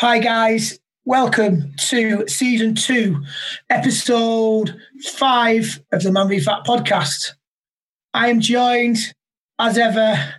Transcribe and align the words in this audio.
Hi, 0.00 0.18
guys. 0.18 0.80
Welcome 1.04 1.74
to 1.88 2.26
season 2.26 2.74
two, 2.74 3.22
episode 3.68 4.74
five 5.02 5.78
of 5.92 6.02
the 6.02 6.10
Man 6.10 6.26
v 6.26 6.40
Fat 6.40 6.64
podcast. 6.64 7.34
I 8.14 8.30
am 8.30 8.40
joined, 8.40 8.96
as 9.58 9.76
ever, 9.76 10.36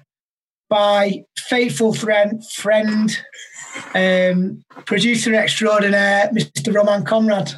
by 0.67 1.26
faithful 1.37 1.94
friend, 1.94 2.44
friend 2.44 3.15
um, 3.94 4.63
producer 4.85 5.35
extraordinaire, 5.35 6.31
Mr. 6.33 6.73
Roman 6.73 7.05
Conrad. 7.05 7.51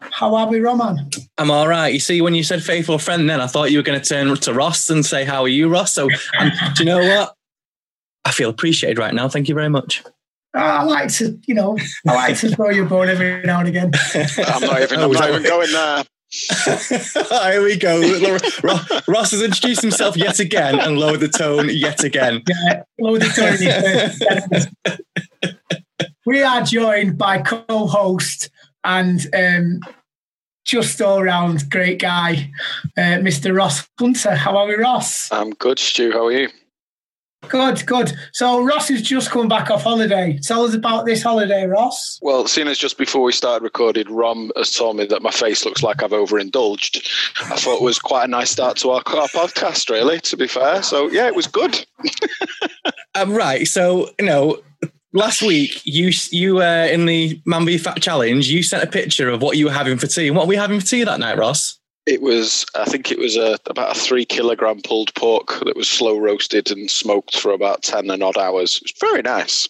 How 0.00 0.34
are 0.36 0.46
we, 0.48 0.60
Roman? 0.60 1.10
I'm 1.36 1.50
all 1.50 1.68
right. 1.68 1.92
You 1.92 2.00
see, 2.00 2.22
when 2.22 2.34
you 2.34 2.42
said 2.42 2.62
faithful 2.62 2.98
friend, 2.98 3.28
then 3.28 3.42
I 3.42 3.48
thought 3.48 3.70
you 3.70 3.76
were 3.76 3.84
going 3.84 4.00
to 4.00 4.08
turn 4.08 4.34
to 4.34 4.54
Ross 4.54 4.88
and 4.88 5.04
say, 5.04 5.26
How 5.26 5.42
are 5.42 5.48
you, 5.48 5.68
Ross? 5.68 5.92
So, 5.92 6.08
um, 6.38 6.52
do 6.74 6.84
you 6.84 6.86
know 6.86 7.00
what? 7.00 7.34
I 8.24 8.30
feel 8.30 8.48
appreciated 8.48 8.98
right 8.98 9.12
now. 9.12 9.28
Thank 9.28 9.50
you 9.50 9.54
very 9.54 9.68
much. 9.68 10.02
I 10.54 10.82
like 10.84 11.08
to, 11.14 11.38
you 11.46 11.54
know, 11.54 11.76
I 12.08 12.14
like 12.14 12.38
to 12.38 12.54
throw 12.54 12.70
your 12.70 12.86
a 12.86 12.88
bone 12.88 13.08
every 13.08 13.42
now 13.42 13.60
and 13.60 13.68
again. 13.68 13.90
I'm 14.14 14.62
not 14.62 14.82
even, 14.82 15.00
I'm 15.00 15.12
not 15.12 15.28
even 15.28 15.42
going 15.42 15.72
there. 15.72 16.04
Here 17.52 17.62
we 17.62 17.76
go. 17.76 18.00
Ross 19.06 19.30
has 19.30 19.42
introduced 19.42 19.82
himself 19.82 20.16
yet 20.16 20.40
again 20.40 20.80
and 20.80 20.98
lowered 20.98 21.20
the 21.20 21.28
tone 21.28 21.68
yet 21.70 22.02
again. 22.02 22.42
Yeah, 22.48 22.82
lowered 22.98 23.22
the 23.22 24.70
tone. 24.82 25.38
we 26.26 26.42
are 26.42 26.62
joined 26.62 27.18
by 27.18 27.40
co-host 27.40 28.50
and 28.82 29.26
um, 29.34 29.80
just 30.64 31.00
all 31.00 31.22
round 31.22 31.70
great 31.70 32.00
guy, 32.00 32.50
uh, 32.96 33.20
Mr. 33.20 33.56
Ross 33.56 33.88
Hunter. 33.98 34.34
How 34.34 34.56
are 34.56 34.66
we, 34.66 34.74
Ross? 34.74 35.30
I'm 35.30 35.50
good, 35.50 35.78
Stu. 35.78 36.10
How 36.10 36.26
are 36.26 36.32
you? 36.32 36.48
Good, 37.48 37.84
good. 37.86 38.12
So 38.32 38.62
Ross 38.62 38.88
has 38.88 39.02
just 39.02 39.30
come 39.30 39.48
back 39.48 39.70
off 39.70 39.82
holiday. 39.82 40.38
Tell 40.42 40.64
us 40.64 40.74
about 40.74 41.06
this 41.06 41.22
holiday, 41.22 41.66
Ross. 41.66 42.18
Well, 42.22 42.46
seeing 42.46 42.68
as 42.68 42.78
just 42.78 42.98
before 42.98 43.22
we 43.22 43.32
started 43.32 43.62
recording, 43.62 44.12
Rom 44.12 44.50
has 44.56 44.72
told 44.72 44.96
me 44.96 45.06
that 45.06 45.22
my 45.22 45.30
face 45.30 45.64
looks 45.64 45.82
like 45.82 46.02
I've 46.02 46.12
overindulged. 46.12 47.08
I 47.40 47.56
thought 47.56 47.76
it 47.76 47.82
was 47.82 47.98
quite 47.98 48.24
a 48.24 48.28
nice 48.28 48.50
start 48.50 48.76
to 48.78 48.90
our, 48.90 49.02
our 49.06 49.28
podcast, 49.28 49.90
really, 49.90 50.20
to 50.20 50.36
be 50.36 50.46
fair. 50.46 50.82
So, 50.82 51.10
yeah, 51.10 51.26
it 51.26 51.34
was 51.34 51.46
good. 51.46 51.84
um, 53.14 53.32
right. 53.32 53.66
So, 53.66 54.10
you 54.18 54.26
know, 54.26 54.58
last 55.12 55.42
week 55.42 55.80
you 55.84 56.10
you 56.30 56.60
uh, 56.60 56.88
in 56.90 57.06
the 57.06 57.40
Man 57.46 57.64
v 57.64 57.78
Fat 57.78 58.02
Challenge, 58.02 58.46
you 58.46 58.62
sent 58.62 58.82
a 58.82 58.86
picture 58.86 59.30
of 59.30 59.40
what 59.40 59.56
you 59.56 59.66
were 59.66 59.72
having 59.72 59.96
for 59.96 60.06
tea. 60.06 60.28
And 60.28 60.36
what 60.36 60.46
were 60.46 60.54
you 60.54 60.60
having 60.60 60.80
for 60.80 60.86
tea 60.86 61.04
that 61.04 61.20
night, 61.20 61.38
Ross? 61.38 61.78
It 62.06 62.20
was, 62.20 62.66
I 62.74 62.84
think 62.84 63.10
it 63.10 63.18
was 63.18 63.36
a, 63.36 63.58
about 63.66 63.96
a 63.96 63.98
three 63.98 64.24
kilogram 64.24 64.80
pulled 64.82 65.14
pork 65.14 65.60
that 65.64 65.76
was 65.76 65.88
slow 65.88 66.18
roasted 66.18 66.70
and 66.70 66.90
smoked 66.90 67.36
for 67.36 67.52
about 67.52 67.82
10 67.82 68.10
and 68.10 68.22
odd 68.22 68.36
hours. 68.36 68.76
It 68.76 68.82
was 68.82 68.94
very 69.00 69.22
nice. 69.22 69.68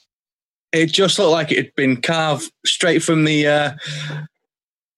It 0.73 0.87
just 0.87 1.19
looked 1.19 1.31
like 1.31 1.53
it 1.53 1.59
had 1.59 1.75
been 1.77 2.01
carved 2.03 2.51
straight 2.67 3.03
from 3.03 3.25
the, 3.25 3.47
uh, 3.47 3.73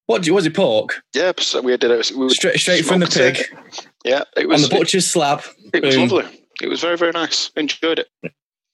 what 0.06 0.26
was 0.28 0.46
it, 0.46 0.54
pork? 0.54 1.02
Yeah, 1.14 1.32
so 1.38 1.60
we 1.60 1.76
did 1.76 1.90
it. 1.90 2.12
We 2.16 2.30
straight 2.30 2.58
straight 2.58 2.84
from 2.84 3.00
the 3.00 3.06
pig. 3.06 3.38
It. 3.38 3.88
Yeah, 4.04 4.22
it 4.36 4.48
was. 4.48 4.64
On 4.64 4.70
the 4.70 4.76
butcher's 4.76 5.06
slab. 5.06 5.42
It 5.74 5.82
was 5.82 5.96
Boom. 5.96 6.08
lovely. 6.08 6.46
It 6.62 6.68
was 6.68 6.80
very, 6.80 6.96
very 6.96 7.12
nice. 7.12 7.50
Enjoyed 7.56 7.98
it. 7.98 8.08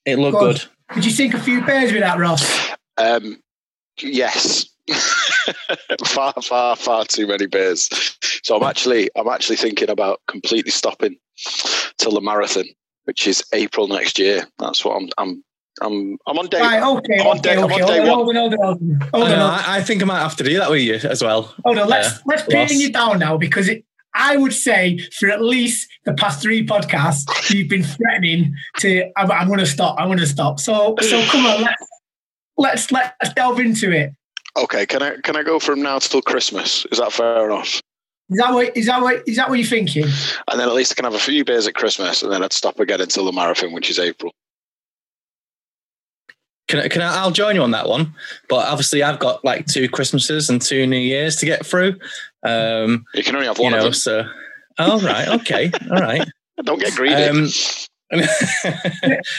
It 0.05 0.19
looked 0.19 0.37
good. 0.37 0.55
good. 0.59 0.95
Did 0.95 1.05
you 1.05 1.11
sink 1.11 1.33
a 1.33 1.39
few 1.39 1.61
beers 1.65 1.91
with 1.91 2.01
that, 2.01 2.19
Ross? 2.19 2.69
Um, 2.97 3.41
yes. 3.99 4.65
far, 6.05 6.33
far, 6.41 6.75
far 6.75 7.05
too 7.05 7.27
many 7.27 7.45
beers. 7.45 7.89
So 8.43 8.55
I'm 8.57 8.63
actually, 8.63 9.09
I'm 9.15 9.27
actually 9.27 9.57
thinking 9.57 9.89
about 9.89 10.21
completely 10.27 10.71
stopping 10.71 11.15
till 11.97 12.11
the 12.11 12.21
marathon, 12.21 12.65
which 13.05 13.27
is 13.27 13.43
April 13.53 13.87
next 13.87 14.19
year. 14.19 14.47
That's 14.59 14.83
what 14.83 14.95
I'm, 14.95 15.09
I'm 15.17 15.43
I'm 15.81 16.17
I'm 16.27 16.37
on 16.37 16.47
day. 16.47 16.59
Right, 16.59 16.83
okay, 16.83 17.19
I'm 17.19 17.27
on 17.27 17.39
okay, 17.39 17.55
day, 17.55 17.57
okay. 17.57 17.61
I'm 17.61 17.71
on 17.71 17.87
day 17.87 18.07
hold 18.07 18.29
on, 18.29 18.35
hold 18.35 18.53
on, 18.53 18.59
hold 18.59 18.81
on, 18.81 19.09
hold 19.11 19.23
on. 19.23 19.39
I, 19.39 19.77
I, 19.77 19.81
think 19.81 20.03
I 20.03 20.05
might 20.05 20.19
have 20.19 20.35
to 20.35 20.43
do 20.43 20.57
that 20.59 20.69
with 20.69 20.81
you 20.81 20.95
as 20.95 21.23
well. 21.23 21.53
Hold 21.65 21.79
on, 21.79 21.89
let's 21.89 22.17
uh, 22.17 22.19
let's 22.25 22.43
pin 22.43 22.79
you 22.79 22.91
down 22.91 23.19
now 23.19 23.37
because 23.37 23.67
it, 23.67 23.83
I 24.13 24.37
would 24.37 24.53
say 24.53 24.99
for 25.17 25.29
at 25.29 25.41
least 25.41 25.89
the 26.05 26.13
past 26.13 26.41
three 26.41 26.65
podcasts 26.65 27.25
you've 27.49 27.69
been 27.69 27.83
threatening 27.83 28.53
to. 28.79 29.09
I'm, 29.17 29.31
I'm 29.31 29.47
going 29.47 29.59
to 29.59 29.65
stop. 29.65 29.95
I'm 29.99 30.07
going 30.07 30.19
to 30.19 30.27
stop. 30.27 30.59
So 30.59 30.95
so 31.01 31.25
come 31.25 31.45
on, 31.45 31.61
let's 31.63 31.87
let's 32.57 32.91
let's 32.91 33.33
delve 33.33 33.59
into 33.59 33.91
it. 33.91 34.11
Okay, 34.55 34.85
can 34.85 35.01
I 35.01 35.17
can 35.17 35.35
I 35.35 35.43
go 35.43 35.59
from 35.59 35.81
now 35.81 35.99
till 35.99 36.21
Christmas? 36.21 36.85
Is 36.91 36.99
that 36.99 37.11
fair 37.11 37.45
enough? 37.45 37.81
Is 38.29 38.37
that 38.37 38.53
what 38.53 38.77
is 38.77 38.85
that 38.85 39.01
what 39.01 39.27
is 39.27 39.35
that 39.37 39.49
what 39.49 39.59
you're 39.59 39.67
thinking? 39.67 40.05
And 40.49 40.59
then 40.59 40.67
at 40.67 40.73
least 40.73 40.91
I 40.91 40.95
can 40.95 41.05
have 41.05 41.15
a 41.15 41.19
few 41.19 41.43
beers 41.43 41.67
at 41.67 41.75
Christmas, 41.75 42.21
and 42.21 42.31
then 42.31 42.43
I'd 42.43 42.53
stop 42.53 42.79
again 42.79 43.01
until 43.01 43.25
the 43.25 43.31
marathon, 43.31 43.73
which 43.73 43.89
is 43.89 43.99
April. 43.99 44.33
Can 46.67 46.79
I, 46.79 46.87
can 46.87 47.01
I, 47.01 47.17
I'll 47.17 47.31
join 47.31 47.55
you 47.55 47.61
on 47.61 47.71
that 47.71 47.89
one, 47.89 48.13
but 48.47 48.67
obviously 48.67 49.03
I've 49.03 49.19
got 49.19 49.43
like 49.43 49.65
two 49.65 49.89
Christmases 49.89 50.49
and 50.49 50.61
two 50.61 50.87
New 50.87 50.97
Years 50.97 51.35
to 51.37 51.45
get 51.45 51.65
through. 51.65 51.99
Um, 52.43 53.05
you 53.13 53.23
can 53.23 53.35
only 53.35 53.47
have 53.47 53.59
one 53.59 53.71
you 53.71 53.77
know, 53.77 53.77
of 53.77 53.83
them. 53.83 53.93
So, 53.93 54.27
oh 54.79 55.01
right, 55.01 55.27
okay, 55.41 55.71
all 55.91 55.97
right. 55.99 56.27
Don't 56.63 56.79
get 56.79 56.95
greedy. 56.95 57.15
Um, 57.15 57.47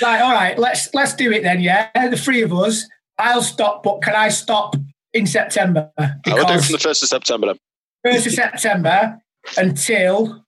right, 0.03 0.21
all 0.21 0.33
right. 0.33 0.59
Let's 0.59 0.93
let's 0.93 1.15
do 1.15 1.33
it 1.33 1.45
then. 1.45 1.61
Yeah, 1.61 1.89
the 2.09 2.17
three 2.17 2.43
of 2.43 2.53
us. 2.53 2.85
I'll 3.17 3.43
stop, 3.43 3.85
but 3.85 4.03
can 4.03 4.17
I 4.17 4.29
stop 4.29 4.75
in 5.15 5.27
September? 5.27 5.91
I 5.99 6.13
will 6.27 6.45
do 6.45 6.55
it 6.55 6.65
from 6.65 6.73
the 6.73 6.79
first 6.79 7.03
of 7.03 7.09
September. 7.09 7.47
Then. 7.47 7.59
First 8.05 8.27
of 8.27 8.33
September 8.35 9.23
until 9.57 10.45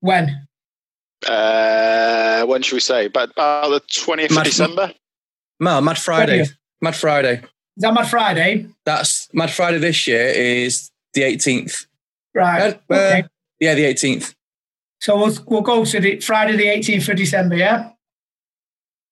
when? 0.00 0.46
Uh, 1.26 2.44
when 2.44 2.62
should 2.62 2.76
we 2.76 2.80
say? 2.80 3.08
But 3.08 3.30
about 3.30 3.70
the 3.70 3.80
twentieth 3.80 4.36
of 4.36 4.44
December. 4.44 4.92
No, 5.60 5.80
Mad 5.80 5.98
Friday. 5.98 6.40
20th. 6.40 6.56
Mad 6.82 6.96
Friday. 6.96 7.34
Is 7.34 7.82
that 7.82 7.94
Mad 7.94 8.10
Friday? 8.10 8.66
That's 8.84 9.28
Mad 9.32 9.50
Friday 9.50 9.78
this 9.78 10.06
year 10.06 10.26
is 10.26 10.90
the 11.14 11.22
18th. 11.22 11.86
Right. 12.34 12.74
Uh, 12.90 12.94
okay. 12.94 13.24
Yeah, 13.60 13.74
the 13.74 13.84
18th. 13.84 14.34
So 15.00 15.16
we'll 15.16 15.34
we'll 15.46 15.62
go 15.62 15.84
to 15.84 16.00
the 16.00 16.20
Friday 16.20 16.56
the 16.56 16.66
18th 16.66 17.08
of 17.08 17.16
December, 17.16 17.56
yeah? 17.56 17.90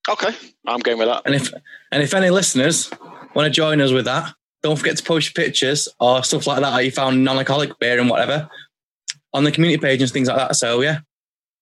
Okay. 0.08 0.34
I'm 0.66 0.80
going 0.80 0.98
with 0.98 1.08
that. 1.08 1.22
And 1.24 1.34
if 1.34 1.52
and 1.92 2.02
if 2.02 2.14
any 2.14 2.30
listeners 2.30 2.90
want 3.34 3.46
to 3.46 3.50
join 3.50 3.80
us 3.80 3.92
with 3.92 4.06
that, 4.06 4.34
don't 4.62 4.76
forget 4.76 4.96
to 4.96 5.02
post 5.02 5.28
your 5.28 5.44
pictures 5.44 5.88
or 5.98 6.22
stuff 6.22 6.46
like 6.46 6.60
that. 6.60 6.84
You 6.84 6.90
found 6.90 7.24
non-alcoholic 7.24 7.78
beer 7.78 7.98
and 7.98 8.10
whatever 8.10 8.48
on 9.32 9.44
the 9.44 9.52
community 9.52 9.80
page 9.80 10.02
and 10.02 10.10
things 10.10 10.28
like 10.28 10.36
that. 10.36 10.56
So 10.56 10.80
yeah. 10.80 11.00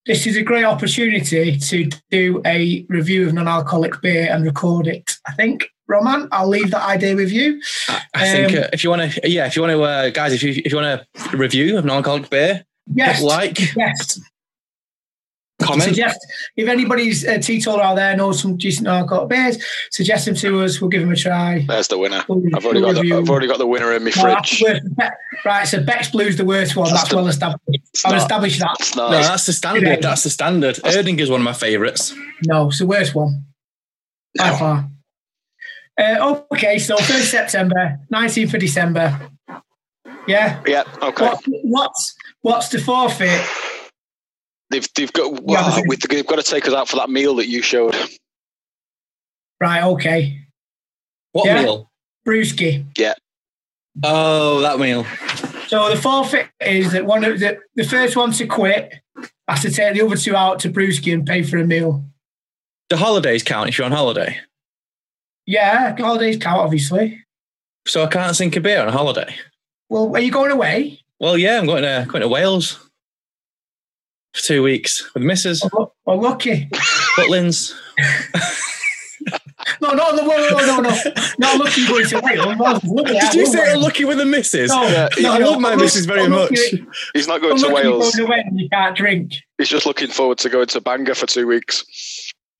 This 0.07 0.27
is 0.27 0.37
a 0.37 0.43
great 0.43 0.65
opportunity 0.65 1.59
to 1.59 1.91
do 2.11 2.41
a 2.47 2.87
review 2.89 3.27
of 3.27 3.35
non-alcoholic 3.35 4.01
beer 4.01 4.29
and 4.31 4.45
record 4.45 4.87
it. 4.87 5.11
I 5.27 5.33
think 5.35 5.69
Roman, 5.87 6.29
I'll 6.33 6.49
leave 6.49 6.71
that 6.71 6.87
idea 6.87 7.15
with 7.15 7.31
you. 7.31 7.61
I, 7.89 8.03
I 8.15 8.29
um, 8.29 8.37
think 8.37 8.59
uh, 8.59 8.69
if 8.73 8.85
you 8.85 8.91
want 8.91 9.13
to, 9.13 9.29
yeah, 9.29 9.47
if 9.47 9.55
you 9.55 9.63
want 9.63 9.73
to, 9.73 9.83
uh, 9.83 10.11
guys, 10.11 10.33
if 10.33 10.43
you 10.43 10.63
if 10.65 10.73
you 10.73 10.79
want 10.79 11.03
a 11.33 11.37
review 11.37 11.77
of 11.77 11.85
non-alcoholic 11.85 12.31
beer, 12.31 12.65
yes, 12.95 13.23
like, 13.23 13.75
yes, 13.75 14.21
comment. 15.61 15.85
Suggest 15.85 16.27
if 16.57 16.69
anybody's 16.69 17.25
a 17.25 17.39
teetotaler 17.39 17.83
out 17.83 17.97
there 17.97 18.17
knows 18.17 18.41
some 18.41 18.57
decent 18.57 18.87
alcoholic 18.87 19.29
beers, 19.29 19.65
suggest 19.91 20.27
them 20.27 20.35
to 20.37 20.63
us. 20.63 20.81
We'll 20.81 20.91
give 20.91 21.03
them 21.03 21.13
a 21.13 21.17
try. 21.17 21.65
There's 21.67 21.89
the 21.89 21.99
winner. 21.99 22.25
We'll, 22.29 22.43
I've 22.55 22.65
already 22.65 22.81
got 22.81 22.95
the, 22.95 23.13
I've 23.13 23.31
already 23.31 23.49
got 23.49 23.59
the 23.59 23.67
winner 23.67 23.93
in 23.93 24.05
my 24.05 24.11
fridge. 24.11 24.63
right, 25.45 25.65
so 25.65 25.83
Beck's 25.83 26.11
Blue's 26.11 26.37
the 26.37 26.45
worst 26.45 26.77
one. 26.77 26.89
That's, 26.89 27.01
that's 27.01 27.11
the, 27.11 27.17
well 27.17 27.29
established. 27.29 27.83
I've 28.05 28.17
established 28.17 28.61
that. 28.61 28.93
No, 28.97 29.11
that's 29.11 29.47
the 29.47 29.53
standard. 29.53 30.03
That's 30.03 30.23
the 30.23 30.31
standard. 30.31 30.77
Erdinger 30.77 31.21
is 31.21 31.31
one 31.31 31.41
of 31.41 31.45
my 31.45 31.53
favourites. 31.53 32.15
No, 32.45 32.69
it's 32.69 32.79
the 32.79 32.87
worst 32.87 33.15
one 33.15 33.45
by 34.37 34.51
no. 34.51 34.57
far. 34.57 34.91
Uh, 35.99 36.41
okay, 36.53 36.79
so 36.79 36.97
1st 36.97 37.31
September, 37.31 37.99
19th 38.13 38.55
of 38.55 38.61
December. 38.61 39.19
Yeah. 40.29 40.63
Yeah. 40.67 40.85
Okay. 41.03 41.25
What, 41.25 41.43
what's 41.65 42.17
what's 42.43 42.69
the 42.69 42.79
forfeit? 42.79 43.45
They've 44.71 44.87
they've 44.95 45.13
got 45.13 45.43
well, 45.43 45.83
they've 46.11 46.27
got 46.27 46.37
to 46.37 46.43
take 46.43 46.67
us 46.67 46.75
out 46.75 46.89
for 46.89 46.97
that 46.97 47.11
meal 47.11 47.37
that 47.37 47.49
you 47.49 47.63
showed. 47.63 47.97
Right. 49.61 49.83
Okay. 49.83 50.47
What 51.33 51.47
yeah? 51.47 51.63
meal? 51.63 51.91
Brewski. 52.27 52.85
Yeah. 52.97 53.15
Oh, 54.03 54.61
that 54.61 54.79
meal. 54.79 55.05
So 55.69 55.89
the 55.91 56.01
forfeit 56.01 56.49
is 56.61 56.93
that 56.93 57.05
one 57.05 57.25
of 57.25 57.41
the, 57.41 57.59
the 57.75 57.85
first 57.85 58.17
one 58.17 58.33
to 58.33 58.47
quit 58.47 58.95
has 59.49 59.63
to 59.63 59.71
take 59.71 59.95
the 59.95 60.05
other 60.05 60.17
two 60.17 60.37
out 60.37 60.61
to 60.61 60.71
Brewski 60.71 61.13
and 61.13 61.27
pay 61.27 61.43
for 61.43 61.59
a 61.59 61.67
meal. 61.67 62.05
Do 62.89 62.97
holidays 62.97 63.43
count 63.43 63.69
if 63.69 63.79
you're 63.79 63.85
on 63.85 63.93
holiday? 63.93 64.39
Yeah, 65.47 65.97
holidays 65.97 66.39
count, 66.39 66.61
obviously. 66.61 67.25
So 67.87 68.05
I 68.05 68.07
can't 68.07 68.37
sink 68.37 68.57
a 68.57 68.61
beer 68.61 68.81
on 68.81 68.89
a 68.89 68.93
holiday. 68.93 69.35
Well, 69.89 70.15
are 70.15 70.21
you 70.21 70.31
going 70.31 70.51
away? 70.51 71.01
Well, 71.21 71.37
yeah, 71.37 71.59
I'm 71.59 71.67
going 71.67 71.83
to 71.83 72.07
going 72.09 72.23
to 72.23 72.29
Wales 72.29 72.88
for 74.39 74.45
two 74.45 74.63
weeks 74.63 75.11
with 75.15 75.23
Mrs. 75.23 75.69
Oh, 75.73 75.93
oh 76.07 76.17
lucky. 76.17 76.69
Butlins. 77.17 77.75
no, 79.81 79.93
no, 79.93 80.11
no, 80.13 80.23
no, 80.23 80.59
no, 80.59 80.81
no, 80.81 80.97
not 81.39 81.59
lucky 81.59 81.87
going 81.87 82.07
to 82.07 82.21
Wales. 82.21 82.83
Did 83.05 83.35
you 83.35 83.47
say 83.47 83.75
lucky 83.77 84.05
with 84.05 84.19
the 84.19 84.25
missus? 84.25 84.71
No, 84.71 84.83
yeah, 84.85 85.09
no, 85.21 85.33
I 85.33 85.39
no, 85.39 85.51
love 85.51 85.61
my 85.61 85.77
missus 85.77 86.07
very 86.07 86.29
much. 86.29 86.59
He's 87.15 87.27
not 87.27 87.41
going 87.41 87.59
to 87.59 87.69
Wales. 87.69 88.15
Going 88.15 88.31
to 88.31 88.63
you 88.63 88.69
can't 88.69 88.97
drink. 88.97 89.33
He's 89.59 89.69
just 89.69 89.87
looking 89.87 90.09
forward 90.09 90.39
to 90.39 90.49
going 90.49 90.67
to 90.69 90.81
Bangor 90.81 91.15
for 91.15 91.27
two 91.27 91.47
weeks. 91.47 91.85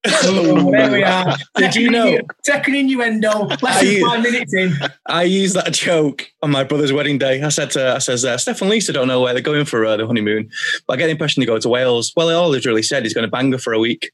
Oh, 0.07 0.71
there 0.71 0.93
we 0.93 1.03
are. 1.03 1.37
Did 1.57 1.75
you 1.75 1.91
know? 1.91 2.19
Second 2.45 2.77
innuendo. 2.77 3.47
Less 3.61 3.83
than 3.83 4.01
five 4.01 4.23
minutes 4.23 4.55
in. 4.55 4.73
I 5.07 5.25
used 5.25 5.55
that 5.57 5.73
joke 5.73 6.31
on 6.43 6.51
my 6.51 6.65
brother's 6.65 6.93
wedding 6.93 7.19
day. 7.19 7.43
I 7.43 7.49
said 7.49 7.71
to, 7.73 7.95
I 7.97 7.99
says, 7.99 8.25
uh, 8.25 8.39
Steph 8.39 8.61
and 8.61 8.71
Lisa 8.71 8.93
don't 8.93 9.09
know 9.09 9.21
where 9.21 9.33
they're 9.33 9.43
going 9.43 9.65
for 9.65 9.85
uh, 9.85 9.97
the 9.97 10.07
honeymoon, 10.07 10.51
but 10.87 10.95
I 10.95 10.97
get 10.97 11.07
the 11.07 11.13
impression 11.13 11.41
they 11.41 11.47
go 11.47 11.59
to 11.59 11.69
Wales. 11.69 12.13
Well, 12.17 12.31
all 12.31 12.53
he's 12.53 12.65
really 12.65 12.83
said 12.83 13.03
he's 13.03 13.15
going 13.15 13.27
to 13.27 13.31
bang 13.31 13.51
her 13.53 13.59
for 13.59 13.73
a 13.73 13.79
week. 13.79 14.11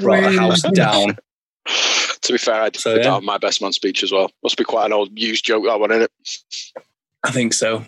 Brought 0.00 0.22
the 0.22 0.38
house 0.38 0.62
down. 0.72 1.16
To 2.22 2.32
be 2.32 2.38
fair, 2.38 2.62
I 2.62 2.70
did 2.70 2.80
So, 2.80 2.94
that 2.94 3.06
on 3.06 3.24
my 3.24 3.38
best 3.38 3.60
man 3.60 3.72
speech 3.72 4.02
as 4.02 4.10
well. 4.10 4.30
Must 4.42 4.56
be 4.56 4.64
quite 4.64 4.86
an 4.86 4.92
old 4.92 5.10
used 5.18 5.44
joke 5.44 5.64
that 5.64 5.78
one, 5.78 5.90
isn't 5.90 6.02
it? 6.02 6.38
I 7.22 7.30
think 7.30 7.52
so. 7.52 7.84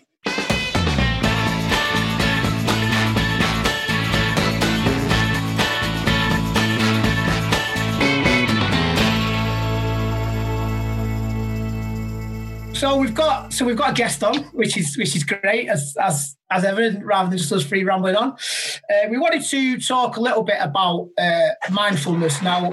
So 12.80 12.96
we've 12.96 13.12
got 13.12 13.52
so 13.52 13.66
we've 13.66 13.76
got 13.76 13.90
a 13.90 13.92
guest 13.92 14.24
on, 14.24 14.36
which 14.54 14.78
is 14.78 14.96
which 14.96 15.14
is 15.14 15.22
great 15.22 15.68
as 15.68 15.94
as 16.00 16.34
as 16.50 16.64
ever, 16.64 16.98
rather 17.04 17.28
than 17.28 17.36
just 17.36 17.52
us 17.52 17.62
free 17.62 17.84
rambling 17.84 18.16
on. 18.16 18.30
Uh, 18.32 19.08
we 19.10 19.18
wanted 19.18 19.42
to 19.42 19.78
talk 19.78 20.16
a 20.16 20.20
little 20.20 20.42
bit 20.42 20.56
about 20.60 21.10
uh, 21.18 21.50
mindfulness. 21.70 22.40
Now, 22.40 22.72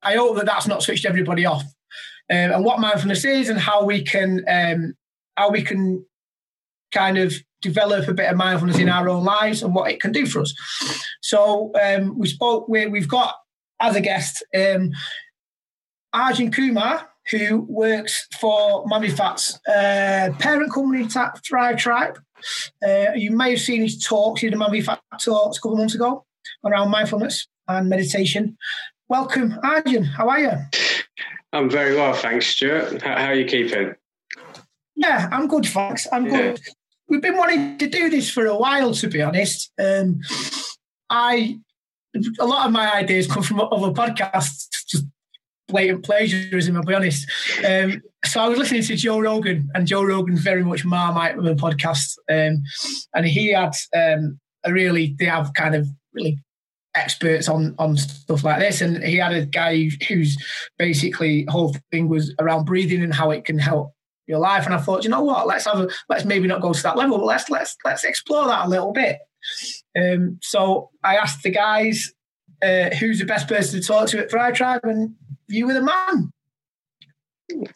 I 0.00 0.14
hope 0.14 0.36
that 0.36 0.46
that's 0.46 0.68
not 0.68 0.84
switched 0.84 1.04
everybody 1.04 1.44
off, 1.44 1.64
um, 2.30 2.52
and 2.52 2.64
what 2.64 2.78
mindfulness 2.78 3.24
is, 3.24 3.48
and 3.48 3.58
how 3.58 3.84
we 3.84 4.04
can 4.04 4.44
um, 4.48 4.94
how 5.36 5.50
we 5.50 5.62
can 5.62 6.06
kind 6.92 7.18
of 7.18 7.34
develop 7.62 8.06
a 8.06 8.14
bit 8.14 8.30
of 8.30 8.36
mindfulness 8.36 8.78
in 8.78 8.88
our 8.88 9.08
own 9.08 9.24
lives 9.24 9.64
and 9.64 9.74
what 9.74 9.90
it 9.90 10.00
can 10.00 10.12
do 10.12 10.24
for 10.24 10.42
us. 10.42 10.54
So 11.20 11.72
um, 11.82 12.16
we 12.16 12.28
spoke. 12.28 12.68
We, 12.68 12.86
we've 12.86 13.08
got 13.08 13.34
as 13.80 13.96
a 13.96 14.00
guest 14.00 14.44
um, 14.54 14.92
Arjun 16.12 16.52
Kumar, 16.52 17.08
who 17.30 17.60
works 17.68 18.26
for 18.40 18.86
Man 18.86 19.02
v 19.02 19.08
Fat's 19.10 19.58
uh, 19.68 20.30
parent 20.38 20.72
company, 20.72 21.06
Thrive 21.46 21.76
Tribe. 21.76 22.18
Uh, 22.86 23.12
you 23.14 23.30
may 23.30 23.50
have 23.50 23.60
seen 23.60 23.82
his 23.82 24.04
talks, 24.04 24.40
he 24.40 24.48
did 24.48 24.54
a 24.54 24.58
Man 24.58 24.70
v 24.72 24.80
Fat 24.80 25.00
talks 25.20 25.58
a 25.58 25.60
couple 25.60 25.72
of 25.72 25.78
months 25.78 25.94
ago 25.94 26.24
around 26.64 26.90
mindfulness 26.90 27.46
and 27.68 27.88
meditation. 27.88 28.56
Welcome, 29.08 29.58
Arjun. 29.62 30.04
How 30.04 30.28
are 30.28 30.40
you? 30.40 30.52
I'm 31.52 31.68
very 31.70 31.94
well, 31.94 32.14
thanks, 32.14 32.46
Stuart. 32.46 33.02
How, 33.02 33.16
how 33.18 33.26
are 33.26 33.34
you 33.34 33.44
keeping? 33.44 33.94
Yeah, 34.96 35.28
I'm 35.30 35.46
good, 35.48 35.66
thanks. 35.66 36.06
I'm 36.12 36.26
Yeah. 36.26 36.30
good. 36.30 36.60
We've 37.08 37.20
been 37.20 37.36
wanting 37.36 37.76
to 37.78 37.88
do 37.88 38.08
this 38.08 38.30
for 38.30 38.46
a 38.46 38.56
while, 38.56 38.94
to 38.94 39.08
be 39.08 39.20
honest. 39.20 39.70
Um, 39.78 40.20
I 41.10 41.58
a 42.38 42.44
lot 42.46 42.66
of 42.66 42.72
my 42.72 42.92
ideas 42.94 43.26
come 43.26 43.42
from 43.42 43.60
other 43.60 43.92
podcasts, 43.92 44.68
just 44.86 45.06
blatant 45.72 46.04
plagiarism. 46.04 46.76
I'll 46.76 46.84
be 46.84 46.94
honest. 46.94 47.28
Um, 47.66 48.00
so 48.24 48.40
I 48.40 48.48
was 48.48 48.58
listening 48.58 48.82
to 48.84 48.96
Joe 48.96 49.18
Rogan, 49.18 49.68
and 49.74 49.86
Joe 49.86 50.04
Rogan's 50.04 50.40
very 50.40 50.62
much 50.62 50.84
Marmite 50.84 51.36
with 51.36 51.48
a 51.48 51.54
podcast, 51.54 52.16
um, 52.30 52.62
and 53.14 53.26
he 53.26 53.52
had 53.52 53.74
um, 53.96 54.38
a 54.64 54.72
really 54.72 55.16
they 55.18 55.24
have 55.24 55.52
kind 55.54 55.74
of 55.74 55.88
really 56.12 56.38
experts 56.94 57.48
on 57.48 57.74
on 57.78 57.96
stuff 57.96 58.44
like 58.44 58.60
this, 58.60 58.80
and 58.80 59.02
he 59.02 59.16
had 59.16 59.32
a 59.32 59.46
guy 59.46 59.88
who's 60.08 60.36
basically 60.78 61.46
whole 61.48 61.74
thing 61.90 62.08
was 62.08 62.34
around 62.38 62.64
breathing 62.64 63.02
and 63.02 63.14
how 63.14 63.30
it 63.30 63.44
can 63.44 63.58
help 63.58 63.92
your 64.26 64.38
life. 64.38 64.66
And 64.66 64.74
I 64.74 64.78
thought, 64.78 65.04
you 65.04 65.10
know 65.10 65.22
what? 65.22 65.46
Let's 65.46 65.64
have 65.64 65.80
a 65.80 65.88
let's 66.08 66.24
maybe 66.24 66.46
not 66.46 66.62
go 66.62 66.72
to 66.72 66.82
that 66.82 66.96
level, 66.96 67.18
but 67.18 67.26
let's 67.26 67.50
let's 67.50 67.76
let's 67.84 68.04
explore 68.04 68.46
that 68.46 68.66
a 68.66 68.68
little 68.68 68.92
bit. 68.92 69.18
Um, 69.98 70.38
so 70.42 70.90
I 71.02 71.16
asked 71.16 71.42
the 71.42 71.50
guys 71.50 72.12
uh, 72.62 72.90
who's 72.90 73.18
the 73.18 73.26
best 73.26 73.48
person 73.48 73.80
to 73.80 73.86
talk 73.86 74.08
to 74.08 74.20
at 74.20 74.30
Thrive 74.30 74.54
Tribe, 74.54 74.80
and 74.84 75.14
you 75.52 75.66
were 75.66 75.74
the 75.74 75.82
man. 75.82 76.32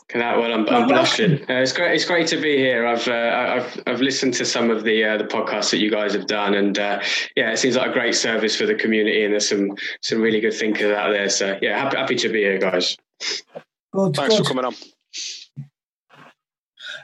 Can 0.08 0.22
I, 0.22 0.36
well, 0.38 0.52
I'm, 0.52 0.66
I'm 0.68 0.88
blushing. 0.88 1.42
Uh, 1.42 1.60
it's 1.60 1.72
great. 1.72 1.94
It's 1.94 2.06
great 2.06 2.26
to 2.28 2.40
be 2.40 2.56
here. 2.56 2.86
I've 2.86 3.06
uh, 3.06 3.56
I've 3.56 3.82
I've 3.86 4.00
listened 4.00 4.32
to 4.34 4.44
some 4.44 4.70
of 4.70 4.84
the 4.84 5.04
uh, 5.04 5.18
the 5.18 5.24
podcasts 5.24 5.70
that 5.72 5.78
you 5.78 5.90
guys 5.90 6.14
have 6.14 6.26
done, 6.26 6.54
and 6.54 6.78
uh, 6.78 7.02
yeah, 7.36 7.50
it 7.52 7.58
seems 7.58 7.76
like 7.76 7.90
a 7.90 7.92
great 7.92 8.14
service 8.14 8.56
for 8.56 8.64
the 8.64 8.74
community, 8.74 9.24
and 9.24 9.34
there's 9.34 9.48
some 9.48 9.76
some 10.00 10.22
really 10.22 10.40
good 10.40 10.54
thinkers 10.54 10.96
out 10.96 11.10
there. 11.10 11.28
So 11.28 11.58
yeah, 11.60 11.78
happy 11.78 11.96
happy 11.96 12.14
to 12.16 12.28
be 12.30 12.38
here, 12.38 12.58
guys. 12.58 12.96
Good, 13.92 14.16
Thanks 14.16 14.36
good. 14.36 14.44
for 14.44 14.48
coming 14.48 14.64
on. 14.64 14.74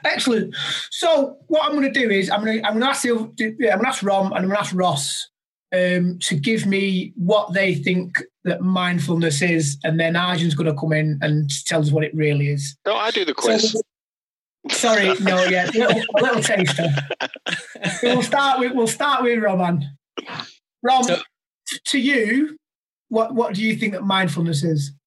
Excellent. 0.05 0.55
So 0.89 1.37
what 1.47 1.65
I'm 1.65 1.73
going 1.73 1.93
to 1.93 1.99
do 1.99 2.09
is 2.09 2.31
I'm 2.31 2.43
going 2.43 2.59
to 2.59 2.65
I'm 2.65 2.73
going 2.73 2.81
to 2.81 2.89
ask 2.89 3.03
you, 3.03 3.33
yeah, 3.37 3.73
I'm 3.73 3.77
going 3.77 3.81
to 3.81 3.87
ask 3.89 4.01
Rom 4.01 4.27
and 4.27 4.37
I'm 4.37 4.43
going 4.45 4.55
to 4.55 4.59
ask 4.59 4.73
Ross 4.73 5.29
um, 5.73 6.19
to 6.19 6.35
give 6.35 6.65
me 6.65 7.13
what 7.15 7.53
they 7.53 7.73
think 7.75 8.21
that 8.43 8.61
mindfulness 8.61 9.41
is, 9.41 9.77
and 9.83 9.99
then 9.99 10.15
Arjun's 10.15 10.55
going 10.55 10.73
to 10.73 10.79
come 10.79 10.93
in 10.93 11.17
and 11.21 11.49
tell 11.65 11.81
us 11.81 11.91
what 11.91 12.03
it 12.03 12.13
really 12.13 12.49
is. 12.49 12.77
No, 12.85 12.95
I 12.95 13.11
do 13.11 13.25
the 13.25 13.33
quiz. 13.33 13.71
So- 13.71 13.81
sorry, 14.69 15.13
no, 15.19 15.43
yeah, 15.45 15.69
little, 15.73 16.03
little 16.21 16.41
taster. 16.41 16.87
we'll 18.03 18.21
start 18.21 18.59
with 18.59 18.71
we'll 18.73 18.87
start 18.87 19.21
with 19.23 19.41
Roman. 19.43 19.83
Rom, 20.81 21.03
So- 21.03 21.19
to 21.85 21.99
you, 21.99 22.55
what 23.09 23.33
what 23.33 23.55
do 23.55 23.63
you 23.63 23.75
think 23.75 23.93
that 23.93 24.03
mindfulness 24.03 24.63
is? 24.63 24.91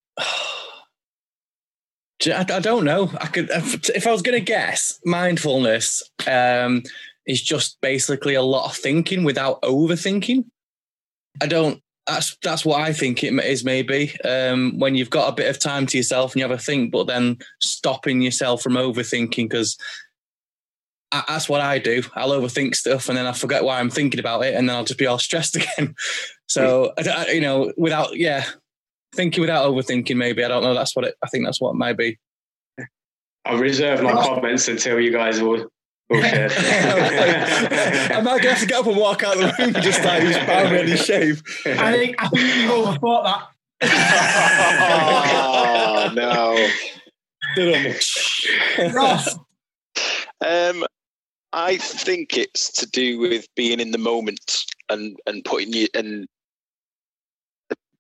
I, 2.27 2.45
I 2.49 2.61
don't 2.61 2.85
know. 2.85 3.11
I 3.21 3.27
could, 3.27 3.51
if, 3.51 3.89
if 3.91 4.07
I 4.07 4.11
was 4.11 4.23
going 4.23 4.37
to 4.39 4.45
guess, 4.45 4.99
mindfulness 5.05 6.03
um, 6.27 6.83
is 7.27 7.41
just 7.41 7.81
basically 7.81 8.35
a 8.35 8.43
lot 8.43 8.71
of 8.71 8.77
thinking 8.77 9.23
without 9.23 9.63
overthinking. 9.63 10.45
I 11.43 11.47
don't. 11.47 11.83
That's 12.07 12.37
that's 12.43 12.65
what 12.65 12.81
I 12.81 12.93
think 12.93 13.25
it 13.25 13.33
is. 13.45 13.65
Maybe 13.65 14.15
um, 14.25 14.79
when 14.79 14.95
you've 14.95 15.11
got 15.11 15.29
a 15.29 15.35
bit 15.35 15.49
of 15.51 15.59
time 15.59 15.87
to 15.87 15.97
yourself 15.97 16.33
and 16.33 16.41
you 16.41 16.49
have 16.49 16.57
a 16.57 16.63
think, 16.63 16.93
but 16.93 17.07
then 17.09 17.39
stopping 17.61 18.21
yourself 18.23 18.63
from 18.63 18.75
overthinking 18.75 19.49
because 19.49 19.77
that's 21.13 21.49
what 21.49 21.61
I 21.61 21.79
do. 21.79 22.03
I'll 22.15 22.31
overthink 22.31 22.75
stuff 22.75 23.09
and 23.09 23.17
then 23.19 23.27
I 23.27 23.33
forget 23.33 23.65
why 23.65 23.81
I'm 23.81 23.91
thinking 23.91 24.21
about 24.21 24.45
it, 24.45 24.55
and 24.55 24.69
then 24.69 24.77
I'll 24.77 24.85
just 24.85 24.99
be 25.01 25.07
all 25.07 25.19
stressed 25.19 25.57
again. 25.79 25.95
So 26.49 26.93
I- 26.99 27.09
I- 27.29 27.31
you 27.33 27.41
know, 27.41 27.73
without 27.77 28.17
yeah, 28.17 28.45
thinking 29.15 29.41
without 29.41 29.69
overthinking. 29.69 30.17
Maybe 30.17 30.45
I 30.45 30.49
don't 30.49 30.63
know. 30.63 30.75
That's 30.75 30.95
what 30.95 31.07
it. 31.07 31.17
I 31.25 31.29
think 31.29 31.45
that's 31.45 31.61
what 31.61 31.71
it 31.71 31.77
might 31.77 31.97
be. 31.97 32.19
I'll 33.45 33.59
reserve 33.59 34.03
my 34.03 34.13
comments 34.13 34.69
until 34.69 35.01
you 35.01 35.11
guys 35.13 35.41
will. 35.41 35.69
Will 36.09 36.23
share. 36.23 36.51
I'm 38.13 38.25
not 38.25 38.39
gonna 38.41 38.51
have 38.55 38.61
to 38.61 38.67
get 38.67 38.81
up 38.81 38.87
and 38.87 38.97
walk 38.97 39.23
out 39.23 39.37
the 39.37 39.53
room 39.59 39.73
just 39.83 40.05
like 40.05 40.23
he's 40.23 40.37
bound 40.37 40.73
ready 40.73 40.97
shave. 40.97 41.43
I 41.67 41.93
think 41.93 42.17
I 42.19 42.29
think 42.29 42.57
you've 42.57 42.71
overthought 42.71 43.25
that. 43.25 43.49
oh, 45.49 46.13
no. 46.15 46.69
Ross, 48.93 49.37
Um, 50.47 50.85
I 51.53 51.77
think 51.79 52.37
it's 52.37 52.71
to 52.73 52.87
do 52.87 53.19
with 53.19 53.47
being 53.55 53.81
in 53.81 53.91
the 53.91 53.99
moment 53.99 54.65
and 54.89 55.19
and 55.27 55.45
putting 55.45 55.73
you 55.73 55.89
and 55.95 56.27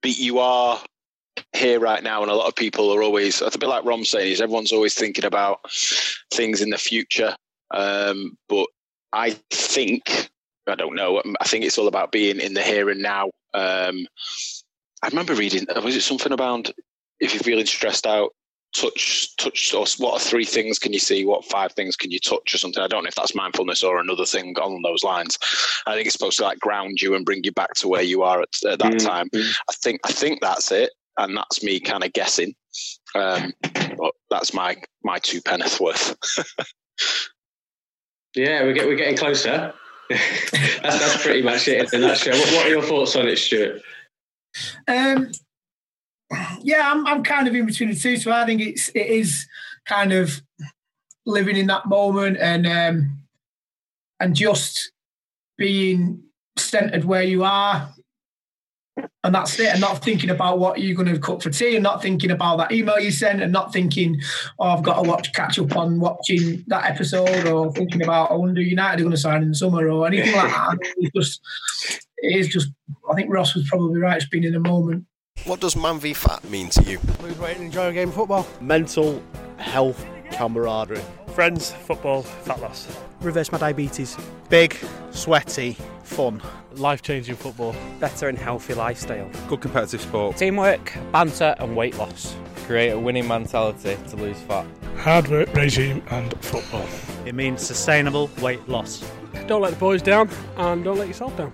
be 0.02 0.10
you 0.10 0.38
are 0.38 0.80
here 1.54 1.80
right 1.80 2.02
now, 2.02 2.22
and 2.22 2.30
a 2.30 2.34
lot 2.34 2.48
of 2.48 2.54
people 2.54 2.90
are 2.92 3.02
always. 3.02 3.40
It's 3.40 3.56
a 3.56 3.58
bit 3.58 3.68
like 3.68 3.84
Rom 3.84 4.04
saying 4.04 4.32
is 4.32 4.40
everyone's 4.40 4.72
always 4.72 4.94
thinking 4.94 5.24
about 5.24 5.60
things 6.32 6.60
in 6.60 6.70
the 6.70 6.78
future, 6.78 7.34
um, 7.70 8.36
but 8.48 8.66
I 9.12 9.30
think 9.50 10.30
I 10.66 10.74
don't 10.74 10.96
know. 10.96 11.22
I 11.40 11.44
think 11.44 11.64
it's 11.64 11.78
all 11.78 11.88
about 11.88 12.12
being 12.12 12.40
in 12.40 12.54
the 12.54 12.62
here 12.62 12.90
and 12.90 13.02
now. 13.02 13.30
Um, 13.54 14.06
I 15.02 15.08
remember 15.08 15.34
reading. 15.34 15.66
Was 15.82 15.96
it 15.96 16.02
something 16.02 16.32
about 16.32 16.70
if 17.20 17.32
you're 17.32 17.42
feeling 17.42 17.66
stressed 17.66 18.06
out, 18.06 18.32
touch 18.76 19.34
touch 19.36 19.72
or 19.74 19.86
what 19.98 20.14
are 20.14 20.24
three 20.24 20.44
things 20.44 20.78
can 20.78 20.92
you 20.92 20.98
see 20.98 21.24
what 21.24 21.44
five 21.44 21.72
things 21.72 21.96
can 21.96 22.10
you 22.10 22.18
touch 22.18 22.54
or 22.54 22.58
something 22.58 22.82
i 22.82 22.86
don't 22.86 23.04
know 23.04 23.08
if 23.08 23.14
that's 23.14 23.34
mindfulness 23.34 23.82
or 23.82 23.98
another 23.98 24.26
thing 24.26 24.54
on 24.58 24.82
those 24.82 25.02
lines 25.02 25.38
i 25.86 25.94
think 25.94 26.06
it's 26.06 26.14
supposed 26.14 26.36
to 26.36 26.44
like 26.44 26.58
ground 26.58 27.00
you 27.00 27.14
and 27.14 27.24
bring 27.24 27.42
you 27.42 27.52
back 27.52 27.72
to 27.74 27.88
where 27.88 28.02
you 28.02 28.22
are 28.22 28.42
at, 28.42 28.48
at 28.66 28.78
that 28.78 28.92
Mm, 28.92 28.98
time 28.98 29.28
mm. 29.30 29.54
i 29.70 29.72
think 29.82 30.00
i 30.04 30.12
think 30.12 30.40
that's 30.40 30.70
it 30.70 30.90
and 31.16 31.36
that's 31.36 31.62
me 31.62 31.80
kind 31.80 32.04
of 32.04 32.12
guessing 32.12 32.54
um 33.14 33.52
but 33.96 34.12
that's 34.30 34.52
my 34.52 34.76
my 35.02 35.18
two 35.18 35.40
penneth 35.40 35.80
worth 35.80 36.14
Yeah, 38.36 38.62
we're, 38.62 38.74
get, 38.74 38.86
we're 38.86 38.96
getting 38.96 39.16
closer. 39.16 39.72
that's, 40.10 40.80
that's 40.82 41.22
pretty 41.22 41.42
much 41.42 41.66
it 41.68 41.92
in 41.92 42.04
a 42.04 42.06
nutshell. 42.06 42.38
What, 42.38 42.52
what 42.52 42.66
are 42.66 42.70
your 42.70 42.82
thoughts 42.82 43.16
on 43.16 43.26
it, 43.26 43.38
Stuart? 43.38 43.82
um, 44.88 45.30
yeah, 46.62 46.90
I'm 46.92 47.06
I'm 47.06 47.22
kind 47.22 47.48
of 47.48 47.54
in 47.54 47.66
between 47.66 47.90
the 47.90 47.96
two. 47.96 48.16
So 48.16 48.30
I 48.32 48.44
think 48.44 48.60
it's 48.60 48.88
it 48.90 49.06
is 49.06 49.46
kind 49.86 50.12
of 50.12 50.42
living 51.24 51.56
in 51.56 51.66
that 51.66 51.86
moment 51.86 52.36
and 52.38 52.66
um, 52.66 53.18
and 54.20 54.34
just 54.34 54.92
being 55.56 56.22
centered 56.56 57.04
where 57.04 57.22
you 57.22 57.44
are. 57.44 57.92
And 59.26 59.34
that's 59.34 59.58
it, 59.58 59.72
and 59.72 59.80
not 59.80 60.04
thinking 60.04 60.30
about 60.30 60.60
what 60.60 60.80
you're 60.80 60.94
going 60.94 61.12
to 61.12 61.18
cook 61.18 61.42
for 61.42 61.50
tea, 61.50 61.74
and 61.74 61.82
not 61.82 62.00
thinking 62.00 62.30
about 62.30 62.58
that 62.58 62.70
email 62.70 63.00
you 63.00 63.10
sent, 63.10 63.42
and 63.42 63.52
not 63.52 63.72
thinking, 63.72 64.20
oh, 64.60 64.68
I've 64.68 64.84
got 64.84 65.02
to 65.02 65.08
watch 65.08 65.32
catch 65.32 65.58
up 65.58 65.76
on 65.76 65.98
watching 65.98 66.62
that 66.68 66.88
episode, 66.88 67.44
or 67.48 67.72
thinking 67.72 68.04
about, 68.04 68.30
I 68.30 68.34
wonder 68.34 68.60
United 68.60 69.00
are 69.00 69.02
going 69.02 69.10
to 69.10 69.16
sign 69.16 69.42
in 69.42 69.48
the 69.48 69.56
summer, 69.56 69.88
or 69.88 70.06
anything 70.06 70.32
like 70.36 70.48
that. 70.48 70.78
It's 70.98 71.10
just, 71.12 71.40
it 72.18 72.38
is 72.38 72.46
just. 72.46 72.68
I 73.10 73.14
think 73.16 73.28
Ross 73.32 73.56
was 73.56 73.68
probably 73.68 74.00
right. 74.00 74.16
It's 74.16 74.28
been 74.28 74.44
in 74.44 74.54
a 74.54 74.60
moment. 74.60 75.06
What 75.44 75.60
does 75.60 75.74
Man 75.74 75.98
v 75.98 76.14
Fat 76.14 76.44
mean 76.48 76.68
to 76.70 76.82
you? 76.84 77.00
Lose 77.20 77.36
weight 77.38 77.56
and 77.56 77.66
enjoy 77.66 77.88
a 77.88 77.92
game 77.92 78.10
of 78.10 78.14
football. 78.14 78.46
Mental 78.60 79.20
health 79.56 80.06
camaraderie. 80.30 81.02
Friends, 81.34 81.72
football, 81.72 82.22
fat 82.22 82.60
loss. 82.60 82.86
Reverse 83.20 83.50
my 83.50 83.58
diabetes. 83.58 84.16
Big, 84.48 84.76
sweaty, 85.10 85.76
fun. 86.04 86.40
Life 86.76 87.00
changing 87.00 87.36
football. 87.36 87.74
Better 88.00 88.28
and 88.28 88.36
healthy 88.36 88.74
lifestyle. 88.74 89.30
Good 89.48 89.62
competitive 89.62 90.02
sport. 90.02 90.36
Teamwork, 90.36 90.92
banter, 91.10 91.54
and 91.58 91.74
weight 91.74 91.96
loss. 91.96 92.36
Create 92.66 92.90
a 92.90 92.98
winning 92.98 93.26
mentality 93.26 93.96
to 94.08 94.16
lose 94.16 94.38
fat. 94.42 94.66
Hard 94.98 95.28
work 95.28 95.54
regime 95.54 96.02
and 96.10 96.38
football. 96.44 96.86
It 97.24 97.34
means 97.34 97.62
sustainable 97.62 98.28
weight 98.42 98.68
loss. 98.68 99.10
Don't 99.46 99.62
let 99.62 99.70
the 99.72 99.78
boys 99.78 100.02
down 100.02 100.28
and 100.58 100.84
don't 100.84 100.98
let 100.98 101.08
yourself 101.08 101.34
down. 101.36 101.52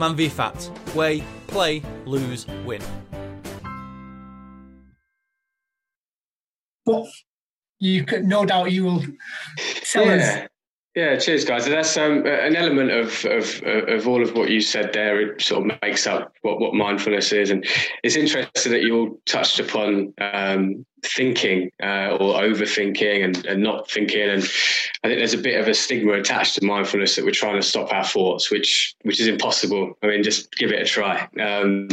Man 0.00 0.16
v 0.16 0.28
Fat. 0.28 0.70
Weigh, 0.94 1.22
play, 1.46 1.80
lose, 2.04 2.46
win. 2.64 2.82
But 6.84 7.06
you 7.78 8.04
could, 8.04 8.24
no 8.24 8.44
doubt, 8.44 8.72
you 8.72 8.84
will 8.84 9.04
tell 9.84 10.06
yeah. 10.06 10.42
us. 10.44 10.48
Yeah, 10.94 11.16
cheers, 11.16 11.44
guys. 11.44 11.66
That's 11.66 11.96
um, 11.96 12.24
an 12.24 12.54
element 12.54 12.92
of, 12.92 13.24
of 13.24 13.60
of 13.64 14.06
all 14.06 14.22
of 14.22 14.34
what 14.34 14.48
you 14.48 14.60
said 14.60 14.92
there. 14.92 15.20
It 15.20 15.42
sort 15.42 15.68
of 15.68 15.78
makes 15.82 16.06
up 16.06 16.32
what, 16.42 16.60
what 16.60 16.74
mindfulness 16.74 17.32
is, 17.32 17.50
and 17.50 17.66
it's 18.04 18.14
interesting 18.14 18.70
that 18.70 18.82
you 18.82 18.96
all 18.96 19.20
touched 19.26 19.58
upon 19.58 20.14
um, 20.20 20.86
thinking 21.02 21.70
uh, 21.82 22.16
or 22.20 22.40
overthinking 22.40 23.24
and, 23.24 23.44
and 23.44 23.60
not 23.60 23.90
thinking. 23.90 24.22
And 24.22 24.42
I 25.02 25.08
think 25.08 25.18
there's 25.18 25.34
a 25.34 25.38
bit 25.38 25.60
of 25.60 25.66
a 25.66 25.74
stigma 25.74 26.12
attached 26.12 26.54
to 26.56 26.64
mindfulness 26.64 27.16
that 27.16 27.24
we're 27.24 27.32
trying 27.32 27.60
to 27.60 27.66
stop 27.66 27.92
our 27.92 28.04
thoughts, 28.04 28.52
which 28.52 28.94
which 29.02 29.18
is 29.18 29.26
impossible. 29.26 29.98
I 30.00 30.06
mean, 30.06 30.22
just 30.22 30.54
give 30.56 30.70
it 30.70 30.80
a 30.80 30.84
try. 30.84 31.28
Um, 31.40 31.88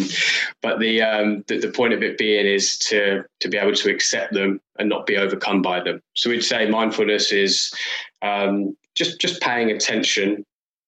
but 0.61 0.79
the, 0.79 1.01
um, 1.01 1.43
the 1.47 1.57
the 1.57 1.71
point 1.71 1.93
of 1.93 2.03
it 2.03 2.19
being 2.19 2.45
is 2.45 2.77
to 2.77 3.23
to 3.39 3.49
be 3.49 3.57
able 3.57 3.73
to 3.73 3.89
accept 3.89 4.33
them 4.33 4.61
and 4.77 4.89
not 4.89 5.07
be 5.07 5.17
overcome 5.17 5.63
by 5.63 5.81
them. 5.81 6.03
So 6.13 6.29
we'd 6.29 6.43
say 6.43 6.69
mindfulness 6.69 7.31
is 7.31 7.73
um, 8.21 8.77
just 9.01 9.19
just 9.19 9.41
paying 9.41 9.71
attention 9.71 10.45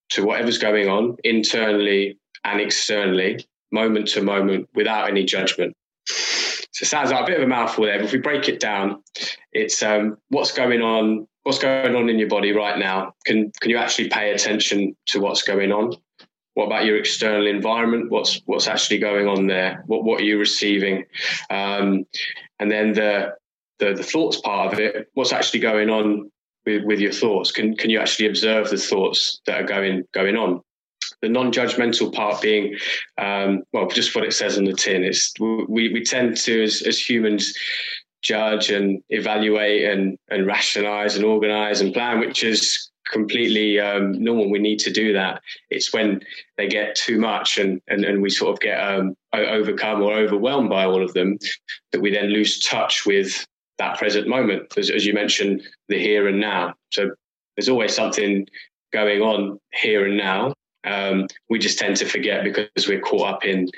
to 0.09 0.23
whatever's 0.23 0.57
going 0.57 0.87
on 0.87 1.17
internally 1.23 2.19
and 2.43 2.61
externally, 2.61 3.47
moment 3.71 4.07
to 4.09 4.21
moment, 4.21 4.69
without 4.75 5.09
any 5.09 5.23
judgment. 5.23 5.75
So 6.05 6.83
it 6.83 6.87
sounds 6.87 7.11
like 7.11 7.23
a 7.23 7.25
bit 7.27 7.37
of 7.37 7.43
a 7.43 7.47
mouthful 7.47 7.85
there, 7.85 7.97
but 7.97 8.05
if 8.05 8.11
we 8.11 8.19
break 8.19 8.49
it 8.49 8.59
down, 8.59 9.03
it's 9.51 9.81
um, 9.81 10.17
what's 10.29 10.51
going 10.51 10.81
on, 10.81 11.27
what's 11.43 11.59
going 11.59 11.95
on 11.95 12.09
in 12.09 12.19
your 12.19 12.27
body 12.27 12.51
right 12.51 12.77
now. 12.77 13.13
Can 13.25 13.51
can 13.61 13.71
you 13.71 13.77
actually 13.77 14.09
pay 14.09 14.31
attention 14.31 14.95
to 15.07 15.19
what's 15.19 15.41
going 15.41 15.71
on? 15.71 15.95
What 16.55 16.67
about 16.67 16.85
your 16.85 16.97
external 16.97 17.47
environment? 17.47 18.11
What's 18.11 18.41
what's 18.45 18.67
actually 18.67 18.99
going 18.99 19.27
on 19.27 19.47
there? 19.47 19.83
What 19.87 20.03
what 20.03 20.21
are 20.21 20.25
you 20.25 20.37
receiving? 20.37 21.05
Um, 21.49 22.05
and 22.59 22.69
then 22.69 22.93
the, 22.93 23.33
the 23.79 23.93
the 23.93 24.03
thoughts 24.03 24.39
part 24.41 24.73
of 24.73 24.79
it. 24.79 25.09
What's 25.13 25.33
actually 25.33 25.61
going 25.61 25.89
on 25.89 26.31
with, 26.65 26.83
with 26.83 26.99
your 26.99 27.11
thoughts? 27.11 27.51
Can 27.51 27.75
can 27.75 27.89
you 27.89 27.99
actually 27.99 28.27
observe 28.27 28.69
the 28.69 28.77
thoughts 28.77 29.41
that 29.45 29.61
are 29.61 29.67
going 29.67 30.03
going 30.13 30.35
on? 30.35 30.61
The 31.21 31.29
non-judgmental 31.29 32.13
part 32.13 32.41
being, 32.41 32.75
um, 33.17 33.63
well, 33.71 33.87
just 33.87 34.13
what 34.15 34.25
it 34.25 34.33
says 34.33 34.57
on 34.57 34.65
the 34.65 34.73
tin. 34.73 35.03
It's 35.03 35.33
we 35.39 35.91
we 35.93 36.03
tend 36.03 36.37
to 36.37 36.63
as 36.63 36.81
as 36.81 36.97
humans 36.99 37.53
judge 38.21 38.69
and 38.69 39.01
evaluate 39.09 39.83
and 39.85 40.17
and 40.29 40.47
rationalize 40.47 41.15
and 41.15 41.25
organize 41.25 41.81
and 41.81 41.93
plan, 41.93 42.19
which 42.19 42.43
is 42.43 42.89
completely 43.11 43.79
um, 43.79 44.23
normal. 44.23 44.49
We 44.49 44.59
need 44.59 44.79
to 44.79 44.91
do 44.91 45.13
that. 45.13 45.41
It's 45.69 45.93
when 45.93 46.21
they 46.57 46.67
get 46.67 46.95
too 46.95 47.19
much 47.19 47.57
and 47.57 47.81
and, 47.87 48.05
and 48.05 48.21
we 48.21 48.29
sort 48.29 48.53
of 48.53 48.59
get 48.59 48.79
um, 48.79 49.15
overcome 49.33 50.01
or 50.01 50.13
overwhelmed 50.13 50.69
by 50.69 50.85
all 50.85 51.03
of 51.03 51.13
them 51.13 51.37
that 51.91 52.01
we 52.01 52.11
then 52.11 52.27
lose 52.27 52.59
touch 52.59 53.05
with 53.05 53.45
that 53.77 53.97
present 53.97 54.27
moment, 54.27 54.77
as, 54.77 54.89
as 54.89 55.05
you 55.05 55.13
mentioned, 55.13 55.63
the 55.89 55.99
here 55.99 56.27
and 56.27 56.39
now. 56.39 56.73
So 56.91 57.11
there's 57.55 57.69
always 57.69 57.95
something 57.95 58.47
going 58.91 59.21
on 59.21 59.59
here 59.73 60.05
and 60.05 60.17
now. 60.17 60.53
Um, 60.85 61.27
we 61.49 61.59
just 61.59 61.79
tend 61.79 61.95
to 61.97 62.05
forget 62.05 62.43
because 62.43 62.87
we're 62.87 62.99
caught 62.99 63.35
up 63.35 63.45
in 63.45 63.69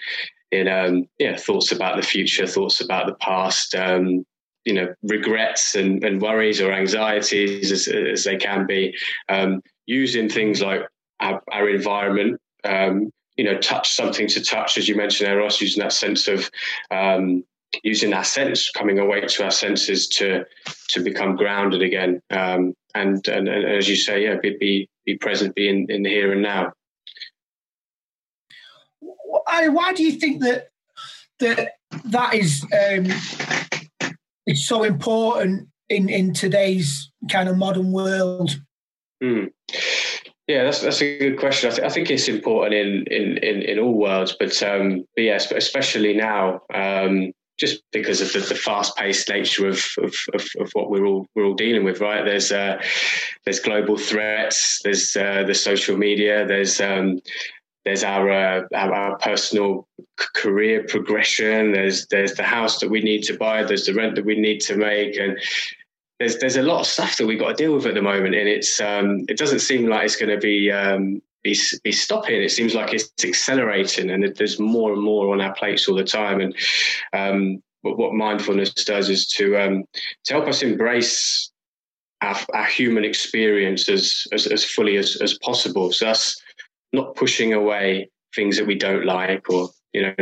in 0.51 0.67
um, 0.67 1.07
yeah 1.19 1.37
thoughts 1.37 1.71
about 1.71 1.97
the 1.97 2.07
future, 2.07 2.47
thoughts 2.47 2.81
about 2.81 3.07
the 3.07 3.15
past, 3.15 3.75
um, 3.75 4.25
you 4.63 4.73
know, 4.73 4.93
regrets 5.03 5.75
and, 5.75 6.03
and 6.03 6.21
worries 6.21 6.61
or 6.61 6.71
anxieties 6.71 7.71
as, 7.71 7.87
as 7.87 8.23
they 8.23 8.37
can 8.37 8.65
be. 8.65 8.95
Um, 9.29 9.61
using 9.85 10.27
things 10.29 10.61
like 10.61 10.81
our, 11.19 11.41
our 11.51 11.69
environment, 11.69 12.41
um, 12.63 13.11
you 13.37 13.43
know, 13.43 13.57
touch 13.59 13.91
something 13.91 14.27
to 14.27 14.43
touch, 14.43 14.77
as 14.77 14.87
you 14.87 14.95
mentioned, 14.95 15.29
Eros, 15.29 15.61
using 15.61 15.83
that 15.83 15.93
sense 15.93 16.27
of 16.27 16.49
um, 16.89 17.43
using 17.83 18.13
our 18.13 18.23
sense, 18.23 18.69
coming 18.71 18.99
away 18.99 19.21
to 19.21 19.43
our 19.43 19.51
senses 19.51 20.07
to 20.07 20.45
to 20.89 21.03
become 21.03 21.35
grounded 21.35 21.81
again, 21.81 22.21
um, 22.29 22.73
and, 22.93 23.27
and, 23.27 23.47
and 23.47 23.65
as 23.65 23.89
you 23.89 23.95
say, 23.95 24.23
yeah, 24.23 24.35
be 24.41 24.55
be, 24.59 24.89
be 25.05 25.17
present, 25.17 25.55
be 25.55 25.67
in, 25.67 25.85
in 25.89 26.03
the 26.03 26.09
here 26.09 26.31
and 26.31 26.41
now. 26.41 26.71
I, 29.47 29.67
why 29.69 29.93
do 29.93 30.03
you 30.03 30.13
think 30.13 30.41
that 30.41 30.69
that 31.39 31.73
that 32.05 32.33
is 32.33 32.65
um, 32.73 33.07
is 34.47 34.67
so 34.67 34.83
important 34.83 35.67
in 35.89 36.09
in 36.09 36.33
today's 36.33 37.11
kind 37.29 37.49
of 37.49 37.57
modern 37.57 37.91
world? 37.91 38.59
Mm. 39.23 39.51
Yeah, 40.47 40.63
that's 40.63 40.81
that's 40.81 41.01
a 41.01 41.17
good 41.17 41.39
question. 41.39 41.71
I, 41.71 41.75
th- 41.75 41.85
I 41.85 41.89
think 41.89 42.11
it's 42.11 42.27
important 42.27 42.75
in, 42.75 43.03
in, 43.07 43.37
in, 43.37 43.61
in 43.63 43.79
all 43.79 43.93
worlds, 43.93 44.35
but 44.39 44.61
um, 44.61 45.05
but 45.15 45.23
yes, 45.23 45.51
especially 45.51 46.13
now, 46.13 46.61
um, 46.73 47.31
just 47.57 47.81
because 47.91 48.21
of 48.21 48.33
the, 48.33 48.39
the 48.39 48.55
fast-paced 48.55 49.29
nature 49.29 49.67
of, 49.67 49.85
of, 49.99 50.13
of, 50.33 50.45
of, 50.59 50.69
what 50.73 50.89
we're 50.89 51.05
all 51.05 51.27
we're 51.35 51.45
all 51.45 51.53
dealing 51.53 51.83
with. 51.83 52.01
Right? 52.01 52.25
There's 52.25 52.51
uh, 52.51 52.81
there's 53.45 53.59
global 53.59 53.97
threats. 53.97 54.81
There's 54.83 55.15
uh, 55.15 55.43
the 55.43 55.53
social 55.53 55.97
media. 55.97 56.45
There's 56.45 56.81
um, 56.81 57.21
there's 57.85 58.03
our, 58.03 58.29
uh, 58.31 58.61
our, 58.73 58.93
our 58.93 59.17
personal 59.19 59.87
career 60.17 60.85
progression. 60.87 61.71
There's 61.71 62.07
there's 62.07 62.33
the 62.33 62.43
house 62.43 62.79
that 62.79 62.89
we 62.89 63.01
need 63.01 63.23
to 63.23 63.37
buy. 63.37 63.63
There's 63.63 63.85
the 63.85 63.93
rent 63.93 64.15
that 64.15 64.25
we 64.25 64.35
need 64.35 64.59
to 64.61 64.75
make, 64.75 65.15
and 65.17 65.39
there's 66.19 66.37
there's 66.39 66.57
a 66.57 66.63
lot 66.63 66.81
of 66.81 66.87
stuff 66.87 67.17
that 67.17 67.27
we've 67.27 67.39
got 67.39 67.49
to 67.49 67.63
deal 67.63 67.75
with 67.75 67.85
at 67.85 67.93
the 67.93 68.01
moment, 68.01 68.35
and 68.35 68.49
it's 68.49 68.81
um, 68.81 69.25
it 69.29 69.37
doesn't 69.37 69.59
seem 69.59 69.87
like 69.87 70.03
it's 70.03 70.15
going 70.15 70.31
to 70.31 70.39
be 70.39 70.71
um, 70.71 71.21
be, 71.45 71.55
be 71.83 71.91
stopping. 71.91 72.41
It 72.41 72.49
seems 72.49 72.73
like 72.73 72.91
it's 72.91 73.23
accelerating, 73.23 74.09
and 74.09 74.35
there's 74.35 74.59
more 74.59 74.91
and 74.91 75.01
more 75.01 75.31
on 75.31 75.41
our 75.41 75.53
plates 75.53 75.87
all 75.87 75.95
the 75.95 76.03
time. 76.03 76.41
And 76.41 76.55
um, 77.13 77.61
what, 77.83 78.13
mindfulness 78.13 78.73
does 78.73 79.09
is 79.09 79.27
to 79.37 79.55
um, 79.57 79.83
to 80.25 80.33
help 80.33 80.47
us 80.47 80.63
embrace 80.63 81.51
our, 82.21 82.35
our 82.55 82.65
human 82.65 83.05
experience 83.05 83.87
as, 83.87 84.25
as, 84.33 84.47
as 84.47 84.65
fully 84.65 84.97
as, 84.97 85.17
as 85.21 85.37
possible. 85.37 85.91
So 85.91 86.05
that's 86.05 86.41
not 86.93 87.15
pushing 87.15 87.53
away 87.53 88.09
things 88.33 88.57
that 88.57 88.65
we 88.65 88.75
don't 88.75 89.05
like 89.05 89.47
or 89.49 89.69
you 89.93 90.01
know 90.01 90.15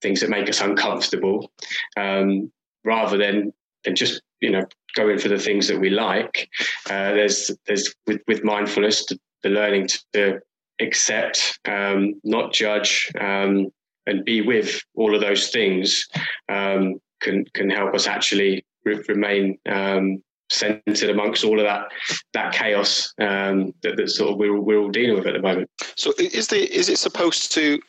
things 0.00 0.22
that 0.22 0.30
make 0.30 0.48
us 0.48 0.62
uncomfortable, 0.62 1.52
um, 1.98 2.50
rather 2.82 3.18
than 3.18 3.52
than 3.84 3.94
just 3.94 4.22
you 4.40 4.50
know 4.50 4.64
going 4.94 5.18
for 5.18 5.28
the 5.28 5.38
things 5.38 5.68
that 5.68 5.78
we 5.78 5.90
like. 5.90 6.48
Uh, 6.88 7.12
there's 7.12 7.50
there's 7.66 7.94
with, 8.06 8.22
with 8.26 8.42
mindfulness 8.42 9.04
the 9.42 9.50
learning 9.50 9.88
to 9.88 10.40
accept, 10.82 11.58
um, 11.66 12.20
not 12.24 12.52
judge, 12.52 13.10
um, 13.20 13.68
and 14.06 14.24
be 14.24 14.40
with 14.40 14.80
all 14.94 15.14
of 15.14 15.20
those 15.20 15.50
things 15.50 16.06
um, 16.48 16.98
can 17.20 17.44
can 17.54 17.70
help 17.70 17.94
us 17.94 18.06
actually 18.06 18.64
re- 18.84 19.02
remain 19.08 19.58
um, 19.68 20.22
centered 20.50 21.10
amongst 21.10 21.44
all 21.44 21.58
of 21.58 21.64
that 21.64 21.86
that 22.34 22.52
chaos 22.52 23.12
um, 23.20 23.72
that, 23.82 23.96
that 23.96 24.10
sort 24.10 24.32
of 24.32 24.38
we're 24.38 24.60
we're 24.60 24.78
all 24.78 24.90
dealing 24.90 25.16
with 25.16 25.26
at 25.26 25.34
the 25.34 25.42
moment. 25.42 25.70
So 25.96 26.12
is 26.18 26.48
the 26.48 26.60
is 26.72 26.88
it 26.88 26.98
supposed 26.98 27.52
to? 27.52 27.80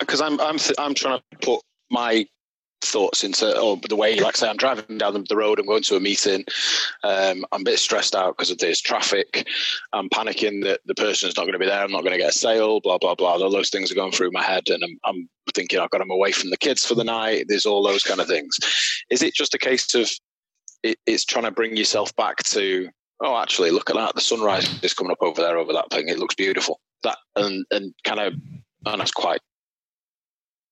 Because 0.00 0.20
uh, 0.20 0.26
I'm 0.26 0.40
I'm 0.40 0.58
th- 0.58 0.78
I'm 0.78 0.94
trying 0.94 1.20
to 1.30 1.38
put 1.38 1.60
my 1.90 2.26
thoughts 2.82 3.24
into 3.24 3.52
oh 3.56 3.78
the 3.88 3.96
way 3.96 4.18
like 4.20 4.36
say 4.36 4.48
I'm 4.48 4.56
driving 4.56 4.98
down 4.98 5.12
the 5.12 5.36
road 5.36 5.58
I'm 5.58 5.66
going 5.66 5.82
to 5.82 5.96
a 5.96 6.00
meeting 6.00 6.44
um, 7.04 7.44
I'm 7.52 7.62
a 7.62 7.64
bit 7.64 7.78
stressed 7.78 8.14
out 8.14 8.36
because 8.36 8.50
of 8.50 8.58
this 8.58 8.80
traffic. 8.80 9.46
I'm 9.92 10.08
panicking 10.08 10.64
that 10.64 10.80
the 10.86 10.94
person's 10.94 11.36
not 11.36 11.42
going 11.42 11.52
to 11.52 11.58
be 11.58 11.66
there 11.66 11.82
I'm 11.82 11.92
not 11.92 12.02
going 12.02 12.12
to 12.12 12.18
get 12.18 12.30
a 12.30 12.38
sale 12.38 12.80
blah 12.80 12.98
blah 12.98 13.14
blah. 13.14 13.34
All 13.34 13.50
those 13.50 13.70
things 13.70 13.90
are 13.90 13.96
going 13.96 14.12
through 14.12 14.32
my 14.32 14.42
head 14.42 14.68
and 14.68 14.82
I'm, 14.82 14.98
I'm 15.04 15.28
thinking 15.54 15.78
I've 15.78 15.90
got 15.90 15.98
them 15.98 16.10
away 16.10 16.32
from 16.32 16.50
the 16.50 16.56
kids 16.56 16.84
for 16.84 16.94
the 16.94 17.04
night. 17.04 17.46
There's 17.48 17.66
all 17.66 17.82
those 17.82 18.02
kind 18.02 18.20
of 18.20 18.26
things. 18.26 18.56
Is 19.10 19.22
it 19.22 19.34
just 19.34 19.54
a 19.54 19.58
case 19.58 19.94
of 19.94 20.10
it, 20.82 20.98
it's 21.06 21.24
trying 21.24 21.44
to 21.44 21.50
bring 21.50 21.76
yourself 21.76 22.14
back 22.16 22.38
to 22.44 22.88
oh 23.22 23.36
actually 23.36 23.70
look 23.70 23.90
at 23.90 23.96
that 23.96 24.14
the 24.14 24.20
sunrise 24.20 24.82
is 24.82 24.94
coming 24.94 25.12
up 25.12 25.22
over 25.22 25.40
there 25.40 25.58
over 25.58 25.72
that 25.72 25.90
thing. 25.90 26.08
It 26.08 26.18
looks 26.18 26.34
beautiful. 26.34 26.80
That 27.02 27.18
and 27.36 27.64
and 27.70 27.94
kind 28.04 28.20
of 28.20 28.34
and 28.86 29.00
that's 29.00 29.10
quite 29.10 29.40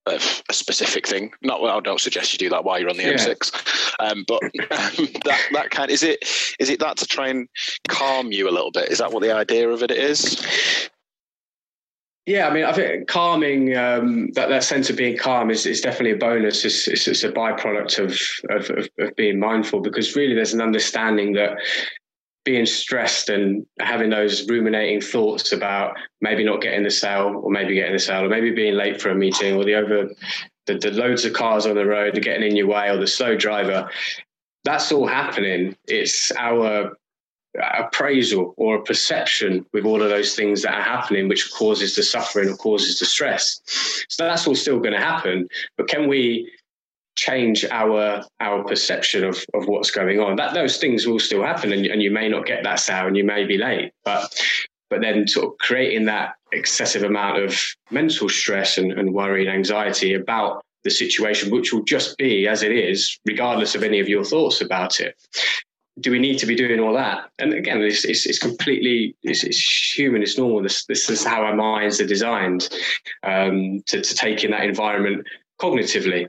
a, 0.09 0.19
a 0.49 0.53
specific 0.53 1.07
thing. 1.07 1.33
Not 1.43 1.63
I 1.63 1.81
don't 1.81 2.01
suggest 2.01 2.33
you 2.33 2.39
do 2.39 2.51
that 2.51 2.65
while 2.65 2.79
you're 2.81 2.91
on 2.91 2.97
the 2.97 3.05
yeah. 3.05 3.15
M6, 3.15 3.95
um, 4.01 4.25
but 4.27 4.43
um, 4.43 5.09
that 5.25 5.41
that 5.53 5.71
kind 5.71 5.91
is 5.91 6.03
it. 6.03 6.19
Is 6.59 6.71
it 6.71 6.81
that 6.81 6.97
to 6.99 7.07
try 7.07 7.29
and 7.29 7.49
calm 7.89 8.33
you 8.33 8.49
a 8.49 8.53
little 8.53 8.71
bit? 8.71 8.91
Is 8.91 8.99
that 8.99 9.13
what 9.13 9.23
the 9.23 9.35
idea 9.35 9.69
of 9.69 9.83
it 9.83 9.91
is? 9.91 10.91
Yeah, 12.27 12.47
I 12.47 12.53
mean, 12.53 12.65
I 12.65 12.75
think 12.75 13.09
calming 13.09 13.75
um, 13.75 14.31
that 14.33 14.51
that 14.51 14.63
sense 14.63 14.91
of 14.91 14.97
being 14.97 15.17
calm 15.17 15.51
is, 15.51 15.65
is 15.65 15.81
definitely 15.81 16.11
a 16.11 16.17
bonus. 16.17 16.63
It's, 16.63 16.87
it's, 16.87 17.09
it's 17.09 17.25
a 17.25 17.33
byproduct 17.33 17.99
of, 17.99 18.19
of, 18.55 18.69
of 18.77 18.89
of 18.99 19.17
being 19.17 19.41
mindful 19.41 19.81
because 19.81 20.15
really 20.15 20.35
there's 20.35 20.53
an 20.53 20.61
understanding 20.61 21.33
that 21.33 21.57
being 22.49 22.65
stressed 22.65 23.29
and 23.29 23.67
having 23.79 24.09
those 24.09 24.49
ruminating 24.49 25.03
thoughts 25.03 25.53
about 25.53 25.95
maybe 26.23 26.43
not 26.43 26.63
getting 26.63 26.83
the 26.83 26.91
sale 26.91 27.39
or 27.45 27.51
maybe 27.51 27.75
getting 27.75 27.93
the 27.93 27.99
sale 27.99 28.25
or 28.25 28.29
maybe 28.31 28.51
being 28.51 28.73
late 28.73 28.99
for 29.03 29.11
a 29.11 29.15
meeting 29.15 29.55
or 29.55 29.65
the 29.65 29.75
over 29.75 30.09
the, 30.65 30.79
the 30.79 30.91
loads 30.93 31.27
of 31.27 31.35
cars 31.35 31.67
on 31.67 31.75
the 31.75 31.85
road 31.85 32.17
are 32.17 32.23
getting 32.23 32.49
in 32.49 32.57
your 32.57 32.67
way 32.67 32.89
or 32.89 32.97
the 32.97 33.07
slow 33.07 33.37
driver 33.37 33.91
that's 34.65 34.91
all 34.91 35.07
happening 35.07 35.77
it's 35.89 36.33
our 36.39 36.97
appraisal 37.79 38.55
or 38.57 38.77
a 38.77 38.83
perception 38.83 39.67
with 39.75 39.85
all 39.85 40.03
of 40.03 40.09
those 40.09 40.35
things 40.35 40.63
that 40.63 40.75
are 40.75 40.83
happening, 40.83 41.29
which 41.29 41.51
causes 41.53 41.97
the 41.97 42.03
suffering 42.03 42.49
or 42.49 42.57
causes 42.57 42.99
the 42.99 43.07
stress. 43.07 43.61
So 44.09 44.25
that's 44.25 44.47
all 44.47 44.55
still 44.55 44.79
going 44.79 44.93
to 44.93 45.01
happen. 45.01 45.49
But 45.77 45.89
can 45.89 46.09
we 46.09 46.51
change 47.19 47.65
our 47.71 48.23
our 48.41 48.65
perception 48.65 49.25
of, 49.25 49.45
of 49.55 49.67
what's 49.67 49.91
going 49.91 50.21
on? 50.21 50.37
That 50.37 50.55
those 50.55 50.79
things 50.79 51.07
will 51.07 51.19
still 51.19 51.43
happen, 51.43 51.73
and, 51.73 51.85
and 51.87 52.03
you 52.03 52.11
may 52.11 52.29
not 52.29 52.47
get 52.47 52.63
that 52.65 52.81
sale, 52.81 53.07
and 53.07 53.17
you 53.17 53.25
may 53.25 53.45
be 53.45 53.59
late. 53.59 53.93
But 54.05 54.35
but 54.91 55.01
then 55.01 55.27
sort 55.27 55.47
of 55.47 55.59
creating 55.59 56.07
that 56.07 56.35
excessive 56.53 57.03
amount 57.03 57.43
of 57.43 57.61
mental 57.91 58.29
stress 58.29 58.79
and, 58.79 58.93
and 58.93 59.13
worry 59.13 59.47
and 59.47 59.55
anxiety 59.55 60.15
about 60.15 60.65
the 60.85 60.91
situation, 60.91 61.51
which 61.51 61.73
will 61.73 61.85
just 61.85 62.17
be 62.17 62.49
as 62.49 62.63
it 62.63 62.73
is, 62.73 63.19
regardless 63.27 63.75
of 63.75 63.83
any 63.83 64.01
of 64.01 64.09
your 64.09 64.25
thoughts 64.25 64.63
about 64.63 65.01
it 65.01 65.15
do 66.01 66.11
we 66.11 66.19
need 66.19 66.39
to 66.39 66.47
be 66.47 66.55
doing 66.55 66.81
all 66.81 66.95
that? 66.95 67.29
And 67.39 67.53
again, 67.53 67.81
it's, 67.83 68.05
it's, 68.05 68.27
it's 68.27 68.39
completely 68.39 69.17
it's, 69.23 69.45
it's, 69.45 69.97
human. 69.97 70.23
It's 70.23 70.39
normal. 70.39 70.63
This 70.63 70.85
this 70.85 71.11
is 71.11 71.25
how 71.25 71.43
our 71.43 71.57
minds 71.57 72.01
are 72.01 72.07
designed 72.07 72.69
um, 73.25 73.83
to 73.87 74.01
to 74.01 74.15
take 74.15 74.45
in 74.45 74.53
that 74.53 74.65
environment 74.65 75.27
cognitively, 75.61 76.27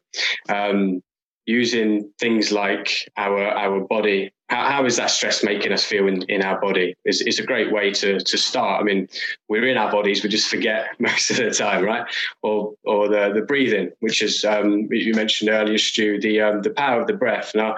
um, 0.50 1.02
using 1.46 2.12
things 2.20 2.52
like 2.52 2.92
our 3.18 3.48
our 3.48 3.82
body. 3.82 4.32
How, 4.50 4.68
how 4.68 4.86
is 4.86 4.98
that 4.98 5.12
stress 5.12 5.44
making 5.44 5.72
us 5.72 5.84
feel 5.84 6.08
in, 6.08 6.24
in 6.24 6.42
our 6.44 6.60
body? 6.60 6.96
Is 7.06 7.22
is 7.22 7.40
a 7.40 7.46
great 7.46 7.72
way 7.72 7.92
to 7.92 8.20
to 8.20 8.38
start. 8.38 8.82
I 8.82 8.84
mean, 8.84 9.08
we're 9.48 9.68
in 9.68 9.78
our 9.78 9.92
bodies, 9.92 10.24
we 10.24 10.30
just 10.30 10.50
forget 10.50 10.88
most 11.00 11.32
of 11.32 11.38
the 11.38 11.52
time, 11.52 11.84
right? 11.84 12.06
Or 12.42 12.74
or 12.84 13.08
the 13.08 13.32
the 13.34 13.42
breathing, 13.42 13.92
which 14.00 14.22
is 14.22 14.44
um, 14.46 14.88
you 14.92 15.14
mentioned 15.14 15.50
earlier, 15.50 15.78
Stu, 15.78 16.20
the 16.20 16.42
um, 16.42 16.62
the 16.62 16.72
power 16.72 17.02
of 17.02 17.08
the 17.08 17.14
breath. 17.14 17.52
Now, 17.54 17.78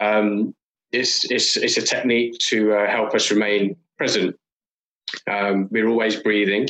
um, 0.00 0.54
it's, 0.92 1.30
it's, 1.30 1.56
it's 1.56 1.76
a 1.76 1.82
technique 1.82 2.38
to 2.48 2.74
uh, 2.74 2.90
help 2.90 3.14
us 3.14 3.30
remain 3.30 3.76
present. 3.96 4.36
Um, 5.28 5.68
we're 5.70 5.88
always 5.88 6.16
breathing. 6.16 6.68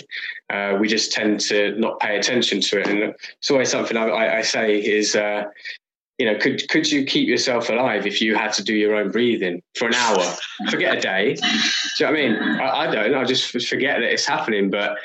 Uh, 0.49 0.77
we 0.81 0.89
just 0.89 1.13
tend 1.13 1.41
to 1.41 1.79
not 1.79 2.01
pay 2.01 2.19
attention 2.19 2.61
to 2.61 2.81
it. 2.81 2.89
And 2.89 3.15
it's 3.39 3.51
always 3.51 3.71
something 3.71 3.97
I, 3.97 4.39
I 4.39 4.43
say 4.43 4.79
is, 4.79 5.15
uh, 5.15 5.45
you 6.19 6.27
know, 6.27 6.37
could 6.39 6.69
could 6.69 6.91
you 6.91 7.05
keep 7.05 7.29
yourself 7.29 7.71
alive 7.71 8.07
if 8.07 8.21
you 8.21 8.35
had 8.35 8.53
to 8.55 8.63
do 8.63 8.75
your 8.75 8.95
own 8.95 9.11
breathing 9.11 9.63
for 9.75 9.89
an 9.89 9.95
hour? 9.95 10.23
Forget 10.69 10.99
a 10.99 11.01
day. 11.01 11.35
Do 11.35 11.41
you 11.41 12.07
know 12.07 12.07
what 12.07 12.09
I 12.09 12.13
mean? 12.13 12.37
I, 12.61 12.69
I 12.69 12.91
don't. 12.91 13.15
I 13.15 13.25
just 13.25 13.51
forget 13.69 14.01
that 14.01 14.13
it's 14.13 14.27
happening. 14.27 14.71
But 14.71 14.99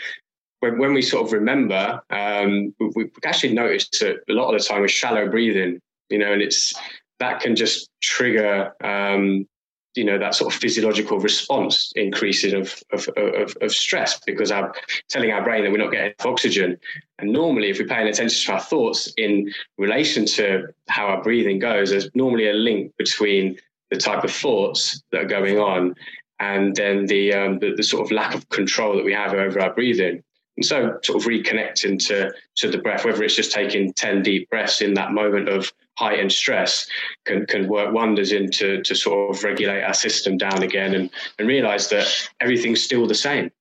when, 0.59 0.77
when 0.77 0.93
we 0.93 1.01
sort 1.01 1.25
of 1.25 1.31
remember, 1.31 2.01
um, 2.09 2.73
we, 2.79 2.89
we 2.95 3.11
actually 3.23 3.53
notice 3.53 3.87
that 3.99 4.17
a 4.29 4.33
lot 4.33 4.53
of 4.53 4.59
the 4.59 4.67
time 4.67 4.81
we're 4.81 4.89
shallow 4.89 5.29
breathing. 5.29 5.79
You 6.09 6.19
know, 6.19 6.33
and 6.33 6.41
it's 6.41 6.73
that 7.19 7.39
can 7.39 7.55
just 7.55 7.89
trigger 8.01 8.73
um, 8.83 9.47
you 9.95 10.03
know 10.03 10.17
that 10.17 10.35
sort 10.35 10.53
of 10.53 10.59
physiological 10.59 11.19
response 11.19 11.91
increasing 11.95 12.53
of, 12.53 12.83
of, 12.91 13.07
of, 13.17 13.55
of, 13.61 13.71
stress 13.71 14.19
because 14.25 14.51
I'm 14.51 14.71
telling 15.09 15.31
our 15.31 15.43
brain 15.43 15.63
that 15.63 15.71
we're 15.71 15.77
not 15.77 15.91
getting 15.91 16.13
enough 16.17 16.25
oxygen. 16.25 16.77
And 17.19 17.31
normally, 17.31 17.69
if 17.69 17.79
we're 17.79 17.87
paying 17.87 18.07
attention 18.07 18.45
to 18.45 18.53
our 18.53 18.59
thoughts 18.59 19.13
in 19.17 19.51
relation 19.77 20.25
to 20.27 20.67
how 20.89 21.07
our 21.07 21.23
breathing 21.23 21.59
goes, 21.59 21.91
there's 21.91 22.09
normally 22.13 22.49
a 22.49 22.53
link 22.53 22.91
between 22.97 23.57
the 23.89 23.97
type 23.97 24.23
of 24.23 24.31
thoughts 24.31 25.01
that 25.11 25.21
are 25.21 25.27
going 25.27 25.59
on 25.59 25.95
and 26.39 26.75
then 26.75 27.05
the, 27.05 27.33
um, 27.33 27.59
the, 27.59 27.73
the 27.75 27.83
sort 27.83 28.05
of 28.05 28.11
lack 28.11 28.35
of 28.35 28.49
control 28.49 28.95
that 28.97 29.05
we 29.05 29.13
have 29.13 29.33
over 29.33 29.61
our 29.61 29.73
breathing. 29.73 30.21
And 30.57 30.65
so, 30.65 30.97
sort 31.03 31.21
of 31.21 31.27
reconnecting 31.27 32.05
to 32.07 32.33
to 32.57 32.69
the 32.69 32.77
breath, 32.77 33.03
whether 33.03 33.23
it's 33.23 33.35
just 33.35 33.51
taking 33.51 33.93
ten 33.93 34.23
deep 34.23 34.49
breaths 34.49 34.81
in 34.81 34.93
that 34.93 35.11
moment 35.11 35.49
of 35.49 35.71
heightened 35.97 36.31
stress, 36.31 36.87
can 37.25 37.45
can 37.45 37.67
work 37.67 37.93
wonders 37.93 38.31
into 38.31 38.81
to 38.83 38.95
sort 38.95 39.35
of 39.35 39.43
regulate 39.43 39.83
our 39.83 39.93
system 39.93 40.37
down 40.37 40.63
again, 40.63 40.93
and 40.93 41.09
and 41.39 41.47
realize 41.47 41.89
that 41.89 42.07
everything's 42.39 42.83
still 42.83 43.07
the 43.07 43.15
same, 43.15 43.51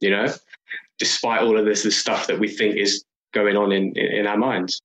you 0.00 0.10
know, 0.10 0.26
despite 0.98 1.42
all 1.42 1.58
of 1.58 1.64
this, 1.64 1.82
the 1.82 1.90
stuff 1.90 2.26
that 2.26 2.38
we 2.38 2.48
think 2.48 2.76
is 2.76 3.04
going 3.32 3.56
on 3.56 3.72
in 3.72 3.92
in, 3.96 4.06
in 4.18 4.26
our 4.26 4.38
minds. 4.38 4.80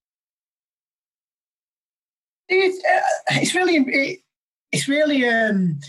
It's, 2.49 2.83
uh, 2.85 3.39
it's 3.41 3.55
really 3.55 3.77
it, 3.77 4.19
it's 4.71 4.87
really 4.87 5.27
um 5.27 5.79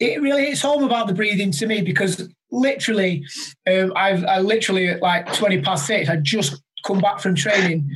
it 0.00 0.20
really 0.20 0.44
it's 0.44 0.64
all 0.64 0.84
about 0.84 1.06
the 1.06 1.14
breathing 1.14 1.52
to 1.52 1.66
me 1.66 1.82
because 1.82 2.28
literally, 2.52 3.24
um, 3.68 3.92
I've 3.96 4.24
I 4.24 4.38
literally 4.38 4.88
at 4.88 5.02
like 5.02 5.32
twenty 5.34 5.60
past 5.60 5.86
six. 5.86 6.08
I 6.08 6.16
just 6.16 6.62
come 6.84 7.00
back 7.00 7.18
from 7.18 7.34
training, 7.34 7.90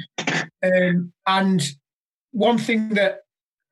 um, 0.64 1.12
and 1.26 1.62
one 2.36 2.58
thing 2.58 2.90
that 2.90 3.20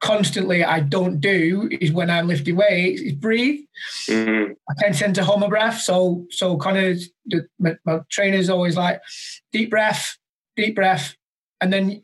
constantly 0.00 0.64
I 0.64 0.80
don't 0.80 1.20
do 1.20 1.68
is 1.80 1.92
when 1.92 2.10
I'm 2.10 2.28
lifting 2.28 2.56
weights 2.56 3.00
is 3.00 3.14
breathe. 3.14 3.60
Mm-hmm. 4.08 4.52
I 4.68 4.74
tend, 4.78 4.94
tend 4.96 5.14
to 5.16 5.24
hold 5.24 5.40
my 5.40 5.48
breath, 5.48 5.80
so 5.80 6.26
so 6.30 6.56
kind 6.56 6.78
of 6.78 7.02
the, 7.26 7.46
my, 7.58 7.76
my 7.84 8.00
trainer's 8.10 8.50
always 8.50 8.76
like 8.76 9.00
deep 9.52 9.70
breath, 9.70 10.16
deep 10.56 10.74
breath, 10.74 11.16
and 11.60 11.72
then 11.72 12.02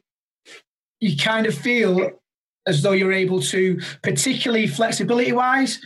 you 1.01 1.17
kind 1.17 1.47
of 1.47 1.55
feel 1.55 2.11
as 2.67 2.83
though 2.83 2.93
you're 2.93 3.13
able 3.13 3.41
to, 3.41 3.81
particularly 4.03 4.67
flexibility 4.67 5.33
wise 5.33 5.81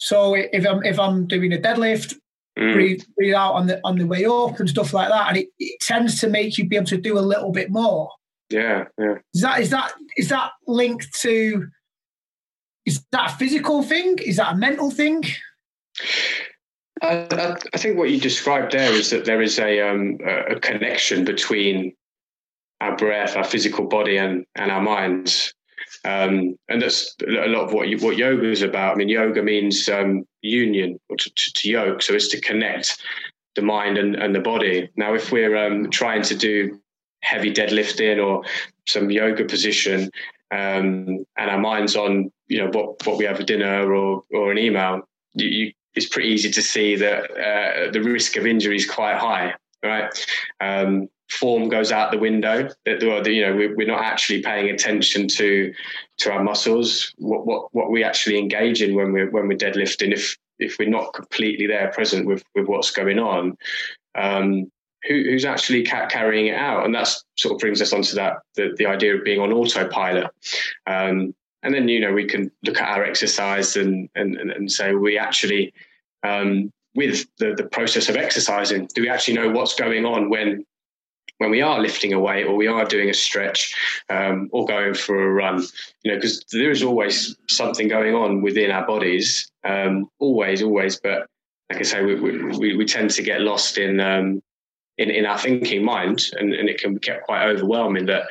so 0.00 0.34
if 0.34 0.66
I'm 0.66 0.82
if 0.82 0.98
I'm 0.98 1.26
doing 1.26 1.52
a 1.52 1.58
deadlift, 1.58 2.14
mm. 2.58 2.72
breathe, 2.72 3.02
breathe 3.16 3.34
out 3.34 3.52
on 3.52 3.66
the 3.66 3.80
on 3.84 3.96
the 3.96 4.06
way 4.06 4.24
up 4.24 4.58
and 4.58 4.68
stuff 4.68 4.92
like 4.92 5.08
that, 5.08 5.28
and 5.28 5.36
it, 5.36 5.48
it 5.58 5.78
tends 5.80 6.20
to 6.20 6.28
make 6.28 6.56
you 6.58 6.66
be 6.66 6.76
able 6.76 6.86
to 6.86 6.96
do 6.96 7.18
a 7.18 7.20
little 7.20 7.52
bit 7.52 7.70
more. 7.70 8.10
Yeah, 8.50 8.84
yeah. 8.98 9.14
Is 9.32 9.42
that 9.42 9.60
is 9.60 9.70
that 9.70 9.92
is 10.16 10.28
that 10.28 10.50
linked 10.66 11.14
to? 11.20 11.68
Is 12.84 13.04
that 13.12 13.30
a 13.30 13.34
physical 13.34 13.82
thing? 13.82 14.18
Is 14.18 14.36
that 14.36 14.54
a 14.54 14.56
mental 14.56 14.90
thing? 14.90 15.22
I, 17.02 17.56
I 17.72 17.78
think 17.78 17.96
what 17.96 18.10
you 18.10 18.20
described 18.20 18.72
there 18.72 18.92
is 18.92 19.10
that 19.10 19.24
there 19.24 19.40
is 19.40 19.58
a 19.58 19.80
um, 19.80 20.18
a 20.48 20.58
connection 20.58 21.24
between 21.24 21.94
our 22.80 22.96
breath, 22.96 23.36
our 23.36 23.44
physical 23.44 23.86
body, 23.86 24.16
and 24.16 24.44
and 24.56 24.70
our 24.70 24.82
minds. 24.82 25.54
Um, 26.04 26.56
and 26.68 26.80
that's 26.80 27.14
a 27.26 27.48
lot 27.48 27.64
of 27.64 27.72
what 27.72 27.88
you, 27.88 27.98
what 27.98 28.16
yoga 28.16 28.48
is 28.50 28.62
about. 28.62 28.92
I 28.92 28.94
mean, 28.96 29.08
yoga 29.08 29.42
means 29.42 29.88
um, 29.88 30.24
union 30.40 30.98
or 31.08 31.16
to, 31.16 31.30
to, 31.30 31.52
to, 31.52 31.70
yoke, 31.70 32.00
so 32.02 32.14
it's 32.14 32.28
to 32.28 32.40
connect 32.40 33.02
the 33.54 33.62
mind 33.62 33.98
and, 33.98 34.14
and 34.14 34.34
the 34.34 34.40
body. 34.40 34.88
Now, 34.96 35.14
if 35.14 35.32
we're 35.32 35.56
um, 35.56 35.90
trying 35.90 36.22
to 36.22 36.34
do 36.34 36.80
heavy 37.22 37.52
deadlifting 37.52 38.24
or 38.24 38.44
some 38.86 39.10
yoga 39.10 39.44
position, 39.44 40.10
um, 40.50 41.24
and 41.36 41.50
our 41.50 41.58
mind's 41.58 41.96
on 41.96 42.30
you 42.48 42.58
know 42.58 42.70
what 42.72 43.06
what 43.06 43.16
we 43.18 43.24
have 43.24 43.36
for 43.36 43.44
dinner 43.44 43.92
or 43.92 44.24
or 44.32 44.50
an 44.50 44.58
email, 44.58 45.08
you, 45.34 45.48
you, 45.48 45.72
it's 45.94 46.08
pretty 46.08 46.28
easy 46.28 46.50
to 46.50 46.62
see 46.62 46.96
that 46.96 47.30
uh, 47.30 47.90
the 47.92 48.00
risk 48.02 48.36
of 48.36 48.46
injury 48.46 48.76
is 48.76 48.88
quite 48.88 49.16
high, 49.16 49.54
right? 49.82 50.26
Um, 50.60 51.08
form 51.30 51.68
goes 51.68 51.92
out 51.92 52.10
the 52.10 52.18
window. 52.18 52.68
That 52.84 53.02
you 53.02 53.42
know 53.42 53.54
we're 53.54 53.86
not 53.86 54.02
actually 54.02 54.42
paying 54.42 54.70
attention 54.70 55.28
to 55.28 55.72
to 56.18 56.32
our 56.32 56.42
muscles, 56.42 57.14
what 57.18 57.46
what 57.46 57.74
what 57.74 57.90
we 57.90 58.04
actually 58.04 58.38
engage 58.38 58.82
in 58.82 58.94
when 58.94 59.12
we're 59.12 59.30
when 59.30 59.48
we're 59.48 59.58
deadlifting. 59.58 60.12
If 60.12 60.36
if 60.58 60.78
we're 60.78 60.88
not 60.88 61.14
completely 61.14 61.66
there, 61.66 61.90
present 61.92 62.26
with 62.26 62.44
with 62.54 62.66
what's 62.66 62.90
going 62.90 63.18
on, 63.18 63.56
um, 64.16 64.70
who, 65.08 65.22
who's 65.24 65.44
actually 65.44 65.84
ca- 65.84 66.08
carrying 66.08 66.46
it 66.46 66.56
out? 66.56 66.84
And 66.84 66.94
that's 66.94 67.24
sort 67.36 67.54
of 67.54 67.58
brings 67.58 67.80
us 67.80 67.92
onto 67.92 68.14
that 68.16 68.38
the, 68.54 68.74
the 68.76 68.86
idea 68.86 69.16
of 69.16 69.24
being 69.24 69.40
on 69.40 69.52
autopilot. 69.52 70.28
Um, 70.86 71.34
and 71.62 71.74
then 71.74 71.88
you 71.88 72.00
know 72.00 72.12
we 72.12 72.24
can 72.24 72.50
look 72.64 72.80
at 72.80 72.88
our 72.88 73.04
exercise 73.04 73.76
and 73.76 74.08
and 74.14 74.36
and 74.36 74.72
say 74.72 74.94
we 74.94 75.18
actually 75.18 75.72
um, 76.22 76.72
with 76.94 77.26
the, 77.38 77.54
the 77.54 77.64
process 77.64 78.08
of 78.08 78.16
exercising, 78.16 78.88
do 78.94 79.02
we 79.02 79.08
actually 79.08 79.34
know 79.34 79.50
what's 79.50 79.74
going 79.74 80.04
on 80.04 80.28
when 80.28 80.64
when 81.38 81.50
we 81.50 81.62
are 81.62 81.80
lifting 81.80 82.12
a 82.12 82.20
weight 82.20 82.44
or 82.44 82.54
we 82.54 82.66
are 82.66 82.84
doing 82.84 83.08
a 83.08 83.14
stretch 83.14 83.74
um, 84.10 84.50
or 84.52 84.66
going 84.66 84.92
for 84.92 85.22
a 85.22 85.32
run, 85.32 85.62
you 86.02 86.10
know, 86.12 86.16
because 86.16 86.44
there 86.52 86.70
is 86.70 86.82
always 86.82 87.34
something 87.48 87.88
going 87.88 88.14
on 88.14 88.42
within 88.42 88.70
our 88.70 88.86
bodies, 88.86 89.50
um, 89.64 90.10
always, 90.18 90.62
always. 90.62 91.00
But 91.00 91.28
like 91.70 91.80
I 91.80 91.82
say, 91.82 92.04
we, 92.04 92.14
we, 92.58 92.76
we 92.76 92.84
tend 92.84 93.08
to 93.12 93.22
get 93.22 93.40
lost 93.40 93.78
in, 93.78 94.00
um, 94.00 94.42
in, 95.00 95.10
in 95.10 95.24
our 95.24 95.38
thinking 95.38 95.82
mind, 95.82 96.26
and, 96.38 96.52
and 96.52 96.68
it 96.68 96.78
can 96.78 96.94
get 96.96 97.22
quite 97.22 97.46
overwhelming 97.46 98.06
that 98.06 98.24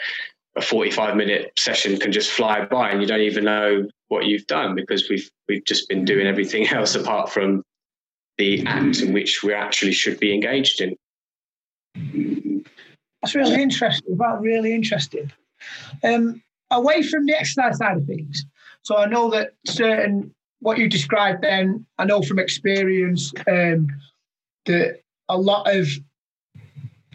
a 0.55 0.61
45 0.61 1.15
minute 1.15 1.51
session 1.57 1.97
can 1.97 2.11
just 2.11 2.31
fly 2.31 2.65
by 2.65 2.89
and 2.89 3.01
you 3.01 3.07
don't 3.07 3.21
even 3.21 3.43
know 3.43 3.87
what 4.07 4.25
you've 4.25 4.47
done 4.47 4.75
because 4.75 5.09
we've 5.09 5.29
we've 5.47 5.63
just 5.65 5.87
been 5.89 6.05
doing 6.05 6.27
everything 6.27 6.67
else 6.71 6.95
apart 6.95 7.31
from 7.31 7.63
the 8.37 8.65
act 8.65 9.01
in 9.01 9.13
which 9.13 9.43
we 9.43 9.53
actually 9.53 9.91
should 9.91 10.19
be 10.19 10.33
engaged 10.33 10.81
in. 10.81 10.95
That's 13.21 13.35
really 13.35 13.61
interesting. 13.61 14.17
That's 14.17 14.41
really 14.41 14.73
interesting. 14.73 15.31
Um, 16.03 16.41
away 16.71 17.03
from 17.03 17.25
the 17.25 17.37
exercise 17.37 17.77
side 17.77 17.97
of 17.97 18.05
things, 18.05 18.45
so 18.83 18.95
I 18.95 19.07
know 19.07 19.29
that 19.31 19.53
certain 19.65 20.33
what 20.61 20.77
you 20.77 20.87
described 20.87 21.43
then, 21.43 21.85
I 21.97 22.05
know 22.05 22.21
from 22.21 22.39
experience 22.39 23.33
um, 23.47 23.87
that 24.65 25.01
a 25.29 25.37
lot 25.37 25.73
of 25.73 25.87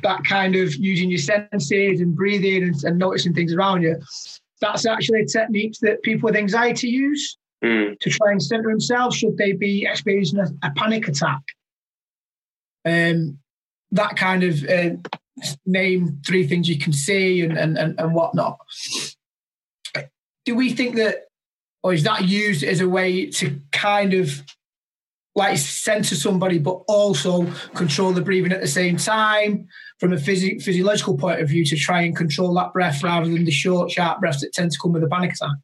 that 0.04 0.22
kind 0.24 0.54
of 0.54 0.72
using 0.76 1.10
your 1.10 1.18
senses 1.18 2.00
and 2.00 2.14
breathing 2.14 2.62
and, 2.62 2.84
and 2.84 2.98
noticing 2.98 3.34
things 3.34 3.52
around 3.52 3.82
you, 3.82 3.96
that's 4.60 4.86
actually 4.86 5.24
techniques 5.24 5.78
that 5.80 6.02
people 6.02 6.28
with 6.28 6.36
anxiety 6.36 6.88
use 6.88 7.36
mm. 7.64 7.98
to 7.98 8.10
try 8.10 8.30
and 8.30 8.40
center 8.40 8.68
themselves 8.68 9.16
should 9.16 9.36
they 9.36 9.52
be 9.52 9.86
experiencing 9.90 10.38
a, 10.38 10.46
a 10.62 10.70
panic 10.76 11.08
attack. 11.08 11.40
Um, 12.84 13.38
that 13.92 14.16
kind 14.16 14.44
of 14.44 14.62
uh, 14.64 14.90
name 15.64 16.20
three 16.26 16.46
things 16.46 16.68
you 16.68 16.78
can 16.78 16.92
see 16.92 17.40
and, 17.40 17.56
and, 17.58 17.78
and, 17.78 17.98
and 17.98 18.14
whatnot. 18.14 18.58
Do 20.44 20.54
we 20.54 20.72
think 20.74 20.96
that, 20.96 21.24
or 21.82 21.94
is 21.94 22.02
that 22.02 22.28
used 22.28 22.62
as 22.62 22.80
a 22.80 22.88
way 22.88 23.26
to 23.26 23.58
kind 23.72 24.12
of 24.12 24.42
like 25.34 25.56
center 25.58 26.14
somebody, 26.14 26.58
but 26.58 26.82
also 26.86 27.50
control 27.74 28.12
the 28.12 28.20
breathing 28.20 28.52
at 28.52 28.60
the 28.60 28.68
same 28.68 28.98
time 28.98 29.66
from 29.98 30.12
a 30.12 30.18
physio- 30.18 30.58
physiological 30.58 31.16
point 31.16 31.40
of 31.40 31.48
view 31.48 31.64
to 31.64 31.76
try 31.76 32.02
and 32.02 32.16
control 32.16 32.52
that 32.54 32.72
breath 32.72 33.02
rather 33.02 33.28
than 33.28 33.44
the 33.44 33.50
short, 33.50 33.90
sharp 33.90 34.20
breaths 34.20 34.40
that 34.40 34.52
tend 34.52 34.72
to 34.72 34.78
come 34.82 34.92
with 34.92 35.04
a 35.04 35.08
panic 35.08 35.32
attack? 35.32 35.56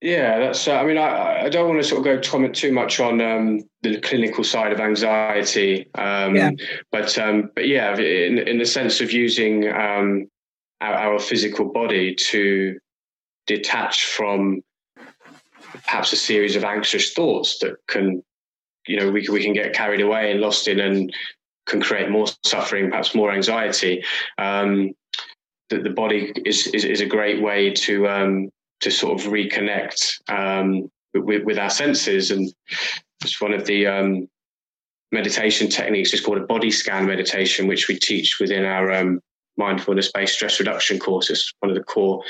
Yeah, 0.00 0.38
that's. 0.38 0.68
Uh, 0.68 0.76
I 0.76 0.84
mean, 0.86 0.96
I, 0.96 1.46
I 1.46 1.48
don't 1.48 1.68
want 1.68 1.82
to 1.82 1.88
sort 1.88 1.98
of 1.98 2.04
go 2.04 2.30
comment 2.30 2.54
too 2.54 2.72
much 2.72 3.00
on 3.00 3.20
um, 3.20 3.62
the 3.82 4.00
clinical 4.00 4.44
side 4.44 4.70
of 4.72 4.78
anxiety, 4.78 5.88
um, 5.96 6.36
Yeah. 6.36 6.50
but 6.92 7.18
um, 7.18 7.50
but 7.54 7.66
yeah, 7.66 7.96
in 7.96 8.38
in 8.38 8.58
the 8.58 8.66
sense 8.66 9.00
of 9.00 9.10
using 9.10 9.68
um, 9.68 10.28
our, 10.80 10.94
our 10.94 11.18
physical 11.18 11.64
body 11.72 12.14
to 12.14 12.78
detach 13.48 14.04
from 14.04 14.62
perhaps 15.84 16.12
a 16.12 16.16
series 16.16 16.54
of 16.54 16.62
anxious 16.62 17.12
thoughts 17.12 17.58
that 17.58 17.74
can, 17.88 18.22
you 18.86 18.96
know, 18.96 19.10
we 19.10 19.24
can, 19.24 19.34
we 19.34 19.42
can 19.42 19.52
get 19.52 19.72
carried 19.72 20.00
away 20.00 20.30
and 20.30 20.40
lost 20.40 20.68
in 20.68 20.78
and 20.78 21.12
can 21.68 21.80
create 21.80 22.10
more 22.10 22.26
suffering, 22.44 22.90
perhaps 22.90 23.14
more 23.14 23.32
anxiety. 23.32 24.02
Um, 24.38 24.92
that 25.70 25.84
the 25.84 25.90
body 25.90 26.32
is, 26.44 26.66
is 26.68 26.84
is 26.84 27.00
a 27.00 27.06
great 27.06 27.42
way 27.42 27.70
to 27.70 28.08
um, 28.08 28.48
to 28.80 28.90
sort 28.90 29.20
of 29.20 29.26
reconnect 29.26 30.20
um, 30.28 30.90
with, 31.14 31.44
with 31.44 31.58
our 31.58 31.70
senses. 31.70 32.30
And 32.30 32.52
it's 33.22 33.40
one 33.40 33.52
of 33.52 33.66
the 33.66 33.86
um, 33.86 34.28
meditation 35.12 35.68
techniques 35.68 36.12
is 36.14 36.20
called 36.20 36.38
a 36.38 36.46
body 36.46 36.70
scan 36.70 37.06
meditation, 37.06 37.66
which 37.66 37.88
we 37.88 37.98
teach 37.98 38.38
within 38.40 38.64
our 38.64 38.92
um, 38.92 39.20
mindfulness 39.56 40.12
based 40.12 40.34
stress 40.34 40.58
reduction 40.60 40.98
course. 40.98 41.30
It's 41.30 41.52
one 41.60 41.70
of 41.70 41.76
the 41.76 41.82
core 41.82 42.22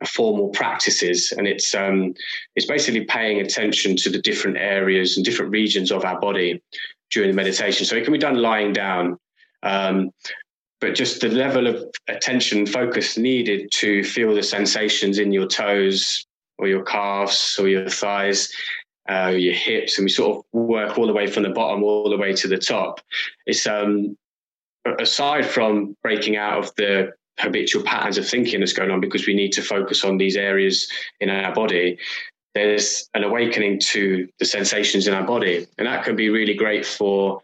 uh, 0.00 0.06
formal 0.06 0.50
practices. 0.50 1.32
And 1.36 1.46
it's, 1.48 1.74
um, 1.74 2.14
it's 2.54 2.66
basically 2.66 3.04
paying 3.04 3.40
attention 3.40 3.96
to 3.96 4.10
the 4.10 4.20
different 4.20 4.56
areas 4.58 5.16
and 5.16 5.24
different 5.24 5.50
regions 5.50 5.90
of 5.90 6.04
our 6.04 6.20
body 6.20 6.62
during 7.10 7.30
the 7.30 7.36
meditation. 7.36 7.86
So 7.86 7.96
it 7.96 8.04
can 8.04 8.12
be 8.12 8.18
done 8.18 8.36
lying 8.36 8.72
down. 8.72 9.18
Um, 9.62 10.10
but 10.80 10.94
just 10.94 11.20
the 11.20 11.28
level 11.28 11.66
of 11.66 11.84
attention 12.08 12.66
focus 12.66 13.16
needed 13.16 13.70
to 13.72 14.04
feel 14.04 14.34
the 14.34 14.42
sensations 14.42 15.18
in 15.18 15.32
your 15.32 15.46
toes 15.46 16.26
or 16.58 16.68
your 16.68 16.84
calves 16.84 17.56
or 17.58 17.68
your 17.68 17.88
thighs 17.88 18.52
uh, 19.08 19.28
your 19.28 19.54
hips 19.54 19.98
and 19.98 20.04
we 20.04 20.08
sort 20.08 20.36
of 20.36 20.44
work 20.52 20.98
all 20.98 21.06
the 21.06 21.12
way 21.12 21.26
from 21.26 21.44
the 21.44 21.50
bottom 21.50 21.82
all 21.82 22.10
the 22.10 22.16
way 22.16 22.32
to 22.32 22.48
the 22.48 22.58
top 22.58 23.00
it's 23.46 23.66
um 23.66 24.16
aside 24.98 25.46
from 25.46 25.96
breaking 26.02 26.36
out 26.36 26.58
of 26.58 26.74
the 26.76 27.12
habitual 27.38 27.82
patterns 27.82 28.18
of 28.18 28.26
thinking 28.26 28.60
that's 28.60 28.72
going 28.72 28.90
on 28.90 29.00
because 29.00 29.26
we 29.26 29.34
need 29.34 29.52
to 29.52 29.62
focus 29.62 30.04
on 30.04 30.16
these 30.16 30.36
areas 30.36 30.90
in 31.20 31.28
our 31.28 31.54
body 31.54 31.98
there's 32.56 33.08
an 33.14 33.22
awakening 33.22 33.78
to 33.78 34.28
the 34.38 34.44
sensations 34.44 35.06
in 35.06 35.14
our 35.14 35.26
body. 35.26 35.66
And 35.76 35.86
that 35.86 36.04
can 36.04 36.16
be 36.16 36.30
really 36.30 36.54
great 36.54 36.86
for 36.86 37.42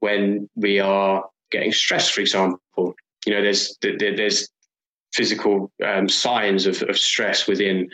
when 0.00 0.48
we 0.54 0.80
are 0.80 1.24
getting 1.50 1.72
stressed 1.72 2.12
for 2.12 2.20
example. 2.20 2.94
You 3.26 3.34
know 3.34 3.42
there's 3.42 3.76
there's 3.82 4.48
physical 5.12 5.70
um, 5.84 6.08
signs 6.08 6.66
of, 6.66 6.82
of 6.82 6.98
stress 6.98 7.46
within 7.46 7.88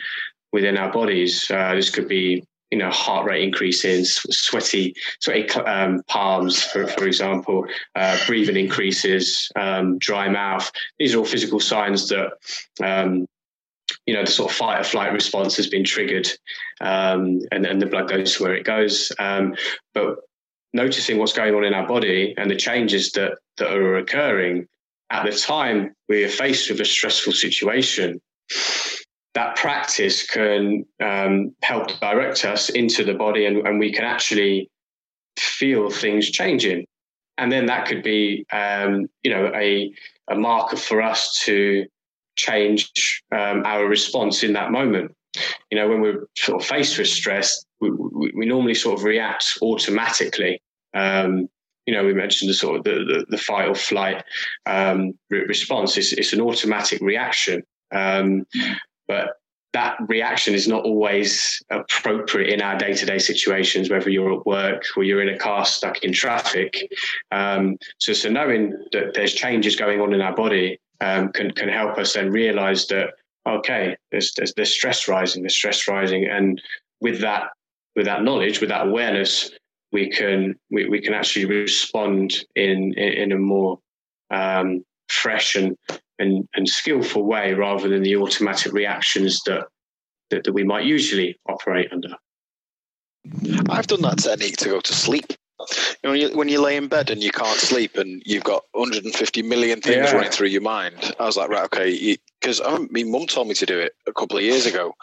within 0.51 0.77
our 0.77 0.91
bodies. 0.91 1.49
Uh, 1.49 1.73
this 1.75 1.89
could 1.89 2.07
be 2.07 2.43
you 2.71 2.77
know 2.77 2.89
heart 2.91 3.25
rate 3.25 3.43
increases 3.43 4.15
sweaty 4.29 4.93
sweaty 5.21 5.49
um, 5.61 6.01
palms 6.07 6.61
for, 6.63 6.85
for 6.85 7.07
example 7.07 7.65
uh, 7.95 8.17
breathing 8.27 8.57
increases 8.57 9.49
um, 9.55 9.97
dry 9.99 10.27
mouth. 10.27 10.69
These 10.99 11.15
are 11.15 11.19
all 11.19 11.25
physical 11.25 11.61
signs 11.61 12.09
that 12.09 12.31
um, 12.83 13.27
you 14.07 14.13
know 14.13 14.25
the 14.25 14.31
sort 14.31 14.49
of 14.51 14.57
fight 14.57 14.79
or 14.79 14.83
flight 14.83 15.13
response 15.13 15.55
has 15.57 15.67
been 15.67 15.83
triggered 15.83 16.27
um, 16.81 17.39
and 17.51 17.63
then 17.63 17.77
the 17.77 17.85
blood 17.85 18.09
goes 18.09 18.35
to 18.35 18.43
where 18.43 18.55
it 18.55 18.63
goes 18.63 19.11
um, 19.19 19.53
but 19.93 20.15
noticing 20.73 21.17
what's 21.17 21.33
going 21.33 21.53
on 21.53 21.63
in 21.63 21.73
our 21.73 21.87
body 21.87 22.33
and 22.37 22.49
the 22.49 22.55
changes 22.55 23.11
that 23.11 23.37
that 23.57 23.71
are 23.71 23.97
occurring 23.97 24.67
at 25.09 25.25
the 25.25 25.37
time 25.37 25.93
we 26.09 26.23
are 26.23 26.29
faced 26.29 26.69
with 26.69 26.81
a 26.81 26.85
stressful 26.85 27.33
situation, 27.33 28.19
that 29.33 29.55
practice 29.55 30.25
can 30.25 30.85
um, 31.01 31.55
help 31.61 31.99
direct 31.99 32.43
us 32.45 32.69
into 32.69 33.03
the 33.03 33.13
body 33.13 33.45
and, 33.45 33.67
and, 33.67 33.79
we 33.79 33.93
can 33.93 34.03
actually 34.03 34.69
feel 35.37 35.89
things 35.89 36.31
changing. 36.31 36.85
And 37.37 37.51
then 37.51 37.67
that 37.67 37.87
could 37.87 38.01
be, 38.01 38.45
um, 38.51 39.07
you 39.21 39.31
know, 39.31 39.51
a, 39.53 39.93
a 40.27 40.35
marker 40.35 40.75
for 40.75 41.01
us 41.01 41.39
to 41.45 41.85
change 42.37 43.23
um, 43.31 43.63
our 43.65 43.85
response 43.87 44.43
in 44.43 44.53
that 44.53 44.71
moment. 44.71 45.13
You 45.69 45.77
know, 45.77 45.89
when 45.89 46.01
we're 46.01 46.27
sort 46.37 46.61
of 46.61 46.67
faced 46.67 46.97
with 46.97 47.07
stress, 47.07 47.65
we, 47.81 47.91
we, 47.91 48.31
we 48.35 48.45
normally 48.45 48.73
sort 48.73 48.97
of 48.97 49.03
react 49.03 49.57
automatically. 49.61 50.61
Um, 50.93 51.49
you 51.85 51.93
know, 51.93 52.05
we 52.05 52.13
mentioned 52.13 52.49
the 52.49 52.53
sort 52.53 52.77
of 52.77 52.83
the, 52.83 52.91
the, 52.91 53.25
the 53.29 53.37
fight 53.37 53.67
or 53.67 53.75
flight 53.75 54.23
um, 54.65 55.13
response. 55.29 55.97
It's, 55.97 56.13
it's, 56.13 56.33
an 56.33 56.41
automatic 56.41 57.01
reaction, 57.01 57.63
um, 57.93 58.45
but 59.07 59.29
that 59.73 59.97
reaction 60.07 60.53
is 60.53 60.67
not 60.67 60.83
always 60.83 61.61
appropriate 61.69 62.51
in 62.51 62.61
our 62.61 62.77
day-to-day 62.77 63.19
situations, 63.19 63.89
whether 63.89 64.09
you're 64.09 64.33
at 64.33 64.45
work 64.45 64.83
or 64.95 65.03
you're 65.03 65.21
in 65.21 65.33
a 65.33 65.37
car 65.37 65.65
stuck 65.65 66.03
in 66.03 66.11
traffic. 66.11 66.91
Um, 67.31 67.77
so, 67.99 68.13
so 68.13 68.29
knowing 68.29 68.73
that 68.91 69.13
there's 69.13 69.33
changes 69.33 69.75
going 69.75 70.01
on 70.01 70.13
in 70.13 70.21
our 70.21 70.35
body 70.35 70.79
um, 71.01 71.31
can 71.31 71.51
can 71.51 71.69
help 71.69 71.97
us 71.97 72.13
then 72.13 72.31
realise 72.31 72.87
that 72.87 73.13
okay, 73.47 73.95
there's, 74.11 74.33
there's 74.35 74.53
there's 74.55 74.73
stress 74.73 75.07
rising, 75.07 75.43
there's 75.43 75.55
stress 75.55 75.87
rising, 75.87 76.25
and 76.25 76.61
with 77.01 77.21
that 77.21 77.49
with 77.95 78.05
that 78.05 78.23
knowledge, 78.23 78.59
with 78.59 78.69
that 78.69 78.87
awareness, 78.87 79.51
we 79.91 80.09
can 80.09 80.55
we, 80.71 80.87
we 80.87 81.01
can 81.01 81.13
actually 81.13 81.45
respond 81.45 82.35
in 82.55 82.93
in, 82.93 83.13
in 83.13 83.31
a 83.31 83.37
more 83.37 83.79
um, 84.31 84.83
fresh 85.09 85.55
and, 85.55 85.75
and 86.19 86.47
and 86.55 86.67
skillful 86.67 87.23
way 87.23 87.53
rather 87.53 87.87
than 87.89 88.03
the 88.03 88.15
automatic 88.15 88.73
reactions 88.73 89.41
that, 89.45 89.65
that 90.29 90.43
that 90.43 90.53
we 90.53 90.63
might 90.63 90.85
usually 90.85 91.39
operate 91.47 91.91
under. 91.91 92.09
I've 93.69 93.87
done 93.87 94.01
that 94.03 94.19
technique 94.19 94.57
to 94.57 94.69
go 94.69 94.79
to 94.79 94.93
sleep. 94.93 95.33
You 95.59 95.65
know, 96.03 96.09
when 96.11 96.19
you, 96.21 96.37
when 96.37 96.49
you 96.49 96.61
lay 96.61 96.77
in 96.77 96.87
bed 96.87 97.09
and 97.09 97.21
you 97.23 97.31
can't 97.31 97.57
sleep 97.59 97.97
and 97.97 98.21
you've 98.25 98.43
got 98.43 98.63
150 98.73 99.41
million 99.41 99.81
things 99.81 99.95
Yeah. 99.95 100.13
running 100.13 100.29
through 100.31 100.49
your 100.49 100.61
mind, 100.61 101.15
I 101.19 101.25
was 101.25 101.35
like, 101.35 101.49
right, 101.49 101.63
okay, 101.65 102.15
because 102.39 102.61
I 102.61 102.73
um, 102.73 102.87
my 102.91 103.01
mum 103.03 103.25
told 103.25 103.47
me 103.47 103.55
to 103.55 103.65
do 103.65 103.79
it 103.79 103.93
a 104.07 104.13
couple 104.13 104.37
of 104.37 104.43
years 104.43 104.67
ago, 104.67 104.93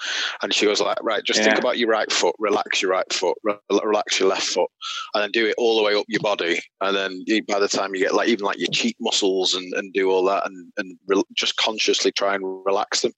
and 0.43 0.55
she 0.55 0.69
was 0.69 0.81
like, 0.81 0.97
right, 1.03 1.25
just 1.25 1.41
think 1.43 1.59
about 1.59 1.79
your 1.79 1.89
right 1.89 2.11
foot, 2.11 2.37
relax 2.39 2.81
your 2.81 2.93
right 2.93 3.13
foot, 3.13 3.37
re- 3.43 3.59
relax 3.83 4.21
your 4.21 4.29
left 4.29 4.45
foot, 4.47 4.71
and 5.15 5.23
then 5.25 5.31
do 5.33 5.45
it 5.47 5.57
all 5.59 5.77
the 5.77 5.83
way 5.83 5.95
up 5.97 6.05
your 6.07 6.21
body, 6.21 6.61
and 6.81 6.97
then 6.97 7.25
you, 7.27 7.43
by 7.45 7.59
the 7.59 7.67
time 7.69 7.93
you 7.93 8.01
get 8.01 8.15
like 8.15 8.29
even 8.29 8.45
like 8.45 8.59
your 8.59 8.69
cheek 8.71 8.95
muscles 9.01 9.55
and, 9.55 9.75
and 9.75 9.93
do 9.93 10.09
all 10.11 10.25
that, 10.25 10.47
and 10.47 10.73
and 10.77 10.97
re- 11.09 11.23
just 11.35 11.57
consciously 11.57 12.13
try 12.13 12.37
and 12.37 12.45
relax 12.65 13.01
them, 13.01 13.13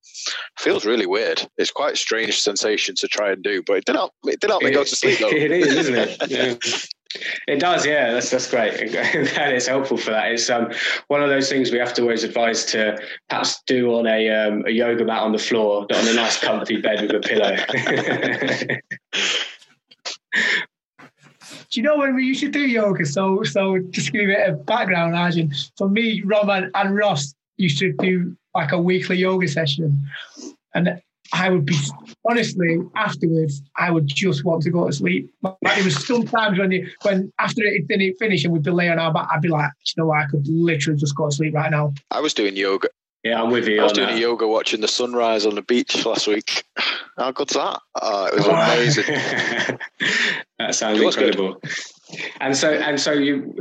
feels 0.59 0.87
really 0.87 1.07
weird. 1.07 1.47
It's 1.59 1.71
quite 1.71 1.93
a 1.93 1.97
strange 1.97 2.41
sensation 2.41 2.95
to 2.97 3.09
try 3.09 3.31
and 3.31 3.43
do, 3.45 3.63
but 3.67 3.75
it 3.77 3.85
did 3.85 3.97
help. 3.97 4.13
It 4.25 4.41
did 4.41 4.49
help 4.49 4.63
me 4.63 4.71
go 4.71 4.85
to 4.85 4.97
sleep 4.97 5.19
though. 5.19 5.29
it 5.29 5.53
is, 5.53 5.77
isn't 5.77 5.95
it? 5.95 6.17
Yeah. 6.31 6.55
It 7.47 7.61
does, 7.61 7.87
yeah. 7.87 8.13
That's 8.13 8.31
that's 8.31 8.51
great, 8.51 8.75
and 8.95 9.53
it's 9.53 9.67
helpful 9.67 9.97
for 9.97 10.11
that. 10.11 10.33
It's 10.33 10.51
um, 10.51 10.73
one 11.09 11.23
of 11.23 11.29
those 11.29 11.49
things 11.49 11.71
we 11.71 11.79
have 11.79 11.95
to 11.95 12.03
always 12.03 12.25
advise 12.25 12.65
to 12.67 12.99
perhaps 13.29 13.63
do 13.67 13.95
on 13.95 14.07
a 14.07 14.29
um, 14.29 14.65
a 14.67 14.71
yoga 14.71 15.05
mat 15.05 15.23
on 15.23 15.33
the 15.33 15.39
floor, 15.39 15.87
not 15.91 16.01
on 16.01 16.09
a 16.09 16.15
nice 16.15 16.39
comfy 16.39 16.81
bed 16.81 17.03
with 17.03 17.13
a 17.13 17.21
pillow. 17.21 17.57
Do 21.71 21.81
you 21.81 21.83
know 21.83 21.99
when 21.99 22.15
we 22.15 22.25
used 22.25 22.41
to 22.41 22.51
do 22.51 22.61
yoga? 22.61 23.05
So, 23.05 23.43
so 23.43 23.79
just 23.91 24.13
give 24.13 24.23
you 24.23 24.33
a 24.33 24.37
bit 24.37 24.49
of 24.49 24.67
background, 24.67 25.17
Arjun. 25.17 25.53
For 25.77 25.89
me, 25.89 26.23
Rob 26.25 26.49
and, 26.49 26.71
and 26.75 26.97
Ross 26.97 27.35
used 27.57 27.79
to 27.81 27.93
do 27.93 28.37
like 28.55 28.73
a 28.73 28.81
weekly 28.81 29.17
yoga 29.17 29.49
session, 29.49 30.09
and 30.75 31.03
I 31.33 31.51
would 31.51 31.65
be 31.67 31.77
honestly 32.29 32.79
afterwards. 32.95 33.63
I 33.77 33.91
would 33.91 34.07
just 34.07 34.45
want 34.45 34.63
to 34.63 34.71
go 34.71 34.87
to 34.87 34.93
sleep. 34.93 35.31
Like 35.43 35.57
it 35.79 35.85
was 35.85 36.07
sometimes 36.07 36.59
when 36.59 36.71
you 36.73 36.89
when 37.03 37.33
after 37.39 37.63
it 37.65 37.89
didn't 37.89 38.17
finish 38.19 38.45
and 38.45 38.53
we'd 38.53 38.63
be 38.63 38.71
laying 38.71 38.93
on 38.93 38.99
our 38.99 39.13
back, 39.13 39.29
I'd 39.33 39.43
be 39.43 39.49
like, 39.49 39.71
you 39.85 39.93
know 40.03 40.07
what, 40.07 40.19
I 40.19 40.27
could 40.27 40.47
literally 40.49 40.99
just 40.99 41.17
go 41.17 41.29
to 41.29 41.35
sleep 41.35 41.55
right 41.55 41.71
now. 41.71 41.93
I 42.11 42.21
was 42.21 42.35
doing 42.35 42.57
yoga. 42.57 42.89
Yeah, 43.25 43.43
I'm 43.43 43.51
with 43.51 43.67
you. 43.67 43.81
I 43.81 43.83
was 43.83 43.93
on 43.93 43.97
doing 43.97 44.09
that. 44.11 44.19
yoga 44.21 44.47
watching 44.47 44.81
the 44.81 44.89
sunrise 44.89 45.47
on 45.47 45.57
the 45.57 45.63
beach 45.63 46.05
last 46.07 46.29
week. 46.29 46.63
How 47.19 47.33
good's 47.33 47.55
that? 47.55 47.81
Oh, 48.01 48.27
it 48.27 48.35
was 48.37 48.47
amazing. 48.47 49.05
that 50.59 50.75
sounds 50.75 50.99
It 51.01 51.03
good. 51.03 51.15
incredible. 51.15 51.61
And 52.41 52.57
so, 52.57 52.73
and 52.73 53.01
so, 53.01 53.13
you 53.13 53.57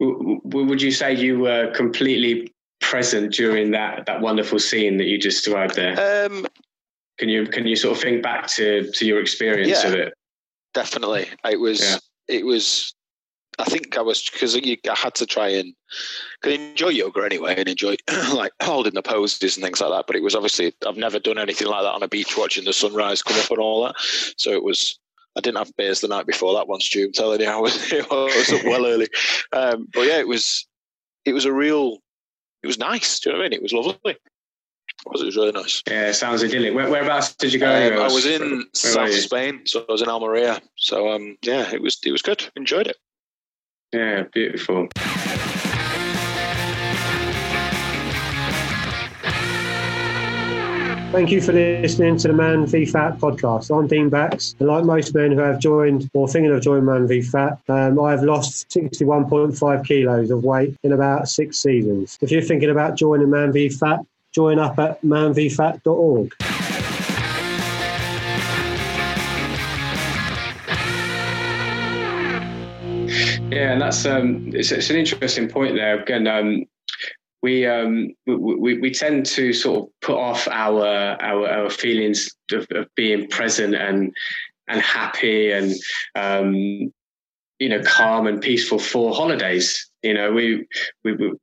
w- 0.00 0.40
w- 0.48 0.66
would 0.66 0.80
you 0.80 0.90
say 0.92 1.12
you 1.14 1.40
were 1.40 1.72
completely 1.74 2.54
present 2.80 3.32
during 3.34 3.72
that 3.72 4.06
that 4.06 4.20
wonderful 4.22 4.58
scene 4.58 4.96
that 4.96 5.04
you 5.04 5.18
just 5.18 5.44
described 5.44 5.74
there? 5.74 6.26
Um, 6.26 6.46
can 7.18 7.28
you 7.28 7.46
can 7.46 7.66
you 7.66 7.76
sort 7.76 7.96
of 7.96 8.02
think 8.02 8.22
back 8.22 8.46
to 8.48 8.90
to 8.92 9.06
your 9.06 9.20
experience 9.20 9.82
Yeah. 9.82 9.88
of 9.88 9.94
it? 9.94 10.14
definitely. 10.74 11.28
It 11.44 11.60
was. 11.60 11.80
Yeah. 11.80 11.98
It 12.28 12.46
was. 12.46 12.94
I 13.58 13.64
think 13.64 13.98
I 13.98 14.00
was 14.00 14.28
because 14.30 14.56
I 14.56 14.78
had 14.96 15.14
to 15.16 15.26
try 15.26 15.48
and 15.48 15.74
could 16.42 16.52
enjoy 16.54 16.88
yoga 16.88 17.22
anyway 17.22 17.54
and 17.58 17.68
enjoy 17.68 17.96
like 18.32 18.52
holding 18.62 18.94
the 18.94 19.02
poses 19.02 19.56
and 19.56 19.62
things 19.64 19.80
like 19.80 19.90
that. 19.90 20.06
But 20.06 20.16
it 20.16 20.22
was 20.22 20.34
obviously 20.34 20.72
I've 20.86 20.96
never 20.96 21.18
done 21.18 21.36
anything 21.38 21.68
like 21.68 21.82
that 21.82 21.92
on 21.92 22.02
a 22.02 22.08
beach 22.08 22.36
watching 22.38 22.64
the 22.64 22.72
sunrise 22.72 23.22
come 23.22 23.38
up 23.38 23.50
and 23.50 23.58
all 23.58 23.84
that. 23.84 23.94
So 24.36 24.52
it 24.52 24.64
was. 24.64 24.98
I 25.36 25.40
didn't 25.40 25.58
have 25.58 25.74
beers 25.78 26.00
the 26.00 26.08
night 26.08 26.26
before 26.26 26.52
that 26.54 26.68
one, 26.68 26.80
Stu. 26.80 27.04
I'm 27.06 27.12
telling 27.12 27.40
you, 27.40 27.46
I 27.50 27.56
was, 27.58 27.90
I 27.92 28.04
was 28.10 28.52
up 28.52 28.64
well 28.64 28.84
early. 28.86 29.08
Um, 29.52 29.88
but 29.92 30.02
yeah, 30.02 30.18
it 30.18 30.28
was. 30.28 30.66
It 31.24 31.32
was 31.34 31.44
a 31.44 31.52
real. 31.52 31.98
It 32.62 32.66
was 32.66 32.78
nice. 32.78 33.20
Do 33.20 33.30
you 33.30 33.34
know 33.34 33.40
what 33.40 33.46
I 33.46 33.48
mean? 33.50 33.58
It 33.58 33.62
was 33.62 33.72
lovely. 33.72 34.16
It 35.04 35.10
was, 35.10 35.22
it 35.22 35.26
was 35.26 35.36
really 35.36 35.52
nice. 35.52 35.82
Yeah, 35.90 36.08
it 36.08 36.14
sounds 36.14 36.44
idyllic. 36.44 36.74
Where, 36.74 36.88
whereabouts 36.88 37.34
did 37.34 37.52
you 37.52 37.58
go? 37.58 37.68
Um. 37.68 37.98
I 38.00 38.12
was 38.12 38.24
in 38.24 38.50
where 38.50 38.64
South? 38.72 39.12
Spain, 39.12 39.62
so 39.66 39.84
I 39.88 39.92
was 39.92 40.00
in 40.00 40.08
Almeria. 40.08 40.60
So 40.76 41.12
um, 41.12 41.36
yeah, 41.42 41.72
it 41.72 41.82
was 41.82 41.98
it 42.04 42.12
was 42.12 42.22
good. 42.22 42.48
Enjoyed 42.54 42.86
it. 42.86 42.96
Yeah, 43.92 44.22
beautiful. 44.32 44.88
Thank 51.12 51.30
you 51.30 51.42
for 51.42 51.52
listening 51.52 52.16
to 52.16 52.28
the 52.28 52.32
Man 52.32 52.64
v 52.64 52.86
Fat 52.86 53.18
podcast. 53.18 53.76
I'm 53.76 53.86
Dean 53.86 54.08
Bax, 54.08 54.54
and 54.60 54.68
like 54.68 54.84
most 54.84 55.14
men 55.14 55.32
who 55.32 55.40
have 55.40 55.58
joined 55.58 56.08
or 56.14 56.26
thinking 56.26 56.50
of 56.50 56.62
joining 56.62 56.86
Man 56.86 57.06
v 57.06 57.20
Fat, 57.20 57.58
um, 57.68 58.00
I've 58.00 58.22
lost 58.22 58.70
61.5 58.70 59.86
kilos 59.86 60.30
of 60.30 60.42
weight 60.42 60.74
in 60.84 60.92
about 60.92 61.28
six 61.28 61.58
seasons. 61.58 62.16
If 62.22 62.30
you're 62.30 62.40
thinking 62.40 62.70
about 62.70 62.96
joining 62.96 63.28
Man 63.28 63.52
v 63.52 63.68
Fat, 63.68 64.00
join 64.32 64.58
up 64.58 64.78
at 64.78 65.02
manvfat.org. 65.02 66.34
Yeah, 73.52 73.72
and 73.72 73.82
that's 73.82 74.06
um, 74.06 74.50
it's, 74.54 74.72
it's 74.72 74.88
an 74.88 74.96
interesting 74.96 75.46
point 75.46 75.74
there. 75.74 76.00
Again, 76.00 76.26
um, 76.26 76.64
we, 77.42 77.66
um, 77.66 78.14
we 78.26 78.78
we 78.78 78.90
tend 78.90 79.26
to 79.26 79.52
sort 79.52 79.80
of 79.80 80.00
put 80.00 80.16
off 80.16 80.48
our 80.48 80.86
our, 81.20 81.48
our 81.48 81.70
feelings 81.70 82.34
of, 82.52 82.66
of 82.70 82.86
being 82.94 83.28
present 83.28 83.74
and 83.74 84.14
and 84.68 84.80
happy 84.80 85.50
and 85.50 85.74
um, 86.14 86.54
you 86.54 87.68
know 87.68 87.82
calm 87.84 88.26
and 88.26 88.40
peaceful 88.40 88.78
for 88.78 89.14
holidays. 89.14 89.90
You 90.02 90.14
know, 90.14 90.32
we 90.32 90.66
we. 91.04 91.34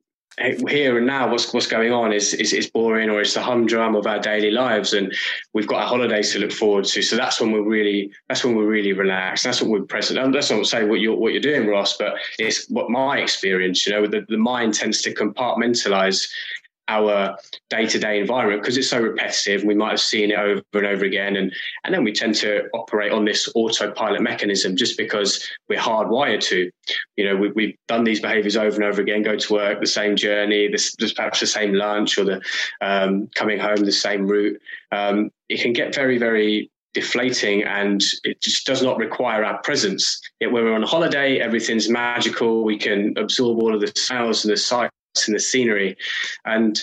We 0.62 0.72
here 0.72 0.98
and 0.98 1.06
now, 1.08 1.30
what's 1.30 1.54
what's 1.54 1.68
going 1.68 1.92
on 1.92 2.14
is, 2.14 2.34
is 2.34 2.54
is 2.54 2.70
boring, 2.70 3.10
or 3.10 3.22
it's 3.22 3.34
the 3.34 3.42
humdrum 3.42 3.96
of 3.96 4.08
our 4.08 4.20
daily 4.20 4.52
lives, 4.52 4.94
and 4.94 5.14
we've 5.54 5.68
got 5.68 5.82
our 5.82 5.88
holidays 5.88 6.32
to 6.34 6.40
look 6.40 6.52
forward 6.52 6.86
to. 6.86 7.02
So 7.02 7.16
that's 7.16 7.40
when 7.42 7.52
we're 7.52 7.68
really 7.68 8.12
that's 8.28 8.44
when 8.44 8.56
we're 8.56 8.68
really 8.68 8.94
relaxed. 8.94 9.44
That's 9.44 9.62
what 9.62 9.70
we're 9.70 9.86
present. 9.86 10.20
And 10.20 10.34
that's 10.34 10.52
not 10.52 10.66
saying 10.66 10.90
what 10.90 11.00
you're 11.00 11.16
what 11.16 11.34
you're 11.34 11.42
doing, 11.42 11.68
Ross, 11.68 11.98
but 11.98 12.14
it's 12.38 12.70
what 12.70 12.90
my 12.90 13.20
experience. 13.20 13.86
You 13.86 13.94
know, 13.94 14.08
the, 14.08 14.26
the 14.30 14.38
mind 14.38 14.74
tends 14.74 15.02
to 15.02 15.14
compartmentalize 15.14 16.30
our 16.90 17.38
day-to-day 17.70 18.20
environment 18.20 18.62
because 18.62 18.76
it's 18.76 18.90
so 18.90 19.00
repetitive. 19.00 19.64
We 19.64 19.76
might 19.76 19.92
have 19.92 20.00
seen 20.00 20.32
it 20.32 20.40
over 20.40 20.64
and 20.74 20.88
over 20.88 21.06
again 21.06 21.38
and 21.38 21.54
and 21.84 21.94
then 21.94 22.04
we 22.04 22.12
tend 22.12 22.36
to 22.36 22.68
operate 22.74 23.12
on 23.12 23.24
this 23.24 23.50
autopilot 23.56 24.22
mechanism 24.22 24.76
just 24.76 24.98
because 24.98 25.48
we're 25.70 25.80
hardwired 25.80 26.42
to. 26.46 26.70
You 27.16 27.26
know 27.26 27.36
we, 27.36 27.52
we've 27.52 27.76
done 27.88 28.04
these 28.04 28.20
behaviors 28.20 28.58
over 28.58 28.76
and 28.76 28.84
over 28.84 29.02
again 29.02 29.22
go 29.22 29.38
to 29.38 29.54
work 29.54 29.80
the 29.80 29.88
same 29.88 30.16
journey 30.16 30.68
this, 30.68 30.96
this 30.98 31.14
perhaps 31.14 31.40
the 31.40 31.48
same 31.48 31.74
lunch 31.74 32.18
or 32.18 32.24
the 32.24 32.42
um, 32.82 33.28
coming 33.36 33.60
home 33.60 33.78
the 33.78 33.92
same 33.92 34.28
route. 34.28 34.60
Um, 34.92 35.30
it 35.48 35.62
can 35.62 35.74
get 35.74 35.94
very 35.94 36.18
very 36.18 36.72
deflating 36.96 37.64
and 37.64 38.02
it 38.24 38.42
just 38.42 38.66
does 38.66 38.82
not 38.82 38.98
require 38.98 39.46
our 39.46 39.62
presence. 39.62 40.20
Yet 40.40 40.52
when 40.52 40.64
we're 40.64 40.74
on 40.74 40.82
holiday 40.82 41.40
everything's 41.40 41.88
magical. 41.88 42.64
We 42.64 42.80
can 42.80 43.14
absorb 43.16 43.62
all 43.62 43.76
of 43.76 43.82
the 43.82 43.94
smells 43.96 44.44
and 44.44 44.52
the 44.52 44.58
sights 44.58 44.94
and 45.28 45.36
the 45.36 45.40
scenery. 45.40 45.98
And 46.46 46.80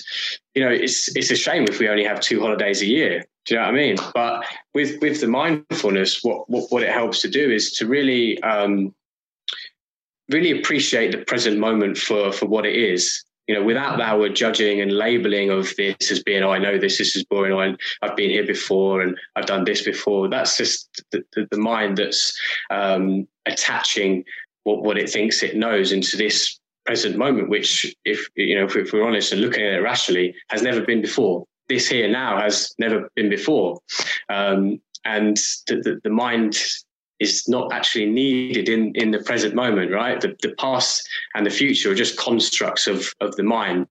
you 0.54 0.62
know, 0.62 0.70
it's 0.70 1.14
it's 1.16 1.30
a 1.30 1.36
shame 1.36 1.64
if 1.64 1.78
we 1.78 1.88
only 1.88 2.04
have 2.04 2.20
two 2.20 2.40
holidays 2.40 2.82
a 2.82 2.86
year. 2.86 3.24
Do 3.46 3.54
you 3.54 3.60
know 3.60 3.66
what 3.66 3.74
I 3.74 3.76
mean? 3.76 3.96
But 4.14 4.44
with 4.74 5.00
with 5.00 5.20
the 5.20 5.28
mindfulness, 5.28 6.22
what 6.22 6.48
what, 6.50 6.70
what 6.70 6.82
it 6.82 6.90
helps 6.90 7.20
to 7.22 7.28
do 7.28 7.50
is 7.50 7.72
to 7.72 7.86
really 7.86 8.42
um, 8.42 8.94
really 10.30 10.58
appreciate 10.58 11.12
the 11.12 11.24
present 11.24 11.58
moment 11.58 11.98
for 11.98 12.32
for 12.32 12.46
what 12.46 12.66
it 12.66 12.74
is. 12.74 13.22
You 13.46 13.54
know, 13.54 13.62
without 13.62 14.00
our 14.00 14.28
judging 14.28 14.80
and 14.80 14.90
labeling 14.90 15.50
of 15.50 15.72
this 15.76 16.10
as 16.10 16.20
being, 16.20 16.42
oh, 16.42 16.50
I 16.50 16.58
know 16.58 16.78
this, 16.78 16.98
this 16.98 17.14
is 17.14 17.22
boring, 17.22 17.52
or 17.52 17.76
I've 18.02 18.16
been 18.16 18.30
here 18.30 18.44
before 18.44 19.02
and 19.02 19.16
I've 19.36 19.46
done 19.46 19.62
this 19.62 19.82
before. 19.82 20.28
That's 20.28 20.56
just 20.56 21.04
the, 21.12 21.22
the, 21.32 21.46
the 21.52 21.56
mind 21.56 21.98
that's 21.98 22.36
um, 22.70 23.28
attaching 23.46 24.24
what, 24.64 24.82
what 24.82 24.98
it 24.98 25.08
thinks 25.08 25.44
it 25.44 25.54
knows 25.54 25.92
into 25.92 26.16
this 26.16 26.58
present 26.86 27.16
moment, 27.16 27.48
which, 27.48 27.94
if 28.04 28.28
you 28.36 28.54
know, 28.54 28.64
if, 28.64 28.76
if 28.76 28.92
we're 28.92 29.06
honest 29.06 29.32
and 29.32 29.40
looking 29.40 29.64
at 29.64 29.74
it 29.74 29.82
rationally, 29.82 30.34
has 30.48 30.62
never 30.62 30.80
been 30.80 31.02
before. 31.02 31.44
This 31.68 31.88
here 31.88 32.08
now 32.08 32.40
has 32.40 32.74
never 32.78 33.10
been 33.16 33.28
before, 33.28 33.80
um, 34.28 34.80
and 35.04 35.36
the, 35.66 35.76
the, 35.76 36.00
the 36.04 36.10
mind 36.10 36.56
is 37.18 37.48
not 37.48 37.72
actually 37.72 38.06
needed 38.06 38.68
in 38.68 38.94
in 38.94 39.10
the 39.10 39.22
present 39.24 39.54
moment. 39.54 39.90
Right, 39.90 40.20
the, 40.20 40.36
the 40.42 40.54
past 40.58 41.08
and 41.34 41.44
the 41.44 41.50
future 41.50 41.90
are 41.90 41.94
just 41.94 42.16
constructs 42.16 42.86
of 42.86 43.12
of 43.20 43.34
the 43.36 43.42
mind. 43.42 43.88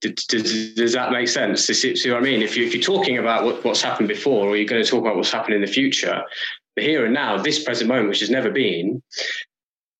Does, 0.00 0.74
does, 0.74 0.92
that 0.94 1.12
make 1.12 1.28
sense? 1.28 1.64
See, 1.64 1.94
see 1.94 2.10
what 2.10 2.18
I 2.18 2.22
mean? 2.22 2.42
If, 2.42 2.56
you, 2.56 2.66
if 2.66 2.74
you're 2.74 2.82
talking 2.82 3.18
about 3.18 3.44
what, 3.44 3.62
what's 3.64 3.80
happened 3.80 4.08
before, 4.08 4.48
or 4.48 4.56
you're 4.56 4.66
going 4.66 4.82
to 4.82 4.90
talk 4.90 5.00
about 5.00 5.14
what's 5.14 5.30
happening 5.30 5.60
in 5.60 5.64
the 5.64 5.70
future, 5.70 6.24
the 6.74 6.82
here 6.82 7.04
and 7.04 7.14
now, 7.14 7.40
this 7.40 7.62
present 7.62 7.86
moment, 7.86 8.08
which 8.08 8.18
has 8.18 8.28
never 8.28 8.50
been, 8.50 9.00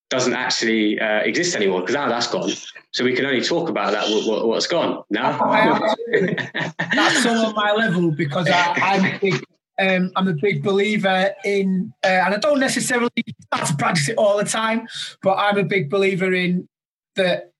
doesn't 0.09 0.33
actually 0.33 0.99
uh, 0.99 1.19
exist 1.19 1.55
anymore 1.55 1.81
because 1.81 1.95
now 1.95 2.07
that's 2.07 2.27
gone. 2.27 2.51
So 2.91 3.03
we 3.03 3.15
can 3.15 3.25
only 3.25 3.41
talk 3.41 3.69
about 3.69 3.91
that 3.93 4.07
what, 4.09 4.27
what, 4.27 4.47
what's 4.47 4.67
gone 4.67 5.03
now. 5.09 5.31
That's 6.93 7.25
all 7.25 7.47
on 7.47 7.55
my 7.55 7.73
level 7.73 8.11
because 8.11 8.47
I, 8.47 8.73
I'm 8.77 9.05
a 9.05 9.17
big, 9.17 9.43
um, 9.79 10.11
I'm 10.15 10.27
a 10.27 10.33
big 10.33 10.61
believer 10.61 11.31
in, 11.43 11.91
uh, 12.03 12.07
and 12.07 12.35
I 12.35 12.37
don't 12.37 12.59
necessarily 12.59 13.09
have 13.51 13.67
to 13.69 13.75
practice 13.75 14.09
it 14.09 14.17
all 14.17 14.37
the 14.37 14.43
time, 14.43 14.87
but 15.23 15.37
I'm 15.37 15.57
a 15.57 15.63
big 15.63 15.89
believer 15.89 16.31
in 16.31 16.67
that 17.15 17.51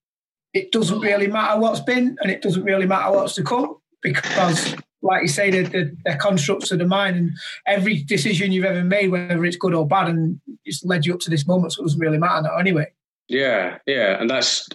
it 0.52 0.70
doesn't 0.70 1.00
really 1.00 1.26
matter 1.26 1.60
what's 1.60 1.80
been 1.80 2.16
and 2.20 2.30
it 2.30 2.40
doesn't 2.40 2.62
really 2.62 2.86
matter 2.86 3.10
what's 3.10 3.34
to 3.34 3.42
come 3.42 3.76
because, 4.00 4.76
like 5.04 5.22
you 5.22 5.28
say, 5.28 5.50
they're 5.50 6.16
constructs 6.16 6.72
of 6.72 6.78
the 6.78 6.86
mind, 6.86 7.16
and 7.16 7.30
every 7.66 8.02
decision 8.02 8.50
you've 8.50 8.64
ever 8.64 8.82
made, 8.82 9.08
whether 9.08 9.44
it's 9.44 9.56
good 9.56 9.74
or 9.74 9.86
bad, 9.86 10.08
and 10.08 10.40
it's 10.64 10.84
led 10.84 11.06
you 11.06 11.14
up 11.14 11.20
to 11.20 11.30
this 11.30 11.46
moment, 11.46 11.72
so 11.72 11.82
it 11.82 11.84
doesn't 11.84 12.00
really 12.00 12.18
matter 12.18 12.42
now 12.42 12.56
anyway. 12.56 12.90
Yeah, 13.28 13.78
yeah, 13.86 14.20
and 14.20 14.28
that's 14.28 14.68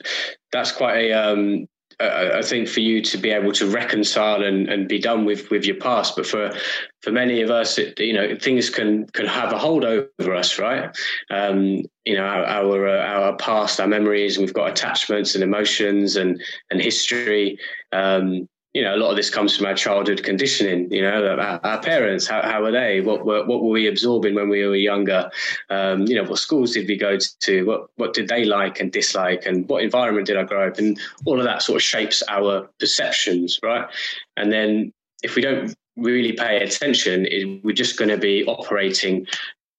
that's 0.51 0.71
quite 0.71 0.97
a. 0.97 1.13
Um, 1.13 1.67
I 2.01 2.41
think 2.43 2.69
for 2.69 2.79
you 2.79 3.01
to 3.01 3.17
be 3.17 3.29
able 3.29 3.51
to 3.51 3.69
reconcile 3.69 4.41
and, 4.41 4.69
and 4.69 4.87
be 4.87 4.99
done 4.99 5.25
with 5.25 5.49
with 5.49 5.65
your 5.65 5.75
past, 5.75 6.15
but 6.15 6.25
for 6.25 6.51
for 7.01 7.11
many 7.11 7.41
of 7.41 7.49
us, 7.49 7.77
it, 7.77 7.99
you 7.99 8.13
know, 8.13 8.37
things 8.39 8.69
can 8.69 9.05
can 9.07 9.25
have 9.25 9.51
a 9.51 9.57
hold 9.57 9.83
over 9.83 10.33
us, 10.33 10.57
right? 10.57 10.95
Um, 11.29 11.81
you 12.05 12.15
know, 12.15 12.23
our 12.23 12.45
our, 12.45 12.87
uh, 12.87 13.05
our 13.05 13.35
past, 13.35 13.81
our 13.81 13.87
memories, 13.87 14.37
we've 14.37 14.53
got 14.53 14.69
attachments 14.69 15.35
and 15.35 15.43
emotions 15.43 16.15
and 16.15 16.41
and 16.71 16.79
history. 16.81 17.59
Um, 17.91 18.47
you 18.73 18.83
know, 18.83 18.95
a 18.95 18.97
lot 18.97 19.09
of 19.09 19.15
this 19.15 19.31
comes 19.31 19.57
from 19.57 19.65
our 19.65 19.73
childhood 19.73 20.23
conditioning. 20.23 20.91
You 20.91 21.01
know, 21.01 21.27
our, 21.27 21.59
our 21.65 21.81
parents, 21.81 22.27
how, 22.27 22.41
how 22.43 22.61
were 22.61 22.71
they? 22.71 23.01
What 23.01 23.25
were 23.25 23.43
what 23.45 23.63
were 23.63 23.69
we 23.69 23.87
absorbing 23.87 24.35
when 24.35 24.47
we 24.49 24.65
were 24.65 24.75
younger? 24.75 25.31
Um, 25.69 26.05
you 26.07 26.15
know, 26.15 26.23
what 26.23 26.37
schools 26.37 26.73
did 26.73 26.87
we 26.87 26.95
go 26.95 27.17
to? 27.17 27.65
What 27.65 27.87
what 27.95 28.13
did 28.13 28.27
they 28.27 28.45
like 28.45 28.79
and 28.79 28.91
dislike? 28.91 29.45
And 29.45 29.67
what 29.67 29.83
environment 29.83 30.27
did 30.27 30.37
I 30.37 30.43
grow 30.43 30.67
up 30.67 30.77
in? 30.77 30.97
All 31.25 31.39
of 31.39 31.45
that 31.45 31.63
sort 31.63 31.77
of 31.77 31.83
shapes 31.83 32.21
our 32.27 32.69
perceptions, 32.79 33.59
right? 33.63 33.87
And 34.37 34.51
then 34.51 34.93
if 35.23 35.35
we 35.35 35.41
don't 35.41 35.75
really 35.97 36.33
pay 36.33 36.61
attention, 36.61 37.25
it, 37.25 37.63
we're 37.63 37.75
just 37.75 37.97
going 37.97 38.09
to 38.09 38.17
be 38.17 38.45
operating 38.45 39.25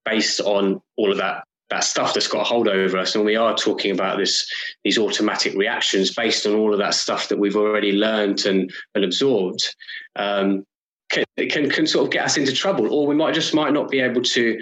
based 0.04 0.40
on 0.40 0.82
all 0.96 1.12
of 1.12 1.18
that 1.18 1.44
that 1.70 1.84
stuff 1.84 2.14
that's 2.14 2.28
got 2.28 2.42
a 2.42 2.44
hold 2.44 2.68
over 2.68 2.98
us. 2.98 3.14
And 3.14 3.24
we 3.24 3.36
are 3.36 3.54
talking 3.54 3.92
about 3.92 4.18
this 4.18 4.48
these 4.84 4.98
automatic 4.98 5.54
reactions 5.54 6.12
based 6.12 6.46
on 6.46 6.54
all 6.54 6.72
of 6.72 6.78
that 6.78 6.94
stuff 6.94 7.28
that 7.28 7.38
we've 7.38 7.56
already 7.56 7.92
learned 7.92 8.44
and, 8.46 8.72
and 8.94 9.04
absorbed. 9.04 9.74
Um, 10.16 10.64
can, 11.10 11.24
can 11.48 11.70
can 11.70 11.86
sort 11.86 12.06
of 12.06 12.12
get 12.12 12.24
us 12.24 12.36
into 12.36 12.52
trouble, 12.52 12.92
or 12.92 13.06
we 13.06 13.14
might 13.14 13.34
just 13.34 13.54
might 13.54 13.72
not 13.72 13.90
be 13.90 14.00
able 14.00 14.22
to 14.22 14.60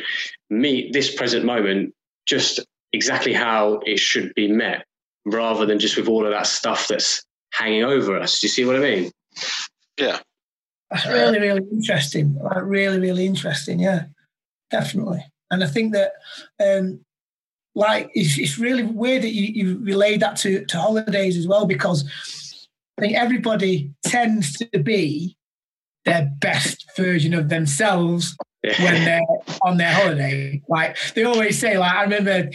meet 0.51 0.93
this 0.93 1.15
present 1.15 1.45
moment 1.45 1.95
just 2.27 2.61
exactly 2.93 3.35
how 3.35 3.81
it 3.85 3.99
should 3.99 4.33
be 4.35 4.49
met, 4.49 4.85
rather 5.27 5.67
than 5.67 5.79
just 5.79 5.97
with 5.97 6.09
all 6.09 6.25
of 6.25 6.33
that 6.33 6.47
stuff 6.47 6.89
that's 6.89 7.25
hanging 7.53 7.85
over 7.85 8.19
us. 8.19 8.39
Do 8.39 8.47
you 8.47 8.51
see 8.51 8.65
what 8.65 8.77
I 8.77 8.81
mean? 8.81 9.11
Yeah. 9.99 10.21
That's 10.91 11.07
really, 11.07 11.39
really 11.39 11.67
interesting. 11.71 12.39
Like 12.43 12.63
really, 12.63 12.99
really 12.99 13.27
interesting. 13.27 13.79
Yeah, 13.79 14.05
definitely. 14.71 15.23
And 15.51 15.65
I 15.65 15.67
think 15.67 15.95
that, 15.95 16.13
um, 16.61 17.01
like, 17.75 18.11
it's, 18.15 18.39
it's 18.39 18.59
really 18.59 18.83
weird 18.83 19.23
that 19.23 19.33
you, 19.33 19.45
you 19.45 19.79
relayed 19.79 20.21
that 20.21 20.37
to, 20.39 20.65
to 20.65 20.79
holidays 20.79 21.37
as 21.37 21.47
well, 21.47 21.67
because 21.67 22.05
I 22.99 23.01
think 23.01 23.15
everybody 23.15 23.93
tends 24.05 24.55
to 24.59 24.79
be 24.79 25.37
their 26.05 26.31
best 26.41 26.85
version 26.97 27.35
of 27.35 27.49
themselves 27.49 28.37
yeah. 28.65 28.83
when 28.83 29.05
they're 29.05 29.57
on 29.63 29.77
their 29.77 29.93
holiday. 29.93 30.61
Like 30.69 30.97
they 31.15 31.25
always 31.25 31.59
say, 31.59 31.79
like 31.79 31.93
I 31.93 32.03
remember 32.03 32.51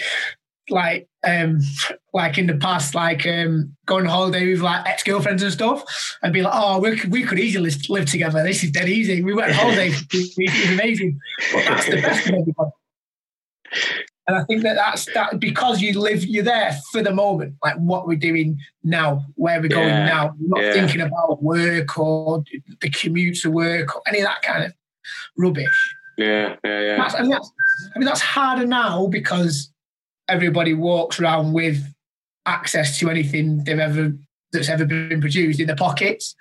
like 0.70 1.08
um 1.26 1.60
like 2.14 2.38
in 2.38 2.48
the 2.48 2.56
past 2.56 2.96
like 2.96 3.28
um 3.28 3.76
going 3.86 4.06
on 4.06 4.12
holiday 4.12 4.50
with 4.50 4.62
like 4.62 4.88
ex-girlfriends 4.88 5.44
and 5.44 5.52
stuff 5.52 5.84
and 6.24 6.32
be 6.32 6.42
like 6.42 6.54
oh 6.56 6.80
we 6.80 6.98
could, 6.98 7.12
we 7.12 7.24
could 7.24 7.40
easily 7.40 7.72
live 7.90 8.06
together. 8.06 8.44
This 8.44 8.64
is 8.64 8.72
dead 8.72 8.90
easy. 8.90 9.24
We 9.24 9.34
went 9.34 9.52
on 9.52 9.56
holiday. 9.56 9.92
It's 10.12 10.70
amazing. 10.70 11.20
But 11.54 11.66
that's 11.66 11.86
the 11.86 12.02
best 12.02 12.28
of 12.28 12.34
everybody 12.36 12.72
and 14.28 14.38
I 14.38 14.44
think 14.46 14.64
that 14.64 14.76
that's 14.76 15.06
that 15.14 15.40
because 15.40 15.82
you 15.82 16.00
live, 16.00 16.24
you're 16.26 16.44
there 16.44 16.78
for 16.92 17.02
the 17.02 17.14
moment. 17.14 17.56
Like 17.64 17.76
what 17.76 18.08
we're 18.08 18.18
doing 18.18 18.58
now, 18.84 19.26
where 19.36 19.62
we're 19.62 19.68
going 19.68 19.90
yeah, 19.90 20.06
now. 20.06 20.36
You're 20.40 20.50
not 20.50 20.64
yeah. 20.64 20.74
thinking 20.74 21.02
about 21.02 21.44
work 21.44 21.98
or 21.98 22.44
the 22.80 22.90
commute 22.90 23.40
to 23.42 23.52
work 23.52 23.96
or 23.96 24.02
any 24.08 24.20
of 24.20 24.26
that 24.26 24.42
kind 24.42 24.64
of 24.64 24.74
rubbish. 25.38 25.96
Yeah, 26.18 26.56
yeah, 26.64 26.80
yeah. 26.82 26.98
That's, 26.98 27.16
I, 27.16 27.22
mean, 27.22 27.32
that's, 27.32 27.52
I 27.96 28.00
mean, 28.00 28.06
that's 28.06 28.22
harder 28.22 28.66
now 28.66 29.08
because 29.08 29.72
everybody 30.30 30.74
walks 30.74 31.20
around 31.20 31.54
with 31.54 31.84
access 32.46 33.00
to 33.00 33.10
anything 33.10 33.64
they've 33.64 33.80
ever 33.80 34.14
that's 34.54 34.70
ever 34.70 34.86
been 34.86 35.20
produced 35.20 35.60
in 35.60 35.68
their 35.68 35.76
pockets. 35.76 36.36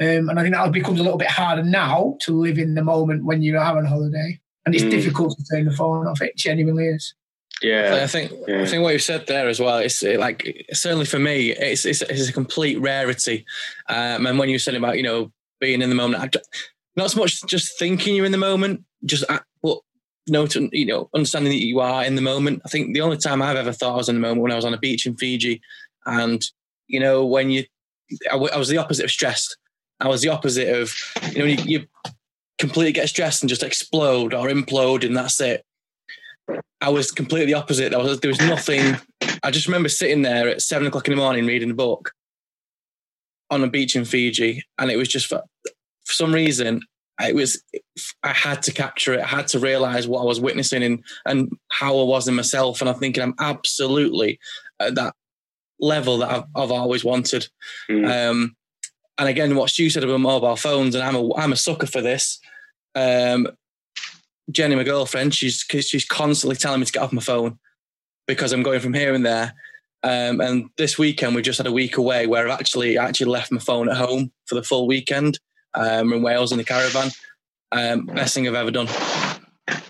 Um, 0.00 0.28
and 0.28 0.38
I 0.38 0.42
think 0.42 0.54
that 0.54 0.72
becomes 0.72 1.00
a 1.00 1.02
little 1.02 1.18
bit 1.18 1.30
harder 1.30 1.62
now 1.62 2.16
to 2.22 2.32
live 2.32 2.58
in 2.58 2.74
the 2.74 2.82
moment 2.82 3.24
when 3.24 3.42
you're 3.42 3.58
on 3.58 3.86
holiday, 3.86 4.40
and 4.66 4.74
it's 4.74 4.84
mm. 4.84 4.90
difficult 4.90 5.36
to 5.36 5.44
turn 5.44 5.64
the 5.64 5.72
phone 5.72 6.06
off. 6.06 6.22
It 6.22 6.36
genuinely 6.36 6.86
is. 6.86 7.14
Yeah, 7.62 8.00
I 8.02 8.06
think 8.06 8.32
yeah. 8.48 8.62
I 8.62 8.66
think 8.66 8.82
what 8.82 8.92
you 8.92 8.98
said 8.98 9.26
there 9.26 9.48
as 9.48 9.60
well. 9.60 9.78
It's 9.78 10.02
like 10.02 10.66
certainly 10.72 11.06
for 11.06 11.18
me, 11.18 11.50
it's 11.50 11.84
it's, 11.84 12.02
it's 12.02 12.28
a 12.28 12.32
complete 12.32 12.80
rarity. 12.80 13.46
Um, 13.88 14.26
and 14.26 14.38
when 14.38 14.48
you 14.48 14.58
said 14.58 14.74
about 14.74 14.96
you 14.96 15.02
know 15.02 15.32
being 15.60 15.80
in 15.80 15.88
the 15.88 15.94
moment, 15.94 16.36
not 16.96 17.10
so 17.10 17.20
much 17.20 17.44
just 17.46 17.78
thinking 17.78 18.16
you're 18.16 18.26
in 18.26 18.32
the 18.32 18.38
moment, 18.38 18.84
just 19.04 19.24
but 19.62 19.78
know 20.28 20.46
to, 20.46 20.68
you 20.72 20.86
know 20.86 21.08
understanding 21.14 21.52
that 21.52 21.64
you 21.64 21.80
are 21.80 22.04
in 22.04 22.16
the 22.16 22.22
moment. 22.22 22.62
I 22.64 22.68
think 22.68 22.92
the 22.92 23.02
only 23.02 23.18
time 23.18 23.40
I've 23.40 23.56
ever 23.56 23.72
thought 23.72 23.94
I 23.94 23.96
was 23.96 24.08
in 24.08 24.16
the 24.16 24.20
moment 24.20 24.42
when 24.42 24.52
I 24.52 24.56
was 24.56 24.64
on 24.64 24.74
a 24.74 24.78
beach 24.78 25.06
in 25.06 25.16
Fiji, 25.16 25.60
and 26.06 26.44
you 26.88 27.00
know 27.00 27.24
when 27.24 27.50
you, 27.50 27.64
I, 28.30 28.36
I 28.36 28.56
was 28.58 28.68
the 28.68 28.78
opposite 28.78 29.04
of 29.04 29.10
stressed. 29.10 29.56
I 30.00 30.08
was 30.08 30.22
the 30.22 30.28
opposite 30.28 30.68
of 30.68 30.92
you 31.32 31.38
know 31.38 31.44
you, 31.44 31.62
you 31.64 31.86
completely 32.58 32.92
get 32.92 33.08
stressed 33.08 33.42
and 33.42 33.48
just 33.48 33.62
explode 33.62 34.32
or 34.34 34.48
implode 34.48 35.04
and 35.04 35.16
that's 35.16 35.40
it. 35.40 35.64
I 36.80 36.90
was 36.90 37.10
completely 37.10 37.54
opposite. 37.54 37.96
Was 37.96 38.20
there 38.20 38.30
was 38.30 38.40
nothing. 38.40 38.96
I 39.42 39.50
just 39.50 39.66
remember 39.66 39.88
sitting 39.88 40.22
there 40.22 40.48
at 40.48 40.62
seven 40.62 40.86
o'clock 40.86 41.08
in 41.08 41.12
the 41.12 41.20
morning 41.22 41.46
reading 41.46 41.70
a 41.70 41.74
book 41.74 42.12
on 43.50 43.64
a 43.64 43.68
beach 43.68 43.96
in 43.96 44.04
Fiji, 44.04 44.62
and 44.78 44.90
it 44.90 44.96
was 44.96 45.08
just 45.08 45.26
for, 45.26 45.42
for 46.04 46.12
some 46.12 46.34
reason 46.34 46.82
it 47.20 47.34
was 47.34 47.62
I 48.22 48.32
had 48.32 48.62
to 48.64 48.72
capture 48.72 49.14
it. 49.14 49.20
I 49.20 49.26
had 49.26 49.46
to 49.48 49.58
realize 49.58 50.08
what 50.08 50.20
I 50.20 50.24
was 50.24 50.40
witnessing 50.40 50.82
and 50.82 51.04
and 51.26 51.56
how 51.70 51.98
I 51.98 52.04
was 52.04 52.28
in 52.28 52.34
myself. 52.34 52.80
And 52.80 52.90
I'm 52.90 52.96
thinking 52.96 53.22
I'm 53.22 53.34
absolutely 53.38 54.38
at 54.80 54.96
that 54.96 55.14
level 55.78 56.18
that 56.18 56.30
I've, 56.30 56.44
I've 56.54 56.72
always 56.72 57.04
wanted. 57.04 57.48
Mm. 57.88 58.30
Um, 58.30 58.56
and 59.18 59.28
again, 59.28 59.54
what 59.54 59.70
Stu 59.70 59.90
said 59.90 60.04
about 60.04 60.20
mobile 60.20 60.56
phones, 60.56 60.94
and 60.94 61.04
I'm 61.04 61.16
a 61.16 61.34
I'm 61.36 61.52
a 61.52 61.56
sucker 61.56 61.86
for 61.86 62.00
this. 62.00 62.38
Um, 62.94 63.48
Jenny, 64.50 64.74
my 64.74 64.84
girlfriend, 64.84 65.34
she's 65.34 65.64
she's 65.80 66.04
constantly 66.04 66.56
telling 66.56 66.80
me 66.80 66.86
to 66.86 66.92
get 66.92 67.02
off 67.02 67.12
my 67.12 67.22
phone 67.22 67.58
because 68.26 68.52
I'm 68.52 68.62
going 68.62 68.80
from 68.80 68.94
here 68.94 69.14
and 69.14 69.24
there. 69.24 69.54
Um, 70.02 70.40
and 70.40 70.68
this 70.76 70.98
weekend 70.98 71.34
we 71.34 71.40
just 71.40 71.56
had 71.56 71.66
a 71.66 71.72
week 71.72 71.96
away 71.96 72.26
where 72.26 72.46
I've 72.46 72.60
actually 72.60 72.98
actually 72.98 73.30
left 73.30 73.50
my 73.50 73.58
phone 73.58 73.88
at 73.88 73.96
home 73.96 74.32
for 74.44 74.54
the 74.54 74.62
full 74.62 74.86
weekend 74.86 75.38
um, 75.72 76.12
in 76.12 76.22
Wales 76.22 76.52
in 76.52 76.58
the 76.58 76.64
caravan. 76.64 77.10
Um, 77.72 78.06
best 78.06 78.34
thing 78.34 78.46
I've 78.46 78.54
ever 78.54 78.70
done. 78.70 78.88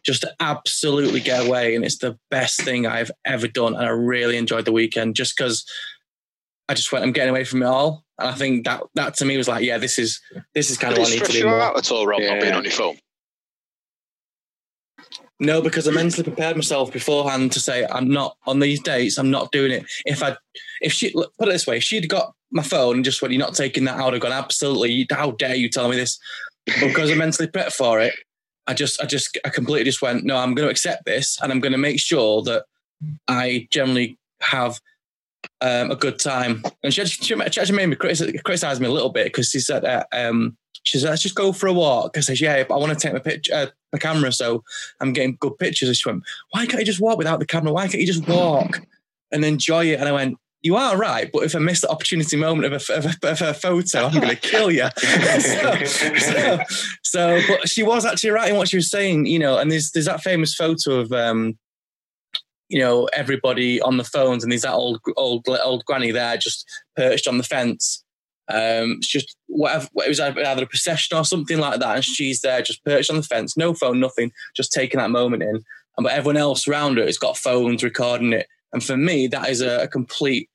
Just 0.04 0.22
to 0.22 0.32
absolutely 0.38 1.20
get 1.20 1.46
away, 1.46 1.74
and 1.74 1.84
it's 1.84 1.98
the 1.98 2.18
best 2.30 2.60
thing 2.60 2.86
I've 2.86 3.10
ever 3.24 3.48
done. 3.48 3.74
And 3.74 3.84
I 3.84 3.88
really 3.88 4.36
enjoyed 4.36 4.66
the 4.66 4.72
weekend 4.72 5.16
just 5.16 5.36
because 5.36 5.64
I 6.68 6.74
just 6.74 6.90
went. 6.92 7.04
I'm 7.04 7.12
getting 7.12 7.30
away 7.30 7.44
from 7.44 7.62
it 7.62 7.66
all, 7.66 8.04
and 8.18 8.28
I 8.28 8.32
think 8.32 8.64
that 8.64 8.82
that 8.94 9.14
to 9.14 9.24
me 9.24 9.36
was 9.36 9.48
like, 9.48 9.64
yeah, 9.64 9.78
this 9.78 9.98
is 9.98 10.20
this 10.54 10.70
is 10.70 10.78
kind 10.78 10.92
of 10.92 10.98
what 10.98 11.08
I 11.08 11.14
need 11.14 11.24
to 11.24 11.32
do. 11.32 11.44
more. 11.44 11.60
out 11.60 11.76
at 11.76 11.90
all, 11.90 12.06
Rob? 12.06 12.20
Yeah. 12.20 12.34
Not 12.34 12.42
being 12.42 12.54
on 12.54 12.64
your 12.64 12.72
phone. 12.72 12.96
No, 15.40 15.60
because 15.60 15.88
I 15.88 15.90
mentally 15.90 16.22
prepared 16.22 16.56
myself 16.56 16.92
beforehand 16.92 17.52
to 17.52 17.60
say 17.60 17.84
I'm 17.90 18.08
not 18.08 18.36
on 18.46 18.60
these 18.60 18.80
dates. 18.80 19.18
I'm 19.18 19.30
not 19.30 19.50
doing 19.50 19.72
it. 19.72 19.84
If 20.04 20.22
I, 20.22 20.36
if 20.80 20.92
she 20.92 21.12
put 21.12 21.48
it 21.48 21.52
this 21.52 21.66
way, 21.66 21.78
if 21.78 21.82
she'd 21.82 22.08
got 22.08 22.32
my 22.52 22.62
phone 22.62 22.96
and 22.96 23.04
just 23.04 23.20
went, 23.20 23.32
"You're 23.32 23.40
not 23.40 23.54
taking 23.54 23.84
that 23.84 23.98
out," 23.98 24.14
I've 24.14 24.20
gone, 24.20 24.32
"Absolutely! 24.32 25.06
How 25.10 25.32
dare 25.32 25.56
you 25.56 25.68
tell 25.68 25.88
me 25.88 25.96
this?" 25.96 26.18
because 26.80 27.10
I 27.10 27.14
mentally 27.14 27.48
prepped 27.48 27.72
for 27.72 28.00
it, 28.00 28.14
I 28.66 28.72
just, 28.72 29.02
I 29.02 29.06
just, 29.06 29.36
I 29.44 29.50
completely 29.50 29.84
just 29.84 30.00
went, 30.00 30.24
"No, 30.24 30.36
I'm 30.36 30.54
going 30.54 30.66
to 30.66 30.70
accept 30.70 31.04
this, 31.04 31.38
and 31.42 31.52
I'm 31.52 31.60
going 31.60 31.72
to 31.72 31.78
make 31.78 32.00
sure 32.00 32.42
that 32.42 32.64
I 33.28 33.68
generally 33.70 34.18
have." 34.40 34.80
Um, 35.60 35.90
a 35.90 35.96
good 35.96 36.18
time, 36.18 36.62
and 36.82 36.92
she 36.92 37.00
actually, 37.00 37.26
she 37.26 37.60
actually 37.60 37.76
made 37.76 37.86
me 37.86 37.96
criticize 37.96 38.80
me 38.80 38.86
a 38.86 38.90
little 38.90 39.08
bit 39.08 39.26
because 39.26 39.48
she 39.48 39.60
said, 39.60 39.84
uh, 39.84 40.04
um, 40.12 40.56
she 40.84 40.98
said, 40.98 41.10
let's 41.10 41.22
just 41.22 41.34
go 41.34 41.52
for 41.52 41.66
a 41.66 41.72
walk. 41.72 42.16
I 42.16 42.20
said, 42.20 42.40
yeah, 42.40 42.62
but 42.62 42.74
I 42.74 42.78
want 42.78 42.92
to 42.92 42.98
take 42.98 43.14
my 43.14 43.18
picture, 43.18 43.54
uh, 43.54 43.66
my 43.92 43.98
camera, 43.98 44.30
so 44.32 44.62
I'm 45.00 45.12
getting 45.12 45.36
good 45.40 45.58
pictures. 45.58 45.88
And 45.88 45.96
she 45.96 46.08
went, 46.08 46.22
why 46.50 46.66
can't 46.66 46.80
you 46.80 46.86
just 46.86 47.00
walk 47.00 47.18
without 47.18 47.40
the 47.40 47.46
camera? 47.46 47.72
Why 47.72 47.88
can't 47.88 48.00
you 48.00 48.06
just 48.06 48.28
walk 48.28 48.82
and 49.32 49.44
enjoy 49.44 49.86
it? 49.86 50.00
And 50.00 50.08
I 50.08 50.12
went, 50.12 50.36
you 50.60 50.76
are 50.76 50.96
right, 50.96 51.30
but 51.30 51.44
if 51.44 51.54
I 51.54 51.58
miss 51.58 51.82
the 51.82 51.90
opportunity 51.90 52.36
moment 52.36 52.72
of 52.72 52.88
a, 52.88 52.94
of 52.94 53.04
a, 53.06 53.30
of 53.30 53.42
a 53.42 53.54
photo, 53.54 54.06
I'm 54.06 54.14
going 54.14 54.28
to 54.28 54.36
kill 54.36 54.70
you. 54.70 54.88
so, 54.98 55.84
so, 55.84 56.58
so, 57.02 57.40
but 57.48 57.68
she 57.68 57.82
was 57.82 58.06
actually 58.06 58.30
right 58.30 58.50
in 58.50 58.56
what 58.56 58.68
she 58.68 58.76
was 58.76 58.90
saying, 58.90 59.26
you 59.26 59.38
know, 59.38 59.58
and 59.58 59.70
there's, 59.70 59.90
there's 59.90 60.06
that 60.06 60.22
famous 60.22 60.54
photo 60.54 61.00
of, 61.00 61.12
um, 61.12 61.58
you 62.74 62.80
know, 62.80 63.06
everybody 63.12 63.80
on 63.80 63.96
the 63.96 64.04
phones 64.04 64.42
and 64.42 64.50
there's 64.50 64.62
that 64.62 64.74
old, 64.74 65.00
old, 65.16 65.46
old 65.48 65.84
granny 65.84 66.10
there 66.10 66.36
just 66.36 66.66
perched 66.96 67.28
on 67.28 67.38
the 67.38 67.44
fence 67.44 68.04
um, 68.48 68.96
it's 68.98 69.08
just 69.08 69.36
whatever 69.46 69.88
it 69.96 70.08
was 70.08 70.20
either 70.20 70.40
a 70.42 70.66
procession 70.66 71.16
or 71.16 71.24
something 71.24 71.58
like 71.58 71.80
that, 71.80 71.96
and 71.96 72.04
she's 72.04 72.40
there 72.40 72.60
just 72.60 72.84
perched 72.84 73.10
on 73.10 73.16
the 73.16 73.22
fence, 73.22 73.56
no 73.56 73.72
phone, 73.72 74.00
nothing, 74.00 74.32
just 74.54 74.72
taking 74.72 74.98
that 74.98 75.10
moment 75.10 75.42
in. 75.42 75.64
And 75.96 76.04
but 76.04 76.12
everyone 76.12 76.36
else 76.36 76.68
around 76.68 76.98
her 76.98 77.06
has 77.06 77.16
got 77.16 77.38
phones 77.38 77.82
recording 77.82 78.32
it. 78.32 78.46
And 78.72 78.84
for 78.84 78.96
me, 78.96 79.28
that 79.28 79.48
is 79.48 79.60
a, 79.60 79.84
a 79.84 79.88
complete 79.88 80.50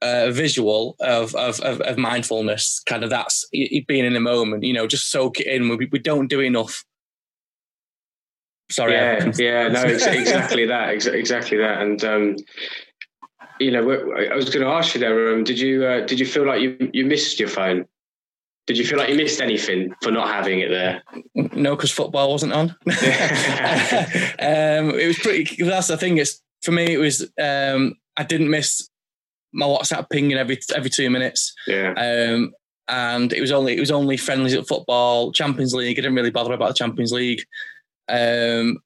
uh, 0.00 0.30
visual 0.30 0.96
of, 1.00 1.34
of, 1.34 1.60
of 1.60 1.80
of 1.82 1.98
mindfulness. 1.98 2.80
Kind 2.86 3.04
of 3.04 3.10
that's 3.10 3.46
being 3.50 4.04
in 4.04 4.14
the 4.14 4.20
moment. 4.20 4.62
You 4.62 4.72
know, 4.72 4.86
just 4.86 5.10
soak 5.10 5.40
it 5.40 5.46
in. 5.46 5.68
We, 5.68 5.86
we 5.92 5.98
don't 5.98 6.28
do 6.28 6.40
enough. 6.40 6.84
Sorry. 8.70 8.92
Yeah, 8.92 9.32
yeah, 9.36 9.68
no, 9.68 9.82
exactly 9.86 10.66
that, 10.66 10.90
exactly 10.90 11.58
that, 11.58 11.82
and 11.82 12.04
um, 12.04 12.36
you 13.60 13.70
know, 13.70 13.90
I 13.90 14.34
was 14.34 14.50
going 14.50 14.64
to 14.64 14.72
ask 14.72 14.94
you 14.94 15.00
there. 15.00 15.32
Um, 15.32 15.44
did 15.44 15.58
you 15.58 15.84
uh, 15.84 16.06
did 16.06 16.18
you 16.18 16.26
feel 16.26 16.46
like 16.46 16.60
you 16.60 16.90
you 16.92 17.04
missed 17.04 17.38
your 17.38 17.48
phone? 17.48 17.86
Did 18.66 18.78
you 18.78 18.86
feel 18.86 18.98
like 18.98 19.10
you 19.10 19.16
missed 19.16 19.42
anything 19.42 19.94
for 20.02 20.10
not 20.10 20.28
having 20.28 20.60
it 20.60 20.70
there? 20.70 21.02
No, 21.34 21.76
because 21.76 21.92
football 21.92 22.30
wasn't 22.30 22.54
on. 22.54 22.70
um, 22.86 22.94
it 24.98 25.06
was 25.06 25.18
pretty. 25.18 25.62
That's 25.62 25.88
the 25.88 25.98
thing. 25.98 26.18
It's 26.18 26.42
for 26.62 26.72
me. 26.72 26.94
It 26.94 26.98
was. 26.98 27.30
Um, 27.40 27.96
I 28.16 28.22
didn't 28.22 28.50
miss 28.50 28.88
my 29.52 29.66
WhatsApp 29.66 30.08
pinging 30.10 30.36
every 30.36 30.58
every 30.74 30.90
two 30.90 31.10
minutes. 31.10 31.54
Yeah. 31.66 31.92
Um, 31.92 32.52
and 32.88 33.32
it 33.32 33.40
was 33.40 33.52
only 33.52 33.76
it 33.76 33.80
was 33.80 33.90
only 33.90 34.16
friendlies 34.16 34.54
at 34.54 34.66
football, 34.66 35.32
Champions 35.32 35.74
League. 35.74 35.98
I 35.98 36.02
didn't 36.02 36.16
really 36.16 36.30
bother 36.30 36.52
about 36.52 36.68
the 36.68 36.74
Champions 36.74 37.12
League. 37.12 37.42
Um, 38.08 38.78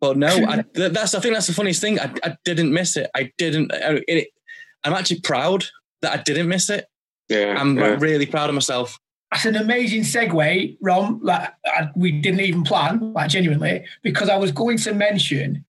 but 0.00 0.16
no, 0.16 0.28
I, 0.28 0.64
that's 0.74 1.14
I 1.14 1.20
think 1.20 1.34
that's 1.34 1.46
the 1.46 1.54
funniest 1.54 1.80
thing. 1.80 1.98
I, 1.98 2.12
I 2.22 2.36
didn't 2.44 2.72
miss 2.72 2.96
it. 2.96 3.10
I 3.14 3.32
didn't. 3.38 3.70
It, 3.72 4.28
I'm 4.84 4.92
actually 4.92 5.20
proud 5.20 5.64
that 6.02 6.18
I 6.18 6.22
didn't 6.22 6.48
miss 6.48 6.68
it. 6.70 6.86
Yeah, 7.28 7.56
I'm 7.58 7.78
yeah. 7.78 7.96
really 7.98 8.26
proud 8.26 8.50
of 8.50 8.54
myself. 8.54 8.98
That's 9.30 9.46
an 9.46 9.56
amazing 9.56 10.02
segue, 10.02 10.76
Rom. 10.80 11.20
Like 11.22 11.52
I, 11.66 11.90
we 11.96 12.12
didn't 12.12 12.40
even 12.40 12.64
plan, 12.64 13.12
like 13.14 13.30
genuinely, 13.30 13.84
because 14.02 14.28
I 14.28 14.36
was 14.36 14.52
going 14.52 14.76
to 14.78 14.94
mention 14.94 15.64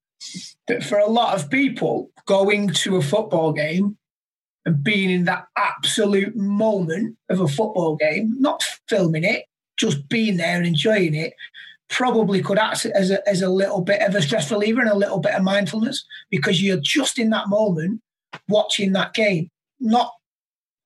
that 0.68 0.84
for 0.84 0.98
a 0.98 1.06
lot 1.06 1.34
of 1.34 1.50
people, 1.50 2.10
going 2.26 2.68
to 2.68 2.96
a 2.96 3.02
football 3.02 3.52
game 3.52 3.96
and 4.66 4.82
being 4.84 5.10
in 5.10 5.24
that 5.24 5.46
absolute 5.56 6.36
moment 6.36 7.16
of 7.30 7.40
a 7.40 7.48
football 7.48 7.96
game, 7.96 8.34
not 8.38 8.62
filming 8.88 9.24
it, 9.24 9.44
just 9.78 10.08
being 10.08 10.36
there 10.36 10.56
and 10.56 10.66
enjoying 10.66 11.14
it 11.14 11.32
probably 11.88 12.42
could 12.42 12.58
act 12.58 12.84
as 12.86 13.10
a, 13.10 13.28
as 13.28 13.42
a 13.42 13.48
little 13.48 13.80
bit 13.80 14.02
of 14.02 14.14
a 14.14 14.22
stress 14.22 14.50
reliever 14.50 14.80
and 14.80 14.90
a 14.90 14.96
little 14.96 15.20
bit 15.20 15.34
of 15.34 15.42
mindfulness 15.42 16.04
because 16.30 16.62
you're 16.62 16.80
just 16.80 17.18
in 17.18 17.30
that 17.30 17.48
moment 17.48 18.00
watching 18.48 18.92
that 18.92 19.14
game, 19.14 19.50
not 19.80 20.12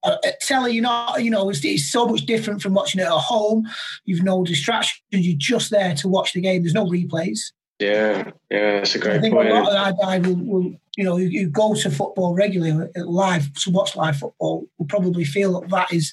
uh, 0.03 0.17
telling 0.41 0.75
you 0.75 0.81
not, 0.81 1.23
you 1.23 1.31
know, 1.31 1.51
it's, 1.51 1.65
it's, 1.65 1.91
so 1.91 2.07
much 2.07 2.27
different 2.27 2.63
from 2.63 2.75
watching 2.75 3.01
it 3.01 3.05
at 3.05 3.11
home. 3.11 3.69
You've 4.05 4.23
no 4.23 4.45
distractions. 4.45 5.01
You're 5.11 5.37
just 5.39 5.71
there 5.71 5.95
to 5.97 6.09
watch 6.09 6.33
the 6.33 6.41
game. 6.41 6.63
There's 6.63 6.75
no 6.75 6.87
replays. 6.87 7.41
Yeah, 7.79 8.31
yeah, 8.51 8.79
that's 8.79 8.95
a 8.95 8.99
great 8.99 9.17
I 9.17 9.21
think 9.21 9.35
point. 9.35 9.49
A 9.49 9.55
lot 9.55 9.69
of 9.69 9.73
that 9.73 9.97
guy 10.03 10.19
will, 10.19 10.37
will, 10.37 10.75
you 10.97 11.05
know, 11.05 11.17
you 11.17 11.49
go 11.49 11.75
to 11.75 11.91
football 11.91 12.35
regularly 12.35 12.89
uh, 12.95 13.05
live 13.07 13.53
to 13.55 13.71
watch 13.71 13.97
live 13.97 14.19
football 14.19 14.67
will 14.79 14.87
probably 14.87 15.25
feel 15.25 15.61
that 15.61 15.71
that 15.71 15.93
is 15.93 16.13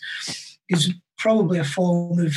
is 0.70 0.94
probably 1.18 1.60
a 1.60 1.66
form 1.66 2.20
of 2.20 2.34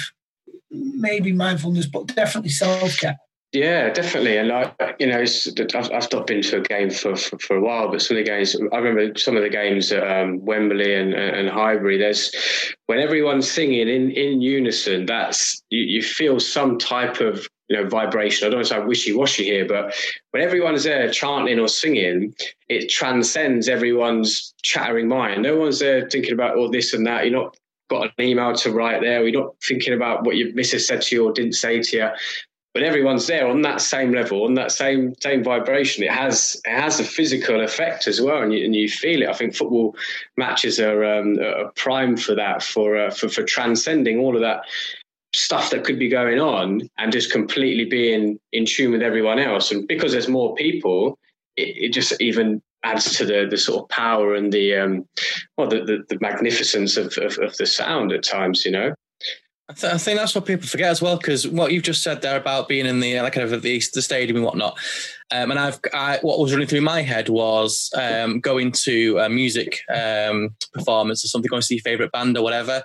maybe 0.71 1.33
mindfulness, 1.33 1.87
but 1.87 2.07
definitely 2.09 2.51
self 2.51 2.97
care. 2.99 3.17
Yeah, 3.53 3.93
definitely. 3.93 4.37
And 4.37 4.49
like 4.49 4.75
you 5.01 5.09
know, 5.09 5.21
I've, 5.21 5.93
I've 5.93 6.13
not 6.13 6.27
been 6.29 6.41
to 6.43 6.59
a 6.59 6.61
game 6.61 6.89
for, 6.89 7.17
for, 7.17 7.37
for 7.41 7.57
a 7.57 7.61
while, 7.61 7.91
but 7.91 8.01
some 8.01 8.17
of 8.17 8.25
the 8.25 8.31
games 8.31 8.55
I 8.73 8.79
remember 8.79 9.19
some 9.19 9.37
of 9.37 9.43
the 9.43 9.49
games 9.49 9.91
at 9.91 10.07
um, 10.09 10.45
Wembley 10.45 10.95
and, 10.95 11.15
and 11.15 11.49
Highbury. 11.49 11.99
There's 11.99 12.33
when 12.87 13.01
everyone's 13.01 13.51
singing 13.51 13.89
in 13.89 14.13
in 14.13 14.41
unison. 14.41 15.07
That's 15.07 15.61
you, 15.71 15.81
you 15.81 16.03
feel 16.03 16.39
some 16.39 16.79
type 16.79 17.21
of 17.21 17.49
you 17.69 17.77
know 17.77 17.89
vibration. 17.89 18.47
I 18.47 18.51
don't 18.51 18.59
want 18.59 18.69
to 18.69 18.75
say 18.75 18.85
wishy 18.85 19.13
washy 19.13 19.45
here, 19.45 19.67
but 19.67 19.95
when 20.31 20.45
everyone's 20.45 20.85
there 20.85 21.11
chanting 21.11 21.59
or 21.59 21.67
singing, 21.67 22.33
it 22.69 22.89
transcends 22.89 23.69
everyone's 23.69 24.55
chattering 24.63 25.09
mind. 25.09 25.43
No 25.43 25.57
one's 25.57 25.81
there 25.81 26.09
thinking 26.09 26.35
about 26.35 26.57
all 26.57 26.71
this 26.71 26.95
and 26.95 27.05
that. 27.09 27.25
You're 27.25 27.43
not 27.43 27.57
got 27.91 28.05
an 28.05 28.25
email 28.25 28.55
to 28.55 28.73
write 28.73 29.03
there. 29.03 29.21
We're 29.21 29.39
not 29.39 29.55
thinking 29.63 29.93
about 29.93 30.25
what 30.25 30.37
your 30.37 30.55
missus 30.55 30.87
said 30.87 31.03
to 31.03 31.15
you 31.15 31.27
or 31.27 31.33
didn't 31.33 31.55
say 31.55 31.83
to 31.83 31.97
you. 31.97 32.09
But 32.73 32.85
everyone's 32.85 33.27
there 33.27 33.49
on 33.49 33.63
that 33.63 33.81
same 33.81 34.13
level, 34.13 34.45
on 34.45 34.55
that 34.55 34.71
same 34.71 35.15
same 35.21 35.43
vibration. 35.43 36.05
It 36.05 36.13
has 36.13 36.61
it 36.65 36.81
has 36.81 37.01
a 37.01 37.05
physical 37.05 37.61
effect 37.65 38.07
as 38.07 38.21
well, 38.21 38.43
and 38.43 38.55
you, 38.55 38.65
and 38.65 38.77
you 38.77 38.89
feel 38.89 39.23
it. 39.23 39.29
I 39.29 39.33
think 39.33 39.57
football 39.57 39.97
matches 40.37 40.79
are 40.79 41.05
um, 41.05 41.37
a 41.41 41.71
prime 41.73 42.17
for 42.17 42.37
that, 42.37 42.63
for, 42.63 42.97
uh, 42.97 43.11
for 43.11 43.29
for 43.29 43.43
transcending 43.43 44.21
all 44.21 44.37
of 44.37 44.43
that 44.43 44.63
stuff 45.35 45.71
that 45.71 45.85
could 45.85 45.99
be 45.99 46.09
going 46.09 46.41
on 46.41 46.89
and 46.99 47.13
just 47.13 47.33
completely 47.33 47.85
being 47.85 48.39
in 48.53 48.67
tune 48.67 48.93
with 48.93 49.03
everyone 49.03 49.41
else. 49.41 49.73
And 49.73 49.87
because 49.89 50.13
there's 50.13 50.29
more 50.29 50.55
people, 50.55 51.19
it, 51.57 51.77
it 51.77 51.93
just 51.93 52.21
even 52.21 52.63
adds 52.83 53.17
to 53.17 53.27
the 53.27 53.47
the 53.49 53.59
sort 53.59 53.83
of 53.83 53.89
power 53.89 54.35
and 54.35 54.53
the 54.53 54.75
um, 54.77 55.07
well 55.57 55.69
the, 55.69 55.85
the, 55.85 56.05
the 56.09 56.19
magnificence 56.21 56.97
of, 56.97 57.17
of, 57.19 57.39
of 57.39 57.57
the 57.57 57.67
sound 57.67 58.13
at 58.13 58.23
times. 58.23 58.65
You 58.65 58.73
know. 58.73 58.95
I, 59.69 59.73
th- 59.73 59.93
I, 59.93 59.99
think 59.99 60.19
that's 60.19 60.35
what 60.35 60.47
people 60.47 60.67
forget 60.67 60.91
as 60.91 61.01
well, 61.01 61.17
because 61.17 61.47
what 61.47 61.71
you've 61.71 61.85
just 61.85 62.03
said 62.03 62.23
there 62.23 62.37
about 62.37 62.67
being 62.67 62.87
in 62.87 62.99
the 62.99 63.21
like 63.21 63.35
kind 63.35 63.49
of 63.49 63.63
the, 63.63 63.83
the 63.95 64.03
stadium 64.03 64.39
and 64.39 64.45
whatnot, 64.45 64.77
um, 65.31 65.53
and 65.53 65.61
I've 65.61 65.79
I, 65.95 66.19
what 66.23 66.41
was 66.41 66.53
running 66.53 66.67
through 66.67 66.81
my 66.81 67.03
head 67.03 67.29
was 67.29 67.89
um, 67.97 68.41
going 68.41 68.73
to 68.73 69.19
a 69.19 69.29
music 69.29 69.79
um, 69.95 70.57
performance 70.73 71.25
or 71.25 71.29
something, 71.29 71.49
going 71.49 71.61
to 71.61 71.67
see 71.67 71.77
your 71.77 71.83
favorite 71.83 72.11
band 72.11 72.37
or 72.37 72.43
whatever, 72.43 72.83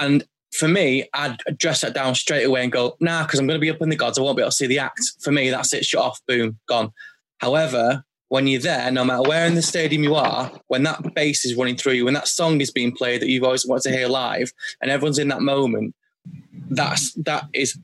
and 0.00 0.24
for 0.52 0.66
me, 0.66 1.08
I'd 1.14 1.36
dress 1.58 1.82
that 1.82 1.94
down 1.94 2.14
straight 2.14 2.44
away 2.44 2.62
and 2.62 2.72
go, 2.72 2.96
nah, 3.00 3.22
because 3.22 3.38
I'm 3.38 3.46
going 3.46 3.58
to 3.58 3.64
be 3.64 3.70
up 3.70 3.80
in 3.80 3.88
the 3.88 3.96
gods. 3.96 4.18
I 4.18 4.22
won't 4.22 4.36
be 4.36 4.42
able 4.42 4.50
to 4.50 4.56
see 4.56 4.66
the 4.66 4.80
act. 4.80 5.00
For 5.20 5.30
me, 5.30 5.50
that's 5.50 5.72
it. 5.72 5.84
Shut 5.84 6.02
off, 6.02 6.20
boom, 6.26 6.58
gone. 6.68 6.92
However, 7.38 8.04
when 8.30 8.46
you're 8.46 8.60
there, 8.60 8.92
no 8.92 9.04
matter 9.04 9.28
where 9.28 9.44
in 9.44 9.56
the 9.56 9.62
stadium 9.62 10.04
you 10.04 10.14
are, 10.14 10.52
when 10.68 10.84
that 10.84 11.14
bass 11.14 11.44
is 11.44 11.56
running 11.56 11.76
through 11.76 11.94
you, 11.94 12.04
when 12.04 12.14
that 12.14 12.28
song 12.28 12.60
is 12.60 12.70
being 12.70 12.92
played 12.92 13.20
that 13.20 13.28
you've 13.28 13.42
always 13.42 13.66
wanted 13.66 13.82
to 13.82 13.96
hear 13.96 14.06
live, 14.06 14.52
and 14.80 14.88
everyone's 14.88 15.18
in 15.18 15.28
that 15.28 15.42
moment, 15.42 15.96
that's 16.70 17.12
that 17.14 17.48
is 17.52 17.76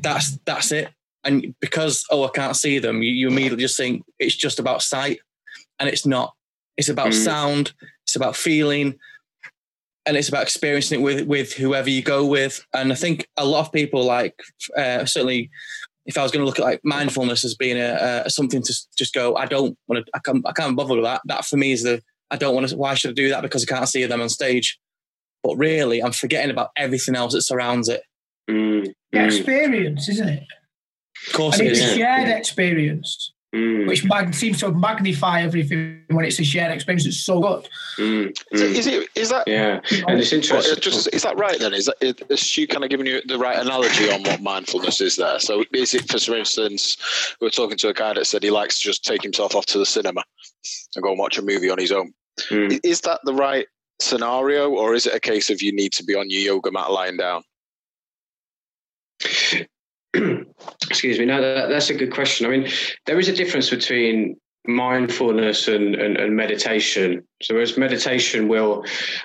that's 0.00 0.38
that's 0.44 0.72
it. 0.72 0.88
And 1.22 1.54
because 1.60 2.04
oh 2.10 2.24
I 2.24 2.30
can't 2.30 2.56
see 2.56 2.80
them, 2.80 3.00
you, 3.00 3.12
you 3.12 3.28
immediately 3.28 3.62
just 3.62 3.76
think 3.76 4.04
it's 4.18 4.34
just 4.34 4.58
about 4.58 4.82
sight, 4.82 5.20
and 5.78 5.88
it's 5.88 6.04
not. 6.04 6.34
It's 6.76 6.88
about 6.88 7.08
mm. 7.08 7.24
sound. 7.24 7.72
It's 8.02 8.16
about 8.16 8.34
feeling, 8.34 8.98
and 10.04 10.16
it's 10.16 10.28
about 10.28 10.42
experiencing 10.42 10.98
it 10.98 11.04
with 11.04 11.28
with 11.28 11.52
whoever 11.52 11.88
you 11.88 12.02
go 12.02 12.26
with. 12.26 12.66
And 12.74 12.90
I 12.90 12.96
think 12.96 13.28
a 13.36 13.46
lot 13.46 13.66
of 13.66 13.72
people 13.72 14.04
like 14.04 14.34
uh, 14.76 15.04
certainly 15.04 15.48
if 16.06 16.18
I 16.18 16.22
was 16.22 16.32
going 16.32 16.42
to 16.42 16.46
look 16.46 16.58
at 16.58 16.64
like 16.64 16.80
mindfulness 16.84 17.44
as 17.44 17.54
being 17.54 17.78
a, 17.78 18.22
a 18.24 18.30
something 18.30 18.62
to 18.62 18.74
just 18.96 19.14
go, 19.14 19.36
I 19.36 19.46
don't 19.46 19.76
want 19.88 20.04
to, 20.04 20.10
I 20.14 20.18
can't, 20.18 20.46
I 20.46 20.52
can't 20.52 20.76
bother 20.76 20.94
with 20.94 21.04
that. 21.04 21.22
That 21.26 21.44
for 21.44 21.56
me 21.56 21.72
is 21.72 21.82
the, 21.82 22.02
I 22.30 22.36
don't 22.36 22.54
want 22.54 22.68
to, 22.68 22.76
why 22.76 22.94
should 22.94 23.10
I 23.10 23.14
do 23.14 23.28
that? 23.28 23.42
Because 23.42 23.62
I 23.62 23.72
can't 23.72 23.88
see 23.88 24.04
them 24.04 24.20
on 24.20 24.28
stage. 24.28 24.78
But 25.42 25.56
really, 25.56 26.02
I'm 26.02 26.12
forgetting 26.12 26.50
about 26.50 26.70
everything 26.76 27.16
else 27.16 27.32
that 27.34 27.42
surrounds 27.42 27.88
it. 27.88 28.02
Mm, 28.50 28.94
mm. 29.14 29.24
Experience, 29.24 30.08
isn't 30.08 30.28
it? 30.28 30.44
Of 31.26 31.32
course, 31.32 31.58
and 31.58 31.68
it 31.68 31.72
it's 31.72 31.80
is. 31.80 31.92
a 31.92 31.96
shared 31.96 32.28
experience. 32.28 33.32
Mm. 33.54 33.86
Which 33.86 34.02
mag- 34.06 34.34
seems 34.34 34.60
to 34.60 34.72
magnify 34.72 35.42
everything 35.42 36.02
when 36.08 36.24
it's 36.24 36.40
a 36.40 36.44
shared 36.44 36.72
experience. 36.72 37.04
It's 37.04 37.22
so 37.22 37.38
good. 37.38 37.68
Mm. 37.98 38.34
Is, 38.50 38.60
it, 38.62 38.70
is, 38.70 38.86
it, 38.86 39.08
is 39.14 39.28
that 39.28 39.46
yeah? 39.46 39.80
And 40.08 40.18
it's 40.18 40.32
interesting. 40.32 40.80
Just, 40.80 41.12
is 41.12 41.22
that 41.22 41.36
right 41.36 41.58
then? 41.58 41.74
Is 41.74 41.84
that 41.84 42.24
is 42.30 42.40
she 42.40 42.66
kind 42.66 42.82
of 42.82 42.88
giving 42.88 43.04
you 43.04 43.20
the 43.26 43.36
right 43.36 43.58
analogy 43.58 44.10
on 44.10 44.22
what 44.22 44.40
mindfulness 44.40 45.02
is 45.02 45.16
there? 45.16 45.38
So 45.38 45.64
is 45.74 45.92
it, 45.92 46.10
for, 46.10 46.18
for 46.18 46.34
instance, 46.34 46.96
we 47.42 47.46
are 47.46 47.50
talking 47.50 47.76
to 47.76 47.88
a 47.88 47.92
guy 47.92 48.14
that 48.14 48.26
said 48.26 48.42
he 48.42 48.50
likes 48.50 48.76
to 48.76 48.82
just 48.84 49.04
take 49.04 49.22
himself 49.22 49.54
off 49.54 49.66
to 49.66 49.78
the 49.78 49.84
cinema 49.84 50.24
and 50.96 51.02
go 51.02 51.10
and 51.10 51.18
watch 51.18 51.36
a 51.36 51.42
movie 51.42 51.68
on 51.68 51.78
his 51.78 51.92
own. 51.92 52.14
Mm. 52.48 52.80
Is 52.82 53.02
that 53.02 53.20
the 53.24 53.34
right 53.34 53.66
scenario, 54.00 54.70
or 54.70 54.94
is 54.94 55.06
it 55.06 55.14
a 55.14 55.20
case 55.20 55.50
of 55.50 55.60
you 55.60 55.72
need 55.72 55.92
to 55.92 56.04
be 56.04 56.14
on 56.14 56.30
your 56.30 56.40
yoga 56.40 56.70
mat 56.72 56.90
lying 56.90 57.18
down? 57.18 57.42
Excuse 60.88 61.18
me. 61.18 61.24
No, 61.24 61.40
that, 61.40 61.68
that's 61.68 61.90
a 61.90 61.94
good 61.94 62.12
question. 62.12 62.46
I 62.46 62.50
mean, 62.50 62.68
there 63.06 63.18
is 63.18 63.28
a 63.28 63.32
difference 63.32 63.70
between 63.70 64.36
mindfulness 64.66 65.66
and, 65.66 65.94
and, 65.94 66.16
and 66.16 66.36
meditation. 66.36 67.24
So, 67.42 67.54
whereas 67.54 67.76
meditation 67.76 68.48
will 68.48 68.84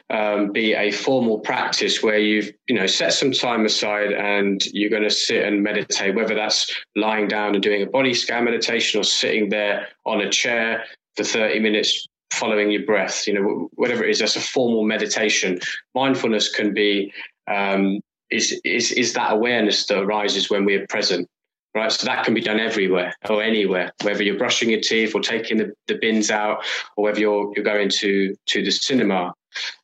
um, 0.09 0.51
be 0.51 0.73
a 0.73 0.91
formal 0.91 1.39
practice 1.39 2.01
where 2.01 2.17
you've 2.17 2.51
you 2.67 2.75
know 2.75 2.87
set 2.87 3.13
some 3.13 3.31
time 3.31 3.65
aside 3.65 4.11
and 4.13 4.61
you're 4.73 4.89
going 4.89 5.03
to 5.03 5.11
sit 5.11 5.45
and 5.45 5.61
meditate, 5.61 6.15
whether 6.15 6.35
that's 6.35 6.73
lying 6.95 7.27
down 7.27 7.53
and 7.53 7.63
doing 7.63 7.83
a 7.83 7.87
body 7.87 8.13
scan 8.13 8.45
meditation 8.45 8.99
or 8.99 9.03
sitting 9.03 9.49
there 9.49 9.87
on 10.05 10.21
a 10.21 10.29
chair 10.29 10.83
for 11.15 11.23
30 11.23 11.59
minutes 11.59 12.07
following 12.31 12.71
your 12.71 12.85
breath. 12.85 13.27
You 13.27 13.33
know, 13.33 13.69
whatever 13.73 14.03
it 14.03 14.11
is, 14.11 14.19
that's 14.19 14.35
a 14.35 14.41
formal 14.41 14.83
meditation. 14.83 15.59
Mindfulness 15.93 16.53
can 16.53 16.73
be 16.73 17.11
um, 17.47 17.99
is, 18.29 18.59
is, 18.63 18.91
is 18.91 19.13
that 19.13 19.33
awareness 19.33 19.85
that 19.87 19.99
arises 19.99 20.49
when 20.49 20.65
we're 20.65 20.85
present. 20.87 21.27
Right. 21.75 21.91
So 21.91 22.07
that 22.07 22.25
can 22.25 22.33
be 22.33 22.41
done 22.41 22.59
everywhere 22.59 23.13
or 23.29 23.43
anywhere, 23.43 23.91
whether 24.01 24.23
you're 24.23 24.37
brushing 24.37 24.71
your 24.71 24.81
teeth 24.81 25.13
or 25.13 25.21
taking 25.21 25.57
the, 25.57 25.73
the 25.87 25.95
bins 25.95 26.31
out 26.31 26.65
or 26.95 27.03
whether 27.03 27.19
you're, 27.19 27.53
you're 27.55 27.63
going 27.63 27.89
to, 27.89 28.35
to 28.47 28.63
the 28.63 28.71
cinema. 28.71 29.33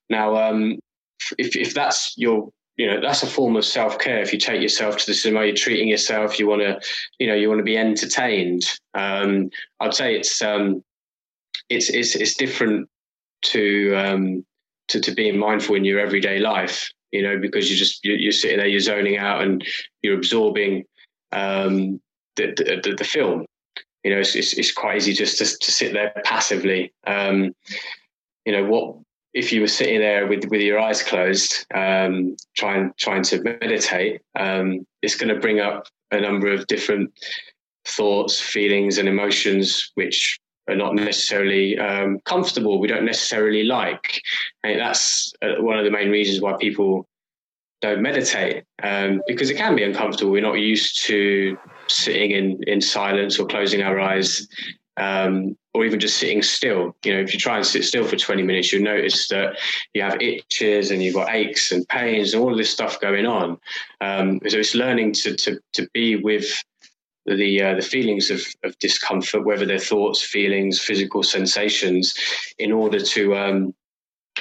Now, 0.09 0.35
um, 0.35 0.79
if, 1.37 1.55
if 1.55 1.73
that's 1.75 2.15
your 2.17 2.49
you 2.77 2.87
know 2.87 2.99
that's 2.99 3.23
a 3.23 3.27
form 3.27 3.55
of 3.55 3.65
self-care 3.65 4.19
if 4.19 4.33
you 4.33 4.39
take 4.39 4.61
yourself 4.61 4.97
to 4.97 5.05
the 5.05 5.13
cinema 5.13 5.45
you're 5.45 5.55
treating 5.55 5.87
yourself 5.87 6.39
you 6.39 6.47
want 6.47 6.61
to 6.61 6.79
you 7.19 7.27
know 7.27 7.35
you 7.35 7.47
want 7.47 7.59
to 7.59 7.63
be 7.63 7.77
entertained 7.77 8.65
um, 8.95 9.49
i'd 9.81 9.93
say 9.93 10.15
it's 10.15 10.41
um, 10.41 10.83
it's 11.69 11.89
it's 11.89 12.15
it's 12.15 12.33
different 12.33 12.89
to 13.41 13.93
um, 13.95 14.45
to 14.87 14.99
to 14.99 15.11
being 15.11 15.37
mindful 15.37 15.75
in 15.75 15.85
your 15.85 15.99
everyday 15.99 16.39
life 16.39 16.91
you 17.13 17.21
know, 17.21 17.37
because 17.37 17.69
you're 17.69 17.77
just 17.77 18.03
you're, 18.03 18.31
sitting 18.31 18.57
there, 18.57 18.67
you're 18.67 18.79
zoning 18.79 19.17
out, 19.17 19.43
and 19.43 19.63
you're 20.01 20.17
absorbing 20.17 20.83
um, 21.31 22.01
the, 22.35 22.47
the, 22.83 22.95
the 22.97 23.03
film. 23.03 23.45
You 24.03 24.11
know, 24.11 24.19
it's, 24.19 24.35
it's, 24.35 24.53
it's 24.53 24.73
quite 24.73 24.97
easy 24.97 25.13
just 25.13 25.37
to, 25.37 25.45
to 25.45 25.71
sit 25.71 25.93
there 25.93 26.11
passively. 26.25 26.91
Um, 27.07 27.55
you 28.45 28.51
know, 28.51 28.65
what 28.65 28.97
if 29.33 29.53
you 29.53 29.61
were 29.61 29.67
sitting 29.67 29.99
there 29.99 30.27
with 30.27 30.45
with 30.49 30.61
your 30.61 30.79
eyes 30.79 31.03
closed, 31.03 31.65
um, 31.73 32.35
trying 32.57 32.91
trying 32.97 33.23
to 33.23 33.41
meditate? 33.41 34.21
Um, 34.37 34.85
it's 35.03 35.15
going 35.15 35.33
to 35.33 35.39
bring 35.39 35.59
up 35.59 35.87
a 36.11 36.19
number 36.19 36.51
of 36.51 36.65
different 36.67 37.13
thoughts, 37.85 38.41
feelings, 38.41 38.97
and 38.97 39.07
emotions, 39.07 39.91
which 39.93 40.39
are 40.67 40.75
not 40.75 40.95
necessarily 40.95 41.77
um, 41.77 42.19
comfortable, 42.25 42.79
we 42.79 42.87
don't 42.87 43.05
necessarily 43.05 43.63
like. 43.63 44.21
And 44.63 44.79
that's 44.79 45.33
uh, 45.41 45.61
one 45.61 45.77
of 45.77 45.85
the 45.85 45.91
main 45.91 46.09
reasons 46.09 46.41
why 46.41 46.55
people 46.59 47.07
don't 47.81 48.01
meditate 48.01 48.63
um, 48.81 49.21
because 49.27 49.49
it 49.49 49.57
can 49.57 49.75
be 49.75 49.83
uncomfortable. 49.83 50.31
We're 50.31 50.41
not 50.41 50.53
used 50.53 51.05
to 51.05 51.57
sitting 51.87 52.31
in, 52.31 52.63
in 52.65 52.79
silence 52.79 53.37
or 53.37 53.45
closing 53.45 53.81
our 53.81 53.99
eyes 53.99 54.47
um, 54.95 55.57
or 55.73 55.85
even 55.85 55.99
just 55.99 56.17
sitting 56.17 56.41
still. 56.41 56.95
You 57.03 57.13
know, 57.13 57.19
if 57.19 57.33
you 57.33 57.39
try 57.39 57.57
and 57.57 57.65
sit 57.65 57.83
still 57.83 58.05
for 58.05 58.15
20 58.15 58.41
minutes, 58.43 58.71
you'll 58.71 58.83
notice 58.83 59.27
that 59.29 59.57
you 59.93 60.01
have 60.01 60.21
itches 60.21 60.91
and 60.91 61.03
you've 61.03 61.15
got 61.15 61.33
aches 61.33 61.73
and 61.73 61.87
pains 61.89 62.33
and 62.33 62.41
all 62.41 62.51
of 62.51 62.57
this 62.57 62.71
stuff 62.71 63.01
going 63.01 63.25
on. 63.25 63.57
Um, 63.99 64.39
so 64.47 64.59
it's 64.59 64.75
learning 64.75 65.13
to, 65.13 65.35
to, 65.35 65.59
to 65.73 65.89
be 65.93 66.15
with 66.15 66.63
the 67.25 67.61
uh, 67.61 67.75
the 67.75 67.81
feelings 67.81 68.29
of, 68.29 68.41
of 68.63 68.77
discomfort, 68.79 69.45
whether 69.45 69.65
they're 69.65 69.79
thoughts, 69.79 70.21
feelings, 70.21 70.79
physical 70.79 71.23
sensations, 71.23 72.13
in 72.59 72.71
order 72.71 72.99
to 72.99 73.35
um, 73.35 73.73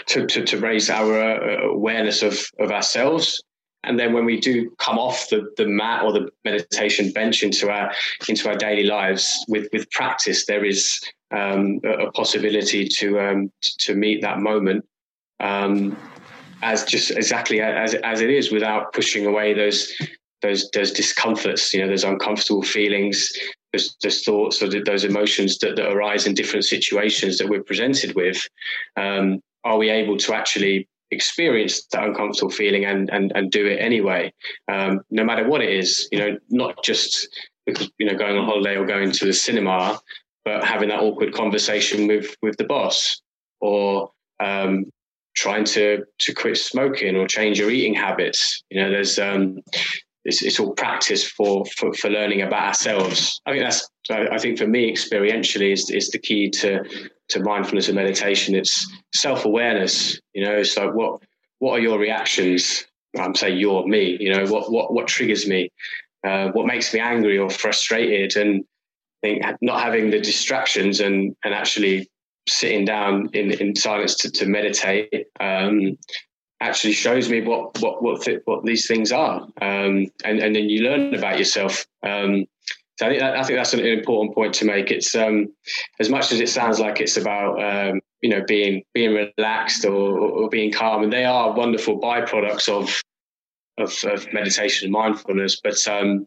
to, 0.06 0.26
to, 0.26 0.44
to 0.44 0.58
raise 0.58 0.90
our 0.90 1.20
uh, 1.20 1.68
awareness 1.68 2.22
of 2.22 2.50
of 2.58 2.70
ourselves. 2.70 3.42
And 3.84 3.98
then 3.98 4.12
when 4.12 4.24
we 4.24 4.38
do 4.38 4.70
come 4.78 4.96
off 4.96 5.28
the, 5.28 5.52
the 5.56 5.66
mat 5.66 6.04
or 6.04 6.12
the 6.12 6.28
meditation 6.44 7.10
bench 7.10 7.42
into 7.42 7.68
our 7.70 7.92
into 8.28 8.48
our 8.48 8.56
daily 8.56 8.84
lives 8.84 9.44
with 9.48 9.68
with 9.72 9.90
practice, 9.90 10.46
there 10.46 10.64
is 10.64 11.00
um, 11.32 11.80
a, 11.84 12.06
a, 12.06 12.12
possibility 12.12 12.86
to 12.86 13.20
um, 13.20 13.52
to 13.78 13.94
meet 13.94 14.22
that 14.22 14.38
moment 14.38 14.84
um, 15.40 15.96
as 16.62 16.84
just 16.84 17.10
exactly 17.10 17.60
as 17.60 17.94
as 17.94 18.20
it 18.20 18.30
is 18.30 18.52
without 18.52 18.92
pushing 18.92 19.26
away 19.26 19.52
those 19.52 19.92
those 20.42 20.68
those 20.72 20.92
discomforts, 20.92 21.72
you 21.72 21.80
know, 21.80 21.88
those 21.88 22.04
uncomfortable 22.04 22.62
feelings, 22.62 23.32
those, 23.72 23.96
those 24.02 24.22
thoughts 24.22 24.62
or 24.62 24.68
those 24.68 25.04
emotions 25.04 25.58
that, 25.58 25.76
that 25.76 25.90
arise 25.90 26.26
in 26.26 26.34
different 26.34 26.64
situations 26.64 27.38
that 27.38 27.48
we're 27.48 27.62
presented 27.62 28.14
with. 28.14 28.46
Um, 28.96 29.40
are 29.64 29.78
we 29.78 29.90
able 29.90 30.16
to 30.18 30.34
actually 30.34 30.88
experience 31.12 31.84
that 31.92 32.02
uncomfortable 32.02 32.50
feeling 32.50 32.84
and 32.84 33.10
and 33.10 33.32
and 33.34 33.50
do 33.50 33.66
it 33.66 33.76
anyway, 33.76 34.32
um, 34.68 35.00
no 35.10 35.22
matter 35.22 35.46
what 35.46 35.62
it 35.62 35.70
is. 35.70 36.08
You 36.10 36.18
know, 36.18 36.38
not 36.48 36.82
just 36.82 37.28
because 37.66 37.90
you 37.98 38.06
know 38.06 38.16
going 38.16 38.36
on 38.36 38.46
holiday 38.46 38.76
or 38.76 38.86
going 38.86 39.12
to 39.12 39.24
the 39.26 39.32
cinema, 39.32 40.00
but 40.44 40.64
having 40.64 40.88
that 40.88 41.00
awkward 41.00 41.32
conversation 41.32 42.08
with 42.08 42.34
with 42.42 42.56
the 42.56 42.64
boss 42.64 43.20
or 43.60 44.10
um, 44.40 44.86
trying 45.36 45.64
to 45.64 46.04
to 46.18 46.34
quit 46.34 46.56
smoking 46.56 47.16
or 47.16 47.26
change 47.26 47.58
your 47.58 47.70
eating 47.70 47.94
habits. 47.94 48.62
You 48.70 48.82
know, 48.82 48.90
there's 48.90 49.18
um, 49.18 49.60
it's, 50.24 50.42
it's 50.42 50.60
all 50.60 50.72
practice 50.72 51.28
for, 51.28 51.64
for 51.66 51.92
for 51.94 52.08
learning 52.08 52.42
about 52.42 52.68
ourselves. 52.68 53.40
I 53.46 53.52
think 53.52 53.64
that's 53.64 53.88
I 54.10 54.38
think 54.38 54.58
for 54.58 54.66
me 54.66 54.92
experientially 54.92 55.72
is 55.72 55.90
is 55.90 56.10
the 56.10 56.18
key 56.18 56.50
to 56.50 56.84
to 57.30 57.40
mindfulness 57.40 57.88
and 57.88 57.96
meditation. 57.96 58.54
It's 58.54 58.86
self 59.14 59.44
awareness. 59.44 60.20
You 60.32 60.44
know, 60.44 60.54
it's 60.54 60.76
like 60.76 60.94
what 60.94 61.22
what 61.58 61.72
are 61.72 61.82
your 61.82 61.98
reactions? 61.98 62.84
I'm 63.18 63.34
saying 63.34 63.58
you're 63.58 63.86
me. 63.86 64.16
You 64.20 64.34
know, 64.34 64.46
what 64.46 64.70
what 64.70 64.92
what 64.92 65.08
triggers 65.08 65.46
me? 65.46 65.70
Uh, 66.26 66.50
what 66.52 66.66
makes 66.66 66.94
me 66.94 67.00
angry 67.00 67.38
or 67.38 67.50
frustrated? 67.50 68.36
And 68.36 68.64
I 69.24 69.26
think 69.26 69.42
not 69.60 69.82
having 69.82 70.10
the 70.10 70.20
distractions 70.20 71.00
and 71.00 71.34
and 71.44 71.52
actually 71.52 72.08
sitting 72.48 72.84
down 72.84 73.28
in 73.32 73.50
in 73.50 73.74
silence 73.74 74.16
to, 74.16 74.30
to 74.30 74.46
meditate 74.46 75.26
um, 75.40 75.98
actually 76.62 76.92
shows 76.92 77.28
me 77.28 77.42
what 77.42 77.80
what 77.80 78.02
what 78.02 78.26
what 78.44 78.64
these 78.64 78.86
things 78.86 79.12
are, 79.12 79.42
um, 79.60 80.06
and 80.24 80.38
and 80.38 80.54
then 80.54 80.68
you 80.68 80.82
learn 80.82 81.14
about 81.14 81.38
yourself. 81.38 81.86
Um, 82.02 82.46
so 82.98 83.06
I 83.06 83.08
think 83.08 83.20
that, 83.20 83.36
I 83.36 83.42
think 83.42 83.58
that's 83.58 83.74
an 83.74 83.80
important 83.80 84.34
point 84.34 84.54
to 84.54 84.64
make. 84.64 84.90
It's 84.90 85.14
um, 85.14 85.52
as 85.98 86.08
much 86.08 86.30
as 86.30 86.40
it 86.40 86.48
sounds 86.48 86.78
like 86.78 87.00
it's 87.00 87.16
about 87.16 87.60
um, 87.62 88.00
you 88.20 88.30
know 88.30 88.44
being 88.46 88.84
being 88.94 89.14
relaxed 89.14 89.84
or, 89.84 90.18
or, 90.18 90.48
being 90.48 90.72
calm, 90.72 91.02
and 91.02 91.12
they 91.12 91.24
are 91.24 91.52
wonderful 91.52 92.00
byproducts 92.00 92.68
of 92.68 93.02
of, 93.78 93.92
of 94.04 94.32
meditation 94.32 94.86
and 94.86 94.92
mindfulness. 94.92 95.60
But 95.62 95.86
um, 95.88 96.26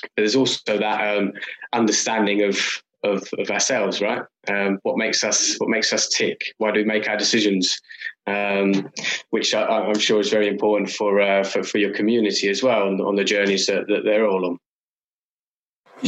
but 0.00 0.10
there's 0.16 0.36
also 0.36 0.78
that 0.78 1.16
um, 1.16 1.32
understanding 1.72 2.42
of, 2.42 2.58
of 3.02 3.28
of 3.38 3.50
ourselves, 3.50 4.00
right? 4.00 4.22
Um, 4.48 4.78
what 4.82 4.96
makes 4.96 5.24
us 5.24 5.56
what 5.58 5.68
makes 5.68 5.92
us 5.92 6.08
tick? 6.08 6.54
Why 6.58 6.70
do 6.70 6.80
we 6.80 6.84
make 6.84 7.08
our 7.08 7.16
decisions? 7.16 7.80
Um, 8.26 8.90
which 9.30 9.54
I, 9.54 9.86
am 9.86 9.98
sure 9.98 10.18
is 10.18 10.30
very 10.30 10.48
important 10.48 10.88
for, 10.88 11.20
uh, 11.20 11.44
for 11.44 11.62
for 11.62 11.76
your 11.76 11.92
community 11.92 12.48
as 12.48 12.62
well 12.62 12.84
on, 12.84 12.98
on 13.02 13.16
the 13.16 13.24
journeys 13.24 13.66
that, 13.66 13.86
that 13.88 14.04
they're 14.04 14.26
all 14.26 14.46
on. 14.46 14.58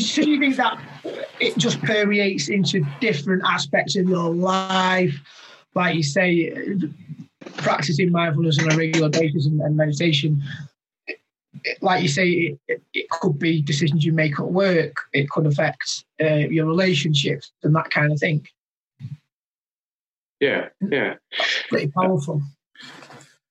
So 0.01 0.23
you 0.23 0.39
think 0.39 0.57
that 0.57 0.79
it 1.41 1.57
just 1.57 1.81
permeates 1.83 2.49
into 2.49 2.87
different 3.01 3.43
aspects 3.47 3.97
of 3.97 4.09
your 4.09 4.35
life, 4.35 5.15
like 5.75 5.95
you 5.97 6.03
say, 6.03 6.53
practicing 7.57 8.11
mindfulness 8.11 8.59
on 8.59 8.73
a 8.73 8.77
regular 8.77 9.09
basis 9.09 9.47
and, 9.47 9.61
and 9.61 9.77
meditation. 9.77 10.43
Like 11.81 12.03
you 12.03 12.09
say, 12.09 12.59
it, 12.69 12.83
it, 12.93 13.09
could 13.09 13.39
be 13.39 13.63
decisions 13.63 14.05
you 14.05 14.13
make 14.13 14.39
at 14.39 14.47
work. 14.47 14.97
It 15.13 15.31
could 15.31 15.47
affect 15.47 16.05
uh, 16.21 16.35
your 16.35 16.67
relationships 16.67 17.51
and 17.63 17.75
that 17.75 17.91
kind 17.91 18.13
of 18.13 18.19
thing. 18.19 18.47
Yeah, 20.41 20.69
yeah, 20.81 21.15
pretty 21.69 21.89
powerful. 21.89 22.43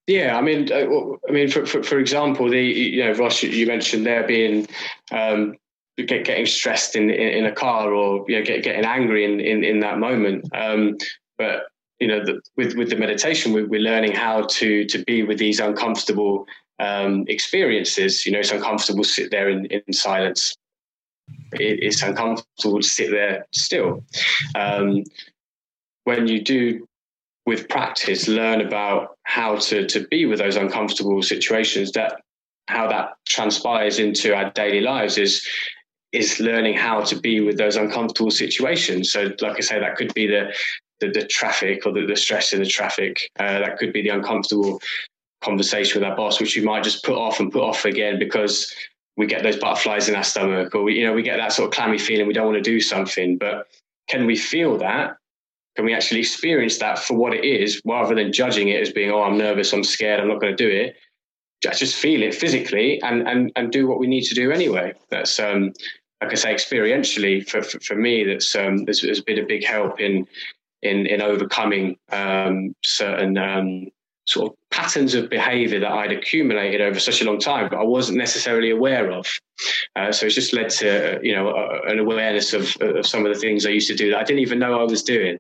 Yeah, 0.07 0.37
I 0.37 0.41
mean, 0.41 0.71
uh, 0.71 0.85
I 1.27 1.31
mean, 1.31 1.49
for, 1.49 1.65
for, 1.65 1.81
for 1.81 1.97
example, 1.97 2.49
the 2.49 2.61
you 2.61 3.03
know, 3.03 3.13
Ross, 3.13 3.41
you 3.41 3.65
mentioned 3.65 4.05
there 4.05 4.25
being 4.25 4.67
um, 5.11 5.55
get, 5.97 6.25
getting 6.25 6.45
stressed 6.45 6.95
in, 6.95 7.09
in, 7.09 7.29
in 7.29 7.45
a 7.45 7.51
car 7.51 7.91
or 7.91 8.23
you 8.27 8.37
know, 8.37 8.45
get, 8.45 8.63
getting 8.63 8.85
angry 8.85 9.25
in, 9.25 9.39
in, 9.39 9.63
in 9.63 9.79
that 9.79 9.97
moment. 9.97 10.47
Um, 10.53 10.97
but 11.39 11.63
you 11.99 12.07
know, 12.07 12.23
the, 12.23 12.39
with 12.55 12.75
with 12.75 12.89
the 12.89 12.97
meditation, 12.97 13.53
we, 13.53 13.63
we're 13.63 13.79
learning 13.79 14.11
how 14.11 14.43
to 14.43 14.85
to 14.85 15.03
be 15.05 15.23
with 15.23 15.39
these 15.39 15.59
uncomfortable 15.59 16.45
um, 16.79 17.25
experiences. 17.27 18.25
You 18.25 18.33
know, 18.33 18.39
it's 18.39 18.51
uncomfortable 18.51 19.03
to 19.03 19.09
sit 19.09 19.31
there 19.31 19.49
in, 19.49 19.65
in 19.65 19.93
silence. 19.93 20.55
It, 21.53 21.79
it's 21.81 22.03
uncomfortable 22.03 22.81
to 22.81 22.87
sit 22.87 23.09
there 23.09 23.47
still. 23.51 24.03
Um, 24.53 25.03
when 26.05 26.27
you 26.27 26.41
do 26.41 26.87
with 27.45 27.69
practice 27.69 28.27
learn 28.27 28.61
about 28.61 29.17
how 29.23 29.57
to 29.57 29.85
to 29.85 30.07
be 30.07 30.25
with 30.25 30.39
those 30.39 30.55
uncomfortable 30.55 31.21
situations 31.21 31.91
that 31.91 32.21
how 32.67 32.87
that 32.87 33.13
transpires 33.27 33.99
into 33.99 34.33
our 34.33 34.49
daily 34.51 34.81
lives 34.81 35.17
is 35.17 35.45
is 36.11 36.39
learning 36.39 36.75
how 36.75 37.01
to 37.01 37.19
be 37.19 37.41
with 37.41 37.57
those 37.57 37.75
uncomfortable 37.75 38.31
situations. 38.31 39.11
So, 39.11 39.31
like 39.41 39.57
I 39.57 39.59
say, 39.59 39.79
that 39.79 39.97
could 39.97 40.13
be 40.13 40.27
the 40.27 40.53
the, 41.01 41.09
the 41.09 41.27
traffic 41.27 41.85
or 41.85 41.91
the, 41.91 42.05
the, 42.05 42.15
stress 42.15 42.53
in 42.53 42.61
the 42.61 42.65
traffic. 42.65 43.17
Uh, 43.37 43.59
that 43.59 43.77
could 43.77 43.91
be 43.91 44.01
the 44.01 44.09
uncomfortable 44.09 44.79
conversation 45.43 45.99
with 45.99 46.09
our 46.09 46.15
boss, 46.15 46.39
which 46.39 46.55
we 46.55 46.63
might 46.63 46.85
just 46.85 47.03
put 47.03 47.17
off 47.17 47.41
and 47.41 47.51
put 47.51 47.61
off 47.61 47.83
again 47.83 48.17
because 48.17 48.73
we 49.17 49.27
get 49.27 49.43
those 49.43 49.57
butterflies 49.57 50.07
in 50.07 50.15
our 50.15 50.23
stomach, 50.23 50.73
or 50.73 50.83
we, 50.83 50.97
you 50.97 51.05
know, 51.05 51.11
we 51.11 51.21
get 51.21 51.35
that 51.35 51.51
sort 51.51 51.67
of 51.67 51.73
clammy 51.73 51.97
feeling 51.97 52.27
we 52.27 52.33
don't 52.33 52.45
want 52.45 52.55
to 52.55 52.61
do 52.61 52.79
something. 52.79 53.37
But 53.37 53.67
can 54.07 54.25
we 54.25 54.37
feel 54.37 54.77
that? 54.77 55.17
Can 55.75 55.85
we 55.85 55.93
actually 55.93 56.21
experience 56.21 56.77
that 56.77 56.99
for 56.99 57.15
what 57.15 57.33
it 57.33 57.43
is, 57.43 57.81
rather 57.85 58.15
than 58.15 58.31
judging 58.31 58.69
it 58.69 58.81
as 58.81 58.91
being, 58.91 59.11
"Oh, 59.11 59.23
I'm 59.23 59.37
nervous, 59.37 59.73
I'm 59.73 59.83
scared, 59.83 60.19
I'm 60.19 60.27
not 60.27 60.39
going 60.39 60.55
to 60.55 60.63
do 60.63 60.69
it." 60.69 60.95
Just 61.61 61.95
feel 61.95 62.21
it 62.21 62.35
physically 62.35 63.01
and 63.01 63.27
and 63.27 63.51
and 63.55 63.71
do 63.71 63.87
what 63.87 63.99
we 63.99 64.07
need 64.07 64.23
to 64.23 64.35
do 64.35 64.51
anyway. 64.51 64.93
That's 65.09 65.39
um, 65.39 65.73
like 66.21 66.31
I 66.31 66.35
say, 66.35 66.53
experientially 66.53 67.47
for, 67.47 67.61
for, 67.61 67.79
for 67.81 67.95
me, 67.95 68.23
that's 68.23 68.55
um, 68.55 68.85
there's, 68.85 69.01
there's 69.01 69.21
been 69.21 69.39
a 69.39 69.45
big 69.45 69.65
help 69.65 69.99
in 69.99 70.27
in 70.81 71.05
in 71.07 71.21
overcoming 71.21 71.97
um, 72.11 72.75
certain 72.83 73.37
um, 73.37 73.87
sort 74.25 74.51
of 74.51 74.57
patterns 74.71 75.13
of 75.13 75.29
behaviour 75.29 75.79
that 75.79 75.91
I'd 75.91 76.11
accumulated 76.11 76.81
over 76.81 76.99
such 76.99 77.21
a 77.21 77.25
long 77.25 77.39
time, 77.39 77.69
but 77.69 77.79
I 77.79 77.83
wasn't 77.83 78.17
necessarily 78.17 78.71
aware 78.71 79.11
of. 79.11 79.27
Uh, 79.95 80.11
so 80.11 80.25
it's 80.25 80.35
just 80.35 80.53
led 80.53 80.69
to 80.69 81.19
you 81.21 81.35
know 81.35 81.53
an 81.87 81.99
awareness 81.99 82.53
of, 82.53 82.75
of 82.81 83.05
some 83.05 83.25
of 83.25 83.33
the 83.33 83.39
things 83.39 83.65
I 83.65 83.69
used 83.69 83.87
to 83.87 83.95
do 83.95 84.11
that 84.11 84.19
I 84.19 84.23
didn't 84.23 84.41
even 84.41 84.59
know 84.59 84.79
I 84.79 84.83
was 84.83 85.03
doing. 85.03 85.37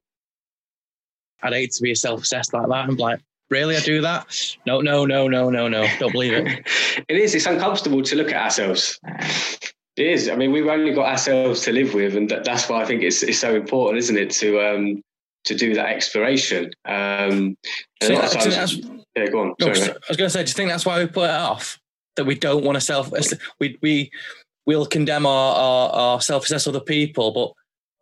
I'd 1.43 1.53
hate 1.53 1.71
to 1.71 1.83
be 1.83 1.93
self-obsessed 1.95 2.53
like 2.53 2.67
that. 2.67 2.89
I'm 2.89 2.95
like, 2.95 3.19
really, 3.49 3.75
I 3.75 3.79
do 3.81 4.01
that? 4.01 4.27
No, 4.65 4.81
no, 4.81 5.05
no, 5.05 5.27
no, 5.27 5.49
no, 5.49 5.67
no. 5.67 5.87
Don't 5.99 6.11
believe 6.11 6.33
it. 6.33 6.67
it 7.07 7.17
is. 7.17 7.35
It's 7.35 7.45
uncomfortable 7.45 8.01
to 8.03 8.15
look 8.15 8.31
at 8.31 8.41
ourselves. 8.43 8.99
It 9.97 10.07
is. 10.07 10.29
I 10.29 10.35
mean, 10.35 10.51
we've 10.51 10.67
only 10.67 10.93
got 10.93 11.05
ourselves 11.05 11.61
to 11.61 11.71
live 11.71 11.93
with, 11.93 12.15
and 12.15 12.29
that's 12.29 12.67
why 12.67 12.81
I 12.81 12.85
think 12.85 13.01
it's 13.01 13.23
it's 13.23 13.39
so 13.39 13.55
important, 13.55 13.99
isn't 13.99 14.17
it, 14.17 14.29
to 14.31 14.59
um 14.59 15.01
to 15.45 15.55
do 15.55 15.73
that 15.75 15.87
exploration. 15.87 16.71
Um, 16.85 17.55
times, 18.01 18.81
yeah, 19.15 19.27
go 19.27 19.41
on. 19.41 19.53
No, 19.59 19.73
Sorry, 19.73 19.91
I 19.91 19.95
was 20.09 20.17
going 20.17 20.27
to 20.27 20.29
say, 20.29 20.43
do 20.43 20.49
you 20.49 20.53
think 20.53 20.69
that's 20.69 20.85
why 20.85 20.99
we 20.99 21.07
put 21.07 21.29
it 21.29 21.35
off? 21.35 21.79
That 22.15 22.25
we 22.25 22.35
don't 22.35 22.63
want 22.63 22.75
to 22.75 22.81
self 22.81 23.11
we 23.59 23.77
we 23.81 24.11
we'll 24.65 24.85
condemn 24.85 25.25
our, 25.25 25.55
our, 25.55 25.89
our 25.91 26.21
self 26.21 26.45
assess 26.45 26.67
other 26.67 26.79
people, 26.79 27.31
but 27.31 27.51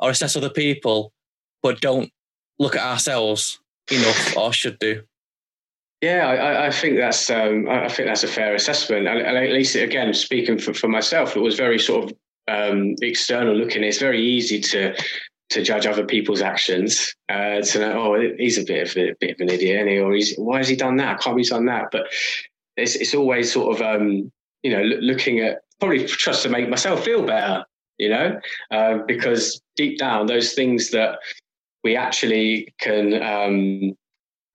or 0.05 0.09
assess 0.11 0.35
other 0.35 0.49
people, 0.49 1.11
but 1.61 1.81
don't 1.81 2.09
look 2.59 2.75
at 2.75 2.85
ourselves 2.85 3.59
enough 3.91 4.37
or 4.37 4.53
should 4.53 4.79
do. 4.79 5.03
Yeah, 6.01 6.27
I, 6.27 6.67
I, 6.67 6.69
think 6.69 6.97
that's 6.97 7.29
um, 7.29 7.69
I 7.69 7.87
think 7.87 8.09
that's 8.09 8.25
a 8.25 8.27
fair 8.27 8.53
assessment, 8.55 9.07
and, 9.07 9.19
and 9.19 9.37
at 9.37 9.53
least 9.53 9.75
again, 9.75 10.13
speaking 10.13 10.57
for, 10.59 10.73
for, 10.73 10.89
myself, 10.89 11.37
it 11.37 11.39
was 11.39 11.55
very 11.55 11.79
sort 11.79 12.11
of 12.11 12.17
um, 12.49 12.95
external 13.01 13.55
looking. 13.55 13.85
It's 13.85 13.99
very 13.99 14.21
easy 14.21 14.59
to 14.59 14.93
to 15.51 15.63
judge 15.63 15.85
other 15.85 16.05
people's 16.05 16.41
actions, 16.41 17.13
uh, 17.29 17.61
to 17.61 17.79
know, 17.79 18.15
oh, 18.15 18.33
he's 18.37 18.57
a 18.57 18.65
bit 18.65 18.89
of 18.89 18.97
a 18.97 19.13
bit 19.21 19.35
of 19.35 19.39
an 19.39 19.49
idiot, 19.49 19.87
or 20.03 20.13
he's 20.13 20.35
why 20.35 20.57
has 20.57 20.67
he 20.67 20.75
done 20.75 20.97
that? 20.97 21.19
I 21.19 21.23
can't 21.23 21.37
be 21.37 21.43
done 21.43 21.67
that. 21.67 21.85
But 21.89 22.07
it's 22.75 22.95
it's 22.95 23.15
always 23.15 23.53
sort 23.53 23.73
of 23.73 23.81
um, 23.81 24.29
you 24.61 24.71
know 24.71 24.81
looking 24.81 25.39
at 25.39 25.59
probably 25.79 26.05
just 26.05 26.43
to 26.43 26.49
make 26.49 26.69
myself 26.69 27.05
feel 27.05 27.25
better, 27.25 27.65
you 27.97 28.09
know, 28.09 28.39
uh, 28.71 28.97
because 29.07 29.61
deep 29.75 29.99
down 29.99 30.25
those 30.25 30.53
things 30.53 30.91
that 30.91 31.19
we 31.83 31.95
actually 31.95 32.73
can 32.79 33.21
um, 33.21 33.97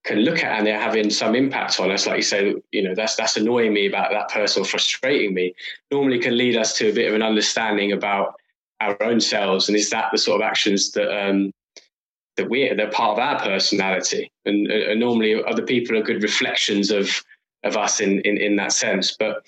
can 0.05 0.21
look 0.21 0.43
at 0.43 0.57
and 0.57 0.67
they're 0.67 0.81
having 0.81 1.11
some 1.11 1.35
impact 1.35 1.79
on 1.81 1.91
us, 1.91 2.07
like 2.07 2.17
you 2.17 2.23
say, 2.23 2.55
you 2.73 2.83
know, 2.83 2.95
that's 2.95 3.17
that's 3.17 3.37
annoying 3.37 3.75
me 3.75 3.87
about 3.87 4.11
that 4.11 4.31
person 4.31 4.65
frustrating 4.65 5.35
me, 5.35 5.55
normally 5.91 6.19
can 6.19 6.37
lead 6.37 6.57
us 6.57 6.73
to 6.79 6.89
a 6.89 6.93
bit 6.93 7.09
of 7.09 7.15
an 7.15 7.23
understanding 7.23 7.93
about 7.93 8.35
our 8.81 9.01
own 9.03 9.21
selves, 9.21 9.69
and 9.69 9.77
is 9.77 9.91
that 9.91 10.11
the 10.13 10.19
sort 10.19 10.41
of 10.41 10.47
actions 10.47 10.93
that 10.93 11.11
um, 11.15 11.53
that 12.37 12.49
we're 12.49 12.75
they're 12.75 12.91
part 12.91 13.19
of 13.19 13.19
our 13.19 13.39
personality, 13.41 14.31
and, 14.47 14.67
and 14.69 15.01
normally 15.01 15.43
other 15.45 15.63
people 15.63 15.97
are 15.97 16.03
good 16.03 16.23
reflections 16.23 16.91
of 16.91 17.23
of 17.65 17.77
us 17.77 18.01
in, 18.01 18.21
in, 18.21 18.39
in 18.39 18.57
that 18.57 18.73
sense. 18.73 19.17
But 19.19 19.45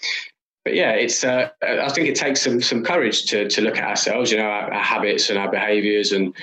but 0.64 0.74
yeah, 0.74 0.90
it's 0.90 1.24
uh, 1.24 1.48
I 1.62 1.88
think 1.90 2.08
it 2.08 2.16
takes 2.16 2.42
some 2.42 2.60
some 2.60 2.84
courage 2.84 3.26
to 3.26 3.48
to 3.48 3.62
look 3.62 3.78
at 3.78 3.88
ourselves, 3.88 4.30
you 4.30 4.38
know, 4.38 4.44
our, 4.44 4.72
our 4.72 4.82
habits 4.82 5.30
and 5.30 5.38
our 5.38 5.50
behaviours 5.50 6.12
and 6.12 6.34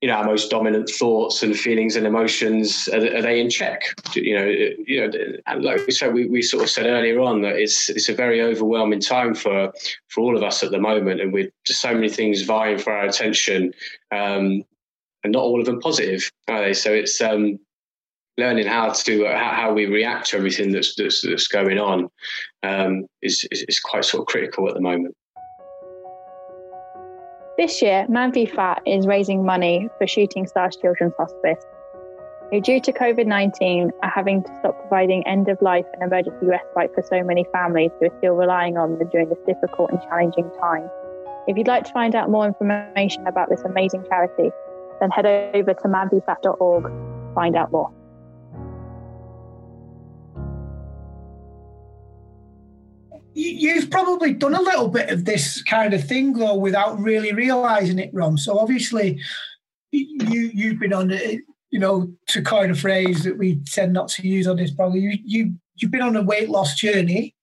you 0.00 0.08
know 0.08 0.14
our 0.14 0.24
most 0.24 0.50
dominant 0.50 0.88
thoughts 0.88 1.42
and 1.42 1.58
feelings 1.58 1.94
and 1.96 2.06
emotions 2.06 2.88
are, 2.88 3.16
are, 3.16 3.22
they 3.22 3.40
in 3.40 3.50
check? 3.50 3.82
You 4.14 4.34
know 4.36 4.44
you 4.46 5.06
know 5.06 5.58
like 5.58 5.86
we 5.86 5.92
said 5.92 6.14
we, 6.14 6.26
we 6.26 6.42
sort 6.42 6.62
of 6.62 6.70
said 6.70 6.86
earlier 6.86 7.20
on 7.20 7.42
that 7.42 7.56
it's 7.56 7.90
it's 7.90 8.08
a 8.08 8.14
very 8.14 8.40
overwhelming 8.40 9.00
time 9.00 9.34
for 9.34 9.72
for 10.08 10.20
all 10.22 10.36
of 10.36 10.42
us 10.42 10.62
at 10.62 10.70
the 10.70 10.78
moment 10.78 11.20
and 11.20 11.32
with 11.32 11.50
just 11.64 11.80
so 11.80 11.92
many 11.92 12.08
things 12.08 12.42
vying 12.42 12.78
for 12.78 12.92
our 12.92 13.04
attention 13.04 13.72
um, 14.10 14.64
and 15.22 15.32
not 15.32 15.42
all 15.42 15.60
of 15.60 15.66
them 15.66 15.80
positive 15.80 16.30
are 16.48 16.62
they? 16.62 16.72
So 16.74 16.92
it's 16.92 17.20
um, 17.20 17.58
learning 18.38 18.66
how 18.66 18.92
to 18.92 19.26
uh, 19.26 19.38
how, 19.38 19.72
we 19.72 19.86
react 19.86 20.30
to 20.30 20.36
everything 20.36 20.72
that's 20.72 20.94
that's, 20.94 21.22
that's 21.22 21.48
going 21.48 21.78
on 21.78 22.08
um, 22.62 23.06
is, 23.22 23.46
is 23.50 23.64
is 23.68 23.80
quite 23.80 24.04
sort 24.04 24.22
of 24.22 24.26
critical 24.26 24.68
at 24.68 24.74
the 24.74 24.80
moment 24.80 25.14
this 27.60 27.82
year, 27.82 28.06
Man 28.08 28.32
v 28.32 28.46
Fat 28.46 28.80
is 28.86 29.06
raising 29.06 29.44
money 29.44 29.90
for 29.98 30.06
Shooting 30.06 30.46
Stars 30.46 30.78
Children's 30.80 31.12
Hospice, 31.18 31.62
who, 32.50 32.58
due 32.58 32.80
to 32.80 32.90
COVID 32.90 33.26
19, 33.26 33.90
are 34.02 34.08
having 34.08 34.42
to 34.42 34.56
stop 34.60 34.80
providing 34.80 35.26
end 35.26 35.46
of 35.50 35.60
life 35.60 35.84
and 35.92 36.02
emergency 36.02 36.46
respite 36.46 36.90
for 36.94 37.02
so 37.02 37.22
many 37.22 37.44
families 37.52 37.90
who 38.00 38.06
are 38.06 38.16
still 38.16 38.32
relying 38.32 38.78
on 38.78 38.98
them 38.98 39.08
during 39.10 39.28
this 39.28 39.38
difficult 39.46 39.90
and 39.90 40.00
challenging 40.00 40.50
time. 40.58 40.88
If 41.48 41.58
you'd 41.58 41.68
like 41.68 41.84
to 41.84 41.92
find 41.92 42.14
out 42.14 42.30
more 42.30 42.46
information 42.46 43.26
about 43.26 43.50
this 43.50 43.60
amazing 43.60 44.06
charity, 44.08 44.50
then 44.98 45.10
head 45.10 45.26
over 45.26 45.74
to 45.74 45.88
manvfat.org 45.88 46.84
to 46.84 47.34
find 47.34 47.56
out 47.56 47.70
more. 47.72 47.92
You've 53.34 53.90
probably 53.90 54.32
done 54.32 54.54
a 54.54 54.60
little 54.60 54.88
bit 54.88 55.10
of 55.10 55.24
this 55.24 55.62
kind 55.62 55.94
of 55.94 56.06
thing 56.06 56.32
though 56.32 56.56
without 56.56 56.98
really 56.98 57.32
realizing 57.32 57.98
it, 57.98 58.10
Rom. 58.12 58.36
So 58.36 58.58
obviously, 58.58 59.20
you 59.92 60.50
you've 60.52 60.80
been 60.80 60.92
on 60.92 61.10
it. 61.10 61.40
You 61.70 61.78
know, 61.78 62.12
to 62.28 62.42
coin 62.42 62.72
a 62.72 62.74
phrase 62.74 63.22
that 63.22 63.38
we 63.38 63.60
tend 63.66 63.92
not 63.92 64.08
to 64.08 64.26
use 64.26 64.48
on 64.48 64.56
this, 64.56 64.72
probably 64.72 65.00
you 65.00 65.18
you 65.24 65.54
you've 65.76 65.92
been 65.92 66.02
on 66.02 66.16
a 66.16 66.22
weight 66.22 66.50
loss 66.50 66.74
journey 66.74 67.34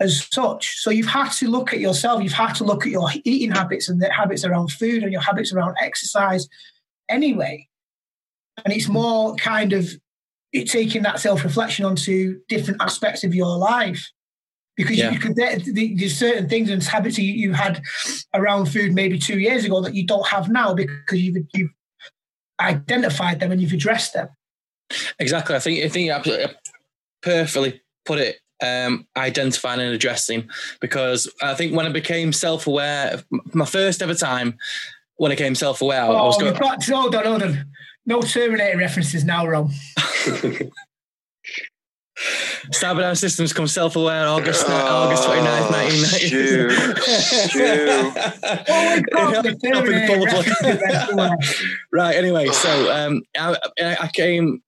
as 0.00 0.26
such. 0.32 0.78
So 0.78 0.90
you've 0.90 1.06
had 1.06 1.30
to 1.32 1.48
look 1.48 1.72
at 1.72 1.78
yourself. 1.78 2.22
You've 2.22 2.32
had 2.32 2.54
to 2.54 2.64
look 2.64 2.84
at 2.84 2.92
your 2.92 3.08
eating 3.24 3.52
habits 3.52 3.88
and 3.88 4.02
the 4.02 4.10
habits 4.12 4.44
around 4.44 4.72
food 4.72 5.02
and 5.02 5.12
your 5.12 5.20
habits 5.20 5.52
around 5.52 5.76
exercise. 5.80 6.48
Anyway, 7.08 7.68
and 8.64 8.74
it's 8.74 8.88
more 8.88 9.36
kind 9.36 9.72
of 9.72 9.88
it 10.52 10.68
taking 10.68 11.02
that 11.02 11.20
self 11.20 11.44
reflection 11.44 11.84
onto 11.84 12.40
different 12.48 12.82
aspects 12.82 13.22
of 13.22 13.34
your 13.34 13.56
life 13.56 14.10
because 14.76 14.96
yeah. 14.96 15.10
you 15.10 15.18
could 15.18 15.36
there's 15.36 16.16
certain 16.16 16.48
things 16.48 16.70
and 16.70 16.82
habits 16.82 17.18
you, 17.18 17.32
you 17.32 17.52
had 17.52 17.82
around 18.34 18.66
food 18.66 18.92
maybe 18.92 19.18
two 19.18 19.38
years 19.38 19.64
ago 19.64 19.80
that 19.82 19.94
you 19.94 20.06
don't 20.06 20.26
have 20.26 20.48
now 20.48 20.74
because 20.74 21.20
you've 21.20 21.44
you've 21.52 21.70
identified 22.60 23.40
them 23.40 23.52
and 23.52 23.60
you've 23.60 23.72
addressed 23.72 24.14
them. 24.14 24.28
Exactly. 25.18 25.56
I 25.56 25.58
think 25.58 25.84
I 25.84 25.88
think 25.88 26.06
you 26.06 26.12
absolutely 26.12 26.54
perfectly 27.22 27.82
put 28.04 28.18
it. 28.18 28.38
Um, 28.64 29.08
identifying 29.16 29.80
and 29.80 29.92
addressing 29.92 30.48
because 30.80 31.28
I 31.42 31.54
think 31.54 31.74
when 31.74 31.84
I 31.84 31.88
became 31.88 32.32
self-aware, 32.32 33.24
my 33.52 33.64
first 33.64 34.00
ever 34.02 34.14
time 34.14 34.56
when 35.16 35.32
I 35.32 35.34
became 35.34 35.56
self-aware, 35.56 36.04
oh, 36.04 36.14
I 36.14 36.22
was 36.22 36.38
going. 36.38 36.54
Got, 36.54 36.84
hold 36.84 37.12
on, 37.16 37.24
hold 37.24 37.42
on. 37.42 37.66
No 38.06 38.22
Terminator 38.22 38.78
references 38.78 39.24
now, 39.24 39.48
Ron. 39.48 39.72
Cyberdyne 42.70 43.16
Systems 43.16 43.52
come 43.52 43.66
self-aware 43.66 44.26
August 44.26 44.64
oh, 44.68 44.72
August 44.72 45.24
29th, 45.24 45.70
1990. 45.70 46.82
oh 49.14 49.42
right, 51.92 52.14
anyway, 52.14 52.46
so 52.48 52.92
um, 52.92 53.22
I, 53.36 53.56
I 53.78 54.08
came, 54.12 54.62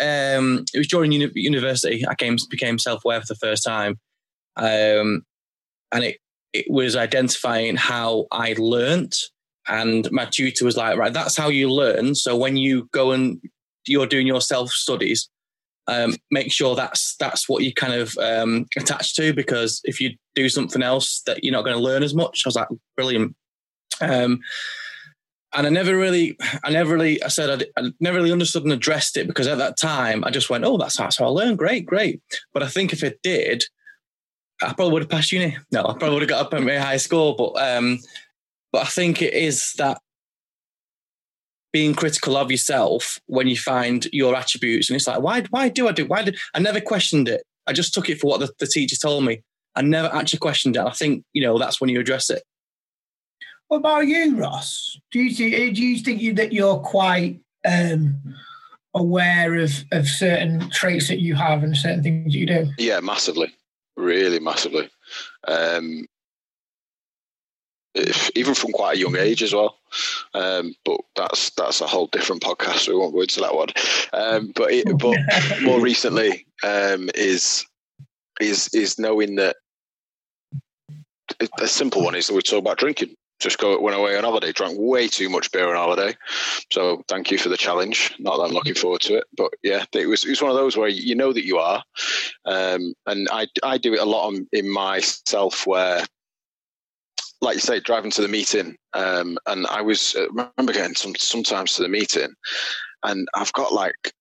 um, 0.00 0.64
it 0.72 0.78
was 0.78 0.88
during 0.88 1.12
uni- 1.12 1.30
university, 1.34 2.06
I 2.06 2.14
came 2.14 2.36
became 2.50 2.78
self-aware 2.78 3.20
for 3.20 3.26
the 3.26 3.36
first 3.36 3.64
time. 3.64 3.98
Um, 4.56 5.24
and 5.92 6.04
it, 6.04 6.18
it 6.52 6.66
was 6.68 6.96
identifying 6.96 7.76
how 7.76 8.26
I 8.30 8.54
learnt. 8.58 9.16
And 9.68 10.10
my 10.10 10.24
tutor 10.24 10.64
was 10.64 10.76
like, 10.76 10.98
right, 10.98 11.12
that's 11.12 11.36
how 11.36 11.48
you 11.48 11.70
learn. 11.70 12.14
So 12.14 12.36
when 12.36 12.56
you 12.56 12.88
go 12.92 13.12
and 13.12 13.40
you're 13.86 14.06
doing 14.06 14.26
your 14.26 14.40
self 14.40 14.70
studies, 14.70 15.28
um, 15.88 16.14
make 16.30 16.52
sure 16.52 16.76
that's 16.76 17.16
that's 17.16 17.48
what 17.48 17.62
you 17.62 17.72
kind 17.74 17.94
of 17.94 18.16
um, 18.18 18.66
attach 18.76 19.14
to 19.16 19.32
because 19.32 19.80
if 19.84 20.00
you 20.00 20.16
do 20.34 20.48
something 20.48 20.82
else 20.82 21.22
that 21.26 21.42
you're 21.42 21.52
not 21.52 21.64
going 21.64 21.76
to 21.76 21.82
learn 21.82 22.02
as 22.02 22.14
much. 22.14 22.42
I 22.44 22.48
was 22.48 22.56
like, 22.56 22.68
brilliant. 22.96 23.34
Um, 24.00 24.40
and 25.54 25.66
I 25.66 25.70
never 25.70 25.96
really, 25.96 26.36
I 26.64 26.70
never 26.70 26.94
really, 26.94 27.22
I 27.22 27.28
said 27.28 27.62
I, 27.76 27.80
I, 27.80 27.92
never 28.00 28.16
really 28.18 28.32
understood 28.32 28.64
and 28.64 28.72
addressed 28.72 29.16
it 29.16 29.26
because 29.26 29.46
at 29.46 29.58
that 29.58 29.76
time 29.76 30.24
I 30.24 30.30
just 30.30 30.48
went, 30.48 30.64
oh, 30.64 30.78
that's 30.78 30.96
how 30.96 31.08
I 31.20 31.26
learned. 31.26 31.58
Great, 31.58 31.84
great. 31.84 32.22
But 32.54 32.62
I 32.62 32.68
think 32.68 32.92
if 32.92 33.02
it 33.02 33.20
did, 33.22 33.62
I 34.62 34.72
probably 34.72 34.92
would 34.92 35.02
have 35.02 35.10
passed 35.10 35.32
uni. 35.32 35.56
No, 35.70 35.80
I 35.80 35.92
probably 35.92 36.14
would 36.14 36.22
have 36.22 36.28
got 36.30 36.46
up 36.46 36.54
at 36.54 36.62
my 36.62 36.78
high 36.78 36.96
school. 36.96 37.34
But 37.34 37.60
um, 37.60 37.98
but 38.72 38.82
I 38.82 38.86
think 38.86 39.20
it 39.20 39.34
is 39.34 39.74
that 39.74 39.98
being 41.72 41.94
critical 41.94 42.36
of 42.36 42.50
yourself 42.50 43.18
when 43.26 43.46
you 43.46 43.56
find 43.56 44.06
your 44.12 44.36
attributes. 44.36 44.90
And 44.90 44.96
it's 44.96 45.06
like, 45.06 45.20
why, 45.20 45.42
why 45.50 45.68
do 45.68 45.88
I 45.88 45.92
do? 45.92 46.06
Why 46.06 46.22
did 46.22 46.38
I 46.54 46.60
never 46.60 46.80
questioned 46.80 47.28
it? 47.28 47.42
I 47.66 47.72
just 47.72 47.94
took 47.94 48.08
it 48.08 48.20
for 48.20 48.26
what 48.26 48.40
the, 48.40 48.50
the 48.58 48.66
teacher 48.66 48.96
told 48.96 49.24
me. 49.24 49.42
I 49.74 49.82
never 49.82 50.14
actually 50.14 50.40
questioned 50.40 50.76
it. 50.76 50.82
I 50.82 50.90
think, 50.90 51.24
you 51.32 51.42
know, 51.42 51.58
that's 51.58 51.80
when 51.80 51.88
you 51.88 51.98
address 51.98 52.28
it. 52.28 52.42
What 53.68 53.78
about 53.78 54.06
you, 54.06 54.36
Ross? 54.36 54.98
Do 55.12 55.20
you 55.20 55.34
think, 55.34 55.74
do 55.74 55.82
you 55.82 55.98
think 55.98 56.20
you, 56.20 56.34
that 56.34 56.52
you're 56.52 56.78
quite 56.78 57.40
um, 57.64 58.20
aware 58.92 59.56
of, 59.56 59.72
of 59.92 60.06
certain 60.06 60.68
traits 60.68 61.08
that 61.08 61.20
you 61.20 61.34
have 61.36 61.62
and 61.62 61.74
certain 61.74 62.02
things 62.02 62.32
that 62.32 62.38
you 62.38 62.46
do? 62.46 62.68
Yeah, 62.76 63.00
massively. 63.00 63.54
Really 63.96 64.40
massively. 64.40 64.90
Um, 65.48 66.06
even 68.34 68.54
from 68.54 68.72
quite 68.72 68.96
a 68.96 69.00
young 69.00 69.16
age 69.16 69.42
as 69.42 69.54
well. 69.54 69.78
Um, 70.34 70.74
but 70.84 71.00
that's 71.16 71.50
that's 71.50 71.80
a 71.80 71.86
whole 71.86 72.06
different 72.08 72.42
podcast. 72.42 72.88
We 72.88 72.96
won't 72.96 73.14
go 73.14 73.20
into 73.20 73.40
that 73.40 73.54
one. 73.54 73.68
Um, 74.12 74.52
but 74.54 74.72
it, 74.72 74.86
but 74.98 75.16
more 75.62 75.80
recently 75.80 76.46
um, 76.62 77.10
is 77.14 77.66
is 78.40 78.68
is 78.74 78.98
knowing 78.98 79.36
that 79.36 79.56
a 81.60 81.66
simple 81.66 82.04
one 82.04 82.14
is 82.14 82.26
that 82.26 82.34
we 82.34 82.42
talk 82.42 82.58
about 82.58 82.78
drinking. 82.78 83.14
Just 83.40 83.58
go 83.58 83.78
went 83.80 83.96
away 83.96 84.16
on 84.16 84.22
holiday, 84.22 84.52
drank 84.52 84.76
way 84.78 85.08
too 85.08 85.28
much 85.28 85.50
beer 85.50 85.68
on 85.68 85.74
holiday. 85.74 86.16
So 86.70 87.02
thank 87.08 87.30
you 87.30 87.38
for 87.38 87.48
the 87.48 87.56
challenge. 87.56 88.14
Not 88.20 88.36
that 88.36 88.44
I'm 88.44 88.52
looking 88.52 88.74
forward 88.74 89.00
to 89.02 89.16
it, 89.16 89.24
but 89.36 89.52
yeah, 89.64 89.84
it 89.92 90.06
was 90.06 90.24
it 90.24 90.30
was 90.30 90.40
one 90.40 90.52
of 90.52 90.56
those 90.56 90.76
where 90.76 90.88
you 90.88 91.16
know 91.16 91.32
that 91.32 91.44
you 91.44 91.58
are, 91.58 91.82
um, 92.44 92.94
and 93.06 93.28
I 93.32 93.48
I 93.64 93.78
do 93.78 93.94
it 93.94 94.00
a 94.00 94.04
lot 94.04 94.32
in 94.52 94.70
myself 94.70 95.66
where 95.66 96.04
like 97.42 97.56
you 97.56 97.60
say, 97.60 97.80
driving 97.80 98.10
to 98.12 98.22
the 98.22 98.28
meeting, 98.28 98.76
um, 98.94 99.36
and 99.46 99.66
I 99.66 99.82
was 99.82 100.14
I 100.16 100.22
uh, 100.22 100.28
remember 100.28 100.72
getting 100.72 100.94
some 100.94 101.14
sometimes 101.16 101.74
to 101.74 101.82
the 101.82 101.88
meeting, 101.88 102.32
and 103.02 103.28
I've 103.34 103.52
got 103.52 103.72
like 103.72 104.12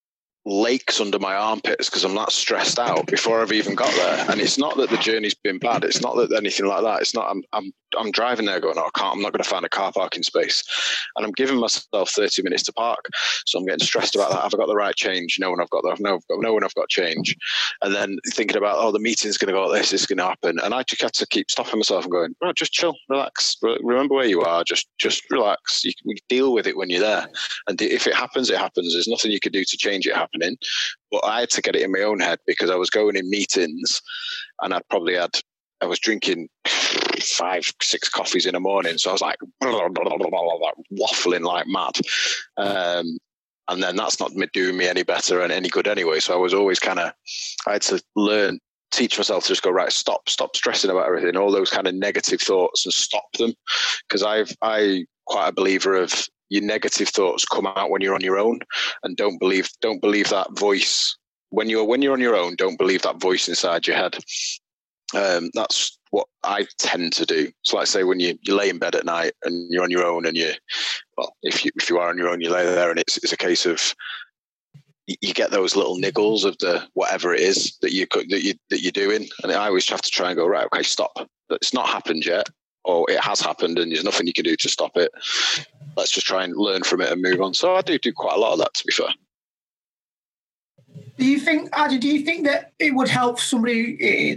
lakes 0.44 1.00
under 1.00 1.20
my 1.20 1.36
armpits 1.36 1.88
because 1.88 2.04
I'm 2.04 2.16
that 2.16 2.32
stressed 2.32 2.80
out 2.80 3.06
before 3.06 3.42
I've 3.42 3.52
even 3.52 3.76
got 3.76 3.94
there. 3.94 4.26
And 4.30 4.42
it's 4.42 4.58
not 4.58 4.76
that 4.78 4.90
the 4.90 4.98
journey's 4.98 5.36
been 5.36 5.60
bad. 5.60 5.84
It's 5.84 6.02
not 6.02 6.16
that 6.16 6.36
anything 6.36 6.66
like 6.66 6.84
that. 6.84 7.02
It's 7.02 7.14
not. 7.14 7.30
I'm 7.30 7.44
I'm 7.54 7.72
I'm 7.98 8.12
driving 8.12 8.46
there 8.46 8.60
going, 8.60 8.78
oh, 8.78 8.90
I 8.94 9.00
can't. 9.00 9.16
I'm 9.16 9.22
not 9.22 9.34
going 9.34 9.44
to 9.44 9.50
find 9.50 9.66
a 9.66 9.70
car 9.70 9.92
parking 9.92 10.24
space, 10.24 10.64
and 11.16 11.26
I'm 11.26 11.32
giving 11.32 11.58
myself 11.58 12.10
30 12.10 12.44
minutes 12.44 12.64
to 12.64 12.74
park. 12.74 13.08
So 13.46 13.60
I'm 13.60 13.66
getting 13.66 13.86
stressed 13.86 14.16
about 14.16 14.32
that. 14.32 14.42
Have 14.42 14.54
I 14.54 14.58
got 14.58 14.68
the 14.68 14.76
right 14.76 14.96
change? 14.96 15.38
No, 15.40 15.52
when 15.52 15.62
I've 15.62 15.70
got 15.70 15.84
the 15.84 15.96
no, 16.00 16.20
no 16.30 16.60
I've 16.64 16.74
got 16.76 16.90
change, 16.90 17.36
and 17.82 17.94
then 17.94 18.18
thinking 18.34 18.58
about 18.58 18.78
oh, 18.78 18.92
the 18.92 19.00
meeting's 19.00 19.38
going 19.38 19.54
to 19.54 19.60
go. 19.60 19.66
like 19.68 19.82
This 19.82 19.94
is 19.94 20.06
going 20.06 20.18
to 20.18 20.26
happen, 20.26 20.60
and 20.64 20.74
I 20.74 20.84
just 20.84 21.02
had 21.02 21.14
to 21.14 21.28
keep 21.28 21.50
stopping 21.50 21.80
myself 21.80 22.04
and 22.04 22.12
going, 22.12 22.36
right, 22.42 22.56
just 22.56 22.74
chill, 22.74 22.96
relax, 23.10 23.58
remember 23.62 24.16
where 24.16 24.26
you 24.26 24.42
are. 24.42 24.64
Just 24.64 24.88
just 25.00 25.30
relax. 25.30 25.84
You 25.84 25.94
can 26.02 26.16
deal 26.30 26.54
with 26.54 26.68
it 26.68 26.78
when 26.78 26.90
you're 26.90 27.02
there, 27.02 27.28
and 27.68 27.82
if 27.82 28.08
it 28.08 28.16
happens, 28.16 28.50
it 28.50 28.58
happens. 28.58 28.94
There's 28.94 29.08
nothing 29.08 29.32
you 29.32 29.40
can 29.40 29.52
do 29.52 29.64
to 29.64 29.78
change 29.78 30.08
it 30.08 30.16
happening. 30.16 30.58
But 31.12 31.26
I 31.26 31.42
had 31.42 31.50
to 31.52 31.62
get 31.62 31.76
it 31.76 31.82
in 31.82 31.92
my 31.92 32.02
own 32.02 32.20
head 32.20 32.40
because 32.48 32.70
I 32.70 32.76
was 32.76 32.90
going 32.90 33.16
in 33.16 33.30
meetings, 33.30 34.02
and 34.62 34.74
I'd 34.74 34.88
probably 34.90 35.16
had 35.16 35.32
I 35.82 35.86
was 35.86 36.00
drinking 36.00 36.50
five, 36.68 37.64
six 37.82 38.10
coffees 38.10 38.46
in 38.46 38.54
the 38.54 38.60
morning. 38.60 38.98
So 38.98 39.10
I 39.10 39.14
was 39.14 39.22
like 39.22 39.38
waffling 39.64 41.42
like 41.42 41.68
mad. 41.68 41.98
Um, 42.58 43.18
and 43.68 43.82
then 43.82 43.96
that's 43.96 44.20
not 44.20 44.32
doing 44.54 44.78
me 44.78 44.88
any 44.88 45.04
better 45.04 45.42
and 45.42 45.52
any 45.52 45.70
good 45.70 45.88
anyway. 45.88 46.20
So 46.20 46.34
I 46.34 46.38
was 46.38 46.54
always 46.54 46.80
kind 46.80 47.00
of, 47.00 47.14
I 47.68 47.74
had 47.74 47.82
to 47.84 48.02
learn, 48.16 48.60
teach 48.92 49.18
myself 49.18 49.44
to 49.44 49.50
just 49.50 49.64
go, 49.64 49.72
right, 49.72 49.92
stop, 49.92 50.28
stop 50.28 50.56
stressing 50.56 50.92
about 50.92 51.08
everything, 51.08 51.38
all 51.38 51.52
those 51.52 51.70
kind 51.70 51.88
of 51.88 51.96
negative 51.96 52.42
thoughts 52.42 52.86
and 52.86 52.94
stop 52.94 53.24
them. 53.38 53.54
Because 54.08 54.24
I've, 54.24 54.54
I 54.62 55.06
quite 55.26 55.50
a 55.50 55.54
believer 55.54 55.96
of 55.96 56.14
your 56.50 56.64
negative 56.64 57.08
thoughts 57.10 57.46
come 57.46 57.66
out 57.66 57.90
when 57.90 58.02
you're 58.02 58.16
on 58.16 58.22
your 58.22 58.38
own 58.38 58.60
and 59.04 59.16
don't 59.16 59.40
believe, 59.40 59.70
don't 59.82 60.02
believe 60.02 60.30
that 60.30 60.58
voice 60.58 61.16
when 61.52 61.70
you're 61.70 61.84
when 61.84 62.02
you're 62.02 62.14
on 62.14 62.20
your 62.20 62.36
own, 62.36 62.56
don't 62.56 62.78
believe 62.78 63.04
that 63.04 63.22
voice 63.22 63.48
inside 63.48 63.86
your 63.86 63.96
head. 63.96 64.18
Um, 65.14 65.50
that's 65.54 65.98
what 66.12 66.28
I 66.44 66.68
tend 66.78 67.14
to 67.14 67.26
do. 67.26 67.52
So, 67.64 67.78
like 67.78 67.84
I 67.84 67.86
say, 67.86 68.04
when 68.04 68.20
you, 68.20 68.38
you 68.42 68.56
lay 68.56 68.70
in 68.70 68.80
bed 68.80 68.96
at 68.96 69.06
night 69.06 69.34
and 69.44 69.68
you're 69.70 69.84
on 69.84 69.92
your 69.92 70.06
own, 70.06 70.26
and 70.26 70.36
you, 70.36 70.52
well, 71.18 71.36
if 71.44 71.66
you 71.66 71.72
if 71.76 71.90
you 71.90 72.00
are 72.00 72.10
on 72.10 72.18
your 72.18 72.30
own, 72.30 72.42
you 72.42 72.50
lay 72.50 72.66
there, 72.66 72.90
and 72.90 73.00
it's 73.00 73.18
it's 73.18 73.34
a 73.34 73.38
case 73.38 73.66
of 73.66 73.94
you 75.08 75.34
get 75.34 75.52
those 75.52 75.76
little 75.76 75.98
niggles 75.98 76.46
of 76.46 76.58
the 76.60 76.88
whatever 76.94 77.34
it 77.34 77.42
is 77.42 77.78
that 77.82 77.92
you 77.92 78.06
that 78.30 78.44
you 78.44 78.54
that 78.70 78.82
you're 78.82 78.92
doing, 78.92 79.28
and 79.44 79.52
I 79.52 79.68
always 79.68 79.90
have 79.90 80.02
to 80.02 80.12
try 80.12 80.30
and 80.30 80.38
go 80.38 80.48
right. 80.48 80.66
Okay, 80.66 80.84
stop. 80.84 81.30
It's 81.50 81.74
not 81.74 81.90
happened 81.90 82.26
yet, 82.26 82.48
or 82.86 83.10
it 83.10 83.20
has 83.20 83.42
happened, 83.42 83.80
and 83.80 83.92
there's 83.92 84.04
nothing 84.04 84.28
you 84.28 84.34
can 84.34 84.46
do 84.46 84.56
to 84.56 84.70
stop 84.70 84.96
it. 84.96 85.12
Let's 85.98 86.12
just 86.12 86.28
try 86.28 86.44
and 86.44 86.56
learn 86.56 86.84
from 86.84 87.02
it 87.02 87.12
and 87.12 87.22
move 87.22 87.42
on. 87.42 87.54
So 87.54 87.76
I 87.76 87.82
do 87.82 87.98
do 87.98 88.14
quite 88.14 88.36
a 88.36 88.40
lot 88.40 88.54
of 88.54 88.60
that, 88.60 88.74
to 88.74 88.86
be 88.86 88.94
fair. 88.94 89.10
Do 91.22 91.28
you 91.28 91.40
think, 91.40 91.70
Adi, 91.78 92.00
do 92.00 92.08
you 92.08 92.26
think 92.26 92.48
that 92.48 92.74
it 92.80 92.96
would 92.96 93.08
help 93.08 93.40
somebody 93.40 93.92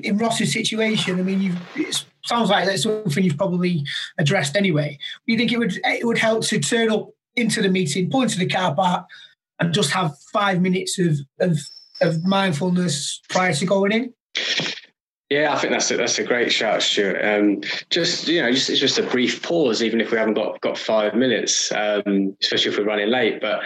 in 0.06 0.18
Ross's 0.18 0.52
situation? 0.52 1.18
I 1.18 1.22
mean, 1.22 1.56
it 1.76 2.04
sounds 2.26 2.50
like 2.50 2.66
that's 2.66 2.82
something 2.82 3.24
you've 3.24 3.38
probably 3.38 3.86
addressed 4.18 4.54
anyway. 4.54 4.98
Do 5.26 5.32
you 5.32 5.38
think 5.38 5.50
it 5.50 5.58
would 5.58 5.80
it 5.82 6.04
would 6.04 6.18
help 6.18 6.44
to 6.44 6.60
turn 6.60 6.90
up 6.90 7.08
into 7.36 7.62
the 7.62 7.70
meeting, 7.70 8.10
pull 8.10 8.20
into 8.20 8.38
the 8.38 8.46
car 8.46 8.74
park, 8.74 9.06
and 9.58 9.72
just 9.72 9.92
have 9.92 10.14
five 10.30 10.60
minutes 10.60 10.98
of 10.98 11.20
of, 11.40 11.58
of 12.02 12.22
mindfulness 12.22 13.22
prior 13.30 13.54
to 13.54 13.64
going 13.64 13.92
in? 13.92 14.14
Yeah, 15.30 15.54
I 15.54 15.58
think 15.58 15.72
that's 15.72 15.90
a, 15.90 15.96
that's 15.96 16.18
a 16.18 16.22
great 16.22 16.52
shout, 16.52 16.82
Stuart. 16.82 17.18
Um, 17.24 17.62
just 17.88 18.28
you 18.28 18.42
know, 18.42 18.52
just, 18.52 18.68
it's 18.68 18.78
just 18.78 18.98
a 18.98 19.04
brief 19.04 19.42
pause, 19.42 19.82
even 19.82 20.02
if 20.02 20.10
we 20.10 20.18
haven't 20.18 20.34
got 20.34 20.60
got 20.60 20.76
five 20.76 21.14
minutes, 21.14 21.72
um, 21.72 22.36
especially 22.42 22.72
if 22.72 22.78
we're 22.78 22.84
running 22.84 23.08
late. 23.08 23.40
But 23.40 23.62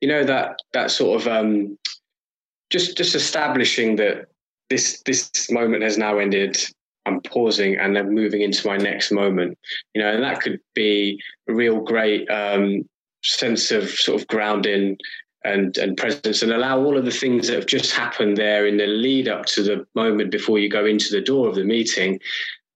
you 0.00 0.08
know 0.08 0.24
that 0.24 0.58
that 0.72 0.90
sort 0.90 1.20
of 1.20 1.28
um, 1.28 1.78
just 2.70 2.96
just 2.96 3.14
establishing 3.14 3.96
that 3.96 4.26
this 4.70 5.02
this 5.06 5.50
moment 5.50 5.82
has 5.82 5.98
now 5.98 6.18
ended. 6.18 6.58
I'm 7.04 7.20
pausing 7.20 7.76
and 7.76 7.94
then 7.94 8.12
moving 8.12 8.42
into 8.42 8.66
my 8.66 8.76
next 8.76 9.12
moment. 9.12 9.56
You 9.94 10.02
know, 10.02 10.12
and 10.12 10.24
that 10.24 10.40
could 10.40 10.58
be 10.74 11.20
a 11.48 11.54
real 11.54 11.80
great 11.80 12.28
um, 12.28 12.82
sense 13.22 13.70
of 13.70 13.88
sort 13.90 14.20
of 14.20 14.26
grounding 14.26 14.96
and 15.44 15.76
and 15.78 15.96
presence, 15.96 16.42
and 16.42 16.52
allow 16.52 16.82
all 16.82 16.98
of 16.98 17.04
the 17.04 17.12
things 17.12 17.46
that 17.46 17.54
have 17.54 17.66
just 17.66 17.92
happened 17.92 18.36
there 18.36 18.66
in 18.66 18.76
the 18.76 18.86
lead 18.86 19.28
up 19.28 19.46
to 19.46 19.62
the 19.62 19.86
moment 19.94 20.32
before 20.32 20.58
you 20.58 20.68
go 20.68 20.84
into 20.84 21.10
the 21.10 21.20
door 21.20 21.48
of 21.48 21.54
the 21.54 21.64
meeting. 21.64 22.18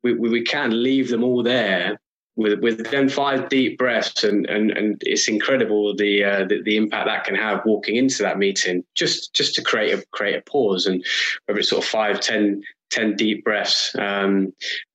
We, 0.02 0.14
we 0.14 0.42
can 0.42 0.82
leave 0.82 1.10
them 1.10 1.22
all 1.22 1.42
there 1.42 2.00
with 2.36 2.60
with 2.60 2.90
then 2.90 3.08
five 3.08 3.48
deep 3.48 3.78
breaths 3.78 4.24
and 4.24 4.46
and 4.46 4.70
and 4.70 5.02
it's 5.04 5.28
incredible 5.28 5.94
the, 5.96 6.24
uh, 6.24 6.44
the, 6.46 6.62
the 6.62 6.76
impact 6.76 7.06
that 7.06 7.24
can 7.24 7.34
have 7.34 7.62
walking 7.64 7.96
into 7.96 8.22
that 8.22 8.38
meeting. 8.38 8.84
Just 8.94 9.34
just 9.34 9.54
to 9.56 9.62
create 9.62 9.92
a 9.98 10.04
create 10.12 10.36
a 10.36 10.50
pause 10.50 10.86
and 10.86 11.04
whether 11.46 11.60
it's 11.60 11.70
sort 11.70 11.84
of 11.84 11.88
five 11.88 12.20
ten 12.20 12.62
ten 12.90 13.14
deep 13.16 13.44
breaths 13.44 13.94
um, 13.98 14.52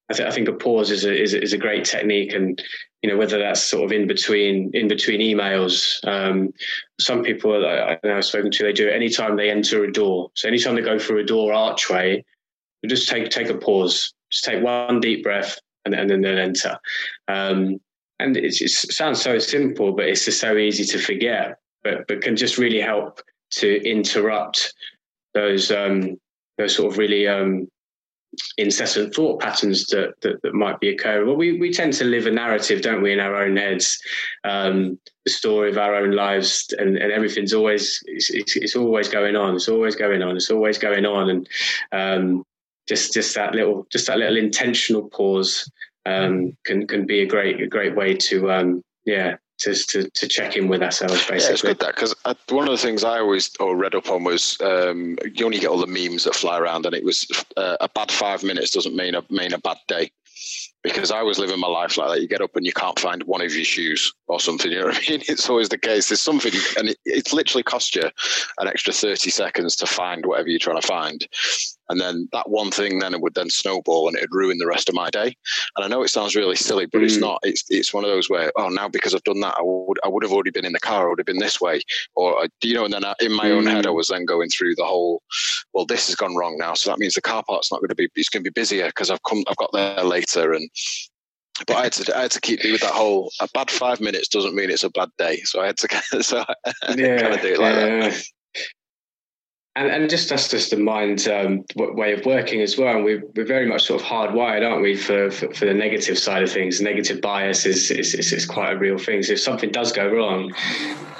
I, 0.10 0.14
th- 0.14 0.28
I 0.28 0.32
think 0.32 0.48
a 0.48 0.54
pause 0.54 0.92
is 0.92 1.06
a, 1.06 1.22
is 1.22 1.34
a, 1.34 1.42
is 1.42 1.54
a 1.54 1.58
great 1.58 1.86
technique 1.86 2.34
and 2.34 2.62
you 3.02 3.10
know 3.10 3.18
whether 3.18 3.40
that's 3.40 3.62
sort 3.62 3.86
of 3.86 3.92
in 3.92 4.06
between 4.08 4.70
in 4.74 4.88
between 4.88 5.22
emails 5.22 6.06
um, 6.06 6.52
some 7.00 7.24
people 7.24 7.66
I 7.66 7.98
have 8.04 8.26
spoken 8.26 8.52
to 8.52 8.64
they 8.64 8.74
do 8.74 8.88
it 8.88 8.94
anytime 8.94 9.36
they 9.36 9.50
enter 9.50 9.84
a 9.84 9.92
door. 9.92 10.32
So 10.36 10.48
anytime 10.48 10.76
they 10.76 10.82
go 10.82 11.00
through 11.00 11.20
a 11.20 11.26
door 11.26 11.54
archway 11.54 12.24
just 12.88 13.10
take 13.10 13.30
take 13.30 13.50
a 13.50 13.58
pause. 13.58 14.14
Just 14.32 14.44
take 14.44 14.64
one 14.64 15.00
deep 15.00 15.24
breath 15.24 15.60
and, 15.86 15.94
and 15.94 16.10
then 16.10 16.22
they'll 16.22 16.40
enter. 16.40 16.78
Um, 17.28 17.80
and 18.20 18.38
it, 18.38 18.54
sounds 18.54 19.22
so 19.22 19.38
simple, 19.40 19.94
but 19.94 20.06
it's 20.06 20.26
just 20.26 20.40
so 20.40 20.58
easy 20.58 20.86
to 20.86 21.00
forget. 21.00 21.60
But 21.84 22.08
but 22.08 22.22
can 22.22 22.36
just 22.36 22.58
really 22.58 22.82
help 22.82 23.22
to 23.52 23.84
interrupt 23.88 24.74
those 25.34 25.72
um, 25.72 26.18
those 26.58 26.76
sort 26.76 26.92
of 26.92 26.98
really 26.98 27.28
um, 27.28 27.68
incessant 28.58 29.14
thought 29.14 29.42
patterns 29.42 29.88
that, 29.88 30.14
that, 30.22 30.42
that 30.42 30.54
might 30.54 30.80
be 30.80 30.90
occurring. 30.90 31.28
Well, 31.28 31.36
we 31.36 31.60
we 31.60 31.72
tend 31.72 31.94
to 31.94 32.06
live 32.06 32.26
a 32.26 32.32
narrative, 32.32 32.82
don't 32.82 33.02
we, 33.02 33.14
in 33.14 33.20
our 33.20 33.36
own 33.36 33.58
heads, 33.58 34.00
um, 34.44 35.00
the 35.26 35.32
story 35.32 35.70
of 35.70 35.78
our 35.78 35.96
own 35.96 36.12
lives, 36.12 36.74
and, 36.78 36.98
and 36.98 37.12
everything's 37.12 37.54
always 37.54 38.02
it's, 38.06 38.30
it's, 38.30 38.56
it's, 38.56 38.76
always 38.76 39.10
going 39.10 39.36
on. 39.36 39.56
It's 39.56 39.70
always 39.70 39.96
going 39.96 40.22
on. 40.22 40.36
It's 40.36 40.52
always 40.52 40.78
going 40.78 41.06
on, 41.06 41.30
and 41.30 41.50
um, 41.92 42.44
just 42.88 43.14
just 43.14 43.36
that 43.36 43.54
little 43.56 43.88
just 43.92 44.08
that 44.08 44.18
little 44.18 44.38
intentional 44.38 45.10
pause 45.10 45.70
um, 46.06 46.56
can 46.66 46.88
can 46.88 47.06
be 47.06 47.22
a 47.22 47.26
great 47.26 47.62
a 47.62 47.68
great 47.68 47.96
way 47.96 48.16
to 48.16 48.52
um, 48.52 48.84
yeah 49.06 49.36
to, 49.60 49.74
to, 49.74 50.10
to 50.10 50.28
check 50.28 50.58
in 50.58 50.68
with 50.68 50.84
ourselves 50.84 51.26
basically. 51.26 51.38
Yeah, 51.38 51.52
it's 51.52 51.62
good 51.62 51.80
that 51.80 51.96
because 51.96 52.14
one 52.50 52.68
of 52.68 52.72
the 52.72 52.78
things 52.78 53.04
I 53.04 53.20
always 53.20 53.50
or 53.60 53.76
read 53.76 53.96
up 53.96 54.10
on 54.10 54.24
was 54.24 54.58
um, 54.62 55.18
you 55.34 55.46
only 55.46 55.60
get 55.60 55.70
all 55.70 55.80
the 55.80 55.88
memes 55.88 56.26
that 56.26 56.36
fly 56.36 56.60
around, 56.60 56.86
and 56.86 56.96
it 56.96 57.04
was 57.04 57.26
uh, 57.58 57.78
a 57.80 57.90
bad 57.90 58.12
five 58.12 58.44
minutes 58.44 58.72
doesn't 58.72 58.96
mean 58.96 59.16
a 59.16 59.24
mean 59.30 59.54
a 59.54 59.58
bad 59.60 59.78
day 59.88 60.12
because 60.84 61.10
I 61.10 61.24
was 61.24 61.40
living 61.40 61.60
my 61.60 61.68
life 61.68 61.98
like 61.98 62.10
that. 62.10 62.22
You 62.22 62.28
get 62.28 62.42
up 62.42 62.56
and 62.56 62.66
you 62.66 62.74
can't 62.74 63.00
find 63.00 63.24
one 63.24 63.42
of 63.42 63.56
your 63.56 63.66
shoes 63.66 64.14
or 64.28 64.40
something. 64.40 64.72
You 64.76 64.82
know 64.82 64.88
what 64.88 64.98
I 64.98 65.12
mean? 65.12 65.24
It's 65.28 65.50
always 65.50 65.70
the 65.70 65.78
case. 65.78 66.10
There's 66.10 66.22
something, 66.22 66.52
and 66.78 66.90
it, 66.90 66.98
it's 67.06 67.34
literally 67.34 67.64
cost 67.64 67.96
you 67.96 68.04
an 68.60 68.68
extra 68.68 68.92
30 68.92 69.30
seconds 69.30 69.76
to 69.78 69.86
find 69.86 70.26
whatever 70.26 70.50
you're 70.50 70.60
trying 70.60 70.82
to 70.82 70.88
find. 70.88 71.26
And 71.90 72.00
then 72.00 72.28
that 72.32 72.50
one 72.50 72.72
thing 72.72 73.00
then 73.00 73.14
it 73.14 73.22
would 73.22 73.36
then 73.36 73.50
snowball 73.50 74.08
and 74.08 74.18
it'd 74.18 74.34
ruin 74.34 74.58
the 74.58 74.68
rest 74.68 74.90
of 74.90 74.96
my 74.96 75.10
day. 75.10 75.36
And 75.76 75.86
I 75.86 75.88
know 75.88 76.04
it 76.04 76.10
sounds 76.10 76.36
really 76.36 76.56
silly, 76.56 76.86
but 76.86 77.02
mm. 77.02 77.06
it's 77.06 77.18
not. 77.18 77.40
It's 77.44 77.64
it's 77.70 77.94
one 77.94 78.04
of 78.04 78.10
those 78.10 78.30
where 78.30 78.52
oh 78.56 78.70
now 78.70 78.88
because 78.88 79.14
I've 79.14 79.24
done 79.24 79.40
that 79.42 79.56
I 79.58 79.62
would 79.64 80.00
I 80.04 80.08
would 80.08 80.24
have 80.24 80.32
already 80.32 80.52
been 80.52 80.66
in 80.66 80.74
the 80.74 80.80
car. 80.80 81.06
I 81.06 81.10
would 81.10 81.20
have 81.20 81.26
been 81.26 81.40
this 81.40 81.62
way, 81.62 81.82
or 82.16 82.48
you 82.64 82.74
know. 82.74 82.86
And 82.86 82.94
then 82.94 83.06
I, 83.06 83.14
in 83.20 83.32
my 83.32 83.46
mm. 83.46 83.58
own 83.58 83.66
head 83.68 83.86
I 83.86 83.90
mm. 83.90 83.96
was 83.96 84.08
then 84.08 84.26
going 84.26 84.50
through 84.50 84.76
the 84.76 84.86
whole. 84.86 85.22
Well, 85.74 85.86
this 85.86 86.08
has 86.08 86.16
gone 86.16 86.36
wrong 86.36 86.58
now, 86.58 86.74
so 86.74 86.90
that 86.90 87.00
means 87.00 87.14
the 87.14 87.22
car 87.22 87.44
park's 87.48 87.72
not 87.72 87.82
going 87.82 87.90
to 87.90 87.96
be. 87.96 88.10
It's 88.16 88.30
going 88.30 88.44
to 88.44 88.52
be 88.52 88.60
busier 88.60 88.88
because 88.88 89.10
I've 89.10 89.24
come. 89.24 89.44
I've 89.48 89.58
got 89.58 89.72
there 89.74 90.04
later 90.04 90.54
and 90.54 90.70
but 91.68 91.78
I 91.78 91.84
had 91.84 91.94
to 91.94 92.18
I 92.18 92.22
had 92.24 92.32
to 92.32 92.42
keep 92.42 92.64
with 92.64 92.82
that 92.82 92.92
whole 92.92 93.32
a 93.40 93.48
bad 93.54 93.72
five 93.72 94.02
minutes 94.02 94.28
doesn't 94.28 94.56
mean 94.56 94.70
it's 94.70 94.84
a 94.84 94.90
bad 94.90 95.10
day. 95.18 95.42
So 95.44 95.62
I 95.62 95.68
had 95.68 95.78
to 95.78 95.88
so 96.24 96.44
I 96.48 96.56
yeah, 96.96 97.22
kind 97.22 97.34
of 97.34 97.42
do 97.42 97.54
it 97.54 97.60
like 97.60 97.76
yeah. 97.76 98.10
that. 98.10 98.24
And, 99.78 99.90
and 99.90 100.10
just 100.10 100.30
that's 100.30 100.48
just 100.48 100.70
the 100.72 100.78
mind 100.78 101.28
um, 101.28 101.66
way 101.76 102.14
of 102.14 102.26
working 102.26 102.62
as 102.62 102.78
well. 102.78 102.96
And 102.96 103.04
we're, 103.04 103.24
we're 103.36 103.46
very 103.46 103.68
much 103.68 103.84
sort 103.84 104.02
of 104.02 104.08
hardwired, 104.08 104.66
aren't 104.66 104.82
we, 104.82 104.96
for, 104.96 105.30
for, 105.30 105.54
for 105.54 105.66
the 105.66 105.74
negative 105.74 106.18
side 106.18 106.44
of 106.44 106.52
things? 106.52 106.80
Negative 106.80 107.20
bias 107.20 107.66
is, 107.66 107.92
is, 107.92 108.14
is, 108.14 108.32
is, 108.32 108.46
quite 108.46 108.72
a 108.72 108.78
real 108.78 108.98
thing. 108.98 109.22
So 109.22 109.34
if 109.34 109.42
something 109.42 109.72
does 109.72 109.92
go 109.92 110.08
wrong, 110.08 110.54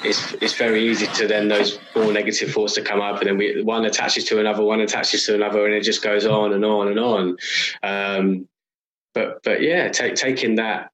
it's, 0.06 0.34
it's 0.36 0.54
very 0.54 0.90
easy 0.90 1.08
to 1.08 1.28
then 1.28 1.50
those 1.50 1.80
more 1.98 2.14
negative 2.14 2.52
thoughts 2.52 2.76
to 2.76 2.82
come 2.82 3.02
up, 3.02 3.20
and 3.20 3.28
then 3.28 3.38
we, 3.38 3.62
one 3.62 3.84
attaches 3.84 4.24
to 4.26 4.40
another, 4.40 4.64
one 4.64 4.80
attaches 4.80 5.26
to 5.26 5.36
another, 5.36 5.66
and 5.66 5.74
it 5.74 5.84
just 5.84 6.02
goes 6.02 6.26
on 6.26 6.54
and 6.54 6.64
on 6.64 6.88
and 6.88 7.00
on. 7.00 7.38
Um, 7.84 8.48
but 9.14 9.44
but 9.44 9.62
yeah, 9.62 9.90
take, 9.90 10.16
taking 10.16 10.56
that 10.56 10.92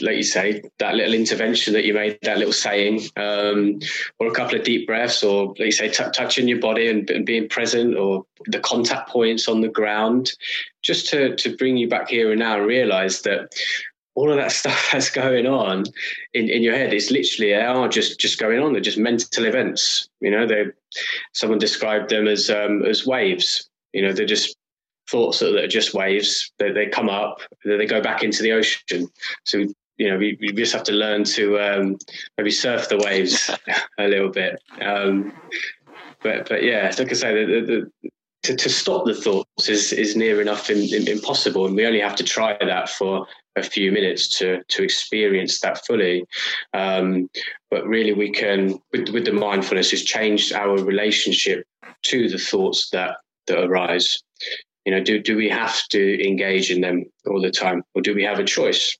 like 0.00 0.16
you 0.16 0.22
say, 0.22 0.62
that 0.78 0.94
little 0.94 1.14
intervention 1.14 1.72
that 1.72 1.84
you 1.84 1.94
made, 1.94 2.18
that 2.22 2.38
little 2.38 2.52
saying, 2.52 3.02
um, 3.16 3.78
or 4.18 4.28
a 4.28 4.32
couple 4.32 4.56
of 4.56 4.64
deep 4.64 4.86
breaths, 4.86 5.22
or 5.22 5.48
like 5.48 5.58
you 5.58 5.72
say, 5.72 5.88
t- 5.88 6.04
touching 6.14 6.48
your 6.48 6.60
body 6.60 6.88
and, 6.88 7.08
and, 7.10 7.26
being 7.26 7.48
present, 7.48 7.96
or 7.96 8.24
the 8.46 8.60
contact 8.60 9.08
points 9.08 9.48
on 9.48 9.60
the 9.60 9.68
ground, 9.68 10.32
just 10.82 11.08
to 11.08 11.34
to 11.36 11.56
bring 11.56 11.76
you 11.76 11.88
back 11.88 12.08
here 12.08 12.30
and 12.30 12.40
now 12.40 12.58
and 12.58 12.66
realize 12.66 13.22
that 13.22 13.52
all 14.14 14.30
of 14.30 14.36
that 14.36 14.52
stuff 14.60 14.88
that's 14.92 15.10
going 15.10 15.46
on 15.46 15.84
in, 16.34 16.48
in 16.48 16.62
your 16.62 16.74
head 16.74 16.92
is 16.92 17.10
literally 17.10 17.52
they 17.52 17.62
are 17.62 17.88
just 17.88 18.18
just 18.20 18.38
going 18.38 18.60
on. 18.60 18.72
They're 18.72 18.80
just 18.80 18.98
mental 18.98 19.44
events. 19.44 20.08
You 20.20 20.30
know, 20.30 20.46
they 20.46 20.66
someone 21.32 21.58
described 21.58 22.10
them 22.10 22.26
as 22.28 22.50
um, 22.50 22.84
as 22.84 23.06
waves. 23.06 23.68
You 23.92 24.02
know, 24.02 24.12
they're 24.12 24.26
just 24.26 24.56
thoughts 25.08 25.38
that, 25.38 25.54
are 25.56 25.68
just 25.68 25.94
waves. 25.94 26.52
They, 26.58 26.70
they 26.70 26.86
come 26.86 27.08
up, 27.08 27.40
they 27.64 27.86
go 27.86 28.00
back 28.00 28.22
into 28.22 28.42
the 28.42 28.52
ocean. 28.52 29.08
So 29.44 29.66
you 29.98 30.08
know, 30.08 30.16
we, 30.16 30.38
we 30.40 30.52
just 30.52 30.72
have 30.72 30.84
to 30.84 30.92
learn 30.92 31.24
to 31.24 31.58
um, 31.58 31.98
maybe 32.36 32.50
surf 32.50 32.88
the 32.88 32.98
waves 32.98 33.50
a 33.98 34.06
little 34.08 34.30
bit. 34.30 34.62
Um, 34.80 35.32
but 36.22 36.48
but 36.48 36.62
yeah, 36.62 36.92
like 36.98 37.10
I 37.10 37.14
say, 37.14 37.44
the, 37.44 37.60
the, 37.60 37.90
the, 38.02 38.10
to, 38.44 38.56
to 38.56 38.68
stop 38.70 39.04
the 39.04 39.14
thoughts 39.14 39.68
is 39.68 39.92
is 39.92 40.16
near 40.16 40.40
enough 40.40 40.70
in, 40.70 40.78
in, 40.94 41.08
impossible, 41.08 41.66
and 41.66 41.74
we 41.74 41.84
only 41.86 42.00
have 42.00 42.16
to 42.16 42.24
try 42.24 42.56
that 42.60 42.88
for 42.88 43.26
a 43.56 43.62
few 43.62 43.90
minutes 43.90 44.28
to 44.38 44.62
to 44.68 44.82
experience 44.82 45.60
that 45.60 45.84
fully. 45.84 46.24
Um, 46.74 47.28
but 47.70 47.86
really, 47.86 48.12
we 48.12 48.30
can 48.30 48.78
with, 48.92 49.08
with 49.08 49.24
the 49.24 49.32
mindfulness 49.32 49.92
is 49.92 50.04
change 50.04 50.52
our 50.52 50.78
relationship 50.78 51.66
to 52.04 52.28
the 52.28 52.38
thoughts 52.38 52.90
that 52.90 53.16
that 53.48 53.64
arise. 53.64 54.22
You 54.86 54.92
know, 54.92 55.02
do 55.02 55.20
do 55.20 55.36
we 55.36 55.48
have 55.48 55.86
to 55.88 56.26
engage 56.26 56.70
in 56.70 56.80
them 56.80 57.04
all 57.26 57.42
the 57.42 57.50
time, 57.50 57.82
or 57.94 58.02
do 58.02 58.14
we 58.14 58.22
have 58.22 58.38
a 58.38 58.44
choice? 58.44 58.96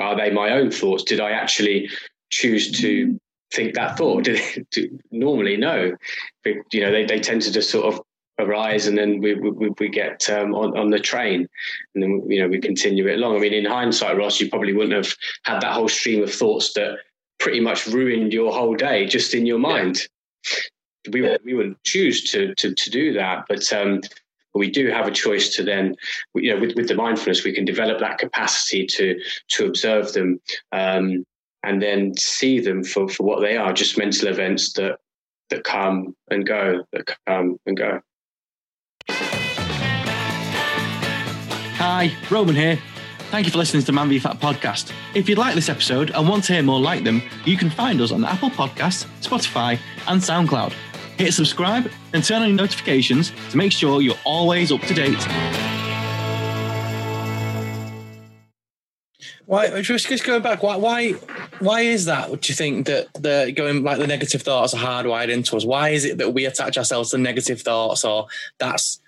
Are 0.00 0.16
they 0.16 0.30
my 0.30 0.50
own 0.50 0.70
thoughts? 0.70 1.04
Did 1.04 1.20
I 1.20 1.30
actually 1.30 1.88
choose 2.30 2.70
to 2.80 3.18
think 3.52 3.74
that 3.74 3.96
thought? 3.96 4.24
Did 4.24 4.40
it, 4.72 4.90
normally 5.10 5.56
no, 5.56 5.96
but, 6.44 6.54
you 6.72 6.80
know, 6.80 6.90
they 6.90 7.04
they 7.04 7.20
tend 7.20 7.42
to 7.42 7.52
just 7.52 7.70
sort 7.70 7.92
of 7.92 8.00
arise 8.38 8.86
and 8.86 8.96
then 8.96 9.20
we 9.20 9.34
we, 9.34 9.70
we 9.78 9.88
get 9.90 10.28
um, 10.30 10.54
on, 10.54 10.76
on 10.78 10.88
the 10.88 10.98
train 10.98 11.46
and 11.94 12.02
then 12.02 12.24
you 12.26 12.40
know 12.40 12.48
we 12.48 12.58
continue 12.58 13.06
it 13.06 13.18
along 13.18 13.36
i 13.36 13.38
mean 13.38 13.52
in 13.52 13.66
hindsight 13.66 14.16
ross 14.16 14.40
you 14.40 14.48
probably 14.48 14.72
wouldn't 14.72 14.94
have 14.94 15.14
had 15.42 15.60
that 15.60 15.74
whole 15.74 15.90
stream 15.90 16.22
of 16.22 16.32
thoughts 16.32 16.72
that 16.72 16.96
pretty 17.38 17.60
much 17.60 17.86
ruined 17.86 18.32
your 18.32 18.50
whole 18.50 18.74
day 18.74 19.04
just 19.04 19.34
in 19.34 19.44
your 19.44 19.58
mind 19.58 20.08
we 21.08 21.22
we 21.44 21.54
wouldn't 21.54 21.82
choose 21.84 22.30
to 22.30 22.54
to 22.56 22.74
to 22.74 22.90
do 22.90 23.12
that, 23.14 23.44
but 23.48 23.72
um, 23.72 24.00
we 24.54 24.70
do 24.70 24.88
have 24.88 25.06
a 25.06 25.12
choice 25.12 25.54
to 25.56 25.62
then, 25.62 25.94
you 26.34 26.52
know, 26.52 26.60
with, 26.60 26.74
with 26.76 26.88
the 26.88 26.94
mindfulness, 26.94 27.44
we 27.44 27.52
can 27.52 27.64
develop 27.64 28.00
that 28.00 28.18
capacity 28.18 28.86
to 28.86 29.18
to 29.48 29.66
observe 29.66 30.12
them 30.12 30.40
um, 30.72 31.24
and 31.62 31.82
then 31.82 32.16
see 32.16 32.58
them 32.60 32.82
for, 32.82 33.08
for 33.08 33.24
what 33.24 33.40
they 33.40 33.56
are, 33.56 33.72
just 33.72 33.98
mental 33.98 34.28
events 34.28 34.72
that 34.74 34.98
that 35.50 35.64
come 35.64 36.14
and 36.30 36.46
go, 36.46 36.84
that 36.92 37.16
come 37.26 37.58
and 37.66 37.76
go. 37.76 38.00
Hi, 41.78 42.14
Roman 42.30 42.54
here. 42.54 42.78
Thank 43.30 43.46
you 43.46 43.52
for 43.52 43.58
listening 43.58 43.80
to 43.82 43.86
the 43.86 43.92
Man 43.92 44.08
v 44.08 44.18
Fat 44.18 44.40
podcast. 44.40 44.92
If 45.14 45.28
you'd 45.28 45.38
like 45.38 45.54
this 45.54 45.68
episode 45.68 46.10
and 46.10 46.28
want 46.28 46.44
to 46.44 46.52
hear 46.54 46.62
more 46.62 46.80
like 46.80 47.04
them, 47.04 47.22
you 47.44 47.56
can 47.56 47.70
find 47.70 48.00
us 48.00 48.10
on 48.10 48.24
Apple 48.24 48.50
Podcasts, 48.50 49.06
Spotify, 49.20 49.78
and 50.08 50.20
SoundCloud. 50.20 50.72
Hit 51.20 51.34
subscribe 51.34 51.90
and 52.14 52.24
turn 52.24 52.40
on 52.40 52.48
your 52.48 52.56
notifications 52.56 53.30
to 53.50 53.58
make 53.58 53.72
sure 53.72 54.00
you're 54.00 54.16
always 54.24 54.72
up 54.72 54.80
to 54.80 54.94
date. 54.94 55.22
Why 59.44 59.82
just, 59.82 60.08
just 60.08 60.24
going 60.24 60.40
back? 60.40 60.62
Why 60.62 60.76
why 60.76 61.12
why 61.58 61.82
is 61.82 62.06
that? 62.06 62.28
Do 62.28 62.50
you 62.50 62.54
think 62.54 62.86
that 62.86 63.12
the 63.12 63.52
going 63.54 63.82
like 63.82 63.98
the 63.98 64.06
negative 64.06 64.40
thoughts 64.40 64.72
are 64.72 64.78
hardwired 64.78 65.28
into 65.28 65.58
us? 65.58 65.64
Why 65.66 65.90
is 65.90 66.06
it 66.06 66.16
that 66.16 66.32
we 66.32 66.46
attach 66.46 66.78
ourselves 66.78 67.10
to 67.10 67.18
negative 67.18 67.60
thoughts, 67.60 68.02
or 68.02 68.28
that's 68.58 68.98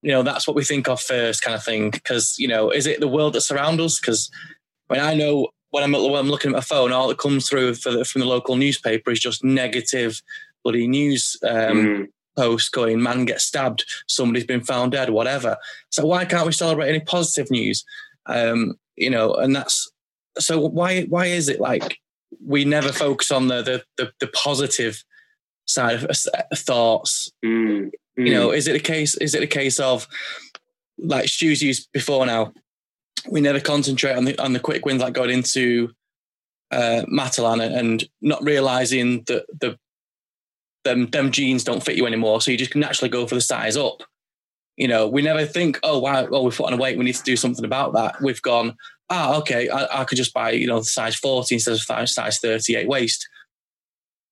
you 0.00 0.10
know 0.10 0.22
that's 0.22 0.46
what 0.46 0.56
we 0.56 0.64
think 0.64 0.88
of 0.88 1.02
first, 1.02 1.42
kind 1.42 1.54
of 1.54 1.62
thing? 1.62 1.90
Because 1.90 2.38
you 2.38 2.48
know, 2.48 2.70
is 2.70 2.86
it 2.86 2.98
the 2.98 3.08
world 3.08 3.34
that 3.34 3.42
surrounds 3.42 3.82
us? 3.82 4.00
Because 4.00 4.30
when 4.86 5.00
I 5.00 5.12
know 5.12 5.48
when 5.68 5.84
I'm 5.84 5.92
when 5.92 6.14
I'm 6.14 6.30
looking 6.30 6.52
at 6.52 6.56
my 6.56 6.62
phone, 6.62 6.92
all 6.92 7.08
that 7.08 7.18
comes 7.18 7.46
through 7.46 7.74
the, 7.74 8.06
from 8.06 8.20
the 8.22 8.26
local 8.26 8.56
newspaper 8.56 9.10
is 9.10 9.20
just 9.20 9.44
negative 9.44 10.22
bloody 10.64 10.86
news 10.86 11.36
um, 11.42 11.76
mm. 11.76 12.08
post 12.36 12.72
going, 12.72 13.02
"Man 13.02 13.24
gets 13.24 13.44
stabbed, 13.44 13.84
somebody's 14.06 14.46
been 14.46 14.62
found 14.62 14.92
dead," 14.92 15.10
whatever. 15.10 15.56
So 15.90 16.06
why 16.06 16.24
can't 16.24 16.46
we 16.46 16.52
celebrate 16.52 16.88
any 16.88 17.00
positive 17.00 17.50
news? 17.50 17.84
Um, 18.26 18.74
you 18.96 19.10
know, 19.10 19.34
and 19.34 19.54
that's 19.54 19.90
so 20.38 20.60
why 20.60 21.02
why 21.02 21.26
is 21.26 21.48
it 21.48 21.60
like 21.60 21.98
we 22.44 22.64
never 22.64 22.92
focus 22.92 23.30
on 23.30 23.48
the 23.48 23.62
the 23.62 23.84
the, 23.96 24.12
the 24.20 24.28
positive 24.28 25.02
side 25.66 25.96
of 25.96 26.04
uh, 26.04 26.42
thoughts? 26.54 27.30
Mm, 27.44 27.90
mm. 28.18 28.26
You 28.26 28.32
know, 28.32 28.52
is 28.52 28.68
it 28.68 28.76
a 28.76 28.80
case? 28.80 29.16
Is 29.16 29.34
it 29.34 29.42
a 29.42 29.48
case 29.48 29.78
of 29.80 30.06
like 30.98 31.28
Stu's 31.28 31.62
used 31.62 31.90
before 31.92 32.26
now? 32.26 32.52
We 33.28 33.40
never 33.40 33.60
concentrate 33.60 34.16
on 34.16 34.24
the 34.24 34.38
on 34.38 34.52
the 34.52 34.60
quick 34.60 34.84
wins 34.84 35.02
like 35.02 35.14
going 35.14 35.30
into 35.30 35.92
uh, 36.70 37.02
Matalan 37.12 37.60
and 37.60 38.04
not 38.20 38.42
realizing 38.42 39.22
that 39.24 39.44
the 39.60 39.78
them 40.84 41.06
them 41.10 41.30
jeans 41.30 41.64
don't 41.64 41.82
fit 41.82 41.96
you 41.96 42.06
anymore, 42.06 42.40
so 42.40 42.50
you 42.50 42.56
just 42.56 42.76
naturally 42.76 43.08
go 43.08 43.26
for 43.26 43.34
the 43.34 43.40
size 43.40 43.76
up. 43.76 44.02
You 44.76 44.88
know, 44.88 45.06
we 45.06 45.22
never 45.22 45.44
think, 45.44 45.78
oh 45.82 45.98
wow, 45.98 46.26
well 46.26 46.44
we've 46.44 46.56
put 46.56 46.72
on 46.72 46.78
weight, 46.78 46.98
we 46.98 47.04
need 47.04 47.14
to 47.14 47.22
do 47.22 47.36
something 47.36 47.64
about 47.64 47.92
that. 47.92 48.20
We've 48.22 48.42
gone, 48.42 48.76
ah, 49.10 49.36
okay, 49.38 49.68
I, 49.68 50.00
I 50.00 50.04
could 50.04 50.16
just 50.16 50.32
buy, 50.32 50.52
you 50.52 50.66
know, 50.66 50.78
the 50.78 50.84
size 50.86 51.14
40 51.16 51.54
instead 51.54 51.74
of 51.74 52.08
size 52.08 52.38
38 52.38 52.88
waist. 52.88 53.28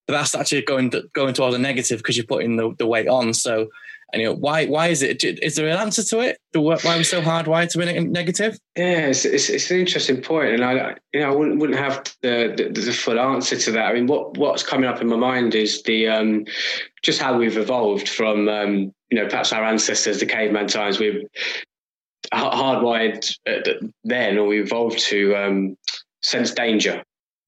But 0.07 0.15
that's 0.15 0.35
actually 0.35 0.63
going 0.63 0.91
to, 0.91 1.05
going 1.13 1.35
towards 1.35 1.55
a 1.55 1.59
negative 1.59 1.99
because 1.99 2.17
you're 2.17 2.27
putting 2.27 2.57
the, 2.57 2.75
the 2.79 2.87
weight 2.87 3.07
on. 3.07 3.33
So, 3.35 3.69
and, 4.13 4.23
you 4.23 4.29
know, 4.29 4.35
why 4.35 4.67
why 4.67 4.89
is 4.89 5.03
it? 5.03 5.23
Is 5.23 5.57
there 5.57 5.69
an 5.69 5.77
answer 5.77 6.03
to 6.03 6.21
it? 6.21 6.39
Why 6.53 6.77
are 6.85 6.99
we 6.99 7.05
so 7.05 7.23
hardwired 7.23 7.71
to 7.71 7.79
be 7.79 8.01
negative? 8.01 8.59
Yeah, 8.77 9.07
it's, 9.07 9.25
it's, 9.25 9.49
it's, 9.49 9.71
an 9.71 9.79
interesting 9.79 10.21
point, 10.21 10.55
and 10.55 10.65
I 10.65 10.97
you 11.13 11.21
know 11.21 11.31
I 11.31 11.35
wouldn't, 11.35 11.61
wouldn't 11.61 11.79
have 11.79 12.05
the, 12.23 12.55
the, 12.57 12.81
the 12.81 12.93
full 12.93 13.21
answer 13.21 13.57
to 13.57 13.71
that. 13.73 13.87
I 13.87 13.95
mean, 13.95 14.07
what 14.07 14.37
what's 14.37 14.63
coming 14.63 14.89
up 14.89 15.01
in 15.01 15.09
my 15.09 15.17
mind 15.17 15.55
is 15.55 15.83
the 15.83 16.09
um, 16.09 16.45
just 17.03 17.21
how 17.21 17.37
we've 17.39 17.57
evolved 17.57 18.09
from 18.09 18.49
um, 18.49 18.93
you 19.11 19.21
know 19.21 19.29
perhaps 19.29 19.53
our 19.53 19.65
ancestors, 19.65 20.21
the 20.21 20.27
caveman 20.27 20.67
times. 20.67 20.99
We've 20.99 21.25
hardwired 22.33 23.33
then, 24.05 24.39
or 24.39 24.47
we 24.47 24.61
evolved 24.61 24.99
to 25.07 25.37
um, 25.37 25.77
sense 26.23 26.53
danger, 26.53 27.03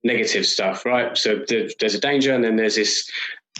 negative 0.05 0.47
stuff, 0.47 0.85
right? 0.85 1.17
So 1.17 1.45
there's 1.49 1.95
a 1.95 2.01
danger, 2.01 2.35
and 2.35 2.45
then 2.45 2.57
there's 2.57 2.77
this 2.77 3.11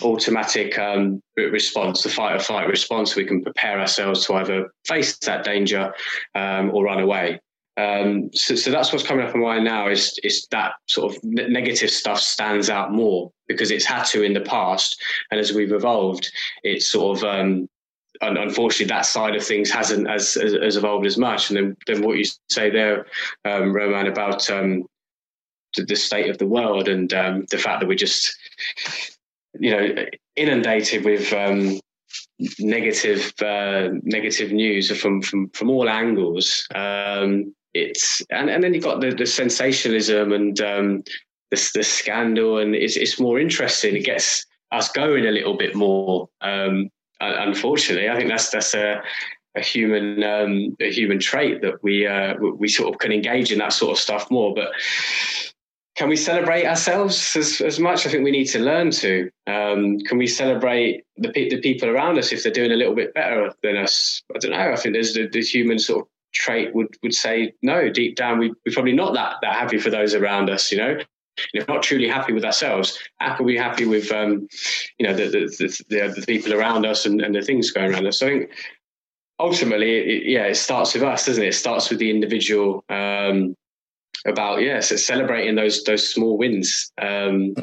automatic 0.01 0.79
um, 0.79 1.21
response, 1.37 2.03
the 2.03 2.09
fight 2.09 2.37
or 2.37 2.39
flight 2.39 2.69
response. 2.69 3.15
We 3.15 3.27
can 3.27 3.43
prepare 3.43 3.79
ourselves 3.79 4.27
to 4.27 4.35
either 4.35 4.73
face 4.87 5.19
that 5.19 5.45
danger 5.45 5.93
um, 6.35 6.71
or 6.73 6.85
run 6.85 7.01
away. 7.01 7.41
Um, 7.77 8.31
so, 8.35 8.55
so, 8.55 8.71
that's 8.71 8.93
what's 8.93 9.07
coming 9.07 9.27
up 9.27 9.35
in 9.35 9.41
my 9.41 9.55
mind 9.55 9.65
now 9.65 9.89
is 9.89 10.19
is 10.23 10.47
that 10.51 10.73
sort 10.87 11.15
of 11.15 11.25
negative 11.25 11.89
stuff 11.89 12.21
stands 12.21 12.69
out 12.69 12.93
more 12.93 13.31
because 13.49 13.71
it's 13.71 13.87
had 13.87 14.03
to 14.05 14.23
in 14.23 14.35
the 14.35 14.43
past, 14.43 15.01
and 15.31 15.41
as 15.41 15.55
we've 15.55 15.73
evolved, 15.73 16.31
it's 16.65 16.87
sort 16.87 17.17
of 17.17 17.25
um, 17.25 17.67
unfortunately 18.21 18.87
that 18.87 19.07
side 19.07 19.35
of 19.35 19.45
things 19.45 19.71
hasn't 19.71 20.09
as, 20.09 20.37
as, 20.37 20.55
as 20.55 20.77
evolved 20.77 21.07
as 21.07 21.19
much. 21.19 21.51
And 21.51 21.57
then, 21.57 21.77
then 21.87 22.03
what 22.03 22.19
you 22.19 22.25
say 22.51 22.71
there, 22.71 23.07
um, 23.45 23.75
Roman, 23.75 24.07
about 24.07 24.49
um, 24.51 24.85
the, 25.77 25.97
state 25.97 26.31
of 26.31 26.39
the 26.39 26.47
world 26.47 26.89
and 26.89 27.11
the 27.11 27.59
fact 27.59 27.81
that 27.81 27.87
we're 27.87 27.95
just, 27.95 28.37
you 29.63 29.71
know, 29.71 30.07
inundated 30.35 31.05
with 31.05 31.33
um, 31.33 31.79
negative 32.59 33.33
uh, 33.41 33.91
negative 34.03 34.51
news 34.51 34.91
from 35.01 35.23
from 35.23 35.51
from 35.51 35.71
all 35.71 35.89
angles. 35.89 36.67
Um, 36.75 37.55
it's 37.73 38.21
and, 38.31 38.51
and 38.51 38.63
then 38.63 38.75
you've 38.75 38.83
got 38.83 39.01
the, 39.01 39.13
the 39.13 39.25
sensationalism 39.25 40.33
and 40.33 40.61
um, 40.61 41.05
the, 41.53 41.71
the 41.75 41.85
scandal, 41.85 42.59
and 42.59 42.75
it's 42.75 42.97
it's 42.97 43.21
more 43.21 43.39
interesting. 43.39 43.95
It 43.95 44.05
gets 44.05 44.45
us 44.73 44.91
going 44.91 45.27
a 45.27 45.31
little 45.31 45.57
bit 45.57 45.77
more. 45.77 46.29
Um, 46.41 46.91
unfortunately, 47.21 48.11
I 48.11 48.17
think 48.17 48.31
that's 48.31 48.51
that's 48.51 48.75
a 48.75 49.01
a 49.57 49.61
human 49.61 50.25
um, 50.25 50.77
a 50.81 50.91
human 50.91 51.21
trait 51.21 51.63
that 51.63 51.81
we 51.85 52.05
uh, 52.05 52.35
we 52.59 52.67
sort 52.67 52.93
of 52.93 52.99
can 52.99 53.13
engage 53.13 53.53
in 53.53 53.61
that 53.61 53.73
sort 53.73 53.93
of 53.93 53.99
stuff 53.99 54.29
more. 54.29 54.53
But 54.57 54.73
can 55.95 56.09
we 56.09 56.17
celebrate 56.17 56.67
ourselves 56.67 57.37
as, 57.37 57.61
as 57.61 57.79
much? 57.79 58.07
I 58.07 58.11
think 58.11 58.25
we 58.25 58.31
need 58.31 58.47
to 58.47 58.59
learn 58.59 58.91
to. 58.93 59.31
Um, 59.47 59.99
can 60.01 60.17
we 60.17 60.27
celebrate 60.27 61.05
the 61.17 61.31
the 61.33 61.61
people 61.61 61.89
around 61.91 62.19
us 62.19 62.33
if 62.33 62.43
they're 62.43 62.53
doing 62.53 62.73
a 62.73 62.77
little 62.77 62.95
bit 62.95 63.13
better 63.15 63.53
than 63.63 63.77
us? 63.77 64.23
I 64.35 64.39
don't 64.39 64.53
know. 64.53 64.73
I 64.73 64.77
think 64.77 64.95
there's 64.95 65.15
the, 65.15 65.29
the 65.29 65.43
human 65.43 65.79
sort 65.79 66.03
of 66.03 66.09
trait 66.33 66.75
would 66.75 66.97
would 67.03 67.15
say 67.15 67.53
no. 67.63 67.91
Deep 67.91 68.17
down, 68.17 68.39
we, 68.39 68.49
we're 68.65 68.73
probably 68.73 68.95
not 68.95 69.13
that 69.15 69.37
that 69.43 69.55
happy 69.55 69.79
for 69.79 69.91
those 69.91 70.15
around 70.15 70.49
us. 70.49 70.73
You 70.73 70.79
know, 70.79 70.99
if 71.53 71.69
not 71.69 71.83
truly 71.83 72.09
happy 72.09 72.33
with 72.33 72.45
ourselves, 72.45 72.99
how 73.19 73.37
can 73.37 73.45
we 73.45 73.53
be 73.53 73.59
happy 73.59 73.85
with 73.85 74.11
um, 74.13 74.49
you 74.99 75.07
know 75.07 75.15
the 75.15 75.27
the, 75.27 75.85
the, 75.91 76.21
the 76.21 76.27
people 76.27 76.55
around 76.55 76.87
us 76.87 77.05
and, 77.05 77.21
and 77.21 77.35
the 77.35 77.43
things 77.43 77.71
going 77.71 77.93
around 77.93 78.07
us? 78.07 78.19
So 78.19 78.27
I 78.27 78.31
think 78.31 78.51
ultimately, 79.39 79.99
it, 79.99 80.23
yeah, 80.25 80.47
it 80.47 80.57
starts 80.57 80.95
with 80.95 81.03
us, 81.03 81.27
doesn't 81.27 81.43
it? 81.43 81.49
It 81.49 81.55
starts 81.55 81.91
with 81.91 81.99
the 81.99 82.11
individual. 82.11 82.83
Um, 82.89 83.57
about 84.27 84.61
yes, 84.61 84.67
yeah, 84.67 84.81
so 84.81 84.97
celebrating 84.97 85.55
those 85.55 85.83
those 85.85 86.13
small 86.13 86.39
wins, 86.39 86.93
um, 87.01 87.55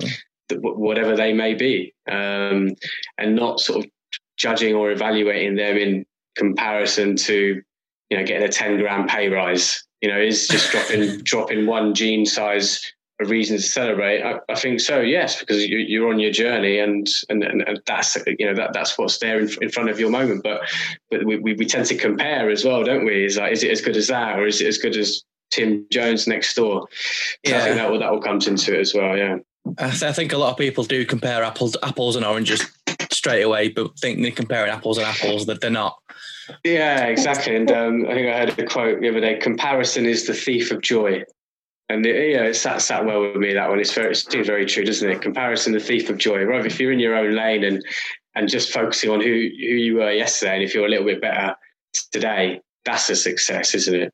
whatever 0.52 1.16
they 1.16 1.34
may 1.34 1.54
be, 1.54 1.94
um, 2.10 2.76
and 3.18 3.36
not 3.36 3.60
sort 3.60 3.86
of 3.86 3.92
judging 4.38 4.76
or 4.76 4.92
evaluating 4.92 5.56
them 5.56 5.78
in 5.78 6.06
comparison 6.36 7.16
to 7.16 7.62
you 8.10 8.18
know 8.18 8.26
getting 8.26 8.48
a 8.48 8.52
ten 8.52 8.78
grand 8.78 9.10
pay 9.10 9.30
rise. 9.30 9.84
You 10.02 10.10
know, 10.10 10.20
is 10.20 10.48
just 10.48 10.72
dropping 10.72 11.20
dropping 11.24 11.66
one 11.66 11.94
gene 11.94 12.26
size 12.26 12.82
a 13.22 13.26
reason 13.26 13.58
to 13.58 13.64
celebrate? 13.64 14.22
I, 14.22 14.40
I 14.50 14.56
think 14.56 14.80
so. 14.80 15.02
Yes, 15.02 15.40
because 15.40 15.66
you, 15.66 16.06
are 16.06 16.10
on 16.10 16.20
your 16.20 16.32
journey, 16.32 16.80
and, 16.80 17.08
and 17.30 17.44
and 17.44 17.82
that's 17.86 18.18
you 18.38 18.46
know 18.46 18.56
that 18.56 18.74
that's 18.74 18.98
what's 18.98 19.20
there 19.20 19.40
in, 19.40 19.50
in 19.62 19.70
front 19.70 19.90
of 19.90 20.00
your 20.00 20.10
moment. 20.10 20.44
But 20.44 20.62
but 21.10 21.26
we, 21.26 21.38
we, 21.38 21.54
we 21.54 21.66
tend 21.66 21.86
to 21.88 21.98
compare 21.98 22.50
as 22.50 22.64
well, 22.64 22.84
don't 22.84 23.06
we? 23.06 23.26
Is 23.26 23.38
like 23.38 23.52
is 23.52 23.64
it 23.64 23.72
as 23.72 23.82
good 23.82 23.98
as 23.98 24.08
that, 24.08 24.40
or 24.40 24.48
is 24.48 24.62
it 24.62 24.68
as 24.68 24.78
good 24.78 24.96
as 24.96 25.24
Tim 25.52 25.86
Jones 25.92 26.28
next 26.28 26.56
door? 26.56 26.88
So 27.46 27.52
yeah, 27.52 27.58
I 27.58 27.62
think 27.62 27.76
that 27.76 27.92
will 27.92 28.00
that 28.00 28.12
will 28.12 28.22
comes 28.22 28.48
into 28.48 28.76
it 28.76 28.80
as 28.80 28.94
well. 28.94 29.18
Yeah, 29.18 29.38
I, 29.78 29.90
th- 29.90 30.04
I 30.04 30.12
think 30.12 30.34
a 30.34 30.38
lot 30.38 30.52
of 30.52 30.58
people 30.58 30.84
do 30.84 31.06
compare 31.06 31.44
apples 31.44 31.76
apples 31.84 32.16
and 32.16 32.26
oranges 32.26 32.66
straight 33.12 33.44
away, 33.44 33.70
but 33.70 33.98
think 34.00 34.22
they're 34.22 34.32
comparing 34.32 34.72
apples 34.72 34.98
and 34.98 35.08
apples 35.08 35.46
that 35.48 35.62
they're 35.62 35.70
not. 35.70 35.98
Yeah, 36.64 37.06
exactly. 37.06 37.56
And 37.56 37.72
um, 37.72 38.06
I 38.08 38.14
think 38.14 38.28
I 38.28 38.40
heard 38.40 38.60
a 38.60 38.66
quote 38.66 39.02
the 39.02 39.10
other 39.10 39.22
day: 39.22 39.38
"Comparison 39.38 40.06
is 40.06 40.26
the 40.26 40.34
thief 40.34 40.72
of 40.72 40.82
joy." 40.82 41.24
And 41.90 42.06
it, 42.06 42.34
yeah, 42.34 42.44
it 42.44 42.56
sat 42.56 42.82
sat 42.82 43.06
well 43.06 43.22
with 43.22 43.36
me 43.36 43.54
that 43.54 43.70
one. 43.70 43.80
It's 43.80 43.94
very, 43.94 44.12
it 44.12 44.16
seems 44.16 44.48
very 44.48 44.66
true, 44.66 44.86
doesn't 44.86 45.10
it? 45.10 45.22
Comparison, 45.22 45.74
the 45.74 45.80
thief 45.80 46.10
of 46.10 46.18
joy. 46.18 46.44
Right, 46.44 46.66
if 46.66 46.80
you're 46.80 46.92
in 46.92 47.00
your 47.00 47.16
own 47.16 47.36
lane 47.36 47.64
and 47.64 47.84
and 48.36 48.50
just 48.50 48.72
focusing 48.72 49.10
on 49.10 49.22
who 49.22 49.32
who 49.32 49.76
you 49.76 49.96
were 49.96 50.12
yesterday, 50.12 50.56
and 50.56 50.64
if 50.64 50.74
you're 50.74 50.86
a 50.86 50.90
little 50.90 51.06
bit 51.06 51.22
better 51.22 51.56
today, 52.12 52.62
that's 52.86 53.10
a 53.10 53.16
success, 53.16 53.74
isn't 53.76 53.96
it? 53.96 54.14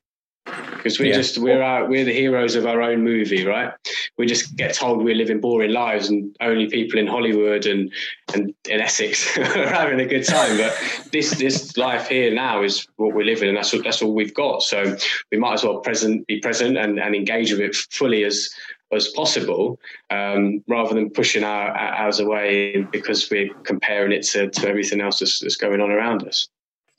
Because 0.86 1.00
we 1.00 1.08
Yeah. 1.08 1.16
just 1.16 1.38
we're 1.38 1.62
our, 1.62 1.86
we're 1.86 2.04
the 2.04 2.12
heroes 2.12 2.54
of 2.54 2.64
our 2.64 2.80
own 2.80 3.02
movie, 3.02 3.44
right? 3.44 3.72
We 4.18 4.26
just 4.26 4.54
get 4.54 4.72
told 4.72 5.02
we're 5.02 5.16
living 5.16 5.40
boring 5.40 5.72
lives, 5.72 6.08
and 6.08 6.36
only 6.40 6.68
people 6.68 7.00
in 7.00 7.08
Hollywood 7.08 7.66
and 7.66 7.92
and 8.32 8.54
in 8.68 8.80
Essex 8.80 9.36
are 9.38 9.66
having 9.66 9.98
a 9.98 10.06
good 10.06 10.24
time. 10.24 10.56
But 10.56 10.78
this 11.10 11.30
this 11.32 11.76
life 11.76 12.06
here 12.06 12.32
now 12.32 12.62
is 12.62 12.86
what 12.96 13.14
we're 13.14 13.24
living, 13.24 13.48
and 13.48 13.58
that's 13.58 13.72
what, 13.72 13.82
that's 13.82 14.00
all 14.00 14.14
we've 14.14 14.34
got. 14.34 14.62
So 14.62 14.96
we 15.32 15.38
might 15.38 15.54
as 15.54 15.64
well 15.64 15.80
present 15.80 16.24
be 16.28 16.38
present 16.38 16.78
and, 16.78 17.00
and 17.00 17.16
engage 17.16 17.50
with 17.50 17.60
it 17.60 17.74
fully 17.74 18.22
as 18.22 18.48
as 18.92 19.08
possible, 19.08 19.80
um, 20.10 20.62
rather 20.68 20.94
than 20.94 21.10
pushing 21.10 21.42
our, 21.42 21.70
our 21.70 22.06
ours 22.06 22.20
away 22.20 22.82
because 22.92 23.28
we're 23.28 23.52
comparing 23.64 24.12
it 24.12 24.22
to, 24.22 24.48
to 24.50 24.68
everything 24.68 25.00
else 25.00 25.18
that's, 25.18 25.40
that's 25.40 25.56
going 25.56 25.80
on 25.80 25.90
around 25.90 26.22
us. 26.28 26.46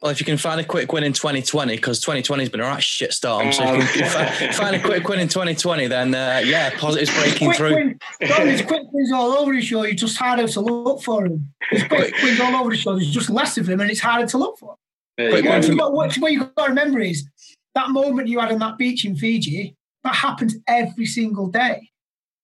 Well, 0.01 0.11
if 0.11 0.19
you 0.19 0.25
can 0.27 0.37
find 0.37 0.61
a 0.61 0.63
quick 0.63 0.93
win 0.93 1.03
in 1.03 1.11
2020, 1.13 1.75
because 1.75 1.99
2020 2.01 2.43
has 2.43 2.49
been 2.49 2.59
a 2.59 2.63
right 2.65 2.83
shit 2.83 3.13
storm. 3.13 3.51
So 3.51 3.63
if 3.75 3.95
you 3.95 4.01
can 4.03 4.09
fi- 4.11 4.51
find 4.51 4.75
a 4.75 4.79
quick 4.79 5.07
win 5.09 5.19
in 5.19 5.27
2020, 5.27 5.87
then 5.87 6.13
uh, 6.13 6.41
yeah, 6.45 6.69
positives 6.77 7.11
breaking 7.17 7.47
quick 7.47 7.57
through. 7.57 7.73
win. 7.73 7.99
John, 8.21 8.45
there's 8.45 8.61
quick 8.61 8.83
wins 8.91 9.11
all 9.11 9.31
over 9.39 9.53
the 9.53 9.61
show. 9.61 9.83
You 9.83 9.95
just 9.95 10.15
harder 10.17 10.47
to 10.47 10.61
look 10.61 11.01
for 11.01 11.27
them. 11.27 11.51
There's 11.71 11.87
quick 11.87 12.13
wins 12.21 12.39
all 12.39 12.55
over 12.57 12.69
the 12.69 12.77
show. 12.77 12.93
There's 12.93 13.09
just 13.09 13.31
less 13.31 13.57
of 13.57 13.65
them, 13.65 13.79
and 13.81 13.89
it's 13.89 13.99
harder 13.99 14.27
to 14.27 14.37
look 14.37 14.59
for. 14.59 14.75
There 15.17 15.31
Quick 15.31 15.45
you 15.45 15.49
one 15.49 15.63
from- 15.63 15.77
What, 15.77 15.93
what, 15.93 16.15
what 16.17 16.31
you 16.31 16.39
got 16.41 16.55
to 16.65 16.69
remember 16.69 16.99
is 16.99 17.27
that 17.73 17.89
moment 17.89 18.27
you 18.27 18.39
had 18.39 18.51
on 18.51 18.59
that 18.59 18.77
beach 18.77 19.03
in 19.03 19.15
Fiji. 19.15 19.75
That 20.03 20.13
happens 20.15 20.55
every 20.67 21.07
single 21.07 21.47
day, 21.47 21.89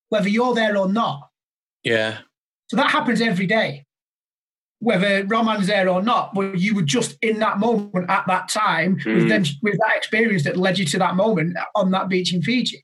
whether 0.09 0.27
you're 0.27 0.55
there 0.55 0.75
or 0.75 0.89
not. 0.89 1.29
Yeah. 1.83 2.17
So 2.69 2.77
that 2.77 2.89
happens 2.89 3.21
every 3.21 3.45
day, 3.45 3.85
whether 4.83 5.23
Roman's 5.25 5.67
there 5.67 5.87
or 5.89 6.01
not. 6.01 6.33
But 6.33 6.59
you 6.59 6.75
were 6.75 6.81
just 6.81 7.17
in 7.21 7.39
that 7.39 7.57
moment 7.59 8.09
at 8.09 8.25
that 8.27 8.49
time 8.49 8.95
with 8.95 9.05
Mm. 9.05 9.29
them 9.29 9.43
with 9.61 9.77
that 9.79 9.95
experience 9.97 10.43
that 10.43 10.57
led 10.57 10.77
you 10.77 10.85
to 10.85 10.97
that 10.99 11.15
moment 11.15 11.57
on 11.75 11.91
that 11.91 12.09
beach 12.09 12.33
in 12.33 12.41
Fiji. 12.41 12.81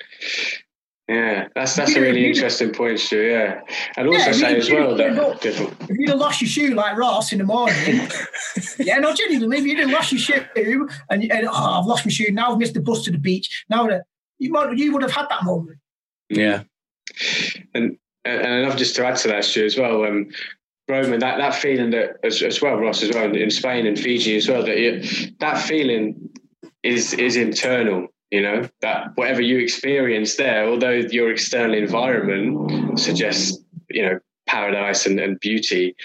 Yeah, 1.07 1.47
that's 1.55 1.75
that's 1.75 1.95
a 1.95 2.01
really 2.01 2.21
yeah. 2.21 2.27
interesting 2.27 2.71
point, 2.71 2.99
Stu. 2.99 3.19
Yeah, 3.19 3.61
and 3.97 4.07
also 4.07 4.19
Yeah, 4.27 4.31
say 4.31 4.51
you- 4.51 4.57
as 4.57 4.69
well 4.69 4.91
you- 4.91 4.97
that 4.97 5.45
If 5.89 5.97
you'd 5.97 6.09
have 6.09 6.19
lost 6.19 6.39
your 6.41 6.49
shoe 6.49 6.75
like 6.75 6.95
Ross 6.97 7.31
in 7.31 7.39
the 7.39 7.45
morning, 7.45 8.07
yeah, 8.79 8.99
no, 8.99 9.13
genuinely, 9.15 9.57
if 9.57 9.65
you'd 9.65 9.79
have 9.79 9.89
lost 9.89 10.11
your 10.11 10.19
shoe 10.21 10.87
and, 11.09 11.23
and 11.31 11.47
oh, 11.47 11.79
I've 11.79 11.87
lost 11.87 12.05
my 12.05 12.11
shoe, 12.11 12.31
now 12.31 12.51
I've 12.51 12.59
missed 12.59 12.75
the 12.75 12.79
bus 12.81 13.03
to 13.05 13.11
the 13.11 13.17
beach, 13.17 13.65
now 13.71 13.89
you, 14.37 14.51
might, 14.51 14.77
you 14.77 14.93
would 14.93 15.01
have 15.01 15.11
had 15.11 15.25
that 15.31 15.43
moment. 15.43 15.79
Yeah. 16.29 16.61
and 17.73 17.97
and 18.25 18.63
enough 18.63 18.77
just 18.77 18.95
to 18.97 19.05
add 19.07 19.15
to 19.17 19.29
that, 19.29 19.45
Stu, 19.45 19.65
as 19.65 19.77
well. 19.79 20.03
Um, 20.05 20.27
Roman, 20.89 21.19
that, 21.19 21.37
that 21.37 21.55
feeling 21.55 21.91
that 21.91 22.17
as, 22.23 22.41
as 22.41 22.61
well, 22.61 22.75
Ross, 22.75 23.03
as 23.03 23.13
well 23.13 23.33
in 23.35 23.51
Spain 23.51 23.85
and 23.85 23.97
Fiji 23.97 24.35
as 24.35 24.49
well, 24.49 24.65
that 24.65 24.77
you, 24.77 25.03
that 25.39 25.61
feeling 25.61 26.29
is 26.83 27.13
is 27.13 27.35
internal. 27.35 28.07
You 28.31 28.41
know 28.41 28.69
that 28.81 29.11
whatever 29.15 29.41
you 29.41 29.59
experience 29.59 30.35
there, 30.35 30.67
although 30.67 30.91
your 30.91 31.31
external 31.31 31.75
environment 31.75 32.99
suggests 32.99 33.57
you 33.89 34.03
know 34.03 34.19
paradise 34.47 35.05
and, 35.05 35.19
and 35.19 35.39
beauty, 35.39 35.95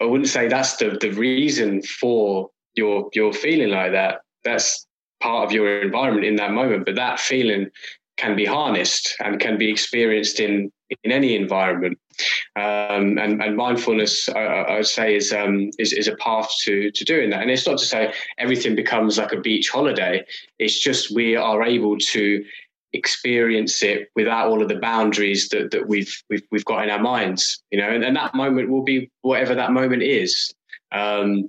I 0.00 0.04
wouldn't 0.04 0.28
say 0.28 0.48
that's 0.48 0.76
the 0.76 0.98
the 1.00 1.10
reason 1.10 1.82
for 1.82 2.50
your 2.74 3.08
your 3.14 3.32
feeling 3.32 3.70
like 3.70 3.92
that. 3.92 4.20
That's 4.44 4.86
part 5.20 5.46
of 5.46 5.52
your 5.52 5.82
environment 5.82 6.26
in 6.26 6.36
that 6.36 6.52
moment, 6.52 6.86
but 6.86 6.94
that 6.96 7.20
feeling 7.20 7.70
can 8.16 8.36
be 8.36 8.44
harnessed 8.44 9.14
and 9.20 9.40
can 9.40 9.58
be 9.58 9.70
experienced 9.70 10.40
in 10.40 10.70
in 11.02 11.12
any 11.12 11.36
environment. 11.36 11.98
Um, 12.56 13.18
and, 13.18 13.42
and 13.42 13.56
mindfulness, 13.56 14.28
I, 14.28 14.40
I 14.40 14.76
would 14.76 14.86
say, 14.86 15.16
is, 15.16 15.32
um, 15.32 15.70
is 15.78 15.92
is 15.92 16.08
a 16.08 16.16
path 16.16 16.50
to 16.62 16.90
to 16.90 17.04
doing 17.04 17.30
that. 17.30 17.42
And 17.42 17.50
it's 17.50 17.66
not 17.66 17.78
to 17.78 17.84
say 17.84 18.12
everything 18.38 18.74
becomes 18.74 19.18
like 19.18 19.32
a 19.32 19.40
beach 19.40 19.70
holiday. 19.70 20.24
It's 20.58 20.78
just 20.78 21.14
we 21.14 21.36
are 21.36 21.62
able 21.62 21.98
to 21.98 22.44
experience 22.92 23.82
it 23.82 24.08
without 24.16 24.48
all 24.48 24.62
of 24.62 24.68
the 24.68 24.74
boundaries 24.74 25.48
that, 25.50 25.70
that 25.70 25.88
we've, 25.88 26.12
we've 26.28 26.42
we've 26.50 26.64
got 26.64 26.82
in 26.82 26.90
our 26.90 26.98
minds. 26.98 27.62
You 27.70 27.78
know, 27.80 27.88
and, 27.88 28.04
and 28.04 28.16
that 28.16 28.34
moment 28.34 28.68
will 28.68 28.82
be 28.82 29.10
whatever 29.22 29.54
that 29.54 29.72
moment 29.72 30.02
is. 30.02 30.52
Um, 30.92 31.46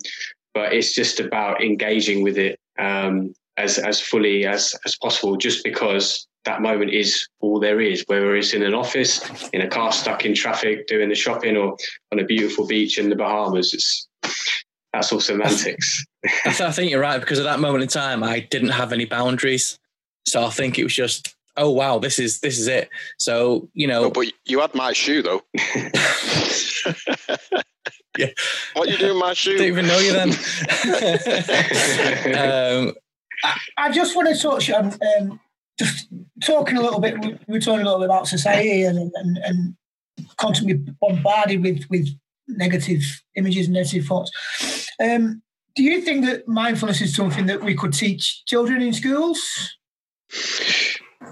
but 0.54 0.74
it's 0.74 0.94
just 0.94 1.20
about 1.20 1.64
engaging 1.64 2.24
with 2.24 2.38
it 2.38 2.60
um, 2.78 3.34
as 3.58 3.78
as 3.78 4.00
fully 4.00 4.46
as 4.46 4.76
as 4.86 4.96
possible. 4.98 5.38
Just 5.38 5.64
because 5.64 6.28
that 6.46 6.62
moment 6.62 6.92
is 6.92 7.28
all 7.40 7.60
there 7.60 7.80
is, 7.82 8.04
whether 8.08 8.36
it's 8.36 8.54
in 8.54 8.64
an 8.64 8.74
office, 8.74 9.50
in 9.54 9.62
a 9.62 9.68
car 9.68 9.92
stuck 9.92 10.26
in 10.26 10.34
traffic, 10.34 10.88
doing 10.88 11.10
the 11.10 11.16
shopping, 11.16 11.56
or 11.56 11.78
on 12.12 12.20
a 12.20 12.26
beautiful 12.26 12.66
beach 12.66 12.98
in 12.98 13.10
the 13.10 13.16
Bahamas. 13.16 13.74
It's 13.74 14.08
that's 14.94 15.12
all 15.12 15.20
semantics. 15.20 16.06
I, 16.26 16.50
th- 16.50 16.62
I 16.62 16.72
think 16.72 16.92
you're 16.92 17.02
right 17.02 17.20
because 17.20 17.40
at 17.40 17.46
that 17.46 17.60
moment 17.60 17.84
in 17.84 17.90
time, 17.90 18.24
I 18.24 18.40
didn't 18.40 18.70
have 18.70 18.92
any 18.92 19.06
boundaries. 19.06 19.78
So 20.26 20.44
I 20.44 20.50
think 20.50 20.78
it 20.78 20.84
was 20.84 20.94
just, 20.94 21.36
oh 21.58 21.72
wow, 21.72 22.00
this 22.00 22.20
is 22.20 22.40
this 22.40 22.60
is 22.60 22.68
it. 22.68 22.90
So 23.20 23.70
you 23.74 23.88
know, 23.88 24.10
but 24.12 24.32
you 24.46 24.60
had 24.60 24.74
my 24.76 24.94
shoe 24.94 25.22
though. 25.22 25.42
yeah. 28.18 28.28
What 28.74 28.90
you 28.90 28.98
doing 28.98 29.14
with 29.14 29.22
my 29.22 29.34
shoe? 29.34 29.58
Don't 29.58 29.68
even 29.68 29.86
know 29.86 30.00
you 30.00 30.14
then. 30.14 30.30
um, 32.38 32.94
I, 33.44 33.58
I 33.78 33.92
just 33.92 34.16
want 34.16 34.30
to 34.30 34.42
touch 34.42 34.70
on 34.72 34.98
um, 35.20 35.40
just 35.78 36.08
talking 36.42 36.78
a 36.78 36.82
little 36.82 37.00
bit. 37.00 37.20
We 37.20 37.38
we 37.48 37.54
were 37.54 37.60
talking 37.60 37.82
a 37.82 37.86
little 37.86 38.00
bit 38.00 38.06
about 38.06 38.28
society 38.28 38.84
and 38.84 39.12
and, 39.16 39.38
and 39.38 39.76
constantly 40.38 40.76
bombarded 41.00 41.62
with 41.64 41.86
with 41.90 42.08
negative 42.48 43.02
images 43.36 43.68
and 43.68 43.76
negative 43.76 44.06
thoughts. 44.06 44.32
Um, 45.00 45.42
do 45.76 45.84
you 45.84 46.02
think 46.02 46.26
that 46.26 46.48
mindfulness 46.48 47.02
is 47.02 47.16
something 47.16 47.46
that 47.46 47.64
we 47.64 47.76
could 47.76 47.94
teach 47.94 48.44
children 48.46 48.82
in 48.82 48.94
schools? 48.94 49.78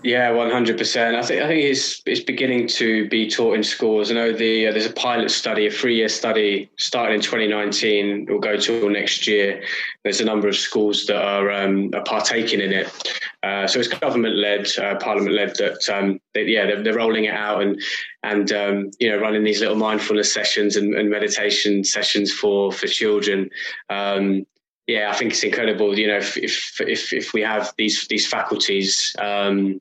Yeah, 0.04 0.32
one 0.32 0.50
hundred 0.50 0.78
percent. 0.78 1.16
I 1.16 1.22
think 1.24 1.42
I 1.42 1.48
think 1.48 1.64
it's 1.64 2.02
it's 2.06 2.22
beginning 2.22 2.68
to 2.70 3.08
be 3.10 3.30
taught 3.30 3.56
in 3.56 3.64
schools. 3.64 4.12
I 4.12 4.14
know 4.14 4.32
the 4.32 4.68
uh, 4.68 4.72
there's 4.72 4.86
a 4.86 4.94
pilot 4.94 5.30
study, 5.32 5.68
a 5.68 5.72
three 5.72 5.96
year 5.96 6.10
study 6.10 6.70
starting 6.78 7.16
in 7.16 7.22
2019. 7.22 8.28
It 8.28 8.32
will 8.32 8.40
go 8.40 8.58
till 8.58 8.90
next 8.90 9.28
year. 9.28 9.62
There's 10.04 10.22
a 10.22 10.26
number 10.26 10.48
of 10.48 10.56
schools 10.56 11.06
that 11.08 11.22
are, 11.22 11.52
um, 11.52 11.92
are 11.94 12.04
partaking 12.04 12.62
in 12.62 12.72
it. 12.72 13.14
Uh, 13.44 13.68
so 13.68 13.80
it's 13.80 13.88
government 13.90 14.36
led, 14.36 14.68
uh, 14.78 14.96
parliament 15.00 15.36
led. 15.36 15.56
That 15.58 15.90
um, 15.90 16.20
they, 16.34 16.46
yeah, 16.46 16.66
they're, 16.66 16.84
they're 16.84 16.96
rolling 16.96 17.26
it 17.26 17.34
out 17.34 17.62
and 17.62 17.82
and 18.24 18.52
um, 18.52 18.92
you 19.00 19.10
know 19.10 19.18
running 19.18 19.44
these 19.44 19.60
little 19.60 19.76
mindfulness 19.76 20.34
sessions 20.34 20.76
and, 20.76 20.96
and 20.96 21.10
meditation 21.10 21.84
sessions 21.84 22.32
for 22.32 22.72
for 22.72 22.88
children. 22.88 23.50
Um, 23.90 24.46
yeah, 24.90 25.12
I 25.12 25.14
think 25.14 25.34
it's 25.34 25.44
incredible. 25.44 25.98
You 26.00 26.08
know, 26.08 26.18
if 26.18 26.36
if 26.36 26.82
if, 26.82 27.14
if 27.14 27.32
we 27.32 27.42
have 27.42 27.72
these 27.78 28.08
these 28.08 28.26
faculties 28.26 29.16
um, 29.20 29.80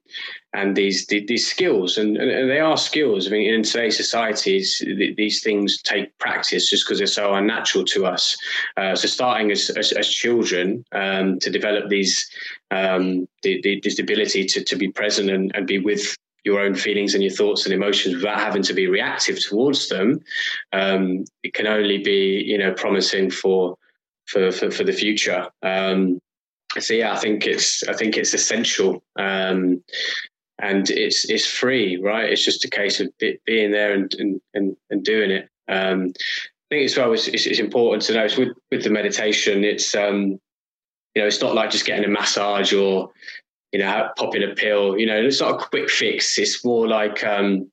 and 0.53 0.77
these 0.77 1.07
these 1.07 1.47
skills, 1.51 1.97
and, 1.97 2.19
and 2.19 2.51
they 2.51 2.61
are 2.61 2.77
skills. 2.77 3.27
I 3.27 3.31
mean, 3.31 3.55
in 3.55 3.63
today's 3.63 3.97
societies, 3.97 4.83
these 5.17 5.43
things 5.43 5.81
take 5.81 6.17
practice 6.19 6.69
just 6.69 6.85
because 6.85 6.99
they're 6.99 7.07
so 7.07 7.33
unnatural 7.33 7.87
to 7.87 8.05
us. 8.05 8.37
Uh, 8.77 8.95
so, 8.95 9.09
starting 9.09 9.51
as 9.51 9.71
as, 9.71 9.93
as 9.93 10.07
children 10.11 10.85
um, 10.93 11.39
to 11.39 11.49
develop 11.49 11.89
these 11.89 12.29
um, 12.71 13.27
the, 13.43 13.63
the, 13.63 13.81
this 13.83 13.99
ability 13.99 14.45
to 14.45 14.63
to 14.63 14.77
be 14.77 14.93
present 14.93 15.31
and, 15.31 15.51
and 15.55 15.67
be 15.67 15.79
with 15.79 16.19
your 16.45 16.61
own 16.61 16.75
feelings 16.75 17.15
and 17.15 17.23
your 17.23 17.33
thoughts 17.33 17.65
and 17.65 17.73
emotions 17.73 18.15
without 18.15 18.41
having 18.41 18.63
to 18.63 18.75
be 18.75 18.87
reactive 18.87 19.41
towards 19.41 19.89
them, 19.89 20.21
um, 20.73 21.25
it 21.43 21.55
can 21.55 21.67
only 21.67 21.97
be 21.97 22.43
you 22.47 22.59
know 22.59 22.75
promising 22.75 23.31
for 23.31 23.79
for, 24.29 24.53
for, 24.53 24.71
for 24.71 24.85
the 24.85 24.93
future. 24.93 25.49
Um, 25.63 26.21
so 26.79 26.95
yeah, 26.95 27.13
I 27.13 27.17
think 27.17 27.47
it's 27.47 27.83
I 27.85 27.95
think 27.95 28.17
it's 28.17 28.35
essential, 28.35 29.03
um, 29.19 29.83
and 30.59 30.89
it's 30.91 31.29
it's 31.29 31.47
free, 31.47 31.97
right? 31.97 32.31
It's 32.31 32.45
just 32.45 32.65
a 32.65 32.71
case 32.71 33.01
of 33.01 33.09
be, 33.19 33.39
being 33.47 33.73
there 33.73 33.95
and, 33.95 34.13
and 34.19 34.41
and 34.55 34.77
and 34.91 35.03
doing 35.03 35.31
it. 35.31 35.49
Um, 35.69 36.13
I 36.71 36.75
think 36.75 36.85
as 36.85 36.97
well 36.97 37.13
it's, 37.13 37.27
it's, 37.29 37.47
it's 37.47 37.59
important 37.59 38.03
to 38.05 38.15
know 38.15 38.25
it's 38.25 38.37
with 38.37 38.57
with 38.71 38.85
the 38.85 38.91
meditation. 38.91 39.65
It's 39.65 39.95
um, 39.95 40.39
you 41.15 41.23
know 41.23 41.27
it's 41.27 41.41
not 41.41 41.55
like 41.55 41.71
just 41.71 41.87
getting 41.87 42.05
a 42.05 42.09
massage 42.09 42.75
or 42.75 43.11
you 43.73 43.79
know 43.79 44.11
popping 44.19 44.45
a 44.45 44.55
pill. 44.55 44.99
You 44.99 45.07
know 45.07 45.17
it's 45.17 45.41
not 45.41 45.55
a 45.55 45.67
quick 45.67 45.89
fix. 45.89 46.39
It's 46.39 46.63
more 46.65 46.87
like 46.87 47.25
um, 47.25 47.71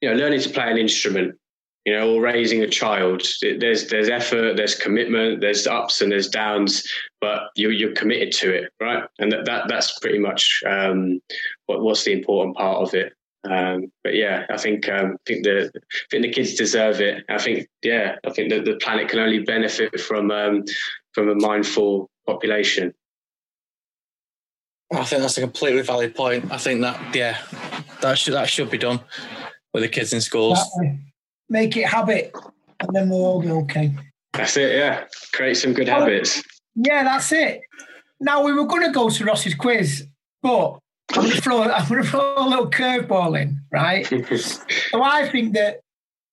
you 0.00 0.08
know 0.08 0.14
learning 0.14 0.40
to 0.40 0.50
play 0.50 0.70
an 0.70 0.78
instrument 0.78 1.38
you 1.84 1.94
know, 1.94 2.14
or 2.14 2.20
raising 2.20 2.62
a 2.62 2.68
child. 2.68 3.22
There's 3.40 3.88
there's 3.88 4.08
effort, 4.08 4.56
there's 4.56 4.74
commitment, 4.74 5.40
there's 5.40 5.66
ups 5.66 6.00
and 6.00 6.12
there's 6.12 6.28
downs, 6.28 6.86
but 7.20 7.44
you're 7.56 7.72
you're 7.72 7.94
committed 7.94 8.32
to 8.32 8.52
it, 8.52 8.72
right? 8.80 9.04
And 9.18 9.32
that, 9.32 9.44
that 9.46 9.68
that's 9.68 9.98
pretty 9.98 10.18
much 10.18 10.62
um, 10.66 11.20
what 11.66 11.82
what's 11.82 12.04
the 12.04 12.12
important 12.12 12.56
part 12.56 12.78
of 12.78 12.94
it. 12.94 13.12
Um, 13.48 13.90
but 14.04 14.14
yeah, 14.14 14.44
I 14.50 14.58
think 14.58 14.88
um, 14.88 15.14
I 15.14 15.22
think 15.26 15.44
the 15.44 15.70
I 15.74 16.06
think 16.10 16.22
the 16.22 16.32
kids 16.32 16.54
deserve 16.54 17.00
it. 17.00 17.24
I 17.28 17.38
think 17.38 17.68
yeah, 17.82 18.16
I 18.26 18.30
think 18.30 18.50
that 18.50 18.64
the 18.66 18.76
planet 18.76 19.08
can 19.08 19.18
only 19.18 19.40
benefit 19.40 19.98
from 20.00 20.30
um, 20.30 20.64
from 21.12 21.30
a 21.30 21.34
mindful 21.34 22.10
population. 22.26 22.92
I 24.92 25.04
think 25.04 25.22
that's 25.22 25.38
a 25.38 25.42
completely 25.42 25.82
valid 25.82 26.14
point. 26.14 26.50
I 26.50 26.58
think 26.58 26.82
that 26.82 27.14
yeah, 27.14 27.38
that 28.02 28.18
should 28.18 28.34
that 28.34 28.50
should 28.50 28.70
be 28.70 28.78
done 28.78 29.00
with 29.72 29.82
the 29.82 29.88
kids 29.88 30.12
in 30.12 30.20
schools. 30.20 30.58
Exactly. 30.58 30.98
Make 31.50 31.76
it 31.76 31.86
habit, 31.86 32.32
and 32.80 32.94
then 32.94 33.10
we'll 33.10 33.24
all 33.24 33.42
be 33.42 33.50
okay. 33.50 33.92
That's 34.32 34.56
it. 34.56 34.76
Yeah, 34.76 35.04
create 35.32 35.54
some 35.56 35.72
good 35.72 35.88
habits. 35.88 36.42
Yeah, 36.76 37.02
that's 37.02 37.32
it. 37.32 37.60
Now 38.20 38.44
we 38.44 38.52
were 38.52 38.66
going 38.66 38.86
to 38.86 38.92
go 38.92 39.10
to 39.10 39.24
Ross's 39.24 39.54
quiz, 39.54 40.06
But 40.42 40.78
I'm 41.12 41.22
going 41.22 41.30
to 41.32 41.40
throw, 41.42 41.62
I'm 41.64 41.88
going 41.88 42.02
to 42.04 42.08
throw 42.08 42.34
a 42.36 42.48
little 42.48 42.70
curveball 42.70 43.40
in, 43.40 43.60
right? 43.72 44.06
so 44.38 45.02
I 45.02 45.28
think 45.28 45.54
that, 45.54 45.80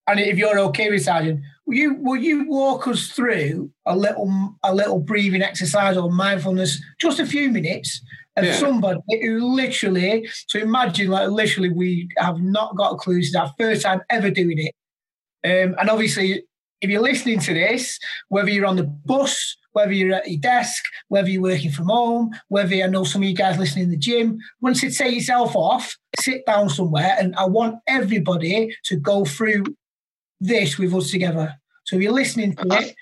and 0.07 0.19
if 0.19 0.37
you're 0.37 0.59
okay 0.59 0.91
with 0.91 1.03
Sergeant, 1.03 1.41
will 1.65 1.75
you 1.75 1.95
will 1.95 2.15
you 2.17 2.47
walk 2.47 2.87
us 2.87 3.07
through 3.07 3.71
a 3.87 3.97
little 3.97 4.55
a 4.63 4.73
little 4.75 4.99
breathing 4.99 5.41
exercise 5.41 5.97
or 5.97 6.11
mindfulness, 6.11 6.79
just 7.01 7.19
a 7.19 7.25
few 7.25 7.49
minutes, 7.49 8.01
of 8.37 8.45
Yeah. 8.45 8.53
somebody 8.53 8.99
who 9.23 9.39
literally, 9.55 10.29
so 10.47 10.59
imagine 10.59 11.07
like 11.09 11.29
literally 11.29 11.71
we 11.71 12.07
have 12.19 12.39
not 12.39 12.75
got 12.77 12.93
a 12.93 12.95
clue. 12.97 13.15
This 13.17 13.29
is 13.29 13.35
our 13.35 13.51
first 13.57 13.81
time 13.81 14.01
ever 14.11 14.29
doing 14.29 14.59
it. 14.59 14.75
Um, 15.43 15.75
and 15.79 15.89
obviously, 15.89 16.43
if 16.81 16.89
you're 16.89 17.01
listening 17.01 17.39
to 17.39 17.53
this, 17.53 17.99
whether 18.29 18.49
you're 18.49 18.65
on 18.65 18.75
the 18.75 18.83
bus, 18.83 19.57
whether 19.71 19.91
you're 19.91 20.15
at 20.15 20.29
your 20.29 20.39
desk, 20.39 20.83
whether 21.07 21.29
you're 21.29 21.41
working 21.41 21.71
from 21.71 21.85
home, 21.87 22.31
whether 22.47 22.75
I 22.75 22.87
know 22.87 23.03
some 23.03 23.21
of 23.21 23.29
you 23.29 23.35
guys 23.35 23.57
listening 23.57 23.85
in 23.85 23.91
the 23.91 23.97
gym, 23.97 24.39
once 24.61 24.81
you 24.81 24.89
take 24.89 25.13
yourself 25.13 25.55
off, 25.55 25.95
sit 26.19 26.45
down 26.45 26.69
somewhere, 26.69 27.15
and 27.19 27.35
I 27.35 27.45
want 27.45 27.75
everybody 27.87 28.75
to 28.85 28.95
go 28.95 29.25
through 29.25 29.65
this 30.39 30.77
with 30.77 30.93
us 30.93 31.11
together. 31.11 31.55
So 31.85 31.95
if 31.95 32.01
you're 32.01 32.11
listening 32.11 32.55
to 32.55 32.65
it, 32.71 32.95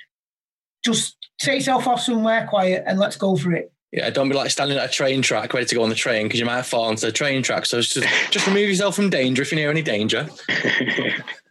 just 0.84 1.18
take 1.40 1.60
yourself 1.60 1.88
off 1.88 2.02
somewhere 2.02 2.46
quiet 2.48 2.84
and 2.86 3.00
let's 3.00 3.16
go 3.16 3.36
for 3.36 3.54
it. 3.54 3.72
Yeah, 3.92 4.10
don't 4.10 4.28
be 4.28 4.36
like 4.36 4.52
standing 4.52 4.78
at 4.78 4.90
a 4.90 4.92
train 4.92 5.22
track 5.22 5.54
ready 5.54 5.66
to 5.66 5.76
go 5.76 5.84
on 5.84 5.90
the 5.90 5.96
train 5.96 6.28
because 6.28 6.40
you 6.40 6.46
might 6.46 6.64
fall 6.64 6.84
onto 6.84 7.06
the 7.06 7.12
train 7.14 7.42
track. 7.42 7.66
So 7.66 7.80
just, 7.80 8.06
just 8.30 8.46
remove 8.48 8.68
yourself 8.68 8.96
from 8.98 9.10
danger 9.10 9.42
if 9.42 9.52
you're 9.52 9.60
near 9.60 9.72
any 9.72 9.82
danger. 9.82 10.28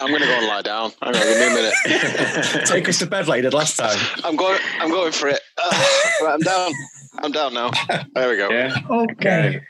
I'm 0.00 0.08
going 0.08 0.20
to 0.20 0.26
go 0.26 0.32
and 0.34 0.46
lie 0.46 0.62
down. 0.62 0.90
Hang 1.02 1.14
on, 1.14 1.22
give 1.22 1.38
me 1.38 1.46
a 1.46 1.54
minute. 1.54 2.66
Take 2.66 2.88
us 2.88 2.98
to 2.98 3.06
bed 3.06 3.28
like 3.28 3.38
you 3.38 3.42
did 3.42 3.54
last 3.54 3.76
time. 3.76 3.98
I'm 4.24 4.36
going. 4.36 4.58
I'm 4.78 4.90
going 4.90 5.12
for 5.12 5.28
it. 5.28 5.40
Ah, 5.58 6.10
right, 6.22 6.34
I'm 6.34 6.40
down. 6.40 6.72
I'm 7.18 7.32
down 7.32 7.54
now. 7.54 7.70
There 8.14 8.28
we 8.30 8.36
go. 8.36 8.50
Yeah. 8.50 8.76
Okay. 8.90 9.60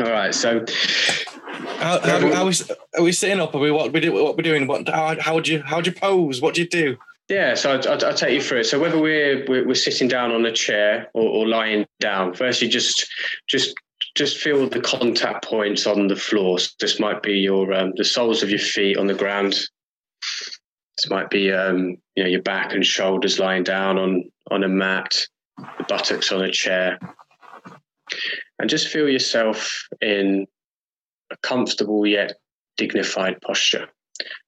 All 0.00 0.06
right. 0.10 0.34
So, 0.34 0.64
How, 1.78 2.00
how, 2.00 2.18
do- 2.20 2.32
how 2.32 2.46
we, 2.46 2.54
are 2.96 3.02
we 3.02 3.12
sitting 3.12 3.40
up? 3.40 3.54
Are 3.54 3.58
we 3.58 3.70
what 3.70 3.92
we 3.92 4.00
do? 4.00 4.12
What 4.12 4.36
we're 4.36 4.42
doing? 4.42 4.66
What? 4.66 4.88
How, 4.88 5.20
how 5.20 5.34
would 5.34 5.48
you? 5.48 5.62
How 5.62 5.76
would 5.76 5.86
you 5.86 5.92
pose? 5.92 6.40
What 6.40 6.54
do 6.54 6.62
you 6.62 6.68
do? 6.68 6.96
Yeah, 7.28 7.54
so 7.54 7.72
I'll, 7.72 7.88
I'll, 7.88 8.04
I'll 8.06 8.14
take 8.14 8.34
you 8.34 8.42
through 8.42 8.60
it. 8.60 8.64
So 8.64 8.78
whether 8.78 8.98
we're 9.00 9.44
we're, 9.48 9.66
we're 9.66 9.74
sitting 9.74 10.08
down 10.08 10.30
on 10.30 10.44
a 10.44 10.52
chair 10.52 11.08
or, 11.14 11.22
or 11.28 11.46
lying 11.48 11.86
down, 12.00 12.34
firstly, 12.34 12.68
just 12.68 13.06
just 13.48 13.74
just 14.14 14.38
feel 14.38 14.68
the 14.68 14.80
contact 14.80 15.44
points 15.44 15.86
on 15.86 16.06
the 16.06 16.16
floor. 16.16 16.58
So 16.58 16.70
this 16.80 17.00
might 17.00 17.22
be 17.22 17.34
your 17.34 17.72
um, 17.72 17.92
the 17.96 18.04
soles 18.04 18.42
of 18.42 18.50
your 18.50 18.58
feet 18.58 18.96
on 18.96 19.06
the 19.06 19.14
ground. 19.14 19.52
This 20.96 21.10
might 21.10 21.30
be 21.30 21.52
um, 21.52 21.96
you 22.14 22.22
know 22.22 22.28
your 22.28 22.42
back 22.42 22.72
and 22.72 22.84
shoulders 22.84 23.38
lying 23.38 23.64
down 23.64 23.98
on 23.98 24.30
on 24.50 24.62
a 24.64 24.68
mat, 24.68 25.26
the 25.78 25.84
buttocks 25.88 26.30
on 26.30 26.44
a 26.44 26.52
chair, 26.52 26.98
and 28.58 28.70
just 28.70 28.88
feel 28.88 29.08
yourself 29.08 29.86
in 30.00 30.46
a 31.30 31.36
comfortable 31.38 32.06
yet 32.06 32.34
dignified 32.76 33.40
posture. 33.40 33.88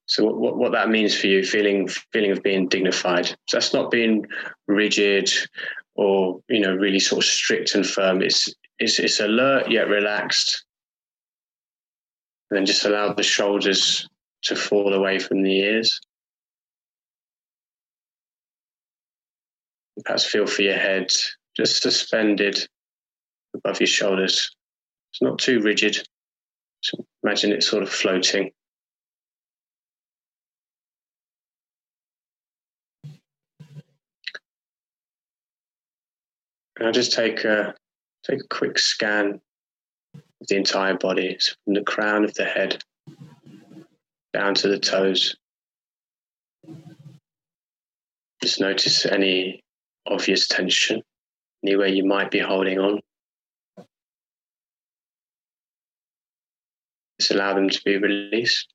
So 0.05 0.23
what, 0.23 0.37
what, 0.37 0.57
what 0.57 0.71
that 0.71 0.89
means 0.89 1.19
for 1.19 1.27
you, 1.27 1.43
feeling 1.43 1.89
feeling 2.13 2.31
of 2.31 2.41
being 2.41 2.69
dignified. 2.69 3.25
So 3.25 3.35
that's 3.51 3.73
not 3.73 3.91
being 3.91 4.25
rigid 4.67 5.29
or 5.95 6.39
you 6.47 6.61
know 6.61 6.73
really 6.73 6.99
sort 6.99 7.23
of 7.23 7.29
strict 7.29 7.75
and 7.75 7.85
firm. 7.85 8.21
It's 8.21 8.53
it's, 8.79 8.99
it's 8.99 9.19
alert 9.19 9.71
yet 9.71 9.87
relaxed. 9.87 10.63
And 12.49 12.57
then 12.57 12.65
just 12.65 12.85
allow 12.85 13.13
the 13.13 13.23
shoulders 13.23 14.07
to 14.43 14.55
fall 14.55 14.93
away 14.93 15.19
from 15.19 15.43
the 15.43 15.59
ears. 15.59 15.99
Perhaps 20.05 20.25
feel 20.25 20.45
for 20.45 20.61
your 20.61 20.77
head 20.77 21.07
just 21.55 21.81
suspended 21.81 22.67
above 23.55 23.79
your 23.79 23.87
shoulders. 23.87 24.55
It's 25.11 25.21
not 25.21 25.39
too 25.39 25.59
rigid. 25.59 25.95
Just 26.83 27.01
imagine 27.23 27.51
it 27.51 27.63
sort 27.63 27.81
of 27.81 27.89
floating. 27.89 28.51
I'll 36.79 36.91
just 36.91 37.13
take 37.13 37.43
a 37.43 37.73
take 38.29 38.41
a 38.41 38.47
quick 38.47 38.77
scan 38.77 39.39
of 40.15 40.47
the 40.47 40.55
entire 40.55 40.95
body, 40.95 41.37
so 41.39 41.53
from 41.63 41.75
the 41.75 41.83
crown 41.83 42.23
of 42.23 42.33
the 42.33 42.45
head 42.45 42.83
down 44.33 44.53
to 44.55 44.67
the 44.67 44.79
toes. 44.79 45.35
Just 48.41 48.59
notice 48.59 49.05
any 49.05 49.63
obvious 50.05 50.47
tension, 50.47 51.01
anywhere 51.63 51.87
you 51.87 52.05
might 52.05 52.29
be 52.29 52.39
holding 52.39 52.79
on. 52.79 52.99
Just 57.19 57.31
allow 57.31 57.53
them 57.53 57.69
to 57.69 57.81
be 57.83 57.97
released. 57.97 58.67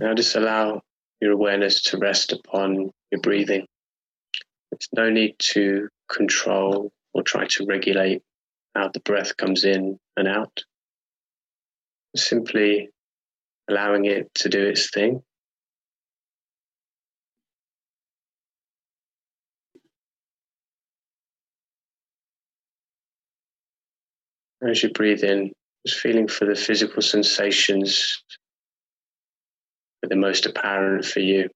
Now 0.00 0.14
just 0.14 0.36
allow 0.36 0.82
your 1.20 1.32
awareness 1.32 1.82
to 1.84 1.98
rest 1.98 2.32
upon 2.32 2.90
your 3.10 3.20
breathing. 3.20 3.66
There's 4.70 4.88
no 4.94 5.10
need 5.10 5.34
to 5.52 5.88
control 6.10 6.90
or 7.14 7.22
try 7.22 7.46
to 7.46 7.66
regulate 7.66 8.22
how 8.74 8.90
the 8.92 9.00
breath 9.00 9.36
comes 9.36 9.64
in 9.64 9.98
and 10.16 10.28
out. 10.28 10.62
Simply 12.16 12.88
allowing 13.68 14.04
it 14.04 14.32
to 14.36 14.48
do 14.48 14.66
its 14.66 14.90
thing. 14.90 15.22
As 24.66 24.82
you 24.82 24.90
breathe 24.90 25.22
in, 25.22 25.52
just 25.86 26.00
feeling 26.00 26.26
for 26.26 26.44
the 26.44 26.54
physical 26.54 27.00
sensations 27.00 28.22
that 30.02 30.12
are 30.12 30.16
most 30.16 30.46
apparent 30.46 31.04
for 31.04 31.20
you. 31.20 31.48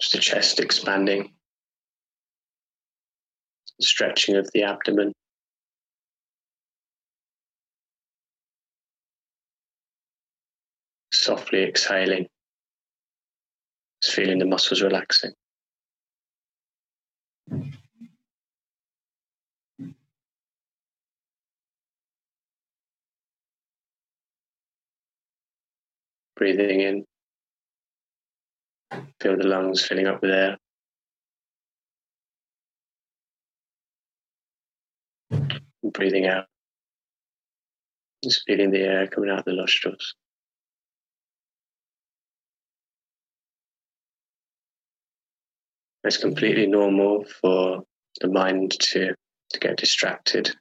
Just 0.00 0.12
the 0.12 0.18
chest 0.18 0.60
expanding, 0.60 1.32
stretching 3.80 4.36
of 4.36 4.50
the 4.52 4.64
abdomen. 4.64 5.12
Softly 11.12 11.64
exhaling, 11.64 12.26
just 14.02 14.14
feeling 14.14 14.38
the 14.38 14.46
muscles 14.46 14.82
relaxing. 14.82 15.32
Breathing 26.38 26.80
in, 26.80 27.04
feel 29.20 29.36
the 29.36 29.44
lungs 29.44 29.84
filling 29.84 30.06
up 30.06 30.22
with 30.22 30.30
air. 30.30 30.56
And 35.32 35.92
breathing 35.92 36.26
out, 36.26 36.44
just 38.22 38.44
feeling 38.46 38.70
the 38.70 38.82
air 38.82 39.08
coming 39.08 39.30
out 39.30 39.44
the 39.46 39.52
nostrils. 39.52 40.14
It's 46.04 46.18
completely 46.18 46.68
normal 46.68 47.24
for 47.40 47.82
the 48.20 48.28
mind 48.28 48.78
to, 48.78 49.12
to 49.50 49.58
get 49.58 49.76
distracted. 49.76 50.52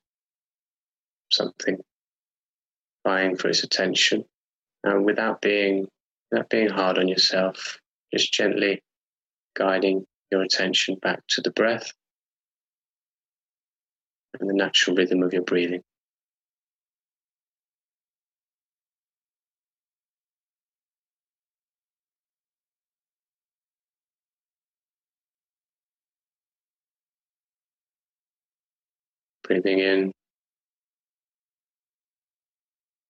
Something 1.31 1.77
vying 3.05 3.37
for 3.37 3.49
its 3.49 3.63
attention. 3.63 4.25
And 4.83 5.05
without 5.05 5.41
being 5.41 5.87
without 6.31 6.49
being 6.49 6.69
hard 6.69 6.97
on 6.97 7.07
yourself, 7.07 7.77
just 8.13 8.31
gently 8.33 8.81
guiding 9.55 10.05
your 10.31 10.43
attention 10.43 10.95
back 11.01 11.19
to 11.29 11.41
the 11.41 11.51
breath 11.51 11.91
and 14.39 14.49
the 14.49 14.53
natural 14.53 14.95
rhythm 14.95 15.23
of 15.23 15.33
your 15.33 15.43
breathing. 15.43 15.81
Breathing 29.43 29.79
in, 29.79 30.11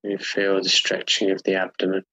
you 0.09 0.17
feel 0.17 0.61
the 0.61 0.69
stretching 0.69 1.31
of 1.31 1.43
the 1.43 1.55
abdomen. 1.55 2.03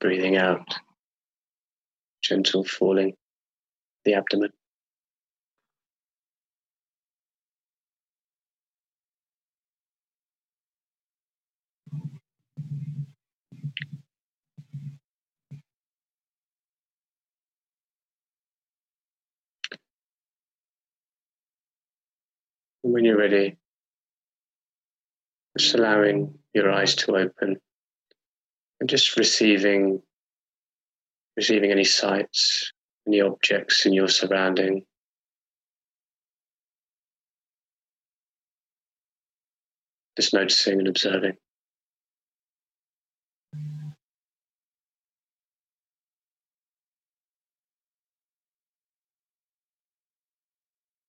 Breathing 0.00 0.36
out, 0.36 0.74
gentle 2.22 2.64
falling 2.64 3.14
the 4.04 4.14
abdomen. 4.14 4.50
When 22.92 23.04
you're 23.04 23.18
ready, 23.18 23.56
just 25.58 25.74
allowing 25.74 26.38
your 26.54 26.70
eyes 26.70 26.94
to 26.94 27.16
open 27.16 27.56
and 28.80 28.88
just 28.88 29.16
receiving 29.16 30.00
receiving 31.36 31.70
any 31.70 31.84
sights, 31.84 32.72
any 33.06 33.20
objects 33.20 33.84
in 33.84 33.92
your 33.92 34.08
surrounding. 34.08 34.84
Just 40.16 40.32
noticing 40.32 40.78
and 40.78 40.88
observing. 40.88 41.34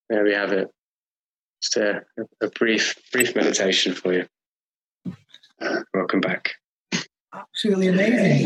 There 0.10 0.24
we 0.24 0.34
have 0.34 0.52
it. 0.52 0.70
Just 1.68 1.78
a, 1.78 2.06
a 2.42 2.50
brief, 2.52 2.96
brief 3.12 3.36
meditation 3.36 3.94
for 3.94 4.14
you. 4.14 4.26
Uh, 5.60 5.80
welcome 5.94 6.22
back. 6.22 6.54
Absolutely 7.34 7.88
amazing. 7.88 8.44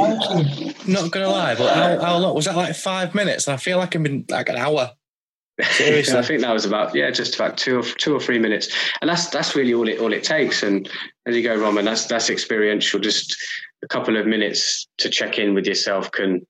Not 0.88 1.12
gonna 1.12 1.30
lie, 1.30 1.54
but 1.54 1.76
how, 1.76 2.02
how 2.02 2.18
long 2.18 2.34
was 2.34 2.46
that? 2.46 2.56
Like 2.56 2.76
five 2.76 3.14
minutes? 3.14 3.48
I 3.48 3.58
feel 3.58 3.78
like 3.78 3.96
I've 3.96 4.02
been 4.02 4.26
like 4.28 4.50
an 4.50 4.56
hour. 4.56 4.92
Seriously, 5.62 6.18
I 6.18 6.24
think 6.24 6.42
that 6.42 6.52
was 6.52 6.66
about 6.66 6.96
yeah, 6.96 7.12
just 7.12 7.36
about 7.36 7.58
two 7.58 7.80
or 7.80 7.84
two 7.84 8.16
or 8.16 8.20
three 8.20 8.40
minutes, 8.40 8.76
and 9.02 9.10
that's 9.10 9.30
that's 9.30 9.56
really 9.56 9.76
all 9.76 9.88
it 9.88 10.00
all 10.00 10.14
it 10.14 10.24
takes. 10.24 10.64
And 10.64 10.90
as 11.28 11.36
you 11.36 11.44
go, 11.44 11.56
Roman, 11.56 11.86
that's 11.86 12.08
that's 12.08 12.32
experiential. 12.32 13.00
Just 13.00 13.38
a 13.84 13.88
couple 13.88 14.18
of 14.18 14.26
minutes 14.26 14.88
to 14.98 15.10
check 15.10 15.38
in 15.38 15.54
with 15.54 15.68
yourself 15.68 16.12
can 16.12 16.42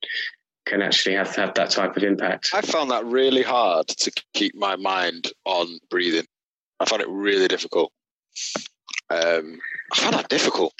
can 0.66 0.82
actually 0.82 1.16
have 1.16 1.36
have 1.36 1.54
that 1.56 1.72
type 1.72 1.98
of 1.98 2.04
impact. 2.04 2.52
I 2.54 2.62
found 2.62 2.92
that 2.92 3.04
really 3.06 3.44
hard 3.44 3.90
to 3.90 4.12
keep 4.34 4.56
my 4.56 4.78
mind 4.78 5.34
on 5.44 5.80
breathing. 5.90 6.28
I 6.82 6.86
found 6.86 7.02
it 7.02 7.10
really 7.10 7.48
difficult. 7.48 7.92
Um, 9.10 9.60
I 9.94 10.00
found 10.00 10.16
that 10.16 10.30
difficult. 10.30 10.74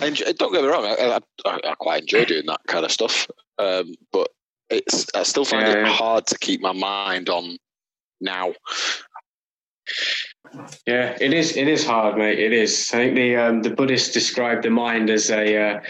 And 0.00 0.16
don't 0.38 0.52
get 0.52 0.62
me 0.62 0.68
wrong, 0.68 0.84
I, 0.86 1.20
I, 1.46 1.60
I 1.70 1.74
quite 1.74 2.02
enjoy 2.02 2.24
doing 2.24 2.46
that 2.46 2.60
kind 2.66 2.84
of 2.84 2.90
stuff. 2.92 3.28
Um, 3.58 3.94
but 4.12 4.28
it's 4.70 5.06
I 5.14 5.22
still 5.22 5.44
find 5.44 5.66
Yeah. 5.66 5.86
it 5.86 5.88
hard 5.88 6.26
to 6.28 6.38
keep 6.38 6.60
my 6.60 6.72
mind 6.72 7.28
on 7.28 7.58
now. 8.20 8.52
Yeah, 10.86 11.16
it 11.20 11.32
is. 11.32 11.56
It 11.56 11.68
is 11.68 11.86
hard, 11.86 12.16
mate. 12.16 12.38
It 12.38 12.52
is. 12.52 12.90
I 12.92 12.96
think 12.96 13.14
the 13.14 13.36
um, 13.36 13.62
the 13.62 13.70
Buddhists 13.70 14.12
describe 14.12 14.62
the 14.62 14.70
mind 14.70 15.10
as 15.10 15.30
a 15.30 15.56
uh, 15.56 15.80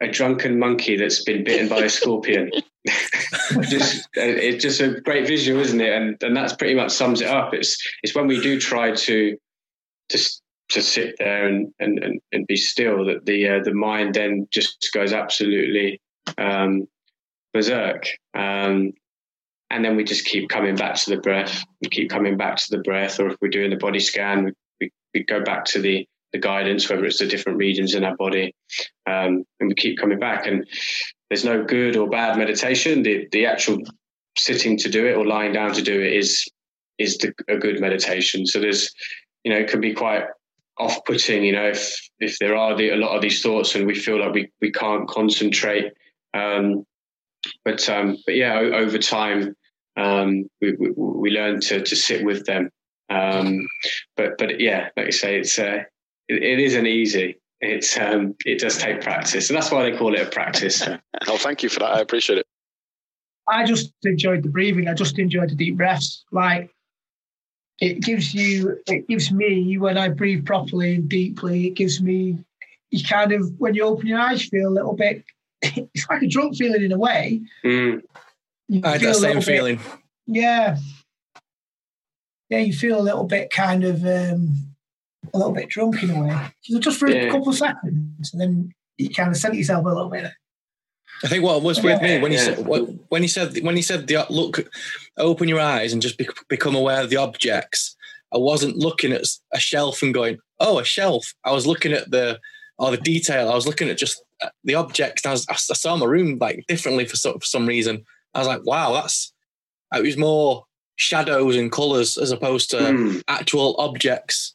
a 0.00 0.08
drunken 0.08 0.58
monkey 0.58 0.96
that's 0.96 1.24
been 1.24 1.42
bitten 1.44 1.68
by 1.68 1.78
a 1.84 1.88
scorpion. 1.88 2.50
just 3.62 4.08
it's 4.14 4.62
just 4.62 4.80
a 4.80 5.00
great 5.00 5.26
visual, 5.26 5.60
isn't 5.60 5.80
it? 5.80 5.92
And 5.92 6.22
and 6.22 6.36
that's 6.36 6.54
pretty 6.54 6.74
much 6.74 6.92
sums 6.92 7.20
it 7.20 7.28
up. 7.28 7.52
It's 7.52 7.76
it's 8.02 8.14
when 8.14 8.26
we 8.26 8.40
do 8.40 8.58
try 8.58 8.92
to 8.92 9.36
to 10.08 10.18
to 10.70 10.82
sit 10.82 11.16
there 11.18 11.46
and 11.46 11.72
and 11.78 11.98
and, 11.98 12.20
and 12.32 12.46
be 12.46 12.56
still 12.56 13.04
that 13.06 13.26
the 13.26 13.48
uh, 13.48 13.62
the 13.62 13.74
mind 13.74 14.14
then 14.14 14.48
just 14.50 14.90
goes 14.94 15.12
absolutely 15.12 16.00
um, 16.38 16.86
berserk. 17.52 18.06
Um, 18.34 18.92
and 19.72 19.84
then 19.84 19.96
we 19.96 20.02
just 20.02 20.24
keep 20.24 20.48
coming 20.48 20.74
back 20.74 20.96
to 20.96 21.10
the 21.10 21.20
breath. 21.20 21.64
We 21.80 21.88
keep 21.90 22.10
coming 22.10 22.36
back 22.36 22.56
to 22.56 22.66
the 22.70 22.82
breath, 22.82 23.20
or 23.20 23.28
if 23.28 23.36
we're 23.40 23.48
doing 23.48 23.70
the 23.70 23.76
body 23.76 24.00
scan, 24.00 24.44
we, 24.44 24.52
we, 24.80 24.92
we 25.14 25.24
go 25.24 25.42
back 25.42 25.64
to 25.66 25.80
the 25.80 26.08
the 26.32 26.38
guidance, 26.38 26.88
whether 26.88 27.04
it's 27.04 27.18
the 27.18 27.26
different 27.26 27.58
regions 27.58 27.94
in 27.94 28.04
our 28.04 28.16
body, 28.16 28.54
um, 29.06 29.44
and 29.58 29.68
we 29.68 29.74
keep 29.74 29.98
coming 29.98 30.18
back. 30.18 30.46
And 30.46 30.66
there's 31.30 31.44
no 31.44 31.64
good 31.64 31.96
or 31.96 32.08
bad 32.08 32.36
meditation. 32.36 33.02
The 33.02 33.28
the 33.32 33.46
actual 33.46 33.78
sitting 34.36 34.76
to 34.78 34.88
do 34.88 35.06
it 35.06 35.16
or 35.16 35.26
lying 35.26 35.52
down 35.52 35.72
to 35.74 35.82
do 35.82 36.00
it 36.00 36.12
is 36.12 36.44
is 36.98 37.16
the, 37.18 37.32
a 37.48 37.56
good 37.56 37.80
meditation. 37.80 38.46
So 38.46 38.60
there's 38.60 38.90
you 39.44 39.52
know 39.52 39.58
it 39.58 39.70
can 39.70 39.80
be 39.80 39.94
quite 39.94 40.24
off-putting. 40.78 41.44
You 41.44 41.52
know 41.52 41.68
if 41.68 41.96
if 42.18 42.38
there 42.38 42.56
are 42.56 42.76
the, 42.76 42.90
a 42.90 42.96
lot 42.96 43.14
of 43.14 43.22
these 43.22 43.40
thoughts 43.40 43.74
and 43.74 43.86
we 43.86 43.94
feel 43.94 44.20
like 44.20 44.34
we 44.34 44.50
we 44.60 44.72
can't 44.72 45.08
concentrate. 45.08 45.92
Um, 46.34 46.84
but 47.64 47.88
um, 47.88 48.18
but 48.26 48.34
yeah, 48.34 48.58
o- 48.58 48.72
over 48.72 48.98
time 48.98 49.54
um, 49.96 50.48
we, 50.60 50.72
we 50.72 50.90
we 50.96 51.30
learn 51.30 51.60
to 51.60 51.82
to 51.82 51.96
sit 51.96 52.24
with 52.24 52.44
them. 52.46 52.70
Um, 53.08 53.66
but 54.16 54.36
but 54.38 54.60
yeah, 54.60 54.88
like 54.96 55.06
you 55.06 55.12
say, 55.12 55.38
it's 55.38 55.58
uh, 55.58 55.84
it, 56.28 56.42
it 56.42 56.58
isn't 56.58 56.86
easy. 56.86 57.38
It's 57.60 57.98
um, 57.98 58.34
it 58.46 58.58
does 58.60 58.78
take 58.78 59.02
practice, 59.02 59.50
and 59.50 59.56
that's 59.56 59.70
why 59.70 59.88
they 59.90 59.96
call 59.96 60.14
it 60.14 60.20
a 60.26 60.30
practice. 60.30 60.82
Oh, 61.28 61.36
thank 61.36 61.62
you 61.62 61.68
for 61.68 61.80
that. 61.80 61.90
I 61.96 62.00
appreciate 62.00 62.38
it. 62.38 62.46
I 63.46 63.66
just 63.66 63.92
enjoyed 64.04 64.42
the 64.42 64.48
breathing. 64.48 64.88
I 64.88 64.94
just 64.94 65.18
enjoyed 65.18 65.50
the 65.50 65.54
deep 65.54 65.76
breaths. 65.76 66.24
Like 66.32 66.70
it 67.78 68.00
gives 68.00 68.32
you, 68.32 68.78
it 68.86 69.06
gives 69.06 69.30
me 69.30 69.76
when 69.76 69.98
I 69.98 70.08
breathe 70.08 70.46
properly 70.46 70.94
and 70.94 71.08
deeply. 71.08 71.66
It 71.66 71.74
gives 71.74 72.00
me, 72.00 72.38
you 72.90 73.04
kind 73.04 73.32
of 73.32 73.52
when 73.58 73.74
you 73.74 73.84
open 73.84 74.06
your 74.06 74.18
eyes, 74.18 74.44
you 74.44 74.48
feel 74.50 74.68
a 74.68 74.72
little 74.72 74.94
bit. 74.96 75.24
It's 75.62 76.08
like 76.08 76.22
a 76.22 76.26
drunk 76.26 76.56
feeling 76.56 76.82
in 76.82 76.92
a 76.92 76.98
way. 76.98 77.42
Mm. 77.64 78.00
You 78.68 78.80
I 78.82 78.92
had 78.92 79.00
feel 79.00 79.10
that 79.10 79.14
same 79.16 79.22
little 79.22 79.40
bit- 79.42 79.44
feeling. 79.44 79.80
yeah, 80.26 80.78
yeah. 82.48 82.58
You 82.60 82.72
feel 82.72 82.98
a 82.98 83.02
little 83.02 83.24
bit 83.24 83.50
kind 83.50 83.84
of 83.84 84.04
um, 84.06 84.69
a 85.32 85.38
little 85.38 85.52
bit 85.52 85.68
drunk 85.68 86.02
in 86.02 86.10
a 86.10 86.22
way, 86.22 86.52
So 86.62 86.78
just 86.78 86.98
for 86.98 87.08
Yeah. 87.08 87.22
a 87.28 87.30
couple 87.30 87.48
of 87.50 87.56
seconds, 87.56 88.32
and 88.32 88.40
then 88.40 88.72
you 88.98 89.10
kind 89.10 89.30
of 89.30 89.36
set 89.36 89.54
yourself 89.54 89.84
a 89.84 89.88
little 89.88 90.10
bit. 90.10 90.30
I 91.22 91.28
think 91.28 91.44
what 91.44 91.62
was 91.62 91.82
with 91.82 92.00
me 92.00 92.18
when 92.18 92.30
he 92.32 92.38
Yeah. 92.38 92.44
said 92.44 92.66
when 93.08 93.22
he 93.22 93.28
said 93.28 93.58
when 93.62 93.76
he 93.76 93.82
said 93.82 94.06
the 94.06 94.26
look, 94.30 94.70
open 95.18 95.48
your 95.48 95.60
eyes 95.60 95.92
and 95.92 96.00
just 96.00 96.16
bec 96.16 96.28
become 96.48 96.74
aware 96.74 97.02
of 97.02 97.10
the 97.10 97.16
objects. 97.16 97.96
I 98.32 98.38
wasn't 98.38 98.76
looking 98.76 99.12
at 99.12 99.24
a 99.52 99.60
shelf 99.60 100.02
and 100.02 100.14
going, 100.14 100.38
"Oh, 100.60 100.78
a 100.78 100.84
shelf." 100.84 101.34
I 101.44 101.52
was 101.52 101.66
looking 101.66 101.92
at 101.92 102.10
the 102.10 102.40
or 102.78 102.90
the 102.90 102.96
detail. 102.96 103.50
I 103.50 103.54
was 103.54 103.66
looking 103.66 103.88
at 103.90 103.98
just 103.98 104.22
uh, 104.40 104.48
the 104.64 104.74
objects. 104.74 105.26
I, 105.26 105.32
was, 105.32 105.46
I 105.50 105.56
saw 105.56 105.96
my 105.96 106.06
room 106.06 106.38
like 106.40 106.64
differently 106.66 107.04
for 107.04 107.16
some, 107.16 107.38
for 107.38 107.44
some 107.44 107.66
reason. 107.66 108.04
I 108.34 108.38
was 108.38 108.48
like, 108.48 108.64
"Wow, 108.64 108.94
that's." 108.94 109.32
It 109.94 110.02
was 110.02 110.16
more 110.16 110.64
shadows 110.96 111.56
and 111.56 111.70
colors 111.72 112.16
as 112.16 112.30
opposed 112.30 112.70
to 112.70 112.92
Hmm. 112.92 113.18
actual 113.28 113.74
objects. 113.78 114.54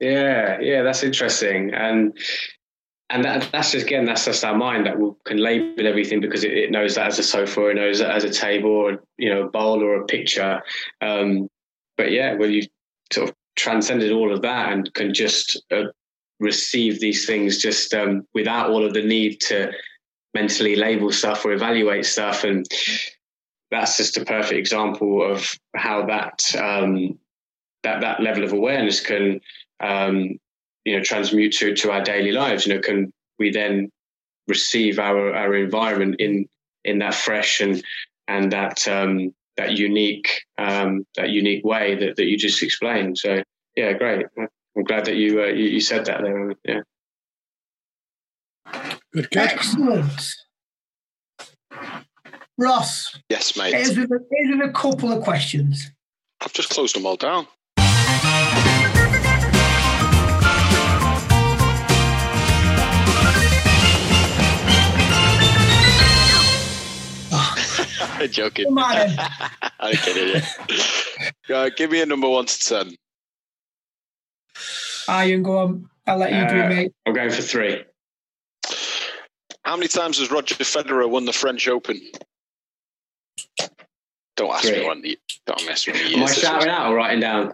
Yeah, 0.00 0.58
yeah, 0.60 0.82
that's 0.82 1.02
interesting, 1.02 1.74
and 1.74 2.16
and 3.10 3.24
that, 3.24 3.50
that's 3.52 3.72
just 3.72 3.86
again 3.86 4.06
that's 4.06 4.24
just 4.24 4.44
our 4.44 4.56
mind 4.56 4.86
that 4.86 4.98
will, 4.98 5.18
can 5.26 5.36
label 5.36 5.86
everything 5.86 6.20
because 6.20 6.42
it, 6.42 6.52
it 6.52 6.70
knows 6.70 6.94
that 6.94 7.06
as 7.08 7.18
a 7.18 7.22
sofa, 7.22 7.66
it 7.66 7.74
knows 7.74 7.98
that 7.98 8.14
as 8.14 8.24
a 8.24 8.30
table, 8.30 8.70
or 8.70 9.04
you 9.18 9.28
know, 9.28 9.42
a 9.42 9.50
bowl 9.50 9.82
or 9.82 9.96
a 10.00 10.06
picture. 10.06 10.62
Um, 11.02 11.48
but 11.98 12.12
yeah, 12.12 12.34
when 12.34 12.50
you 12.50 12.62
sort 13.12 13.28
of 13.28 13.34
transcended 13.56 14.10
all 14.12 14.32
of 14.32 14.40
that 14.42 14.72
and 14.72 14.92
can 14.94 15.12
just 15.12 15.62
uh, 15.70 15.84
receive 16.38 16.98
these 17.00 17.26
things 17.26 17.58
just 17.58 17.92
um, 17.92 18.26
without 18.32 18.70
all 18.70 18.86
of 18.86 18.94
the 18.94 19.02
need 19.04 19.40
to 19.40 19.70
mentally 20.32 20.76
label 20.76 21.12
stuff 21.12 21.44
or 21.44 21.52
evaluate 21.52 22.06
stuff, 22.06 22.44
and 22.44 22.64
that's 23.70 23.98
just 23.98 24.16
a 24.16 24.24
perfect 24.24 24.58
example 24.58 25.30
of 25.30 25.46
how 25.76 26.06
that 26.06 26.54
um, 26.56 27.18
that 27.82 28.00
that 28.00 28.22
level 28.22 28.44
of 28.44 28.52
awareness 28.52 29.00
can 29.00 29.40
um, 29.80 30.38
you 30.84 30.96
know 30.96 31.02
transmute 31.02 31.52
to 31.54 31.74
to 31.74 31.90
our 31.90 32.02
daily 32.02 32.32
lives. 32.32 32.66
You 32.66 32.74
know, 32.74 32.80
can 32.80 33.12
we 33.38 33.50
then 33.50 33.90
receive 34.48 34.98
our 34.98 35.34
our 35.34 35.54
environment 35.54 36.16
in 36.18 36.46
in 36.84 36.98
that 36.98 37.14
fresh 37.14 37.60
and 37.60 37.82
and 38.28 38.52
that 38.52 38.86
um, 38.88 39.34
that 39.56 39.76
unique 39.76 40.42
um, 40.58 41.06
that 41.16 41.30
unique 41.30 41.64
way 41.64 41.96
that, 41.96 42.16
that 42.16 42.24
you 42.24 42.36
just 42.36 42.62
explained. 42.62 43.18
So 43.18 43.42
yeah, 43.76 43.92
great. 43.92 44.26
I'm 44.36 44.84
glad 44.84 45.04
that 45.06 45.16
you 45.16 45.42
uh, 45.42 45.46
you, 45.46 45.64
you 45.64 45.80
said 45.80 46.06
that 46.06 46.22
there. 46.22 46.54
Yeah. 46.64 46.80
Good, 49.12 49.28
Excellent. 49.36 50.34
Ross, 52.56 53.18
Yes, 53.30 53.56
mate. 53.56 53.72
here's 53.72 53.96
with, 53.96 54.10
a, 54.12 54.18
here's 54.30 54.58
with 54.58 54.68
a 54.68 54.72
couple 54.72 55.10
of 55.10 55.24
questions. 55.24 55.90
I've 56.42 56.52
just 56.52 56.68
closed 56.68 56.94
them 56.94 57.06
all 57.06 57.16
down. 57.16 57.46
I'm 68.20 68.28
joking. 68.30 68.66
Come 68.66 68.78
on 68.78 68.94
then. 68.94 69.18
I'm 69.80 69.94
kidding. 69.96 70.42
Yeah. 71.48 71.56
Uh, 71.56 71.70
give 71.76 71.90
me 71.90 72.00
a 72.02 72.06
number 72.06 72.28
one 72.28 72.46
to 72.46 72.58
ten. 72.60 72.94
Iron, 75.08 75.42
go 75.42 75.58
on. 75.58 75.88
I'll 76.06 76.18
let 76.18 76.32
you 76.32 76.48
do 76.48 76.60
Uh, 76.62 76.66
it, 76.66 76.68
mate. 76.68 76.92
I'm 77.06 77.14
going 77.14 77.30
for 77.30 77.42
three. 77.42 77.84
How 79.64 79.76
many 79.76 79.88
times 79.88 80.18
has 80.18 80.30
Roger 80.30 80.54
Federer 80.56 81.08
won 81.08 81.24
the 81.24 81.32
French 81.32 81.68
Open? 81.68 82.00
Don't 84.36 84.52
ask 84.54 84.64
Three. 84.66 84.80
me 84.80 84.86
when. 84.86 85.02
The, 85.02 85.18
don't 85.46 85.66
mess 85.66 85.86
with 85.86 85.96
me. 85.96 86.14
Am 86.14 86.20
I 86.22 86.26
years 86.26 86.38
shouting 86.38 86.68
was. 86.68 86.78
out 86.78 86.92
or 86.92 86.96
writing 86.96 87.20
down? 87.20 87.52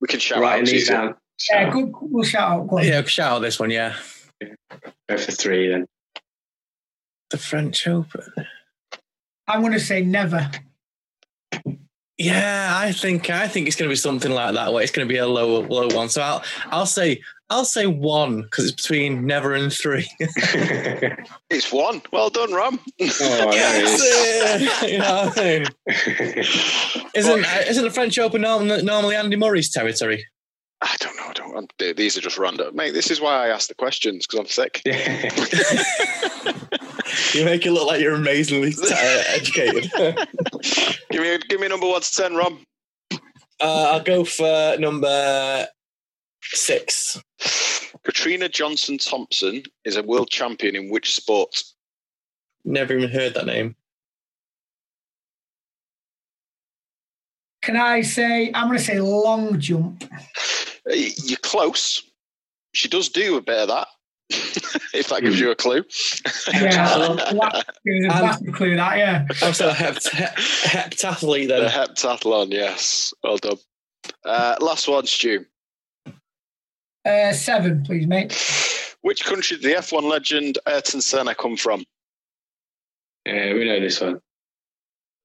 We 0.00 0.08
can 0.08 0.18
shout 0.20 0.40
writing 0.40 0.62
out. 0.62 0.66
these 0.70 0.88
down. 0.88 1.14
Yeah, 1.50 1.70
good. 1.70 1.92
We'll 2.00 2.24
shout 2.24 2.50
out. 2.50 2.66
Go. 2.68 2.80
Yeah, 2.80 3.02
shout 3.04 3.32
out 3.32 3.38
this 3.40 3.60
one. 3.60 3.70
Yeah, 3.70 3.94
Go 5.08 5.16
for 5.16 5.32
three 5.32 5.68
then. 5.68 5.86
the 7.30 7.38
French 7.38 7.86
Open. 7.86 8.22
I'm 9.46 9.60
going 9.60 9.72
to 9.72 9.80
say 9.80 10.02
never. 10.02 10.50
Yeah, 12.16 12.72
I 12.76 12.92
think 12.92 13.28
I 13.28 13.48
think 13.48 13.66
it's 13.66 13.74
going 13.74 13.88
to 13.88 13.92
be 13.92 13.96
something 13.96 14.30
like 14.30 14.54
that. 14.54 14.72
Where 14.72 14.82
it's 14.82 14.92
going 14.92 15.06
to 15.06 15.12
be 15.12 15.18
a 15.18 15.26
low 15.26 15.62
low 15.62 15.88
one. 15.88 16.08
So 16.08 16.22
I'll 16.22 16.44
I'll 16.70 16.86
say 16.86 17.20
I'll 17.50 17.64
say 17.64 17.86
one 17.86 18.42
because 18.42 18.66
it's 18.66 18.82
between 18.82 19.26
never 19.26 19.52
and 19.52 19.72
three. 19.72 20.08
it's 21.50 21.72
one. 21.72 22.02
Well 22.12 22.30
done, 22.30 22.54
Ram. 22.54 22.78
Oh, 23.00 23.50
yes. 23.52 24.82
you 24.90 24.98
know 24.98 25.24
what 25.24 25.38
I 25.38 25.58
mean? 25.58 25.66
Isn't 27.14 27.44
uh, 27.44 27.64
isn't 27.68 27.84
the 27.84 27.90
French 27.90 28.16
Open 28.18 28.42
normally 28.42 29.16
Andy 29.16 29.36
Murray's 29.36 29.70
territory? 29.70 30.24
I 30.82 30.96
don't 31.00 31.16
know. 31.16 31.26
I 31.28 31.32
don't. 31.32 31.96
These 31.96 32.16
are 32.16 32.20
just 32.20 32.38
random, 32.38 32.76
mate. 32.76 32.92
This 32.92 33.10
is 33.10 33.20
why 33.20 33.46
I 33.46 33.48
ask 33.48 33.68
the 33.68 33.74
questions 33.74 34.26
because 34.26 34.40
I'm 34.40 34.46
sick. 34.46 34.82
You 37.32 37.44
make 37.44 37.66
it 37.66 37.72
look 37.72 37.86
like 37.86 38.00
you're 38.00 38.14
amazingly 38.14 38.74
uh, 38.82 39.22
educated. 39.28 39.90
give 41.10 41.22
me, 41.22 41.38
give 41.48 41.60
me 41.60 41.68
number 41.68 41.86
one 41.86 42.00
to 42.00 42.12
ten, 42.12 42.34
Rob. 42.34 42.54
Uh, 43.60 43.90
I'll 43.92 44.02
go 44.02 44.24
for 44.24 44.76
number 44.78 45.66
six. 46.42 47.20
Katrina 48.04 48.48
Johnson 48.48 48.98
Thompson 48.98 49.62
is 49.84 49.96
a 49.96 50.02
world 50.02 50.30
champion 50.30 50.76
in 50.76 50.90
which 50.90 51.14
sport? 51.14 51.62
Never 52.64 52.96
even 52.96 53.10
heard 53.10 53.34
that 53.34 53.46
name. 53.46 53.76
Can 57.62 57.76
I 57.76 58.02
say? 58.02 58.50
I'm 58.52 58.66
going 58.66 58.78
to 58.78 58.84
say 58.84 59.00
long 59.00 59.58
jump. 59.58 60.04
You're 60.86 61.38
close. 61.38 62.02
She 62.72 62.88
does 62.88 63.08
do 63.08 63.36
a 63.36 63.40
bit 63.40 63.56
of 63.56 63.68
that. 63.68 63.88
if 64.30 65.08
that 65.08 65.22
gives 65.22 65.38
you 65.38 65.50
a 65.50 65.56
clue. 65.56 65.84
yeah, 66.52 66.70
that 66.70 67.64
gives 67.84 68.04
a 68.04 68.08
massive 68.08 68.54
clue. 68.54 68.76
That 68.76 68.98
yeah. 68.98 69.26
Also, 69.42 69.70
hept- 69.70 70.06
heptathlete 70.06 71.48
then. 71.48 71.62
The 71.62 71.68
heptathlon, 71.68 72.52
yes. 72.52 73.12
Well 73.22 73.36
done. 73.36 73.58
Uh, 74.24 74.56
last 74.60 74.88
one, 74.88 75.06
Stu. 75.06 75.44
Uh, 77.04 77.32
seven, 77.32 77.82
please, 77.84 78.06
mate. 78.06 78.32
Which 79.02 79.24
country 79.24 79.58
did 79.58 79.64
the 79.64 79.78
F1 79.78 80.04
legend 80.04 80.58
Ayrton 80.66 81.02
Senna 81.02 81.34
come 81.34 81.56
from? 81.58 81.84
Yeah, 83.26 83.52
we 83.52 83.66
know 83.66 83.80
this 83.80 84.00
one. 84.00 84.20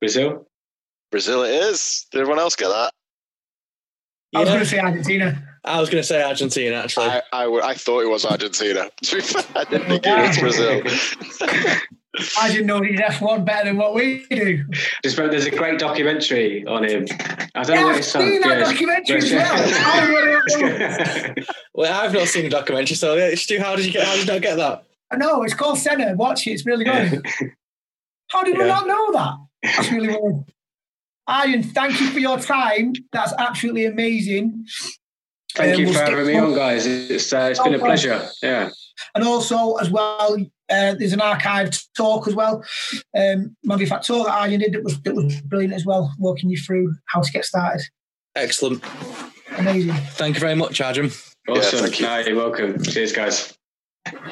Brazil. 0.02 0.46
Brazil 1.12 1.44
it 1.44 1.52
is. 1.52 2.06
Did 2.12 2.22
everyone 2.22 2.40
else 2.40 2.56
get 2.56 2.68
that? 2.68 2.92
I 4.36 4.42
was 4.42 4.50
going 4.50 4.60
to 4.60 4.66
say 4.66 4.80
Argentina. 4.80 5.44
I 5.64 5.80
was 5.80 5.90
going 5.90 6.02
to 6.02 6.08
say 6.08 6.22
Argentina, 6.24 6.76
actually. 6.78 7.06
I, 7.08 7.22
I, 7.34 7.46
I, 7.46 7.74
thought 7.74 8.02
it 8.02 8.10
was 8.10 8.26
Argentina. 8.26 8.90
To 9.04 9.16
be 9.16 9.22
fair, 9.22 9.44
I 9.56 9.64
didn't 9.66 9.88
think 9.88 10.06
it 10.06 10.28
was 10.28 10.38
Brazil. 10.40 10.82
I 12.40 12.50
didn't 12.50 12.66
know 12.66 12.82
he's 12.82 13.00
F1 13.00 13.46
better 13.46 13.70
than 13.70 13.78
what 13.78 13.94
we 13.94 14.26
do. 14.30 14.66
Just 15.04 15.18
remember, 15.18 15.38
there's 15.38 15.46
a 15.46 15.56
great 15.56 15.78
documentary 15.80 16.66
on 16.66 16.84
him. 16.84 17.06
I 17.56 17.64
don't 17.64 17.76
yeah, 17.76 17.82
know 17.82 17.88
what 17.88 17.94
I've 17.94 18.00
it's 18.00 18.12
seen 18.12 18.42
that 18.42 18.60
documentary 18.60 19.18
as 19.18 19.32
well. 21.38 21.46
well, 21.74 22.02
I've 22.02 22.14
not 22.14 22.28
seen 22.28 22.44
the 22.46 22.50
documentary, 22.50 22.96
so 22.96 23.36
Stu, 23.36 23.60
how 23.60 23.76
did 23.76 23.86
you 23.86 23.92
get? 23.92 24.06
How 24.06 24.16
did 24.16 24.28
you 24.28 24.34
not 24.34 24.42
get 24.42 24.56
that? 24.58 24.86
I 25.12 25.18
know 25.18 25.44
it's 25.44 25.54
called 25.54 25.78
Senna. 25.78 26.16
Watch 26.16 26.48
it; 26.48 26.52
it's 26.52 26.66
really 26.66 26.86
good. 26.86 27.24
how 28.30 28.44
did 28.44 28.58
yeah. 28.58 28.64
we 28.64 28.68
not 28.68 28.88
know 28.88 29.12
that? 29.14 29.36
That's 29.64 29.92
really 29.92 30.08
weird. 30.08 30.46
Ian, 31.30 31.64
thank 31.64 32.02
you 32.02 32.08
for 32.08 32.20
your 32.20 32.40
time. 32.40 32.94
That's 33.12 33.34
absolutely 33.38 33.86
amazing. 33.86 34.66
Thank 35.56 35.76
um, 35.76 35.80
you 35.80 35.86
we'll 35.88 35.96
for 35.96 36.04
having 36.04 36.28
me 36.28 36.38
on, 36.38 36.56
guys. 36.56 36.86
It's, 36.86 37.32
uh, 37.32 37.50
it's 37.52 37.62
been 37.62 37.76
a 37.76 37.80
pleasure. 37.80 38.28
Yeah. 38.42 38.70
And 39.16 39.24
also, 39.24 39.76
as 39.76 39.90
well, 39.90 40.38
uh, 40.70 40.96
there's 40.96 41.14
an 41.14 41.20
archived 41.20 41.84
talk 41.96 42.28
as 42.28 42.36
well. 42.36 42.64
Um, 43.16 43.56
Man 43.64 43.80
v 43.80 43.86
Fat 43.86 44.04
talk 44.06 44.28
that 44.28 44.50
Ian 44.50 44.60
did. 44.60 44.76
It 44.76 44.84
was 44.84 45.00
it 45.06 45.16
was 45.16 45.42
brilliant 45.42 45.74
as 45.74 45.86
well, 45.86 46.14
walking 46.20 46.50
you 46.50 46.58
through 46.58 46.94
how 47.06 47.22
to 47.22 47.32
get 47.32 47.46
started. 47.46 47.82
Excellent. 48.36 48.84
Amazing. 49.58 49.94
Thank 49.94 50.36
you 50.36 50.40
very 50.40 50.56
much, 50.56 50.80
Adam. 50.82 51.08
Awesome. 51.48 51.56
Yeah, 51.56 51.62
thank 51.62 52.00
you. 52.00 52.06
No, 52.06 52.18
you're 52.20 52.36
welcome. 52.36 52.84
Cheers, 52.84 53.14
guys. 53.14 53.58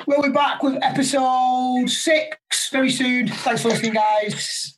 We'll 0.05 0.21
be 0.21 0.29
back 0.29 0.63
with 0.63 0.77
episode 0.81 1.89
six 1.89 2.69
very 2.71 2.89
soon. 2.89 3.27
Thanks 3.27 3.61
for 3.61 3.69
listening, 3.69 3.93
guys. 3.93 4.77